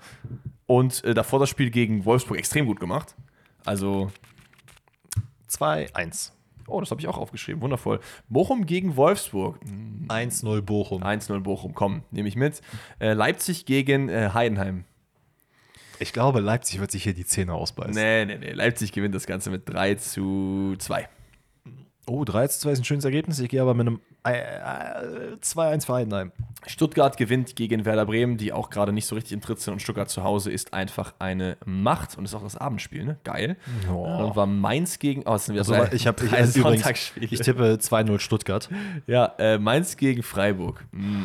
und 0.67 1.03
äh, 1.03 1.13
davor 1.13 1.39
das 1.39 1.49
Spiel 1.49 1.71
gegen 1.71 2.05
Wolfsburg 2.05 2.37
extrem 2.37 2.67
gut 2.67 2.79
gemacht. 2.79 3.15
Also, 3.65 4.11
2-1. 5.49 6.31
oh, 6.67 6.79
das 6.79 6.91
habe 6.91 7.01
ich 7.01 7.07
auch 7.07 7.17
aufgeschrieben, 7.17 7.61
wundervoll. 7.61 7.99
Bochum 8.29 8.65
gegen 8.65 8.95
Wolfsburg. 8.97 9.59
1-0 10.09 10.61
Bochum. 10.61 11.03
1-0 11.03 11.39
Bochum, 11.39 11.73
komm, 11.73 12.03
nehme 12.11 12.27
ich 12.27 12.35
mit. 12.35 12.61
Äh, 12.99 13.13
Leipzig 13.13 13.65
gegen 13.65 14.09
äh, 14.09 14.31
Heidenheim. 14.33 14.83
Ich 15.99 16.13
glaube, 16.13 16.41
Leipzig 16.41 16.79
wird 16.79 16.91
sich 16.91 17.03
hier 17.03 17.13
die 17.13 17.25
Zähne 17.25 17.53
ausbeißen. 17.53 17.95
Nee, 17.95 18.25
nee, 18.25 18.37
nee. 18.37 18.51
Leipzig 18.51 18.91
gewinnt 18.91 19.15
das 19.15 19.25
Ganze 19.25 19.49
mit 19.49 19.67
3 19.67 19.95
zu 19.95 20.75
2. 20.77 21.09
Oh, 22.09 22.23
3 22.23 22.47
2 22.47 22.71
ist 22.71 22.79
ein 22.79 22.83
schönes 22.85 23.03
Ergebnis. 23.03 23.39
Ich 23.39 23.49
gehe 23.49 23.61
aber 23.61 23.73
mit 23.73 23.85
einem 23.85 23.99
äh, 24.25 24.39
äh, 24.39 25.35
2-1 25.41 25.85
für 25.85 25.93
Heidenheim. 25.93 26.31
Stuttgart 26.65 27.17
gewinnt 27.17 27.55
gegen 27.55 27.83
Werder 27.83 28.05
Bremen, 28.05 28.37
die 28.37 28.53
auch 28.53 28.69
gerade 28.69 28.93
nicht 28.93 29.05
so 29.05 29.15
richtig 29.15 29.33
im 29.33 29.41
Tritt 29.41 29.59
sind. 29.59 29.73
Und 29.73 29.81
Stuttgart 29.81 30.09
zu 30.09 30.23
Hause 30.23 30.49
ist 30.49 30.73
einfach 30.73 31.13
eine 31.19 31.57
Macht 31.65 32.17
und 32.17 32.23
ist 32.23 32.33
auch 32.33 32.43
das 32.43 32.55
Abendspiel, 32.55 33.03
ne? 33.03 33.17
Geil. 33.25 33.57
Oh. 33.91 34.05
Dann 34.05 34.35
war 34.35 34.45
Mainz 34.45 34.99
gegen. 34.99 35.23
Oh, 35.25 35.37
sind 35.37 35.55
wieder 35.55 35.61
Also, 35.61 35.73
drei, 35.73 35.93
ich 35.93 36.07
habe 36.07 36.25
ich, 36.25 36.31
also 36.31 36.59
übrigens, 36.59 37.11
ich 37.19 37.39
tippe 37.41 37.77
2-0 37.79 38.19
Stuttgart. 38.19 38.69
ja, 39.05 39.33
äh, 39.37 39.57
Mainz 39.57 39.97
gegen 39.97 40.23
Freiburg. 40.23 40.85
Mm. 40.91 41.23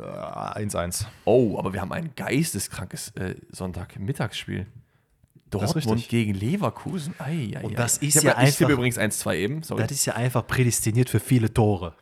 Äh, 0.00 0.64
1-1. 0.64 1.06
Oh, 1.24 1.58
aber 1.58 1.72
wir 1.72 1.80
haben 1.80 1.92
ein 1.92 2.10
geisteskrankes 2.14 3.12
äh, 3.16 3.34
Sonntag-Mittagsspiel. 3.50 4.66
Dortmund 5.50 6.08
gegen 6.08 6.34
Leverkusen. 6.34 7.14
Ei, 7.18 7.52
ei, 7.56 7.60
Und 7.64 7.72
ei. 7.72 7.74
das 7.76 7.98
ist 7.98 8.16
ich 8.16 8.22
ja 8.22 8.30
Ich 8.42 8.56
tippe 8.56 8.66
einfach- 8.66 8.68
übrigens 8.70 8.98
1-2 8.98 9.36
eben. 9.36 9.62
Sorry. 9.62 9.82
Das 9.82 9.90
ist 9.92 10.04
ja 10.06 10.14
einfach 10.14 10.46
prädestiniert 10.46 11.08
für 11.10 11.20
viele 11.20 11.52
Tore. 11.52 11.94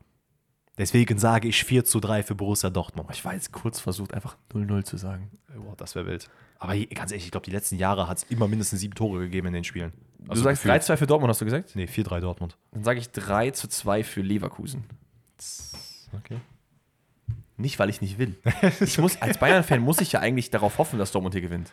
Deswegen 0.78 1.18
sage 1.18 1.49
ich 1.49 1.64
4 1.64 1.84
zu 1.86 2.01
3 2.01 2.22
für 2.22 2.34
Borussia 2.34 2.68
Dortmund. 2.70 3.09
ich 3.12 3.24
war 3.24 3.32
jetzt 3.32 3.51
kurz 3.53 3.80
versucht, 3.80 4.12
einfach 4.12 4.36
0-0 4.53 4.84
zu 4.84 4.97
sagen. 4.99 5.30
Boah, 5.57 5.74
das 5.76 5.94
wäre 5.94 6.07
wild. 6.07 6.28
Aber 6.59 6.76
ganz 6.76 7.11
ehrlich, 7.12 7.24
ich 7.24 7.30
glaube, 7.30 7.44
die 7.47 7.51
letzten 7.51 7.76
Jahre 7.76 8.09
hat 8.09 8.18
es 8.18 8.24
immer 8.24 8.47
mindestens 8.47 8.80
sieben 8.80 8.94
Tore 8.94 9.20
gegeben 9.20 9.47
in 9.49 9.53
den 9.55 9.64
Spielen. 9.64 9.92
du 10.18 10.34
sagst 10.36 10.62
gefühlt. 10.62 10.82
3-2 10.82 10.97
für 10.99 11.07
Dortmund, 11.07 11.30
hast 11.30 11.40
du 11.40 11.44
gesagt? 11.47 11.74
Nee, 11.76 11.86
4-3 11.86 12.20
Dortmund. 12.20 12.57
Dann 12.72 12.84
sage 12.84 12.99
ich 13.01 13.07
3-2 13.09 14.05
für 14.05 14.20
Leverkusen. 14.20 14.84
Okay. 16.12 16.36
Nicht, 17.57 17.78
weil 17.78 17.88
ich 17.88 18.03
nicht 18.03 18.18
will. 18.18 18.36
Ich 18.80 18.99
muss, 18.99 19.20
als 19.22 19.38
Bayern-Fan 19.38 19.80
muss 19.80 20.01
ich 20.03 20.12
ja 20.12 20.20
eigentlich 20.20 20.51
darauf 20.51 20.76
hoffen, 20.76 20.99
dass 20.99 21.11
Dortmund 21.12 21.34
hier 21.34 21.42
gewinnt. 21.42 21.72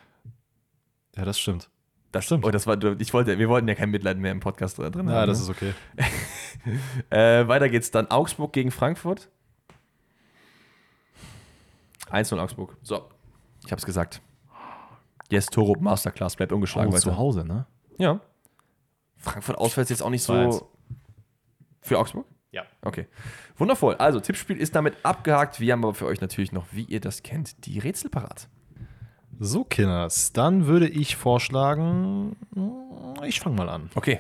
Ja, 1.16 1.26
das 1.26 1.40
stimmt. 1.40 1.70
Das 2.12 2.26
stimmt. 2.26 2.46
Oh, 2.46 2.52
das 2.52 2.68
war, 2.68 2.82
ich 3.00 3.14
wollte, 3.14 3.40
wir 3.40 3.50
wollten 3.50 3.68
ja 3.68 3.76
kein 3.76 3.90
Mitleid 3.90 4.18
mehr 4.18 4.32
im 4.32 4.40
Podcast 4.40 4.78
drin 4.78 4.94
haben. 4.96 5.10
Ja, 5.10 5.26
das 5.26 5.40
ne? 5.40 5.44
ist 5.44 5.50
okay. 5.50 5.74
Äh, 7.10 7.46
weiter 7.50 7.68
geht's 7.68 7.92
dann. 7.92 8.10
Augsburg 8.10 8.54
gegen 8.54 8.72
Frankfurt. 8.72 9.30
1-0 12.10 12.40
Augsburg. 12.40 12.78
So, 12.84 13.10
ich 13.66 13.72
hab's 13.72 13.86
gesagt. 13.86 14.22
Yes, 15.30 15.48
Torup 15.48 15.82
Masterclass 15.82 16.36
bleibt 16.36 16.52
ungeschlagen 16.54 16.90
Oh, 16.92 16.94
weiter. 16.94 17.02
zu 17.04 17.18
Hause, 17.18 17.44
ne? 17.44 17.66
Ja. 17.98 18.22
Frankfurt 19.18 19.58
auswärts 19.58 19.90
jetzt 19.90 20.02
auch 20.04 20.10
nicht 20.10 20.24
2-1. 20.24 20.52
so. 20.52 20.70
Für 21.82 22.00
Augsburg? 22.00 22.26
Ja. 22.52 22.64
Okay. 22.82 23.08
Wundervoll. 23.58 23.96
Also, 23.96 24.20
Tippspiel 24.20 24.58
ist 24.58 24.76
damit 24.76 24.96
abgehakt. 25.04 25.60
Wir 25.60 25.74
haben 25.74 25.84
aber 25.84 25.96
für 25.96 26.06
euch 26.06 26.22
natürlich 26.22 26.52
noch, 26.52 26.68
wie 26.72 26.84
ihr 26.84 27.00
das 27.02 27.24
kennt, 27.24 27.66
die 27.66 27.80
Rätsel 27.80 28.10
parat. 28.12 28.48
So, 29.40 29.64
Kinders, 29.64 30.32
dann 30.34 30.68
würde 30.68 30.88
ich 30.88 31.16
vorschlagen, 31.16 32.36
ich 33.26 33.40
fange 33.40 33.56
mal 33.58 33.70
an. 33.70 33.90
Okay, 33.96 34.20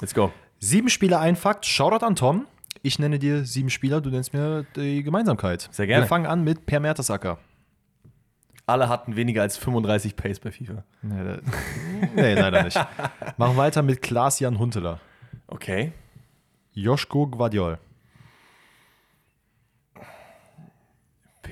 let's 0.00 0.14
go. 0.14 0.30
Sieben 0.60 0.88
Spieler, 0.88 1.20
ein 1.20 1.36
Fakt. 1.36 1.66
Shoutout 1.66 2.04
an 2.04 2.14
Tom. 2.14 2.46
Ich 2.82 2.98
nenne 2.98 3.18
dir 3.18 3.44
sieben 3.44 3.70
Spieler, 3.70 4.00
du 4.00 4.10
nennst 4.10 4.32
mir 4.32 4.64
die 4.76 5.02
Gemeinsamkeit. 5.02 5.68
Sehr 5.72 5.86
gerne. 5.86 6.04
Wir 6.04 6.08
fangen 6.08 6.26
an 6.26 6.44
mit 6.44 6.66
Per 6.66 6.80
Mertesacker. 6.80 7.38
Alle 8.66 8.88
hatten 8.88 9.16
weniger 9.16 9.42
als 9.42 9.56
35 9.56 10.14
Pace 10.14 10.38
bei 10.38 10.52
FIFA. 10.52 10.84
Nee, 11.02 11.24
da- 11.24 11.38
nee, 12.14 12.34
leider 12.34 12.62
nicht. 12.62 12.76
Machen 13.36 13.56
weiter 13.56 13.82
mit 13.82 14.02
Klaas-Jan 14.02 14.58
Hunteler. 14.58 15.00
Okay. 15.48 15.92
Joschko 16.72 17.26
Guardiol. 17.26 17.78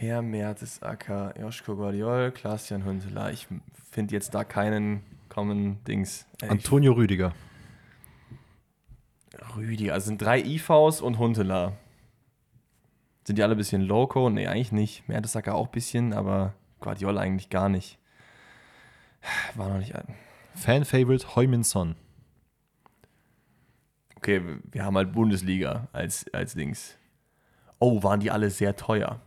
Per 0.00 0.22
Mertesacker, 0.22 1.34
Joschko 1.38 1.76
Guardiol, 1.76 2.32
Klaas-Jan 2.32 2.86
Hünteler. 2.86 3.32
Ich 3.32 3.46
finde 3.90 4.14
jetzt 4.14 4.34
da 4.34 4.44
keinen 4.44 5.02
Common 5.28 5.84
Dings. 5.84 6.26
Äh, 6.40 6.48
Antonio 6.48 6.94
Rüdiger. 6.94 7.34
Rüdiger. 9.54 9.92
Also 9.92 10.06
sind 10.06 10.22
drei 10.22 10.40
IVs 10.40 11.02
und 11.02 11.18
Huntela. 11.18 11.74
Sind 13.24 13.36
die 13.36 13.42
alle 13.42 13.54
ein 13.54 13.58
bisschen 13.58 13.82
loco? 13.82 14.30
Nee, 14.30 14.46
eigentlich 14.46 14.72
nicht. 14.72 15.06
Mertesacker 15.06 15.54
auch 15.54 15.66
ein 15.66 15.72
bisschen, 15.72 16.14
aber 16.14 16.54
Guardiola 16.80 17.20
eigentlich 17.20 17.50
gar 17.50 17.68
nicht. 17.68 17.98
War 19.54 19.68
noch 19.68 19.76
nicht 19.76 19.94
ein. 19.94 20.14
Fan-Favorite 20.54 21.36
Heumin 21.36 21.62
Son. 21.62 21.94
Okay, 24.16 24.40
wir 24.64 24.82
haben 24.82 24.96
halt 24.96 25.12
Bundesliga 25.12 25.88
als, 25.92 26.24
als 26.32 26.54
Dings. 26.54 26.96
Oh, 27.78 28.02
waren 28.02 28.20
die 28.20 28.30
alle 28.30 28.48
sehr 28.48 28.76
teuer. 28.76 29.20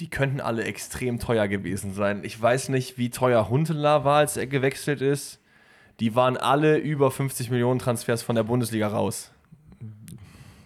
Die 0.00 0.08
könnten 0.08 0.40
alle 0.40 0.64
extrem 0.64 1.18
teuer 1.18 1.46
gewesen 1.46 1.92
sein. 1.92 2.24
Ich 2.24 2.40
weiß 2.40 2.70
nicht, 2.70 2.96
wie 2.98 3.10
teuer 3.10 3.48
Huntela 3.50 4.04
war, 4.04 4.18
als 4.18 4.36
er 4.36 4.46
gewechselt 4.46 5.02
ist. 5.02 5.40
Die 6.00 6.14
waren 6.14 6.36
alle 6.38 6.78
über 6.78 7.10
50 7.10 7.50
Millionen 7.50 7.78
Transfers 7.78 8.22
von 8.22 8.34
der 8.34 8.42
Bundesliga 8.44 8.88
raus. 8.88 9.30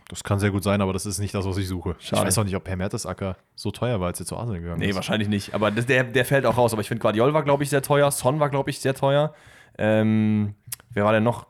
Das 0.09 0.23
kann 0.23 0.39
sehr 0.39 0.51
gut 0.53 0.63
sein, 0.63 0.81
aber 0.81 0.93
das 0.93 1.07
ist 1.07 1.19
nicht 1.19 1.35
das, 1.35 1.45
was 1.45 1.57
ich 1.57 1.67
suche. 1.67 1.97
Schade. 1.99 2.23
Ich 2.23 2.27
weiß 2.29 2.39
auch 2.39 2.45
nicht, 2.45 2.55
ob 2.55 2.63
Per 2.63 2.77
Mertesacker 2.77 3.37
so 3.57 3.73
teuer 3.73 3.99
war, 3.99 4.09
als 4.09 4.21
er 4.21 4.27
zu 4.27 4.37
Arsenal 4.37 4.61
gegangen 4.61 4.79
Nee, 4.79 4.91
ist. 4.91 4.95
wahrscheinlich 4.95 5.29
nicht. 5.29 5.55
Aber 5.55 5.71
das, 5.73 5.87
der, 5.87 6.05
der 6.05 6.25
fällt 6.25 6.47
auch 6.47 6.57
raus. 6.57 6.73
Aber 6.73 6.83
ich 6.83 6.89
finde, 6.89 7.01
Guardiol 7.03 7.35
war, 7.35 7.43
glaube 7.43 7.65
ich, 7.65 7.71
sehr 7.71 7.83
teuer. 7.83 8.11
Son 8.13 8.39
war, 8.39 8.51
glaube 8.51 8.71
ich, 8.71 8.79
sehr 8.79 8.95
teuer. 8.95 9.35
Ähm, 9.77 10.55
wer 10.91 11.05
war 11.05 11.13
denn 11.13 11.25
noch, 11.25 11.47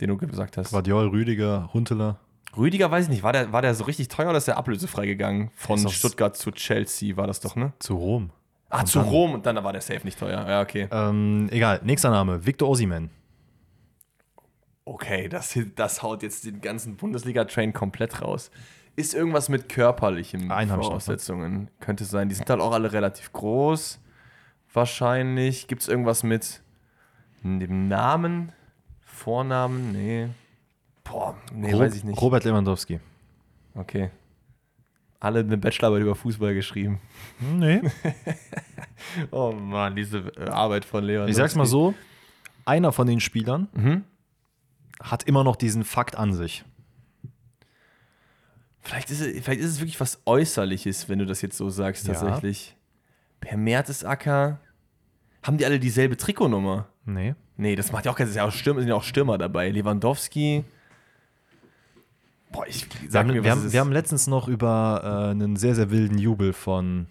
den 0.00 0.08
du 0.08 0.16
gesagt 0.16 0.56
hast? 0.56 0.70
Guardiol, 0.70 1.08
Rüdiger, 1.08 1.68
Hunteler. 1.74 2.18
Rüdiger, 2.58 2.90
weiß 2.90 3.04
ich 3.04 3.10
nicht. 3.10 3.22
War 3.22 3.32
der, 3.32 3.52
war 3.52 3.62
der 3.62 3.74
so 3.74 3.84
richtig 3.84 4.08
teuer 4.08 4.28
oder 4.28 4.38
ist 4.38 4.48
der 4.48 4.58
ablösefrei 4.58 5.06
gegangen? 5.06 5.50
Von 5.54 5.88
Stuttgart 5.88 6.36
zu 6.36 6.50
Chelsea 6.50 7.16
war 7.16 7.26
das 7.26 7.40
doch, 7.40 7.56
ne? 7.56 7.72
Zu 7.78 7.96
Rom. 7.96 8.30
Ah, 8.70 8.84
zu 8.84 9.00
Rom 9.00 9.32
und 9.32 9.46
dann 9.46 9.62
war 9.64 9.72
der 9.72 9.80
safe 9.80 10.04
nicht 10.04 10.18
teuer. 10.18 10.46
Ja, 10.46 10.60
okay. 10.60 10.88
Ähm, 10.90 11.48
egal, 11.50 11.80
nächster 11.84 12.10
Name. 12.10 12.44
Victor 12.44 12.68
Osimen. 12.68 13.10
Okay, 14.84 15.28
das, 15.28 15.58
das 15.76 16.02
haut 16.02 16.22
jetzt 16.22 16.44
den 16.44 16.60
ganzen 16.60 16.96
Bundesliga-Train 16.96 17.72
komplett 17.72 18.22
raus. 18.22 18.50
Ist 18.96 19.14
irgendwas 19.14 19.48
mit 19.48 19.68
körperlichen 19.68 20.50
Einen 20.50 20.70
noch, 20.70 20.76
ne? 20.78 20.82
Voraussetzungen? 20.82 21.70
Könnte 21.80 22.04
sein. 22.04 22.28
Die 22.28 22.34
sind 22.34 22.50
halt 22.50 22.60
auch 22.60 22.72
alle 22.72 22.92
relativ 22.92 23.32
groß. 23.32 24.00
Wahrscheinlich. 24.72 25.68
Gibt 25.68 25.82
es 25.82 25.88
irgendwas 25.88 26.22
mit 26.22 26.62
dem 27.42 27.88
Namen? 27.88 28.52
Vornamen? 29.00 29.92
Nee. 29.92 30.28
Boah, 31.10 31.36
nee, 31.52 31.72
Ro- 31.72 31.80
weiß 31.80 31.94
ich 31.96 32.04
nicht. 32.04 32.20
Robert 32.20 32.44
Lewandowski. 32.44 33.00
Okay. 33.74 34.10
Alle 35.20 35.40
eine 35.40 35.56
Bachelorarbeit 35.58 36.02
über 36.02 36.14
Fußball 36.14 36.54
geschrieben. 36.54 37.00
Nee. 37.40 37.80
Oh 39.30 39.52
Mann, 39.52 39.94
diese 39.94 40.18
äh, 40.36 40.48
Arbeit 40.50 40.84
von 40.84 41.04
Leon. 41.04 41.28
Ich 41.28 41.36
sag's 41.36 41.54
mal 41.54 41.66
so: 41.66 41.94
einer 42.64 42.90
von 42.92 43.06
den 43.06 43.20
Spielern 43.20 43.68
Mhm. 43.72 44.02
hat 45.00 45.22
immer 45.22 45.44
noch 45.44 45.54
diesen 45.54 45.84
Fakt 45.84 46.16
an 46.16 46.32
sich. 46.32 46.64
Vielleicht 48.80 49.10
ist, 49.10 49.20
es, 49.20 49.40
vielleicht 49.44 49.60
ist 49.60 49.70
es 49.70 49.80
wirklich 49.80 50.00
was 50.00 50.20
Äußerliches, 50.24 51.08
wenn 51.08 51.18
du 51.18 51.26
das 51.26 51.42
jetzt 51.42 51.56
so 51.56 51.68
sagst, 51.70 52.06
Ja. 52.08 52.14
tatsächlich. 52.14 52.76
Per 53.40 53.56
Mertesacker. 53.56 54.60
Haben 55.42 55.58
die 55.58 55.64
alle 55.64 55.78
dieselbe 55.78 56.16
Trikotnummer? 56.16 56.88
Nee. 57.04 57.34
Nee, 57.56 57.76
das 57.76 57.92
macht 57.92 58.04
ja 58.06 58.12
auch 58.12 58.16
keinen 58.16 58.26
Sinn. 58.28 58.36
Ja 58.38 58.50
Stürmer, 58.50 58.80
sind 58.80 58.88
ja 58.88 58.94
auch 58.96 59.02
Stürmer 59.04 59.38
dabei. 59.38 59.70
Lewandowski. 59.70 60.64
Boah, 62.52 62.66
ich 62.66 62.86
Wir 63.02 63.10
sag 63.10 63.20
haben, 63.20 63.34
mir, 63.34 63.44
wir, 63.44 63.50
haben, 63.50 63.72
wir 63.72 63.80
haben 63.80 63.92
letztens 63.92 64.26
noch 64.26 64.48
über 64.48 65.02
äh, 65.04 65.30
einen 65.30 65.56
sehr, 65.56 65.74
sehr 65.74 65.90
wilden 65.90 66.18
Jubel 66.18 66.52
von 66.52 67.06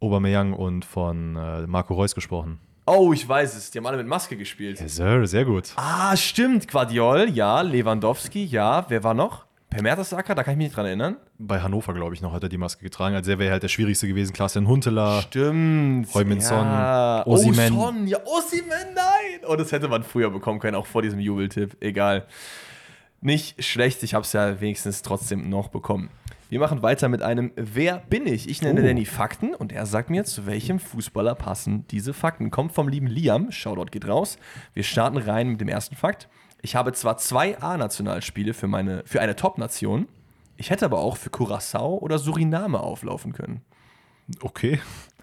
Aubameyang 0.00 0.52
und 0.52 0.84
von 0.84 1.36
äh, 1.36 1.66
Marco 1.66 1.94
Reus 1.94 2.14
gesprochen. 2.14 2.60
Oh, 2.86 3.12
ich 3.12 3.28
weiß 3.28 3.56
es. 3.56 3.70
Die 3.70 3.78
haben 3.78 3.86
alle 3.86 3.98
mit 3.98 4.06
Maske 4.06 4.36
gespielt. 4.36 4.80
Yes, 4.80 4.96
sir, 4.96 5.26
sehr 5.26 5.44
gut. 5.44 5.72
Ah, 5.76 6.16
stimmt. 6.16 6.68
Guardiol, 6.68 7.28
ja. 7.28 7.60
Lewandowski, 7.60 8.44
ja. 8.44 8.86
Wer 8.88 9.04
war 9.04 9.14
noch? 9.14 9.44
Per 9.70 9.82
Mertesacker, 9.82 10.34
da 10.34 10.42
kann 10.42 10.52
ich 10.52 10.58
mich 10.58 10.66
nicht 10.68 10.76
dran 10.76 10.86
erinnern. 10.86 11.16
Bei 11.36 11.60
Hannover, 11.60 11.92
glaube 11.92 12.14
ich, 12.14 12.22
noch 12.22 12.32
hat 12.32 12.42
er 12.42 12.48
die 12.48 12.56
Maske 12.56 12.82
getragen. 12.82 13.14
Also 13.14 13.32
er 13.32 13.38
wäre 13.38 13.52
halt 13.52 13.62
der 13.62 13.68
schwierigste 13.68 14.08
gewesen. 14.08 14.32
Klaas-Jan 14.32 14.66
Hunteler. 14.66 15.20
Stimmt. 15.20 16.14
Heumin 16.14 16.40
Son, 16.40 16.64
ja. 16.64 17.26
Osimhen. 17.26 17.76
Oh. 17.76 17.92
Ja, 18.06 18.18
Osimhen, 18.24 18.94
nein. 18.94 19.46
Oh, 19.46 19.56
das 19.56 19.70
hätte 19.70 19.88
man 19.88 20.02
früher 20.04 20.30
bekommen 20.30 20.58
können, 20.58 20.74
auch 20.74 20.86
vor 20.86 21.02
diesem 21.02 21.20
Jubeltipp. 21.20 21.76
Egal. 21.80 22.26
Nicht 23.20 23.64
schlecht, 23.64 24.02
ich 24.02 24.14
habe 24.14 24.22
es 24.22 24.32
ja 24.32 24.60
wenigstens 24.60 25.02
trotzdem 25.02 25.48
noch 25.48 25.68
bekommen. 25.68 26.10
Wir 26.50 26.60
machen 26.60 26.82
weiter 26.82 27.08
mit 27.08 27.20
einem 27.20 27.52
Wer 27.56 27.98
bin 27.98 28.26
ich? 28.26 28.48
Ich 28.48 28.62
nenne 28.62 28.80
Oh. 28.80 28.84
Danny 28.84 29.04
Fakten 29.04 29.54
und 29.54 29.72
er 29.72 29.84
sagt 29.86 30.08
mir, 30.08 30.24
zu 30.24 30.46
welchem 30.46 30.78
Fußballer 30.78 31.34
passen 31.34 31.86
diese 31.88 32.14
Fakten. 32.14 32.50
Kommt 32.50 32.72
vom 32.72 32.88
lieben 32.88 33.06
Liam, 33.06 33.52
Shoutout 33.52 33.90
geht 33.90 34.06
raus. 34.08 34.38
Wir 34.72 34.82
starten 34.82 35.18
rein 35.18 35.48
mit 35.48 35.60
dem 35.60 35.68
ersten 35.68 35.94
Fakt. 35.94 36.28
Ich 36.62 36.74
habe 36.74 36.92
zwar 36.92 37.18
zwei 37.18 37.60
A-Nationalspiele 37.60 38.54
für, 38.54 38.66
meine, 38.66 39.02
für 39.04 39.20
eine 39.20 39.36
Top-Nation, 39.36 40.08
ich 40.56 40.70
hätte 40.70 40.86
aber 40.86 40.98
auch 40.98 41.16
für 41.16 41.30
Curacao 41.30 41.98
oder 41.98 42.18
Suriname 42.18 42.80
auflaufen 42.80 43.32
können. 43.32 43.62
Okay. 44.40 44.80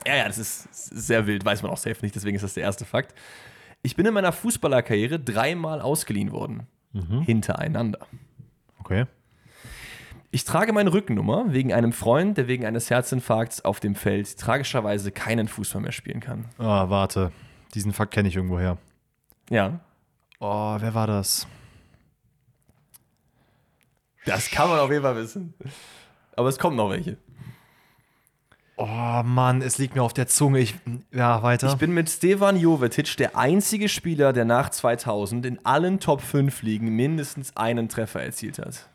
Ja, 0.07 0.15
ja, 0.15 0.27
das 0.27 0.37
ist 0.37 0.73
sehr 0.73 1.27
wild, 1.27 1.43
weiß 1.43 1.61
man 1.61 1.71
auch 1.71 1.77
safe 1.77 1.97
nicht, 2.01 2.15
deswegen 2.15 2.35
ist 2.35 2.41
das 2.43 2.53
der 2.53 2.63
erste 2.63 2.85
Fakt. 2.85 3.13
Ich 3.81 3.95
bin 3.95 4.05
in 4.05 4.13
meiner 4.13 4.31
Fußballerkarriere 4.31 5.19
dreimal 5.19 5.81
ausgeliehen 5.81 6.31
worden. 6.31 6.67
Hintereinander. 7.25 7.99
Okay. 8.79 9.05
Ich 10.31 10.43
trage 10.43 10.73
meine 10.73 10.91
Rückennummer 10.91 11.53
wegen 11.53 11.71
einem 11.73 11.93
Freund, 11.93 12.37
der 12.37 12.47
wegen 12.47 12.65
eines 12.65 12.89
Herzinfarkts 12.89 13.63
auf 13.63 13.79
dem 13.79 13.95
Feld 13.95 14.37
tragischerweise 14.37 15.11
keinen 15.11 15.47
Fußball 15.47 15.81
mehr 15.81 15.91
spielen 15.91 16.19
kann. 16.19 16.45
Ah, 16.57 16.89
warte. 16.89 17.31
Diesen 17.73 17.93
Fakt 17.93 18.13
kenne 18.13 18.27
ich 18.27 18.35
irgendwoher. 18.35 18.77
Ja. 19.49 19.79
Oh, 20.39 20.77
wer 20.79 20.93
war 20.93 21.07
das? 21.07 21.47
Das 24.25 24.49
kann 24.49 24.69
man 24.69 24.79
auf 24.79 24.89
jeden 24.89 25.03
Fall 25.03 25.15
wissen. 25.15 25.53
Aber 26.35 26.49
es 26.49 26.59
kommen 26.59 26.75
noch 26.75 26.89
welche. 26.89 27.17
Oh 28.77 29.21
Mann, 29.23 29.61
es 29.61 29.77
liegt 29.77 29.95
mir 29.95 30.03
auf 30.03 30.13
der 30.13 30.27
Zunge. 30.27 30.59
Ich, 30.59 30.75
ja, 31.11 31.41
weiter. 31.43 31.69
Ich 31.69 31.75
bin 31.75 31.93
mit 31.93 32.09
Stevan 32.09 32.57
Jovetic 32.57 33.15
der 33.17 33.37
einzige 33.37 33.87
Spieler, 33.87 34.33
der 34.33 34.43
nach 34.43 34.69
2000 34.69 35.45
in 35.45 35.65
allen 35.65 35.99
Top 36.01 36.21
5 36.21 36.61
Ligen 36.61 36.89
mindestens 36.89 37.55
einen 37.55 37.87
Treffer 37.87 38.21
erzielt 38.21 38.59
hat. 38.59 38.89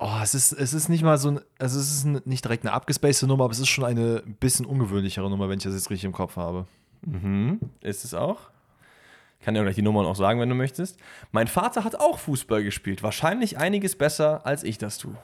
oh, 0.00 0.18
es 0.20 0.34
ist, 0.34 0.52
es 0.52 0.74
ist 0.74 0.88
nicht 0.88 1.04
mal 1.04 1.16
so 1.16 1.32
ein, 1.32 1.40
also 1.60 1.78
es 1.78 1.92
ist 1.92 2.26
nicht 2.26 2.44
direkt 2.44 2.64
eine 2.64 2.72
abgespacede 2.72 3.28
Nummer, 3.28 3.44
aber 3.44 3.52
es 3.52 3.60
ist 3.60 3.68
schon 3.68 3.84
eine 3.84 4.22
bisschen 4.40 4.66
ungewöhnlichere 4.66 5.30
Nummer, 5.30 5.48
wenn 5.48 5.58
ich 5.58 5.64
das 5.64 5.74
jetzt 5.74 5.90
richtig 5.90 6.06
im 6.06 6.12
Kopf 6.12 6.36
habe. 6.36 6.66
Mhm. 7.02 7.60
Ist 7.82 8.04
es 8.04 8.14
auch. 8.14 8.50
Ich 9.38 9.44
kann 9.44 9.54
dir 9.54 9.62
gleich 9.62 9.76
die 9.76 9.82
Nummern 9.82 10.06
auch 10.06 10.16
sagen, 10.16 10.40
wenn 10.40 10.48
du 10.48 10.54
möchtest. 10.56 10.98
Mein 11.30 11.46
Vater 11.46 11.84
hat 11.84 11.96
auch 11.96 12.18
Fußball 12.18 12.64
gespielt. 12.64 13.02
Wahrscheinlich 13.02 13.58
einiges 13.58 13.96
besser, 13.96 14.44
als 14.44 14.64
ich 14.64 14.78
das 14.78 14.98
tue. 14.98 15.16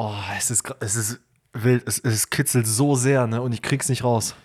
Oh, 0.00 0.14
es 0.36 0.52
ist, 0.52 0.62
es 0.78 0.94
ist 0.94 1.20
wild. 1.52 1.82
Es, 1.88 1.98
es 1.98 2.30
kitzelt 2.30 2.68
so 2.68 2.94
sehr, 2.94 3.26
ne? 3.26 3.42
Und 3.42 3.52
ich 3.52 3.62
krieg's 3.62 3.88
nicht 3.88 4.04
raus. 4.04 4.36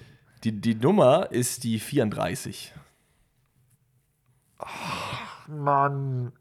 Die, 0.44 0.52
die 0.52 0.74
Nummer 0.74 1.32
ist 1.32 1.64
die 1.64 1.78
34. 1.78 2.74
Mann. 5.48 6.32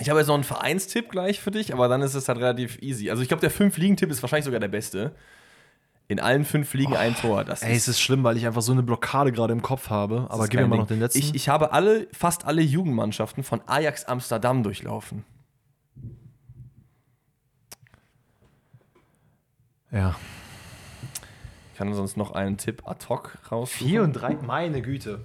Ich 0.00 0.10
habe 0.10 0.18
jetzt 0.18 0.28
noch 0.28 0.34
einen 0.34 0.44
Vereinstipp 0.44 1.10
gleich 1.10 1.40
für 1.40 1.50
dich, 1.50 1.72
aber 1.72 1.88
dann 1.88 2.02
ist 2.02 2.12
es 2.12 2.28
halt 2.28 2.38
relativ 2.38 2.82
easy. 2.82 3.08
Also 3.08 3.22
ich 3.22 3.28
glaube, 3.28 3.40
der 3.40 3.50
Fünf-Ligen-Tipp 3.50 4.10
ist 4.10 4.22
wahrscheinlich 4.22 4.44
sogar 4.44 4.60
der 4.60 4.68
beste. 4.68 5.14
In 6.06 6.20
allen 6.20 6.44
fünf 6.44 6.74
Ligen 6.74 6.94
ein 6.94 7.16
Tor. 7.16 7.42
Das 7.42 7.62
Ey, 7.62 7.74
es 7.74 7.88
ist 7.88 8.00
schlimm, 8.02 8.22
weil 8.22 8.36
ich 8.36 8.46
einfach 8.46 8.60
so 8.60 8.72
eine 8.72 8.82
Blockade 8.82 9.32
gerade 9.32 9.54
im 9.54 9.62
Kopf 9.62 9.88
habe. 9.88 10.26
Aber 10.28 10.44
ist 10.44 10.50
gib 10.50 10.60
mir 10.60 10.66
mal 10.66 10.74
Ding. 10.74 10.80
noch 10.82 10.88
den 10.88 11.00
letzten. 11.00 11.20
Ich, 11.20 11.34
ich 11.34 11.48
habe 11.48 11.72
alle, 11.72 12.06
fast 12.12 12.44
alle 12.44 12.60
Jugendmannschaften 12.60 13.42
von 13.42 13.62
Ajax 13.66 14.04
Amsterdam 14.04 14.62
durchlaufen. 14.62 15.24
Ja. 19.96 20.14
Ich 21.72 21.78
kann 21.78 21.92
sonst 21.94 22.16
noch 22.16 22.32
einen 22.32 22.56
Tipp 22.56 22.82
ad 22.86 23.06
hoc 23.08 23.38
raussuchen. 23.50 23.86
4 23.88 24.02
und 24.02 24.12
3, 24.14 24.34
meine 24.46 24.80
Güte. 24.82 25.20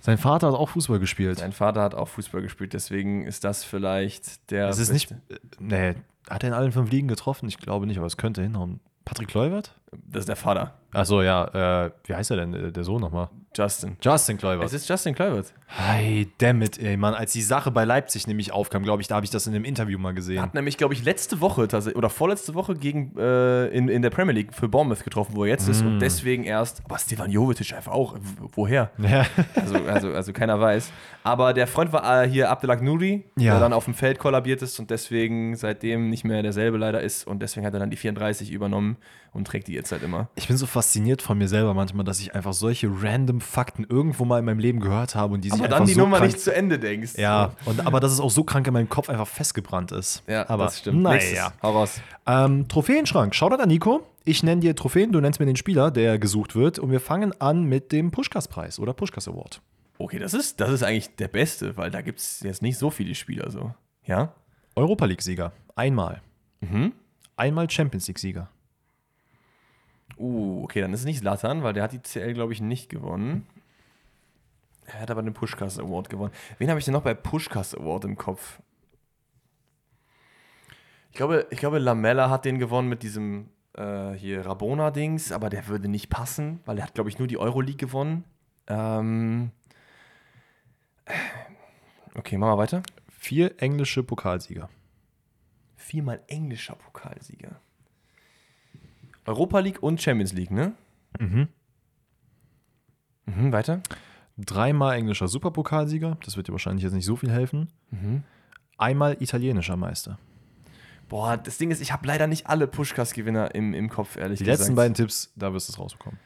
Sein 0.00 0.18
Vater 0.18 0.48
hat 0.48 0.54
auch 0.54 0.70
Fußball 0.70 0.98
gespielt. 0.98 1.38
Sein 1.38 1.52
Vater 1.52 1.82
hat 1.82 1.94
auch 1.94 2.08
Fußball 2.08 2.40
gespielt, 2.42 2.72
deswegen 2.72 3.24
ist 3.26 3.44
das 3.44 3.64
vielleicht 3.64 4.50
der. 4.50 4.68
Es 4.68 4.78
ist 4.78 4.92
nicht. 4.92 5.10
beste. 5.10 5.34
äh, 5.34 5.38
Nee, 5.58 5.94
hat 6.28 6.42
er 6.42 6.48
in 6.48 6.54
allen 6.54 6.72
fünf 6.72 6.90
Ligen 6.90 7.06
getroffen? 7.08 7.48
Ich 7.48 7.58
glaube 7.58 7.86
nicht, 7.86 7.98
aber 7.98 8.06
es 8.06 8.16
könnte 8.16 8.42
hinhauen. 8.42 8.80
Patrick 9.04 9.28
Kluivert? 9.28 9.74
Das 9.92 10.20
ist 10.20 10.28
der 10.28 10.36
Vater. 10.36 10.74
Achso, 10.92 11.22
ja. 11.22 11.84
Äh, 11.86 11.90
wie 12.04 12.14
heißt 12.14 12.30
er 12.32 12.36
denn, 12.38 12.54
äh, 12.54 12.72
der 12.72 12.84
Sohn 12.84 13.00
nochmal? 13.00 13.28
Justin. 13.56 13.96
Justin 14.00 14.36
Es 14.36 14.40
Kluivert. 14.40 14.72
ist 14.72 14.88
Justin 14.88 15.14
Kluivert. 15.14 15.52
Hey, 15.66 16.28
dammit, 16.38 16.78
ey, 16.78 16.96
Mann. 16.96 17.14
Als 17.14 17.32
die 17.32 17.42
Sache 17.42 17.72
bei 17.72 17.84
Leipzig 17.84 18.26
nämlich 18.28 18.52
aufkam, 18.52 18.84
glaube 18.84 19.02
ich, 19.02 19.08
da 19.08 19.16
habe 19.16 19.24
ich 19.24 19.30
das 19.30 19.46
in 19.48 19.54
einem 19.54 19.64
Interview 19.64 19.98
mal 19.98 20.14
gesehen. 20.14 20.40
Hat 20.40 20.54
nämlich, 20.54 20.76
glaube 20.76 20.94
ich, 20.94 21.04
letzte 21.04 21.40
Woche 21.40 21.66
oder 21.94 22.10
vorletzte 22.10 22.54
Woche 22.54 22.74
gegen 22.74 23.16
äh, 23.18 23.66
in, 23.68 23.88
in 23.88 24.02
der 24.02 24.10
Premier 24.10 24.34
League 24.34 24.54
für 24.54 24.68
Bournemouth 24.68 25.02
getroffen, 25.02 25.34
wo 25.34 25.44
er 25.44 25.50
jetzt 25.50 25.68
ist. 25.68 25.82
Und 25.82 25.96
Mm. 25.96 26.00
deswegen 26.00 26.44
erst. 26.44 26.82
Aber 26.84 26.98
Stefan 26.98 27.30
Jovetic 27.30 27.72
einfach 27.74 27.92
auch. 27.92 28.16
Woher? 28.54 28.90
Ja. 28.98 29.26
Also, 29.56 29.74
also, 29.86 30.12
also 30.12 30.32
keiner 30.32 30.60
weiß. 30.60 30.92
Aber 31.24 31.52
der 31.52 31.66
Freund 31.66 31.92
war 31.92 32.22
äh, 32.24 32.28
hier 32.28 32.50
Abdelak 32.50 32.82
Nouri, 32.82 33.24
Ja. 33.36 33.52
der 33.54 33.60
dann 33.60 33.72
auf 33.72 33.84
dem 33.84 33.94
Feld 33.94 34.18
kollabiert 34.20 34.62
ist 34.62 34.78
und 34.78 34.90
deswegen 34.90 35.56
seitdem 35.56 36.08
nicht 36.10 36.24
mehr 36.24 36.42
derselbe 36.42 36.78
leider 36.78 37.00
ist. 37.00 37.26
Und 37.26 37.40
deswegen 37.42 37.66
hat 37.66 37.74
er 37.74 37.80
dann 37.80 37.90
die 37.90 37.96
34 37.96 38.50
übernommen 38.52 38.96
und 39.32 39.46
trägt 39.46 39.68
die 39.68 39.72
jetzt 39.72 39.92
halt 39.92 40.02
immer. 40.02 40.28
Ich 40.34 40.48
bin 40.48 40.56
so 40.56 40.66
fasziniert 40.66 41.22
von 41.22 41.38
mir 41.38 41.48
selber 41.48 41.74
manchmal, 41.74 42.04
dass 42.04 42.20
ich 42.20 42.34
einfach 42.34 42.52
solche 42.52 42.88
random 42.90 43.40
Fakten 43.40 43.84
irgendwo 43.88 44.24
mal 44.24 44.38
in 44.38 44.44
meinem 44.44 44.58
Leben 44.58 44.80
gehört 44.80 45.14
habe 45.14 45.34
und 45.34 45.42
die 45.42 45.48
sich 45.50 45.54
Aber 45.54 45.64
einfach 45.64 45.78
dann 45.78 45.86
die 45.86 45.94
so 45.94 46.00
Nummer 46.00 46.18
krank, 46.18 46.32
nicht 46.32 46.42
zu 46.42 46.54
Ende 46.54 46.78
denkst. 46.78 47.16
Ja, 47.16 47.52
und, 47.64 47.86
aber 47.86 48.00
dass 48.00 48.12
es 48.12 48.20
auch 48.20 48.30
so 48.30 48.44
krank 48.44 48.66
in 48.66 48.72
meinem 48.72 48.88
Kopf 48.88 49.08
einfach 49.08 49.28
festgebrannt 49.28 49.92
ist. 49.92 50.22
Ja, 50.26 50.48
aber 50.48 50.64
das 50.64 50.78
stimmt. 50.78 51.02
Naja. 51.02 51.52
Hau 51.62 51.72
raus. 51.72 52.00
Ähm, 52.26 52.68
Trophäenschrank. 52.68 53.34
Shoutout 53.34 53.62
an 53.62 53.68
Nico. 53.68 54.06
Ich 54.24 54.42
nenne 54.42 54.60
dir 54.60 54.76
Trophäen, 54.76 55.12
du 55.12 55.20
nennst 55.20 55.40
mir 55.40 55.46
den 55.46 55.56
Spieler, 55.56 55.90
der 55.90 56.18
gesucht 56.18 56.54
wird. 56.54 56.78
Und 56.78 56.90
wir 56.90 57.00
fangen 57.00 57.32
an 57.40 57.64
mit 57.64 57.92
dem 57.92 58.10
Pushkas-Preis 58.10 58.78
oder 58.78 58.92
Pushkas 58.92 59.28
Award. 59.28 59.62
Okay, 59.98 60.18
das 60.18 60.34
ist, 60.34 60.60
das 60.60 60.70
ist 60.70 60.82
eigentlich 60.82 61.14
der 61.16 61.28
beste, 61.28 61.76
weil 61.76 61.90
da 61.90 62.00
gibt 62.00 62.20
es 62.20 62.40
jetzt 62.40 62.62
nicht 62.62 62.78
so 62.78 62.90
viele 62.90 63.14
Spieler 63.14 63.50
so. 63.50 63.74
Ja? 64.04 64.32
Europa 64.74 65.04
League-Sieger. 65.04 65.52
Einmal. 65.74 66.20
Mhm. 66.60 66.92
Einmal 67.36 67.68
Champions 67.70 68.06
League-Sieger. 68.08 68.48
Uh, 70.20 70.64
okay, 70.64 70.82
dann 70.82 70.92
ist 70.92 71.00
es 71.00 71.06
nicht 71.06 71.24
Latan, 71.24 71.62
weil 71.62 71.72
der 71.72 71.82
hat 71.82 71.92
die 71.92 72.02
CL, 72.02 72.34
glaube 72.34 72.52
ich, 72.52 72.60
nicht 72.60 72.90
gewonnen. 72.90 73.46
Er 74.84 75.00
hat 75.00 75.10
aber 75.10 75.22
den 75.22 75.32
Pushkas 75.32 75.78
Award 75.78 76.10
gewonnen. 76.10 76.32
Wen 76.58 76.68
habe 76.68 76.78
ich 76.78 76.84
denn 76.84 76.92
noch 76.92 77.02
bei 77.02 77.14
Pushkas 77.14 77.74
Award 77.74 78.04
im 78.04 78.16
Kopf? 78.16 78.60
Ich 81.10 81.16
glaube, 81.16 81.46
ich 81.50 81.58
glaube, 81.58 81.78
Lamella 81.78 82.28
hat 82.28 82.44
den 82.44 82.58
gewonnen 82.58 82.88
mit 82.88 83.02
diesem 83.02 83.48
äh, 83.74 84.12
hier 84.12 84.44
Rabona-Dings, 84.44 85.32
aber 85.32 85.48
der 85.48 85.68
würde 85.68 85.88
nicht 85.88 86.10
passen, 86.10 86.60
weil 86.66 86.78
er 86.78 86.84
hat, 86.84 86.94
glaube 86.94 87.08
ich, 87.08 87.18
nur 87.18 87.26
die 87.26 87.38
Euroleague 87.38 87.78
gewonnen. 87.78 88.24
Ähm, 88.66 89.52
okay, 92.14 92.36
machen 92.36 92.50
wir 92.50 92.58
weiter. 92.58 92.82
Vier 93.08 93.54
englische 93.62 94.02
Pokalsieger. 94.02 94.68
Viermal 95.76 96.22
englischer 96.26 96.74
Pokalsieger. 96.74 97.60
Europa 99.26 99.58
League 99.60 99.82
und 99.82 100.00
Champions 100.00 100.32
League, 100.32 100.50
ne? 100.50 100.72
Mhm. 101.18 101.48
Mhm, 103.26 103.52
weiter. 103.52 103.82
Dreimal 104.38 104.96
englischer 104.96 105.28
Superpokalsieger. 105.28 106.16
Das 106.24 106.36
wird 106.36 106.48
dir 106.48 106.52
wahrscheinlich 106.52 106.82
jetzt 106.84 106.94
nicht 106.94 107.04
so 107.04 107.16
viel 107.16 107.30
helfen. 107.30 107.68
Mhm. 107.90 108.22
Einmal 108.78 109.16
italienischer 109.20 109.76
Meister. 109.76 110.18
Boah, 111.08 111.36
das 111.36 111.58
Ding 111.58 111.70
ist, 111.70 111.80
ich 111.82 111.92
habe 111.92 112.06
leider 112.06 112.26
nicht 112.26 112.46
alle 112.46 112.66
Pushkas-Gewinner 112.66 113.54
im, 113.54 113.74
im 113.74 113.90
Kopf, 113.90 114.16
ehrlich 114.16 114.38
Die 114.38 114.44
gesagt. 114.44 114.60
letzten 114.60 114.76
beiden 114.76 114.94
Tipps, 114.94 115.32
da 115.36 115.52
wirst 115.52 115.68
du 115.68 115.72
es 115.72 115.78
rausbekommen. 115.78 116.18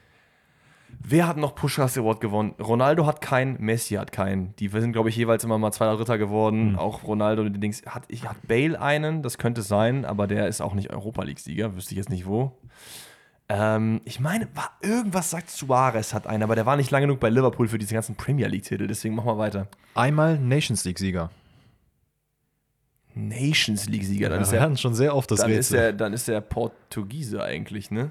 Wer 1.00 1.26
hat 1.26 1.36
noch 1.36 1.54
Pushkas 1.54 1.98
Award 1.98 2.20
gewonnen? 2.20 2.54
Ronaldo 2.60 3.06
hat 3.06 3.20
keinen, 3.20 3.60
Messi 3.60 3.94
hat 3.94 4.12
keinen. 4.12 4.54
Die 4.56 4.68
sind, 4.68 4.92
glaube 4.92 5.08
ich, 5.08 5.16
jeweils 5.16 5.44
immer 5.44 5.58
mal 5.58 5.72
Zweiter, 5.72 5.96
Dritter 5.96 6.18
geworden. 6.18 6.72
Mhm. 6.72 6.78
Auch 6.78 7.04
Ronaldo, 7.04 7.48
die 7.48 7.60
Dings. 7.60 7.82
Hat, 7.86 8.04
ich, 8.08 8.28
hat 8.28 8.36
Bale 8.46 8.80
einen, 8.80 9.22
das 9.22 9.38
könnte 9.38 9.62
sein, 9.62 10.04
aber 10.04 10.26
der 10.26 10.48
ist 10.48 10.60
auch 10.60 10.74
nicht 10.74 10.90
Europa 10.90 11.22
League-Sieger, 11.22 11.76
wüsste 11.76 11.92
ich 11.92 11.98
jetzt 11.98 12.10
nicht 12.10 12.26
wo. 12.26 12.52
Ähm, 13.48 14.00
ich 14.04 14.20
meine, 14.20 14.48
war, 14.54 14.70
irgendwas 14.80 15.30
sagt 15.30 15.50
Suarez 15.50 16.14
hat 16.14 16.26
einen, 16.26 16.42
aber 16.42 16.54
der 16.54 16.64
war 16.64 16.76
nicht 16.76 16.90
lange 16.90 17.06
genug 17.06 17.20
bei 17.20 17.28
Liverpool 17.28 17.68
für 17.68 17.78
diese 17.78 17.92
ganzen 17.92 18.14
Premier 18.16 18.46
League-Titel, 18.46 18.86
deswegen 18.86 19.14
machen 19.14 19.26
wir 19.26 19.36
weiter. 19.36 19.68
Einmal 19.94 20.38
Nations 20.38 20.84
League-Sieger. 20.84 21.30
Nations 23.14 23.86
League-Sieger, 23.86 24.30
dann 24.30 24.38
Wir 24.38 24.46
ist 24.46 24.52
er 24.52 24.76
schon 24.76 24.94
sehr 24.94 25.14
oft 25.14 25.30
das 25.30 25.40
dann 25.40 25.50
ist, 25.50 25.72
Rätsel. 25.72 25.78
er, 25.78 25.92
dann 25.92 26.12
ist 26.14 26.28
er 26.28 26.40
Portugiese 26.40 27.42
eigentlich, 27.44 27.90
ne? 27.90 28.10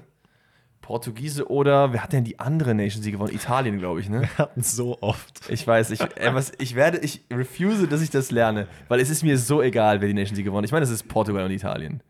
Portugiese 0.84 1.48
oder 1.50 1.94
wer 1.94 2.02
hat 2.02 2.12
denn 2.12 2.24
die 2.24 2.38
andere 2.38 2.74
Nations 2.74 3.06
League 3.06 3.14
gewonnen? 3.14 3.34
Italien, 3.34 3.78
glaube 3.78 4.00
ich, 4.00 4.10
ne? 4.10 4.20
Wir 4.20 4.36
hatten 4.36 4.62
so 4.62 4.98
oft. 5.00 5.48
Ich 5.48 5.66
weiß, 5.66 5.90
ich, 5.92 6.00
äh, 6.02 6.34
was, 6.34 6.52
ich 6.58 6.74
werde, 6.74 6.98
ich 6.98 7.22
refuse, 7.32 7.88
dass 7.88 8.02
ich 8.02 8.10
das 8.10 8.30
lerne, 8.30 8.68
weil 8.88 9.00
es 9.00 9.08
ist 9.08 9.22
mir 9.22 9.38
so 9.38 9.62
egal, 9.62 10.02
wer 10.02 10.08
die 10.08 10.14
Nations 10.14 10.36
League 10.36 10.44
gewonnen. 10.44 10.64
hat. 10.64 10.66
Ich 10.68 10.72
meine, 10.72 10.84
es 10.84 10.90
ist 10.90 11.08
Portugal 11.08 11.44
und 11.46 11.52
Italien. 11.52 12.02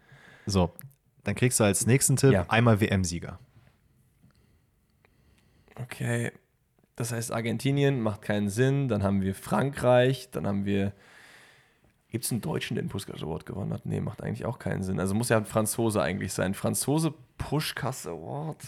So, 0.46 0.72
dann 1.22 1.36
kriegst 1.36 1.60
du 1.60 1.64
als 1.64 1.86
nächsten 1.86 2.16
Tipp 2.16 2.32
Ja. 2.32 2.46
einmal 2.48 2.80
WM-Sieger. 2.80 3.38
Okay. 5.80 6.32
Das 6.96 7.12
heißt, 7.12 7.32
Argentinien 7.32 8.00
macht 8.00 8.22
keinen 8.22 8.48
Sinn. 8.48 8.88
Dann 8.88 9.02
haben 9.04 9.22
wir 9.22 9.34
Frankreich. 9.36 10.30
Dann 10.32 10.46
haben 10.48 10.64
wir. 10.64 10.92
Gibt 12.14 12.26
es 12.26 12.30
einen 12.30 12.42
Deutschen, 12.42 12.76
der 12.76 12.84
den 12.84 12.90
Pushkas 12.90 13.24
Award 13.24 13.44
gewonnen 13.44 13.72
hat? 13.72 13.86
Nee, 13.86 14.00
macht 14.00 14.22
eigentlich 14.22 14.44
auch 14.44 14.60
keinen 14.60 14.84
Sinn. 14.84 15.00
Also 15.00 15.16
muss 15.16 15.30
ja 15.30 15.36
ein 15.36 15.46
Franzose 15.46 16.00
eigentlich 16.00 16.32
sein. 16.32 16.54
Franzose 16.54 17.12
Pushkas 17.38 18.06
Award. 18.06 18.64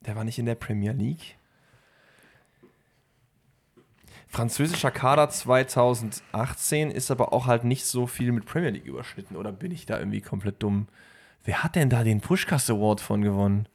Der 0.00 0.16
war 0.16 0.24
nicht 0.24 0.40
in 0.40 0.46
der 0.46 0.56
Premier 0.56 0.90
League. 0.90 1.36
Französischer 4.26 4.90
Kader 4.90 5.30
2018 5.30 6.90
ist 6.90 7.12
aber 7.12 7.32
auch 7.32 7.46
halt 7.46 7.62
nicht 7.62 7.84
so 7.84 8.08
viel 8.08 8.32
mit 8.32 8.44
Premier 8.44 8.70
League 8.70 8.86
überschnitten. 8.86 9.36
Oder 9.36 9.52
bin 9.52 9.70
ich 9.70 9.86
da 9.86 10.00
irgendwie 10.00 10.20
komplett 10.20 10.60
dumm? 10.60 10.88
Wer 11.44 11.62
hat 11.62 11.76
denn 11.76 11.90
da 11.90 12.02
den 12.02 12.20
Pushkas 12.20 12.68
Award 12.68 13.00
von 13.00 13.22
gewonnen? 13.22 13.68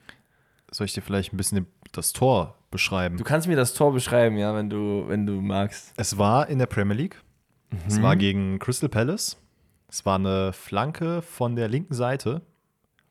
Soll 0.72 0.84
ich 0.88 0.94
dir 0.94 1.02
vielleicht 1.02 1.32
ein 1.32 1.38
bisschen 1.38 1.68
das 1.94 2.11
Tor 2.11 2.57
beschreiben? 2.72 3.18
Du 3.18 3.23
kannst 3.23 3.48
mir 3.48 3.56
das 3.56 3.73
Tor 3.73 3.94
beschreiben, 3.94 4.38
ja, 4.38 4.53
wenn 4.56 4.69
du, 4.69 5.06
wenn 5.07 5.26
du 5.26 5.41
magst. 5.41 5.94
Es 5.98 6.18
war 6.18 6.48
in 6.49 6.60
der 6.60 6.65
Premier 6.65 6.95
League. 6.95 7.22
Es 7.88 8.02
war 8.02 8.15
gegen 8.15 8.60
Crystal 8.60 8.89
Palace. 8.89 9.38
Es 9.89 10.06
war 10.06 10.15
eine 10.15 10.53
Flanke 10.53 11.22
von 11.22 11.56
der 11.56 11.68
linken 11.68 11.94
Seite. 11.94 12.41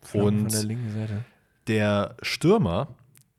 Von 0.02 0.20
Und 0.44 0.52
der 0.52 0.62
linken 0.64 0.92
Seite. 0.92 1.24
der 1.66 2.16
Stürmer 2.22 2.88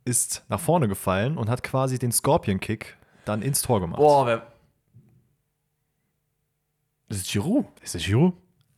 ist 0.06 0.44
nach 0.50 0.60
vorne 0.60 0.88
gefallen 0.88 1.38
und 1.38 1.50
hat 1.50 1.64
quasi 1.64 1.98
den 2.00 2.12
Scorpion-Kick 2.12 2.98
dann 3.26 3.42
ins 3.42 3.62
Tor 3.62 3.80
gemacht. 3.82 4.00
Boah, 4.00 4.26
wer. 4.26 4.48
Das 7.10 7.18
ist 7.20 7.32
Giroud. 7.32 7.66
Ist 7.82 7.96
das 7.96 8.04
Giroud? 8.04 8.34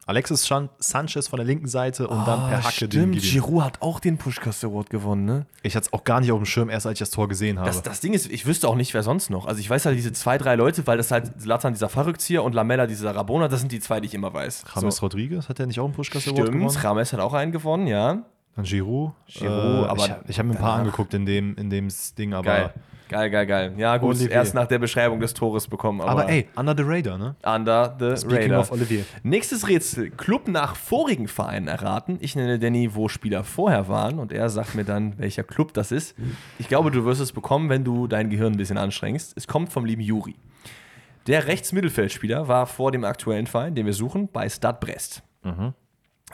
Alexis 0.10 0.44
Chan 0.46 0.70
Sanchez 0.80 1.28
von 1.28 1.38
der 1.38 1.46
linken 1.46 1.68
Seite 1.68 2.08
und 2.08 2.26
dann 2.28 2.50
per 2.50 2.64
Hacke 2.64 2.64
den 2.64 2.66
Ah, 2.66 2.72
Stimmt, 2.72 3.16
Gewinn. 3.16 3.30
Giroud 3.32 3.64
hat 3.64 3.82
auch 3.82 4.00
den 4.00 4.18
Pushkas 4.18 4.64
Award 4.64 4.90
gewonnen, 4.90 5.26
ne? 5.26 5.46
Ich 5.64 5.76
hatte 5.76 5.86
es 5.88 5.94
auch 5.94 6.04
gar 6.04 6.20
nicht 6.20 6.32
auf 6.32 6.40
dem 6.40 6.46
Schirm, 6.46 6.70
erst 6.70 6.88
als 6.88 6.96
ich 6.96 7.00
das 7.00 7.12
Tor 7.12 7.28
gesehen 7.28 7.60
habe. 7.60 7.70
Das, 7.70 7.82
das 7.84 8.00
Ding 8.00 8.14
ist, 8.14 8.30
ich 8.32 8.46
wüsste 8.46 8.68
auch 8.68 8.76
nicht, 8.76 8.94
wer 8.94 9.04
sonst 9.04 9.30
noch. 9.30 9.46
Also 9.46 9.60
ich 9.60 9.70
weiß 9.70 9.86
halt 9.86 9.96
diese 9.98 10.12
zwei, 10.12 10.38
drei 10.38 10.56
Leute, 10.56 10.86
weil 10.88 10.98
das 10.98 11.12
halt 11.12 11.40
Zlatan 11.40 11.74
dieser 11.74 11.90
Verrückzieher 11.90 12.44
und 12.44 12.56
Lamella 12.56 12.88
dieser 12.88 13.16
Rabona, 13.16 13.48
das 13.48 13.60
sind 13.60 13.72
die 13.72 13.80
zwei, 13.80 14.00
die 14.00 14.08
ich 14.08 14.14
immer 14.16 14.34
weiß. 14.34 14.64
James 14.76 15.02
Rodriguez, 15.02 15.48
hat 15.48 15.60
der 15.60 15.68
nicht 15.68 15.80
auch 15.80 15.86
einen 15.86 15.94
Pushkas 15.94 16.24
Award 16.28 16.38
Stimmt, 16.48 16.60
gewonnen? 16.60 16.78
Rames 16.78 17.14
hat 17.14 17.20
auch 17.20 17.34
einen 17.34 17.52
gewonnen, 17.52 17.88
ja. 17.88 18.24
An 18.60 18.66
Giroud. 18.66 19.14
Giroud, 19.28 19.88
aber 19.88 20.06
ich, 20.06 20.32
ich 20.32 20.40
habe 20.40 20.50
mir 20.50 20.56
ein 20.56 20.60
paar 20.62 20.80
angeguckt 20.80 21.14
in 21.14 21.26
dem, 21.26 21.56
in 21.56 21.70
dem 21.70 21.88
Ding, 22.18 22.34
aber. 22.34 22.44
Geil. 22.44 22.74
Geil, 23.08 23.32
geil, 23.32 23.48
geil. 23.48 23.74
Ja, 23.78 23.98
gut, 23.98 24.10
Olivier. 24.18 24.30
erst 24.32 24.54
nach 24.54 24.68
der 24.68 24.78
Beschreibung 24.78 25.20
des 25.20 25.34
Tores 25.34 25.68
bekommen, 25.68 26.00
aber, 26.02 26.12
Aber 26.12 26.30
ey, 26.30 26.48
under 26.56 26.76
the 26.78 26.84
radar, 26.86 27.18
ne? 27.18 27.36
under 27.44 27.96
the 28.00 28.16
Speaking 28.18 28.52
radar. 28.52 28.60
of 28.60 28.72
Olivier. 28.72 29.04
Nächstes 29.24 29.68
Rätsel. 29.68 30.12
Club 30.12 30.48
nach 30.48 30.76
vorigen 30.76 31.28
Vereinen 31.28 31.68
erraten. 31.68 32.18
Ich 32.22 32.36
nenne 32.36 32.60
Danny, 32.60 32.94
wo 32.94 33.08
Spieler 33.08 33.44
vorher 33.44 33.88
waren 33.88 34.20
und 34.20 34.32
er 34.32 34.50
sagt 34.50 34.76
mir 34.76 34.84
dann, 34.84 35.18
welcher 35.18 35.44
Club 35.44 35.74
das 35.74 35.92
ist. 35.92 36.16
Ich 36.60 36.68
glaube, 36.68 36.92
du 36.92 37.04
wirst 37.06 37.20
es 37.22 37.32
bekommen, 37.32 37.70
wenn 37.70 37.84
du 37.84 38.06
dein 38.06 38.30
Gehirn 38.30 38.54
ein 38.54 38.58
bisschen 38.58 38.78
anstrengst. 38.78 39.34
Es 39.36 39.48
kommt 39.48 39.72
vom 39.74 39.86
lieben 39.86 40.04
Juri. 40.04 40.36
Der 41.26 41.48
Rechtsmittelfeldspieler 41.48 42.48
war 42.48 42.68
vor 42.68 42.92
dem 42.92 43.04
aktuellen 43.06 43.48
Verein, 43.48 43.74
den 43.74 43.88
wir 43.88 43.94
suchen, 43.94 44.28
bei 44.32 44.48
Stade 44.50 44.78
Brest. 44.80 45.24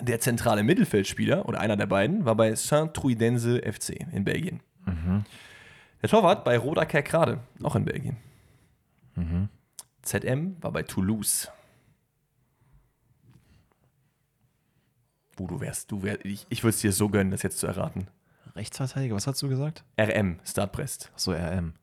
Der 0.01 0.19
zentrale 0.19 0.63
Mittelfeldspieler, 0.63 1.47
oder 1.47 1.59
einer 1.61 1.77
der 1.77 1.85
beiden, 1.85 2.25
war 2.25 2.35
bei 2.35 2.53
Saint-Truidense 2.55 3.61
FC 3.61 4.05
in 4.11 4.23
Belgien. 4.25 4.61
Der 6.01 6.09
Torwart 6.09 6.43
bei 6.43 6.57
Roda 6.57 6.85
Kerkrade, 6.85 7.39
auch 7.63 7.75
in 7.75 7.85
Belgien. 7.85 8.17
ZM 10.01 10.57
war 10.61 10.71
bei 10.71 10.83
Toulouse. 10.83 11.49
Wo 15.37 15.47
du 15.47 15.59
wärst, 15.59 15.91
du 15.91 16.03
wärst, 16.03 16.23
ich, 16.25 16.45
ich 16.49 16.63
würde 16.63 16.75
es 16.75 16.81
dir 16.81 16.91
so 16.91 17.09
gönnen, 17.09 17.31
das 17.31 17.43
jetzt 17.43 17.57
zu 17.57 17.67
erraten. 17.67 18.07
Rechtsverteidiger, 18.55 19.15
was 19.15 19.27
hast 19.27 19.41
du 19.41 19.49
gesagt? 19.49 19.83
RM, 19.99 20.39
Stade 20.45 20.71
Brest. 20.71 21.11
Achso, 21.13 21.31
RM. 21.33 21.73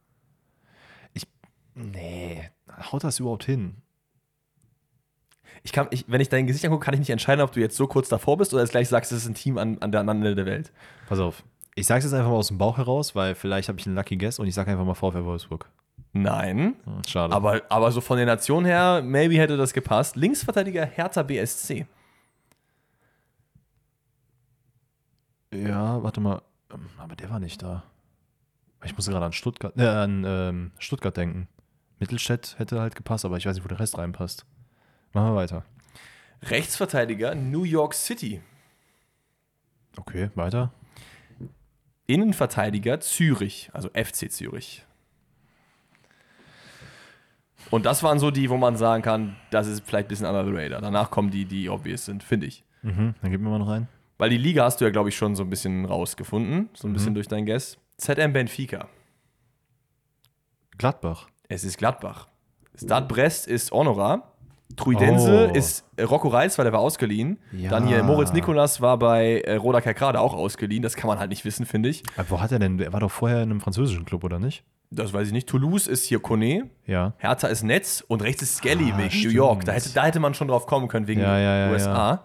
Ich. 1.13 1.27
Nee. 1.75 2.51
Haut 2.91 3.05
das 3.05 3.21
überhaupt 3.21 3.45
hin? 3.45 3.82
Ich 5.65 5.73
kann, 5.73 5.87
ich, 5.91 6.05
wenn 6.09 6.21
ich 6.21 6.29
dein 6.29 6.47
Gesicht 6.47 6.65
angucke, 6.65 6.85
kann 6.85 6.95
ich 6.95 7.01
nicht 7.01 7.11
entscheiden, 7.11 7.41
ob 7.43 7.53
du 7.53 7.61
jetzt 7.61 7.77
so 7.77 7.87
kurz 7.87 8.09
davor 8.09 8.37
bist 8.37 8.53
oder 8.53 8.63
jetzt 8.63 8.73
gleich 8.73 8.89
sagst, 8.89 9.13
es 9.13 9.19
ist 9.23 9.29
ein 9.29 9.35
Team 9.35 9.59
an, 9.59 9.79
an 9.81 9.93
der 9.93 10.01
anderen 10.01 10.19
Ende 10.19 10.35
der 10.35 10.47
Welt. 10.47 10.73
Pass 11.09 11.21
auf. 11.21 11.45
Ich 11.75 11.87
sag's 11.87 12.05
jetzt 12.05 12.13
einfach 12.13 12.31
mal 12.31 12.37
aus 12.37 12.49
dem 12.49 12.59
Bauch 12.59 12.77
heraus, 12.79 13.15
weil 13.15 13.35
vielleicht 13.35 13.69
habe 13.69 13.79
ich 13.79 13.87
einen 13.87 13.95
Lucky 13.95 14.17
Guess 14.17 14.39
und 14.39 14.47
ich 14.47 14.55
sage 14.55 14.71
einfach 14.71 14.85
mal 14.85 14.95
VfL 14.95 15.25
Wolfsburg. 15.25 15.71
Nein. 16.13 16.75
Hm, 16.85 17.03
Schade. 17.07 17.35
Aber, 17.35 17.63
aber 17.69 17.91
so 17.93 18.01
von 18.01 18.17
der 18.19 18.27
Nation 18.27 18.65
her, 18.65 19.03
maybe 19.03 19.39
hätte 19.39 19.57
das 19.57 19.73
gepasst. 19.73 20.17
Linksverteidiger 20.17 20.85
Hertha 20.85 21.23
BSC. 21.23 21.87
ja, 25.55 26.03
warte 26.03 26.21
mal. 26.21 26.43
Aber 26.99 27.15
der 27.17 27.31
war 27.31 27.39
nicht 27.39 27.63
da. 27.63 27.85
Ich 28.85 28.97
muss 28.97 29.07
gerade 29.07 29.25
an 29.25 29.33
Stuttgart, 29.33 29.77
äh, 29.77 29.87
an 29.87 30.25
ähm, 30.27 30.73
Stuttgart 30.79 31.17
denken. 31.17 31.49
Mittelstädt 32.01 32.59
hätte 32.59 32.81
halt 32.81 32.97
gepasst, 32.97 33.25
aber 33.25 33.37
ich 33.37 33.47
weiß 33.47 33.55
nicht, 33.55 33.65
wo 33.65 33.69
der 33.69 33.79
Rest 33.79 33.97
reinpasst. 33.97 34.45
Machen 35.13 35.33
wir 35.33 35.37
weiter. 35.37 35.65
Rechtsverteidiger 36.43 37.35
New 37.35 37.65
York 37.65 37.95
City. 37.95 38.41
Okay, 39.97 40.31
weiter. 40.35 40.73
Innenverteidiger 42.07 43.01
Zürich, 43.01 43.71
also 43.73 43.89
FC 43.91 44.31
Zürich. 44.31 44.85
Und 47.71 47.87
das 47.87 48.03
waren 48.03 48.19
so 48.19 48.31
die, 48.31 48.51
wo 48.51 48.57
man 48.57 48.77
sagen 48.77 49.03
kann, 49.03 49.37
das 49.51 49.67
ist 49.67 49.87
vielleicht 49.87 50.07
ein 50.07 50.09
bisschen 50.09 50.27
under 50.27 50.45
the 50.45 50.53
radar. 50.53 50.81
Danach 50.81 51.11
kommen 51.11 51.31
die, 51.31 51.45
die 51.45 51.69
obvious 51.69 52.05
sind, 52.05 52.23
finde 52.23 52.47
ich. 52.47 52.65
Mhm, 52.83 53.15
dann 53.23 53.31
gib 53.31 53.41
mir 53.41 53.49
mal 53.49 53.59
noch 53.59 53.69
rein. 53.69 53.89
Weil 54.19 54.31
die 54.31 54.37
Liga 54.37 54.65
hast 54.65 54.81
du 54.81 54.85
ja, 54.85 54.91
glaube 54.91 55.09
ich, 55.09 55.17
schon 55.17 55.37
so 55.37 55.43
ein 55.43 55.51
bisschen 55.51 55.85
rausgefunden, 55.85 56.69
so 56.75 56.87
ein 56.87 56.93
bisschen 56.93 57.15
durch 57.15 57.29
dein 57.29 57.47
Guess. 57.47 57.79
ZM 57.97 58.33
Benfica. 58.33 58.89
Gladbach. 60.77 61.29
Es 61.49 61.65
ist 61.65 61.79
Gladbach. 61.79 62.29
Stade 62.75 63.07
Brest 63.07 63.47
ist 63.47 63.71
Honora. 63.71 64.32
Truidense 64.77 65.51
Oh. 65.53 65.57
ist 65.57 65.85
äh, 65.97 66.03
Rocco 66.03 66.29
Reis, 66.29 66.59
weil 66.59 66.65
der 66.65 66.73
war 66.73 66.81
ausgeliehen. 66.81 67.39
Ja. 67.53 67.71
Dann 67.71 67.87
hier 67.87 68.03
Moritz 68.03 68.33
Nikolas 68.33 68.81
war 68.81 68.99
bei 68.99 69.41
äh, 69.41 69.57
Roda 69.57 69.81
Kerkrade 69.81 70.21
auch 70.21 70.35
ausgeliehen. 70.35 70.83
Das 70.83 70.97
kann 70.97 71.09
man 71.09 71.19
halt 71.19 71.31
nicht 71.31 71.45
wissen, 71.45 71.67
finde 71.67 71.89
ich. 71.89 72.03
Aber 72.17 72.31
wo 72.31 72.41
hat 72.41 72.53
er 72.53 72.59
denn? 72.59 72.79
Er 72.81 72.93
war 72.93 73.01
doch 73.01 73.11
vorher 73.11 73.43
in 73.43 73.51
einem 73.51 73.61
französischen 73.61 74.05
Club, 74.05 74.25
oder 74.25 74.39
nicht? 74.39 74.65
Das 74.91 75.13
weiß 75.13 75.27
ich 75.29 75.33
nicht. 75.33 75.49
Toulouse 75.49 75.87
ist 75.87 76.05
hier 76.05 76.21
Kone. 76.21 76.69
Ja. 76.87 77.15
Hertha 77.19 77.49
ist 77.49 77.63
Netz 77.63 78.05
und 78.07 78.23
rechts 78.23 78.43
ist 78.43 78.57
Skelly 78.57 78.93
Ah, 78.95 78.99
wegen 78.99 79.11
stimmt. 79.11 79.25
New 79.27 79.31
York. 79.31 79.65
Da 79.65 79.73
hätte, 79.73 79.91
da 79.95 80.05
hätte 80.05 80.21
man 80.21 80.35
schon 80.35 80.49
drauf 80.49 80.67
kommen 80.67 80.89
können 80.89 81.07
wegen 81.07 81.21
Ja, 81.23 81.39
ja, 81.39 81.71
USA. 81.73 82.25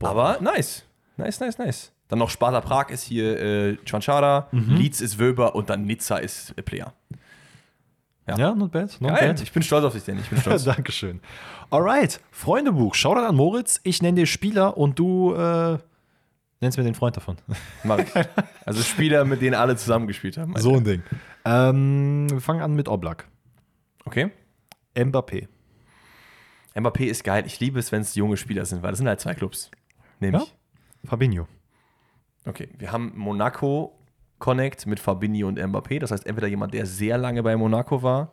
Aber 0.00 0.38
nice. 0.40 0.84
Nice, 1.16 1.40
nice, 1.40 1.58
nice. 1.58 1.92
Dann 2.08 2.18
noch 2.18 2.28
Sparta 2.28 2.60
Prag 2.60 2.90
ist 2.90 3.02
hier 3.04 3.40
äh, 3.40 3.76
Chanchara, 3.86 4.48
Mhm. 4.52 4.76
Leeds 4.76 5.00
ist 5.00 5.18
Wöber 5.18 5.54
und 5.54 5.70
dann 5.70 5.84
Nizza 5.86 6.16
ist 6.18 6.52
äh, 6.58 6.62
Player. 6.62 6.92
Ja. 8.26 8.36
Ja, 8.38 8.54
not 8.54 8.70
bad. 8.70 9.00
Not 9.00 9.16
Geil. 9.16 9.28
bad. 9.28 9.40
Ich 9.42 9.52
bin 9.52 9.62
stolz 9.62 9.84
auf 9.84 9.92
dich, 9.94 10.04
denn 10.04 10.18
ich 10.18 10.28
bin 10.30 10.38
stolz. 10.40 10.64
Dankeschön. 10.64 11.20
Alright, 11.70 12.20
Freundebuch. 12.30 12.94
Shoutout 12.94 13.20
an 13.26 13.34
Moritz. 13.34 13.80
Ich 13.82 14.00
nenne 14.02 14.20
dir 14.20 14.26
Spieler 14.26 14.76
und 14.76 14.98
du 14.98 15.34
äh, 15.34 15.78
nennst 16.60 16.78
mir 16.78 16.84
den 16.84 16.94
Freund 16.94 17.16
davon. 17.16 17.36
Mach 17.84 17.98
ich. 17.98 18.08
Also 18.64 18.82
Spieler, 18.82 19.24
mit 19.24 19.42
denen 19.42 19.54
alle 19.54 19.76
zusammengespielt 19.76 20.36
haben. 20.38 20.54
so 20.56 20.76
ein 20.76 20.84
Ding. 20.84 21.02
Ähm, 21.44 22.28
wir 22.30 22.40
fangen 22.40 22.62
an 22.62 22.74
mit 22.74 22.88
Oblak. 22.88 23.26
Okay. 24.04 24.30
Mbappé. 24.94 25.48
Mbappé 26.74 27.04
ist 27.06 27.24
geil. 27.24 27.44
Ich 27.46 27.58
liebe 27.60 27.78
es, 27.80 27.90
wenn 27.92 28.02
es 28.02 28.14
junge 28.14 28.36
Spieler 28.36 28.64
sind, 28.64 28.82
weil 28.82 28.90
das 28.90 28.98
sind 28.98 29.08
halt 29.08 29.20
zwei 29.20 29.34
Clubs. 29.34 29.70
Nämlich. 30.20 30.54
Fabinho. 31.04 31.48
Okay, 32.44 32.68
wir 32.78 32.92
haben 32.92 33.12
Monaco 33.16 33.98
Connect 34.42 34.86
mit 34.86 34.98
Fabinho 34.98 35.46
und 35.46 35.56
Mbappé. 35.56 36.00
Das 36.00 36.10
heißt, 36.10 36.26
entweder 36.26 36.48
jemand, 36.48 36.74
der 36.74 36.84
sehr 36.84 37.16
lange 37.16 37.44
bei 37.44 37.56
Monaco 37.56 38.02
war, 38.02 38.32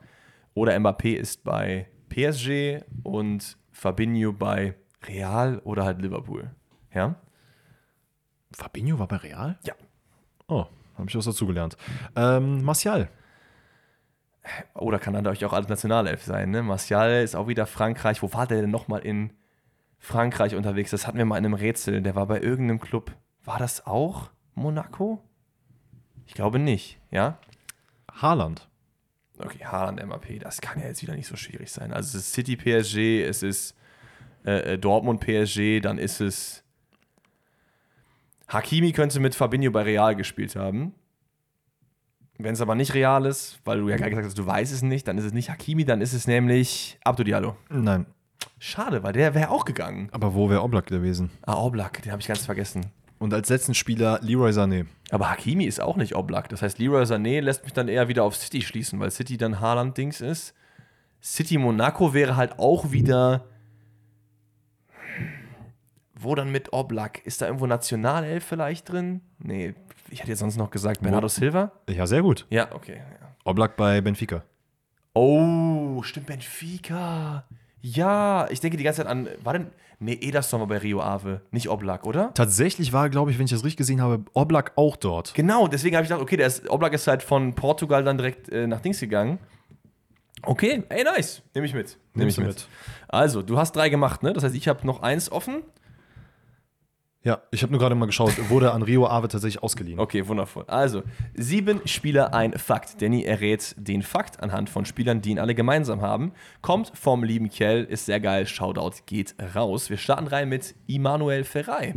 oder 0.56 0.76
Mbappé 0.76 1.14
ist 1.14 1.44
bei 1.44 1.88
PSG 2.10 2.84
und 3.03 3.60
Fabinho 3.72 4.34
bei 4.34 4.73
Real 5.07 5.60
oder 5.60 5.86
halt 5.86 6.02
Liverpool. 6.02 6.49
Ja? 6.91 7.14
Fabinho 8.52 8.98
war 8.98 9.07
bei 9.07 9.18
Real? 9.18 9.60
Ja. 9.61 9.76
Oh, 10.48 10.65
habe 10.98 11.07
ich 11.07 11.15
was 11.15 11.26
dazugelernt. 11.26 11.77
Ähm, 12.15 12.64
Martial. 12.64 13.10
Oder 14.73 14.98
kann 14.98 15.27
euch 15.27 15.45
auch 15.45 15.53
als 15.53 15.69
Nationalelf 15.69 16.23
sein, 16.23 16.49
ne? 16.49 16.64
Martial 16.64 17.22
ist 17.22 17.36
auch 17.36 17.48
wieder 17.48 17.68
Frankreich. 17.68 18.23
Wo 18.23 18.34
war 18.34 18.48
der 18.48 18.61
denn 18.61 18.72
nochmal 18.72 19.02
in 19.02 19.31
Frankreich 19.99 20.56
unterwegs? 20.56 20.90
Das 20.90 21.06
hatten 21.06 21.19
wir 21.19 21.26
mal 21.26 21.38
in 21.38 21.45
einem 21.45 21.53
Rätsel. 21.53 22.02
Der 22.02 22.15
war 22.15 22.26
bei 22.26 22.41
irgendeinem 22.41 22.80
Club. 22.80 23.11
War 23.44 23.60
das 23.60 23.86
auch 23.86 24.31
Monaco? 24.56 25.23
Ich 26.30 26.35
glaube 26.35 26.60
nicht, 26.60 26.99
ja? 27.10 27.39
Haaland. 28.14 28.69
Okay, 29.39 29.65
Haaland, 29.65 30.06
MAP, 30.06 30.39
das 30.39 30.61
kann 30.61 30.80
ja 30.80 30.85
jetzt 30.85 31.01
wieder 31.01 31.15
nicht 31.15 31.26
so 31.26 31.35
schwierig 31.35 31.72
sein. 31.72 31.91
Also 31.91 32.19
es 32.19 32.26
ist 32.26 32.34
City 32.34 32.56
PSG, 32.56 33.23
es 33.27 33.41
ist 33.41 33.76
äh, 34.45 34.73
äh, 34.73 34.77
Dortmund 34.77 35.22
PSG, 35.22 35.81
dann 35.81 35.97
ist 35.97 36.22
es 36.22 36.64
Hakimi 38.47 38.91
könnte 38.91 39.19
mit 39.19 39.34
Fabinho 39.34 39.72
bei 39.72 39.81
Real 39.81 40.15
gespielt 40.15 40.56
haben. 40.56 40.93
Wenn 42.38 42.53
es 42.53 42.61
aber 42.61 42.76
nicht 42.76 42.93
Real 42.93 43.26
ist, 43.26 43.60
weil 43.65 43.80
du 43.80 43.89
ja 43.89 43.97
gerade 43.97 44.11
gesagt 44.11 44.27
hast, 44.27 44.38
du 44.38 44.45
weißt 44.45 44.72
es 44.72 44.84
nicht, 44.84 45.07
dann 45.07 45.18
ist 45.18 45.26
es 45.26 45.34
nicht 45.34 45.49
Hakimi, 45.49 45.84
dann 45.84 45.99
ist 45.99 46.14
es 46.14 46.27
nämlich 46.27 46.99
Abdou 47.03 47.23
Diallo. 47.23 47.57
Nein. 47.69 48.06
Schade, 48.60 49.01
weil 49.01 49.14
der 49.14 49.34
wäre 49.34 49.49
auch 49.49 49.65
gegangen. 49.65 50.10
Aber 50.11 50.35
wo 50.35 50.47
wäre 50.47 50.61
Oblak 50.61 50.85
gewesen? 50.85 51.31
Ah, 51.41 51.56
Oblak, 51.56 52.03
den 52.03 52.11
habe 52.11 52.22
ich 52.22 52.27
ganz 52.27 52.45
vergessen. 52.45 52.85
Und 53.20 53.34
als 53.34 53.50
letzten 53.50 53.74
Spieler 53.74 54.20
Leroy 54.22 54.52
Sané. 54.52 54.86
Aber 55.12 55.30
Hakimi 55.30 55.66
ist 55.66 55.82
auch 55.82 55.98
nicht 55.98 56.16
Oblak. 56.16 56.48
Das 56.50 56.62
heißt, 56.62 56.80
Leroy 56.80 57.04
Sané 57.04 57.41
lässt 57.41 57.64
mich 57.66 57.74
dann 57.74 57.90
eher 57.90 58.08
wieder 58.08 58.24
auf 58.24 58.36
City 58.36 58.62
schließen, 58.62 59.00
weil 59.00 59.12
City 59.12 59.38
dann 59.38 59.60
Haaland-Dings 59.60 60.22
ist. 60.22 60.54
City 61.22 61.58
Monaco 61.58 62.14
wäre 62.14 62.38
halt 62.38 62.58
auch 62.60 62.91
wieder. 62.91 63.46
Wo 66.16 66.34
dann 66.34 66.52
mit 66.52 66.72
Oblak? 66.74 67.26
Ist 67.26 67.41
da 67.41 67.48
irgendwo 67.48 67.66
Nationalelf 67.66 68.44
vielleicht 68.44 68.90
drin? 68.90 69.22
Nee, 69.38 69.74
ich 70.10 70.20
hätte 70.22 70.30
jetzt 70.30 70.40
sonst 70.40 70.58
noch 70.58 70.72
gesagt 70.72 71.02
Bernardo 71.02 71.28
Silva. 71.28 71.74
Ja, 71.90 72.08
sehr 72.08 72.22
gut. 72.22 72.46
Ja, 72.50 72.74
okay. 72.74 72.98
Ja. 72.98 73.36
Oblak 73.44 73.76
bei 73.76 74.00
Benfica. 74.02 74.44
Oh, 75.14 76.02
stimmt, 76.04 76.28
Benfica. 76.28 77.46
Ja, 77.81 78.47
ich 78.49 78.60
denke 78.60 78.77
die 78.77 78.84
ganze 78.84 79.01
Zeit 79.01 79.11
an. 79.11 79.27
War 79.43 79.53
denn. 79.53 79.68
Nee, 80.01 80.18
Ederson 80.22 80.61
war 80.61 80.68
bei 80.68 80.77
Rio 80.77 81.01
Ave, 81.01 81.41
nicht 81.51 81.68
Oblak, 81.69 82.06
oder? 82.06 82.34
Tatsächlich 82.34 82.93
war, 82.93 83.10
glaube 83.10 83.31
ich, 83.31 83.38
wenn 83.38 83.43
ich 83.45 83.51
das 83.51 83.65
richtig 83.65 83.77
gesehen 83.77 84.01
habe, 84.01 84.23
Oblak 84.34 84.72
auch 84.77 84.95
dort. 84.95 85.34
Genau, 85.34 85.68
deswegen 85.68 85.97
habe 85.97 86.06
ich 86.06 86.10
gedacht, 86.10 86.23
okay, 86.23 86.38
der 86.38 86.47
ist, 86.47 86.69
Oblak 86.69 86.93
ist 86.93 87.06
halt 87.07 87.22
von 87.22 87.53
Portugal 87.53 88.06
dann 88.06 88.18
direkt 88.18 88.47
äh, 88.47 88.65
nach 88.65 88.80
Dings 88.80 89.01
gegangen. 89.01 89.39
Okay, 90.43 90.84
ey, 90.88 91.03
nice. 91.03 91.41
Nehme 91.53 91.68
ich 91.68 91.73
mit. 91.73 91.97
Nehme 92.14 92.30
ich 92.30 92.38
mit. 92.38 92.47
mit. 92.47 92.68
Also, 93.10 93.41
du 93.41 93.57
hast 93.57 93.76
drei 93.76 93.89
gemacht, 93.89 94.23
ne? 94.23 94.31
Das 94.31 94.45
heißt, 94.45 94.56
ich 94.56 94.69
habe 94.69 94.88
noch 94.88 95.01
eins 95.01 95.30
offen. 95.31 95.64
Ja, 97.22 97.41
ich 97.52 97.64
habe 97.64 97.74
nur 97.74 97.82
gerade 97.82 97.96
mal 97.96 98.06
geschaut, 98.06 98.50
wurde 98.50 98.72
an 98.72 98.82
Rio 98.82 99.06
Ave 99.06 99.28
tatsächlich 99.28 99.62
ausgeliehen. 99.62 100.00
Okay, 100.00 100.26
wundervoll. 100.28 100.64
Also, 100.68 101.04
sieben 101.34 101.86
Spieler, 101.86 102.34
ein 102.34 102.54
Fakt. 102.54 103.02
Danny 103.02 103.24
errät 103.24 103.76
den 103.78 104.04
Fakt 104.04 104.41
anhand 104.41 104.70
von 104.70 104.86
Spielern, 104.86 105.22
die 105.22 105.32
ihn 105.32 105.40
alle 105.40 105.54
gemeinsam 105.54 106.02
haben. 106.02 106.32
Kommt 106.62 106.94
vom 106.96 107.26
lieben 107.26 107.50
Kell, 107.50 107.84
ist 107.84 108.06
sehr 108.06 108.22
geil. 108.22 108.48
Shoutout 108.48 109.04
geht 109.06 109.36
raus. 109.54 109.90
Wir 109.90 109.98
starten 109.98 110.28
rein 110.28 110.48
mit 110.48 110.76
Immanuel 110.88 111.44
Ferrei. 111.44 111.96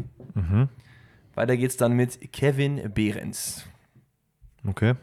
Weiter 1.35 1.57
geht's 1.57 1.77
dann 1.77 1.93
mit 1.93 2.33
Kevin 2.33 2.93
Behrens. 2.93 3.65
Okay. 4.67 4.95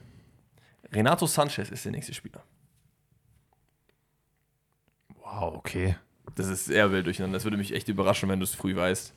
Renato 0.92 1.28
Sanchez 1.28 1.70
ist 1.70 1.86
der 1.86 1.94
nächste 1.94 2.14
Spieler. 2.14 2.44
Wow, 5.16 5.56
okay. 5.56 5.96
Das 6.36 6.48
ist 6.48 6.66
sehr 6.66 6.92
wild 6.92 7.06
durcheinander. 7.06 7.38
Das 7.38 7.46
würde 7.46 7.58
mich 7.58 7.74
echt 7.74 7.88
überraschen, 7.88 8.28
wenn 8.28 8.40
du 8.40 8.44
es 8.44 8.54
früh 8.54 8.76
weißt. 8.76 9.14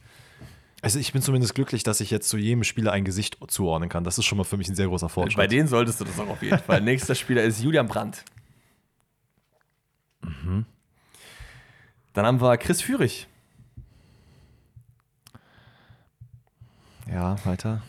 Also 0.82 0.98
ich 0.98 1.12
bin 1.12 1.22
zumindest 1.22 1.54
glücklich, 1.54 1.84
dass 1.84 2.00
ich 2.00 2.10
jetzt 2.10 2.28
zu 2.28 2.36
jedem 2.36 2.64
Spieler 2.64 2.90
ein 2.90 3.04
Gesicht 3.04 3.38
zuordnen 3.46 3.88
kann. 3.88 4.02
Das 4.02 4.18
ist 4.18 4.24
schon 4.24 4.36
mal 4.36 4.44
für 4.44 4.56
mich 4.56 4.68
ein 4.68 4.74
sehr 4.74 4.88
großer 4.88 5.08
Fortschritt. 5.08 5.36
Bei 5.36 5.46
denen 5.46 5.68
solltest 5.68 6.00
du 6.00 6.04
das 6.04 6.18
auch 6.18 6.28
auf 6.28 6.42
jeden 6.42 6.58
Fall. 6.58 6.80
Nächster 6.82 7.14
Spieler 7.14 7.44
ist 7.44 7.62
Julian 7.62 7.86
Brandt. 7.86 8.24
Mhm. 10.22 10.66
Dann 12.12 12.26
haben 12.26 12.40
wir 12.40 12.56
Chris 12.56 12.82
Führig. 12.82 13.28
Ja, 17.08 17.36
weiter. 17.44 17.82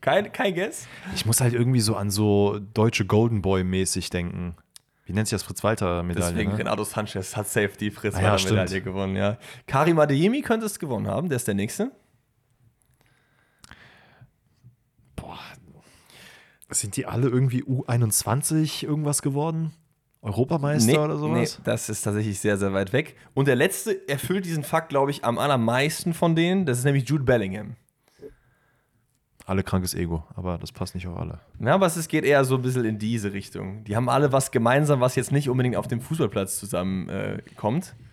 Kein, 0.00 0.32
kein 0.32 0.54
Guess? 0.54 0.86
Ich 1.16 1.26
muss 1.26 1.40
halt 1.40 1.54
irgendwie 1.54 1.80
so 1.80 1.96
an 1.96 2.10
so 2.10 2.60
deutsche 2.72 3.04
Golden 3.04 3.42
Boy-mäßig 3.42 4.10
denken. 4.10 4.54
Wie 5.06 5.12
nennt 5.12 5.26
sich 5.26 5.34
das 5.34 5.42
Fritz-Walter-Medaille? 5.42 6.34
Deswegen 6.34 6.52
ne? 6.52 6.58
Renato 6.58 6.84
Sanchez 6.84 7.36
hat 7.36 7.48
safe 7.48 7.72
die 7.80 7.86
Ah 7.86 7.90
ja, 7.90 8.00
Fritz-Walter-Medaille 8.00 8.82
gewonnen, 8.82 9.16
ja. 9.16 9.38
Karim 9.66 9.98
Adeyemi 9.98 10.42
könnte 10.42 10.66
es 10.66 10.78
gewonnen 10.78 11.08
haben, 11.08 11.28
der 11.28 11.36
ist 11.36 11.48
der 11.48 11.54
Nächste. 11.54 11.90
Sind 16.70 16.96
die 16.96 17.06
alle 17.06 17.28
irgendwie 17.28 17.62
U21 17.62 18.84
irgendwas 18.84 19.22
geworden? 19.22 19.72
Europameister 20.20 21.04
oder 21.04 21.16
sowas? 21.16 21.58
Nee, 21.58 21.64
das 21.64 21.88
ist 21.88 22.02
tatsächlich 22.02 22.38
sehr, 22.38 22.58
sehr 22.58 22.72
weit 22.72 22.92
weg. 22.92 23.16
Und 23.34 23.48
der 23.48 23.56
letzte 23.56 24.08
erfüllt 24.08 24.44
diesen 24.44 24.64
Fakt, 24.64 24.90
glaube 24.90 25.10
ich, 25.10 25.24
am 25.24 25.38
allermeisten 25.38 26.12
von 26.12 26.34
denen. 26.34 26.66
Das 26.66 26.78
ist 26.78 26.84
nämlich 26.84 27.08
Jude 27.08 27.24
Bellingham. 27.24 27.76
Alle 29.46 29.62
krankes 29.62 29.94
Ego, 29.94 30.24
aber 30.34 30.58
das 30.58 30.72
passt 30.72 30.94
nicht 30.94 31.06
auf 31.06 31.16
alle. 31.16 31.40
Ja, 31.58 31.74
aber 31.74 31.86
es 31.86 32.08
geht 32.08 32.24
eher 32.24 32.44
so 32.44 32.56
ein 32.56 32.62
bisschen 32.62 32.84
in 32.84 32.98
diese 32.98 33.32
Richtung. 33.32 33.82
Die 33.84 33.96
haben 33.96 34.10
alle 34.10 34.30
was 34.30 34.50
gemeinsam, 34.50 35.00
was 35.00 35.14
jetzt 35.14 35.32
nicht 35.32 35.48
unbedingt 35.48 35.76
auf 35.76 35.88
dem 35.88 36.02
Fußballplatz 36.02 36.58
zusammenkommt. 36.58 37.94
Äh. 37.98 38.07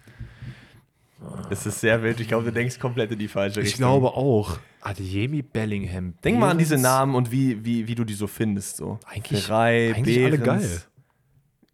Es 1.49 1.65
ist 1.65 1.79
sehr 1.79 2.01
wild. 2.03 2.19
Ich 2.19 2.27
glaube, 2.27 2.45
du 2.45 2.51
denkst 2.51 2.79
komplett 2.79 3.11
in 3.11 3.19
die 3.19 3.27
falsche 3.27 3.59
Richtung. 3.59 3.71
Ich 3.73 3.77
glaube 3.77 4.07
auch. 4.13 4.59
Adeyemi 4.81 5.41
Bellingham. 5.41 6.15
Denk 6.23 6.39
mal 6.39 6.51
an 6.51 6.57
diese. 6.57 6.77
Namen 6.77 7.15
und 7.15 7.31
wie, 7.31 7.63
wie, 7.65 7.87
wie 7.87 7.95
du 7.95 8.03
die 8.03 8.13
so 8.13 8.27
findest. 8.27 8.77
So. 8.77 8.99
Eigentlich, 9.05 9.45
Ferrei, 9.45 9.93
eigentlich 9.95 10.23
alle 10.23 10.37
Behrens. 10.37 10.87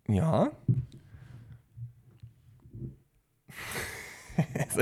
geil. 0.07 0.15
Ja. 0.15 0.52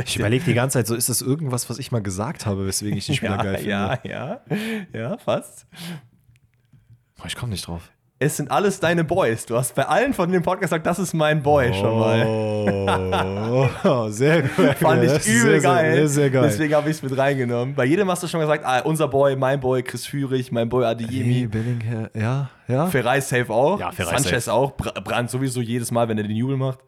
Ich 0.06 0.18
überlege 0.18 0.46
die 0.46 0.54
ganze 0.54 0.78
Zeit, 0.78 0.88
so 0.88 0.96
ist 0.96 1.10
das 1.10 1.22
irgendwas, 1.22 1.70
was 1.70 1.80
ich 1.80 1.92
mal 1.92 2.02
gesagt 2.02 2.46
habe, 2.46 2.66
weswegen 2.66 2.98
ich 2.98 3.08
den 3.08 3.16
Spieler 3.16 3.36
ja, 3.38 3.44
geil 3.44 3.56
finde. 3.56 3.70
ja, 3.70 4.00
ja, 4.04 4.42
ja, 4.94 5.18
fast. 5.18 5.68
Boah, 7.18 7.26
ich 7.26 7.36
komme 7.36 7.52
nicht 7.52 7.68
drauf. 7.68 7.92
Es 8.22 8.36
sind 8.36 8.52
alles 8.52 8.82
deine 8.82 9.06
Boys. 9.06 9.46
Du 9.46 9.56
hast 9.56 9.76
bei 9.76 9.84
allen 9.86 10.14
von 10.14 10.30
dem 10.30 10.42
Podcast 10.44 10.72
gesagt, 10.72 10.86
das 10.86 11.00
ist 11.00 11.14
mein 11.14 11.42
Boy 11.42 11.74
schon 11.74 11.98
mal. 12.00 13.70
Oh, 13.86 14.10
sehr 14.10 14.42
gut. 14.58 14.76
Fand 14.76 15.04
ich 15.04 15.26
übel 15.26 15.52
sehr, 15.52 15.60
geil. 15.62 15.94
Sehr, 15.96 16.08
sehr 16.10 16.30
geil. 16.30 16.42
Deswegen 16.44 16.74
habe 16.76 16.90
ich 16.90 16.98
es 16.98 17.02
mit 17.04 17.18
reingenommen. 17.18 17.76
Bei 17.76 17.86
jedem 17.86 18.10
hast 18.12 18.22
du 18.22 18.28
schon 18.28 18.42
gesagt, 18.42 18.66
ah, 18.66 18.80
unser 18.80 19.08
Boy, 19.08 19.38
mein 19.38 19.62
Boy, 19.62 19.84
Chris 19.84 20.06
Führig, 20.06 20.52
mein 20.52 20.68
Boy 20.68 20.84
Adeyemi 20.84 21.46
Adeyemi. 21.46 21.48
Bellingham, 21.48 22.10
ja, 22.14 22.50
ja. 22.68 22.88
Ferrari 22.88 23.22
safe 23.22 23.50
auch. 23.54 23.80
Ja, 23.80 23.92
Ferrari 23.94 24.20
Sanchez 24.20 24.46
safe. 24.46 24.58
auch. 24.58 24.72
Bra- 24.72 25.00
Brandt 25.02 25.30
sowieso 25.30 25.62
jedes 25.62 25.90
Mal, 25.92 26.10
wenn 26.10 26.18
er 26.18 26.26
den 26.26 26.36
Jubel 26.36 26.58
macht. 26.58 26.80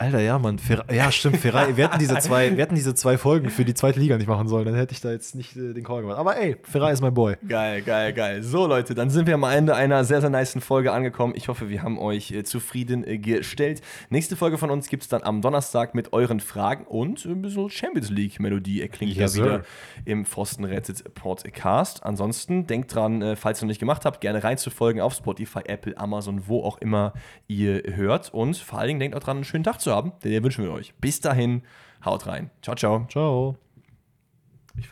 Alter, 0.00 0.20
ja, 0.20 0.38
Mann. 0.38 0.58
Fer 0.58 0.86
ja, 0.90 1.12
stimmt, 1.12 1.36
Ferrari. 1.36 1.76
Wir 1.76 1.84
hätten, 1.84 1.98
diese 1.98 2.18
zwei, 2.20 2.56
wir 2.56 2.62
hätten 2.62 2.74
diese 2.74 2.94
zwei 2.94 3.18
Folgen 3.18 3.50
für 3.50 3.66
die 3.66 3.74
zweite 3.74 4.00
Liga 4.00 4.16
nicht 4.16 4.28
machen 4.28 4.48
sollen. 4.48 4.64
Dann 4.64 4.74
hätte 4.74 4.94
ich 4.94 5.02
da 5.02 5.10
jetzt 5.12 5.34
nicht 5.34 5.54
äh, 5.56 5.74
den 5.74 5.84
Call 5.84 6.00
gemacht. 6.00 6.16
Aber 6.16 6.38
ey, 6.38 6.56
Ferrari 6.62 6.94
ist 6.94 7.02
mein 7.02 7.12
Boy. 7.12 7.36
Geil, 7.46 7.82
geil, 7.82 8.14
geil. 8.14 8.42
So, 8.42 8.66
Leute, 8.66 8.94
dann 8.94 9.10
sind 9.10 9.26
wir 9.26 9.34
am 9.34 9.44
Ende 9.44 9.74
einer 9.76 10.02
sehr, 10.04 10.22
sehr 10.22 10.30
niceen 10.30 10.62
Folge 10.62 10.90
angekommen. 10.92 11.34
Ich 11.36 11.48
hoffe, 11.48 11.68
wir 11.68 11.82
haben 11.82 11.98
euch 11.98 12.30
äh, 12.32 12.44
zufrieden 12.44 13.06
äh, 13.06 13.18
gestellt. 13.18 13.82
Nächste 14.08 14.36
Folge 14.36 14.56
von 14.56 14.70
uns 14.70 14.88
gibt 14.88 15.02
es 15.02 15.10
dann 15.10 15.22
am 15.22 15.42
Donnerstag 15.42 15.94
mit 15.94 16.14
euren 16.14 16.40
Fragen 16.40 16.86
und 16.86 17.22
ein 17.26 17.42
bisschen 17.42 17.68
Champions 17.68 18.08
League-Melodie 18.08 18.80
erklingt 18.80 19.12
Yes, 19.16 19.36
ja 19.36 19.44
wieder 19.44 19.54
sir. 19.58 19.64
im 20.06 20.24
Pfosten 20.24 20.64
rettet 20.64 21.12
Podcast. 21.14 22.04
Ansonsten 22.06 22.66
denkt 22.66 22.94
dran, 22.94 23.20
äh, 23.20 23.36
falls 23.36 23.60
ihr 23.60 23.66
noch 23.66 23.68
nicht 23.68 23.80
gemacht 23.80 24.06
habt, 24.06 24.22
gerne 24.22 24.42
reinzufolgen 24.42 25.02
auf 25.02 25.12
Spotify, 25.12 25.60
Apple, 25.66 25.98
Amazon, 25.98 26.44
wo 26.46 26.62
auch 26.64 26.78
immer 26.78 27.12
ihr 27.48 27.82
hört. 27.96 28.32
Und 28.32 28.56
vor 28.56 28.78
allen 28.78 28.88
Dingen 28.88 29.00
denkt 29.00 29.14
auch 29.14 29.20
dran, 29.20 29.36
einen 29.36 29.44
schönen 29.44 29.64
Tag 29.64 29.78
zu 29.78 29.89
haben. 29.90 30.12
Den 30.24 30.42
wünschen 30.42 30.64
wir 30.64 30.72
euch. 30.72 30.94
Bis 31.00 31.20
dahin, 31.20 31.62
haut 32.04 32.26
rein. 32.26 32.50
Ciao, 32.62 32.74
ciao. 32.74 33.06
Ciao. 33.08 33.69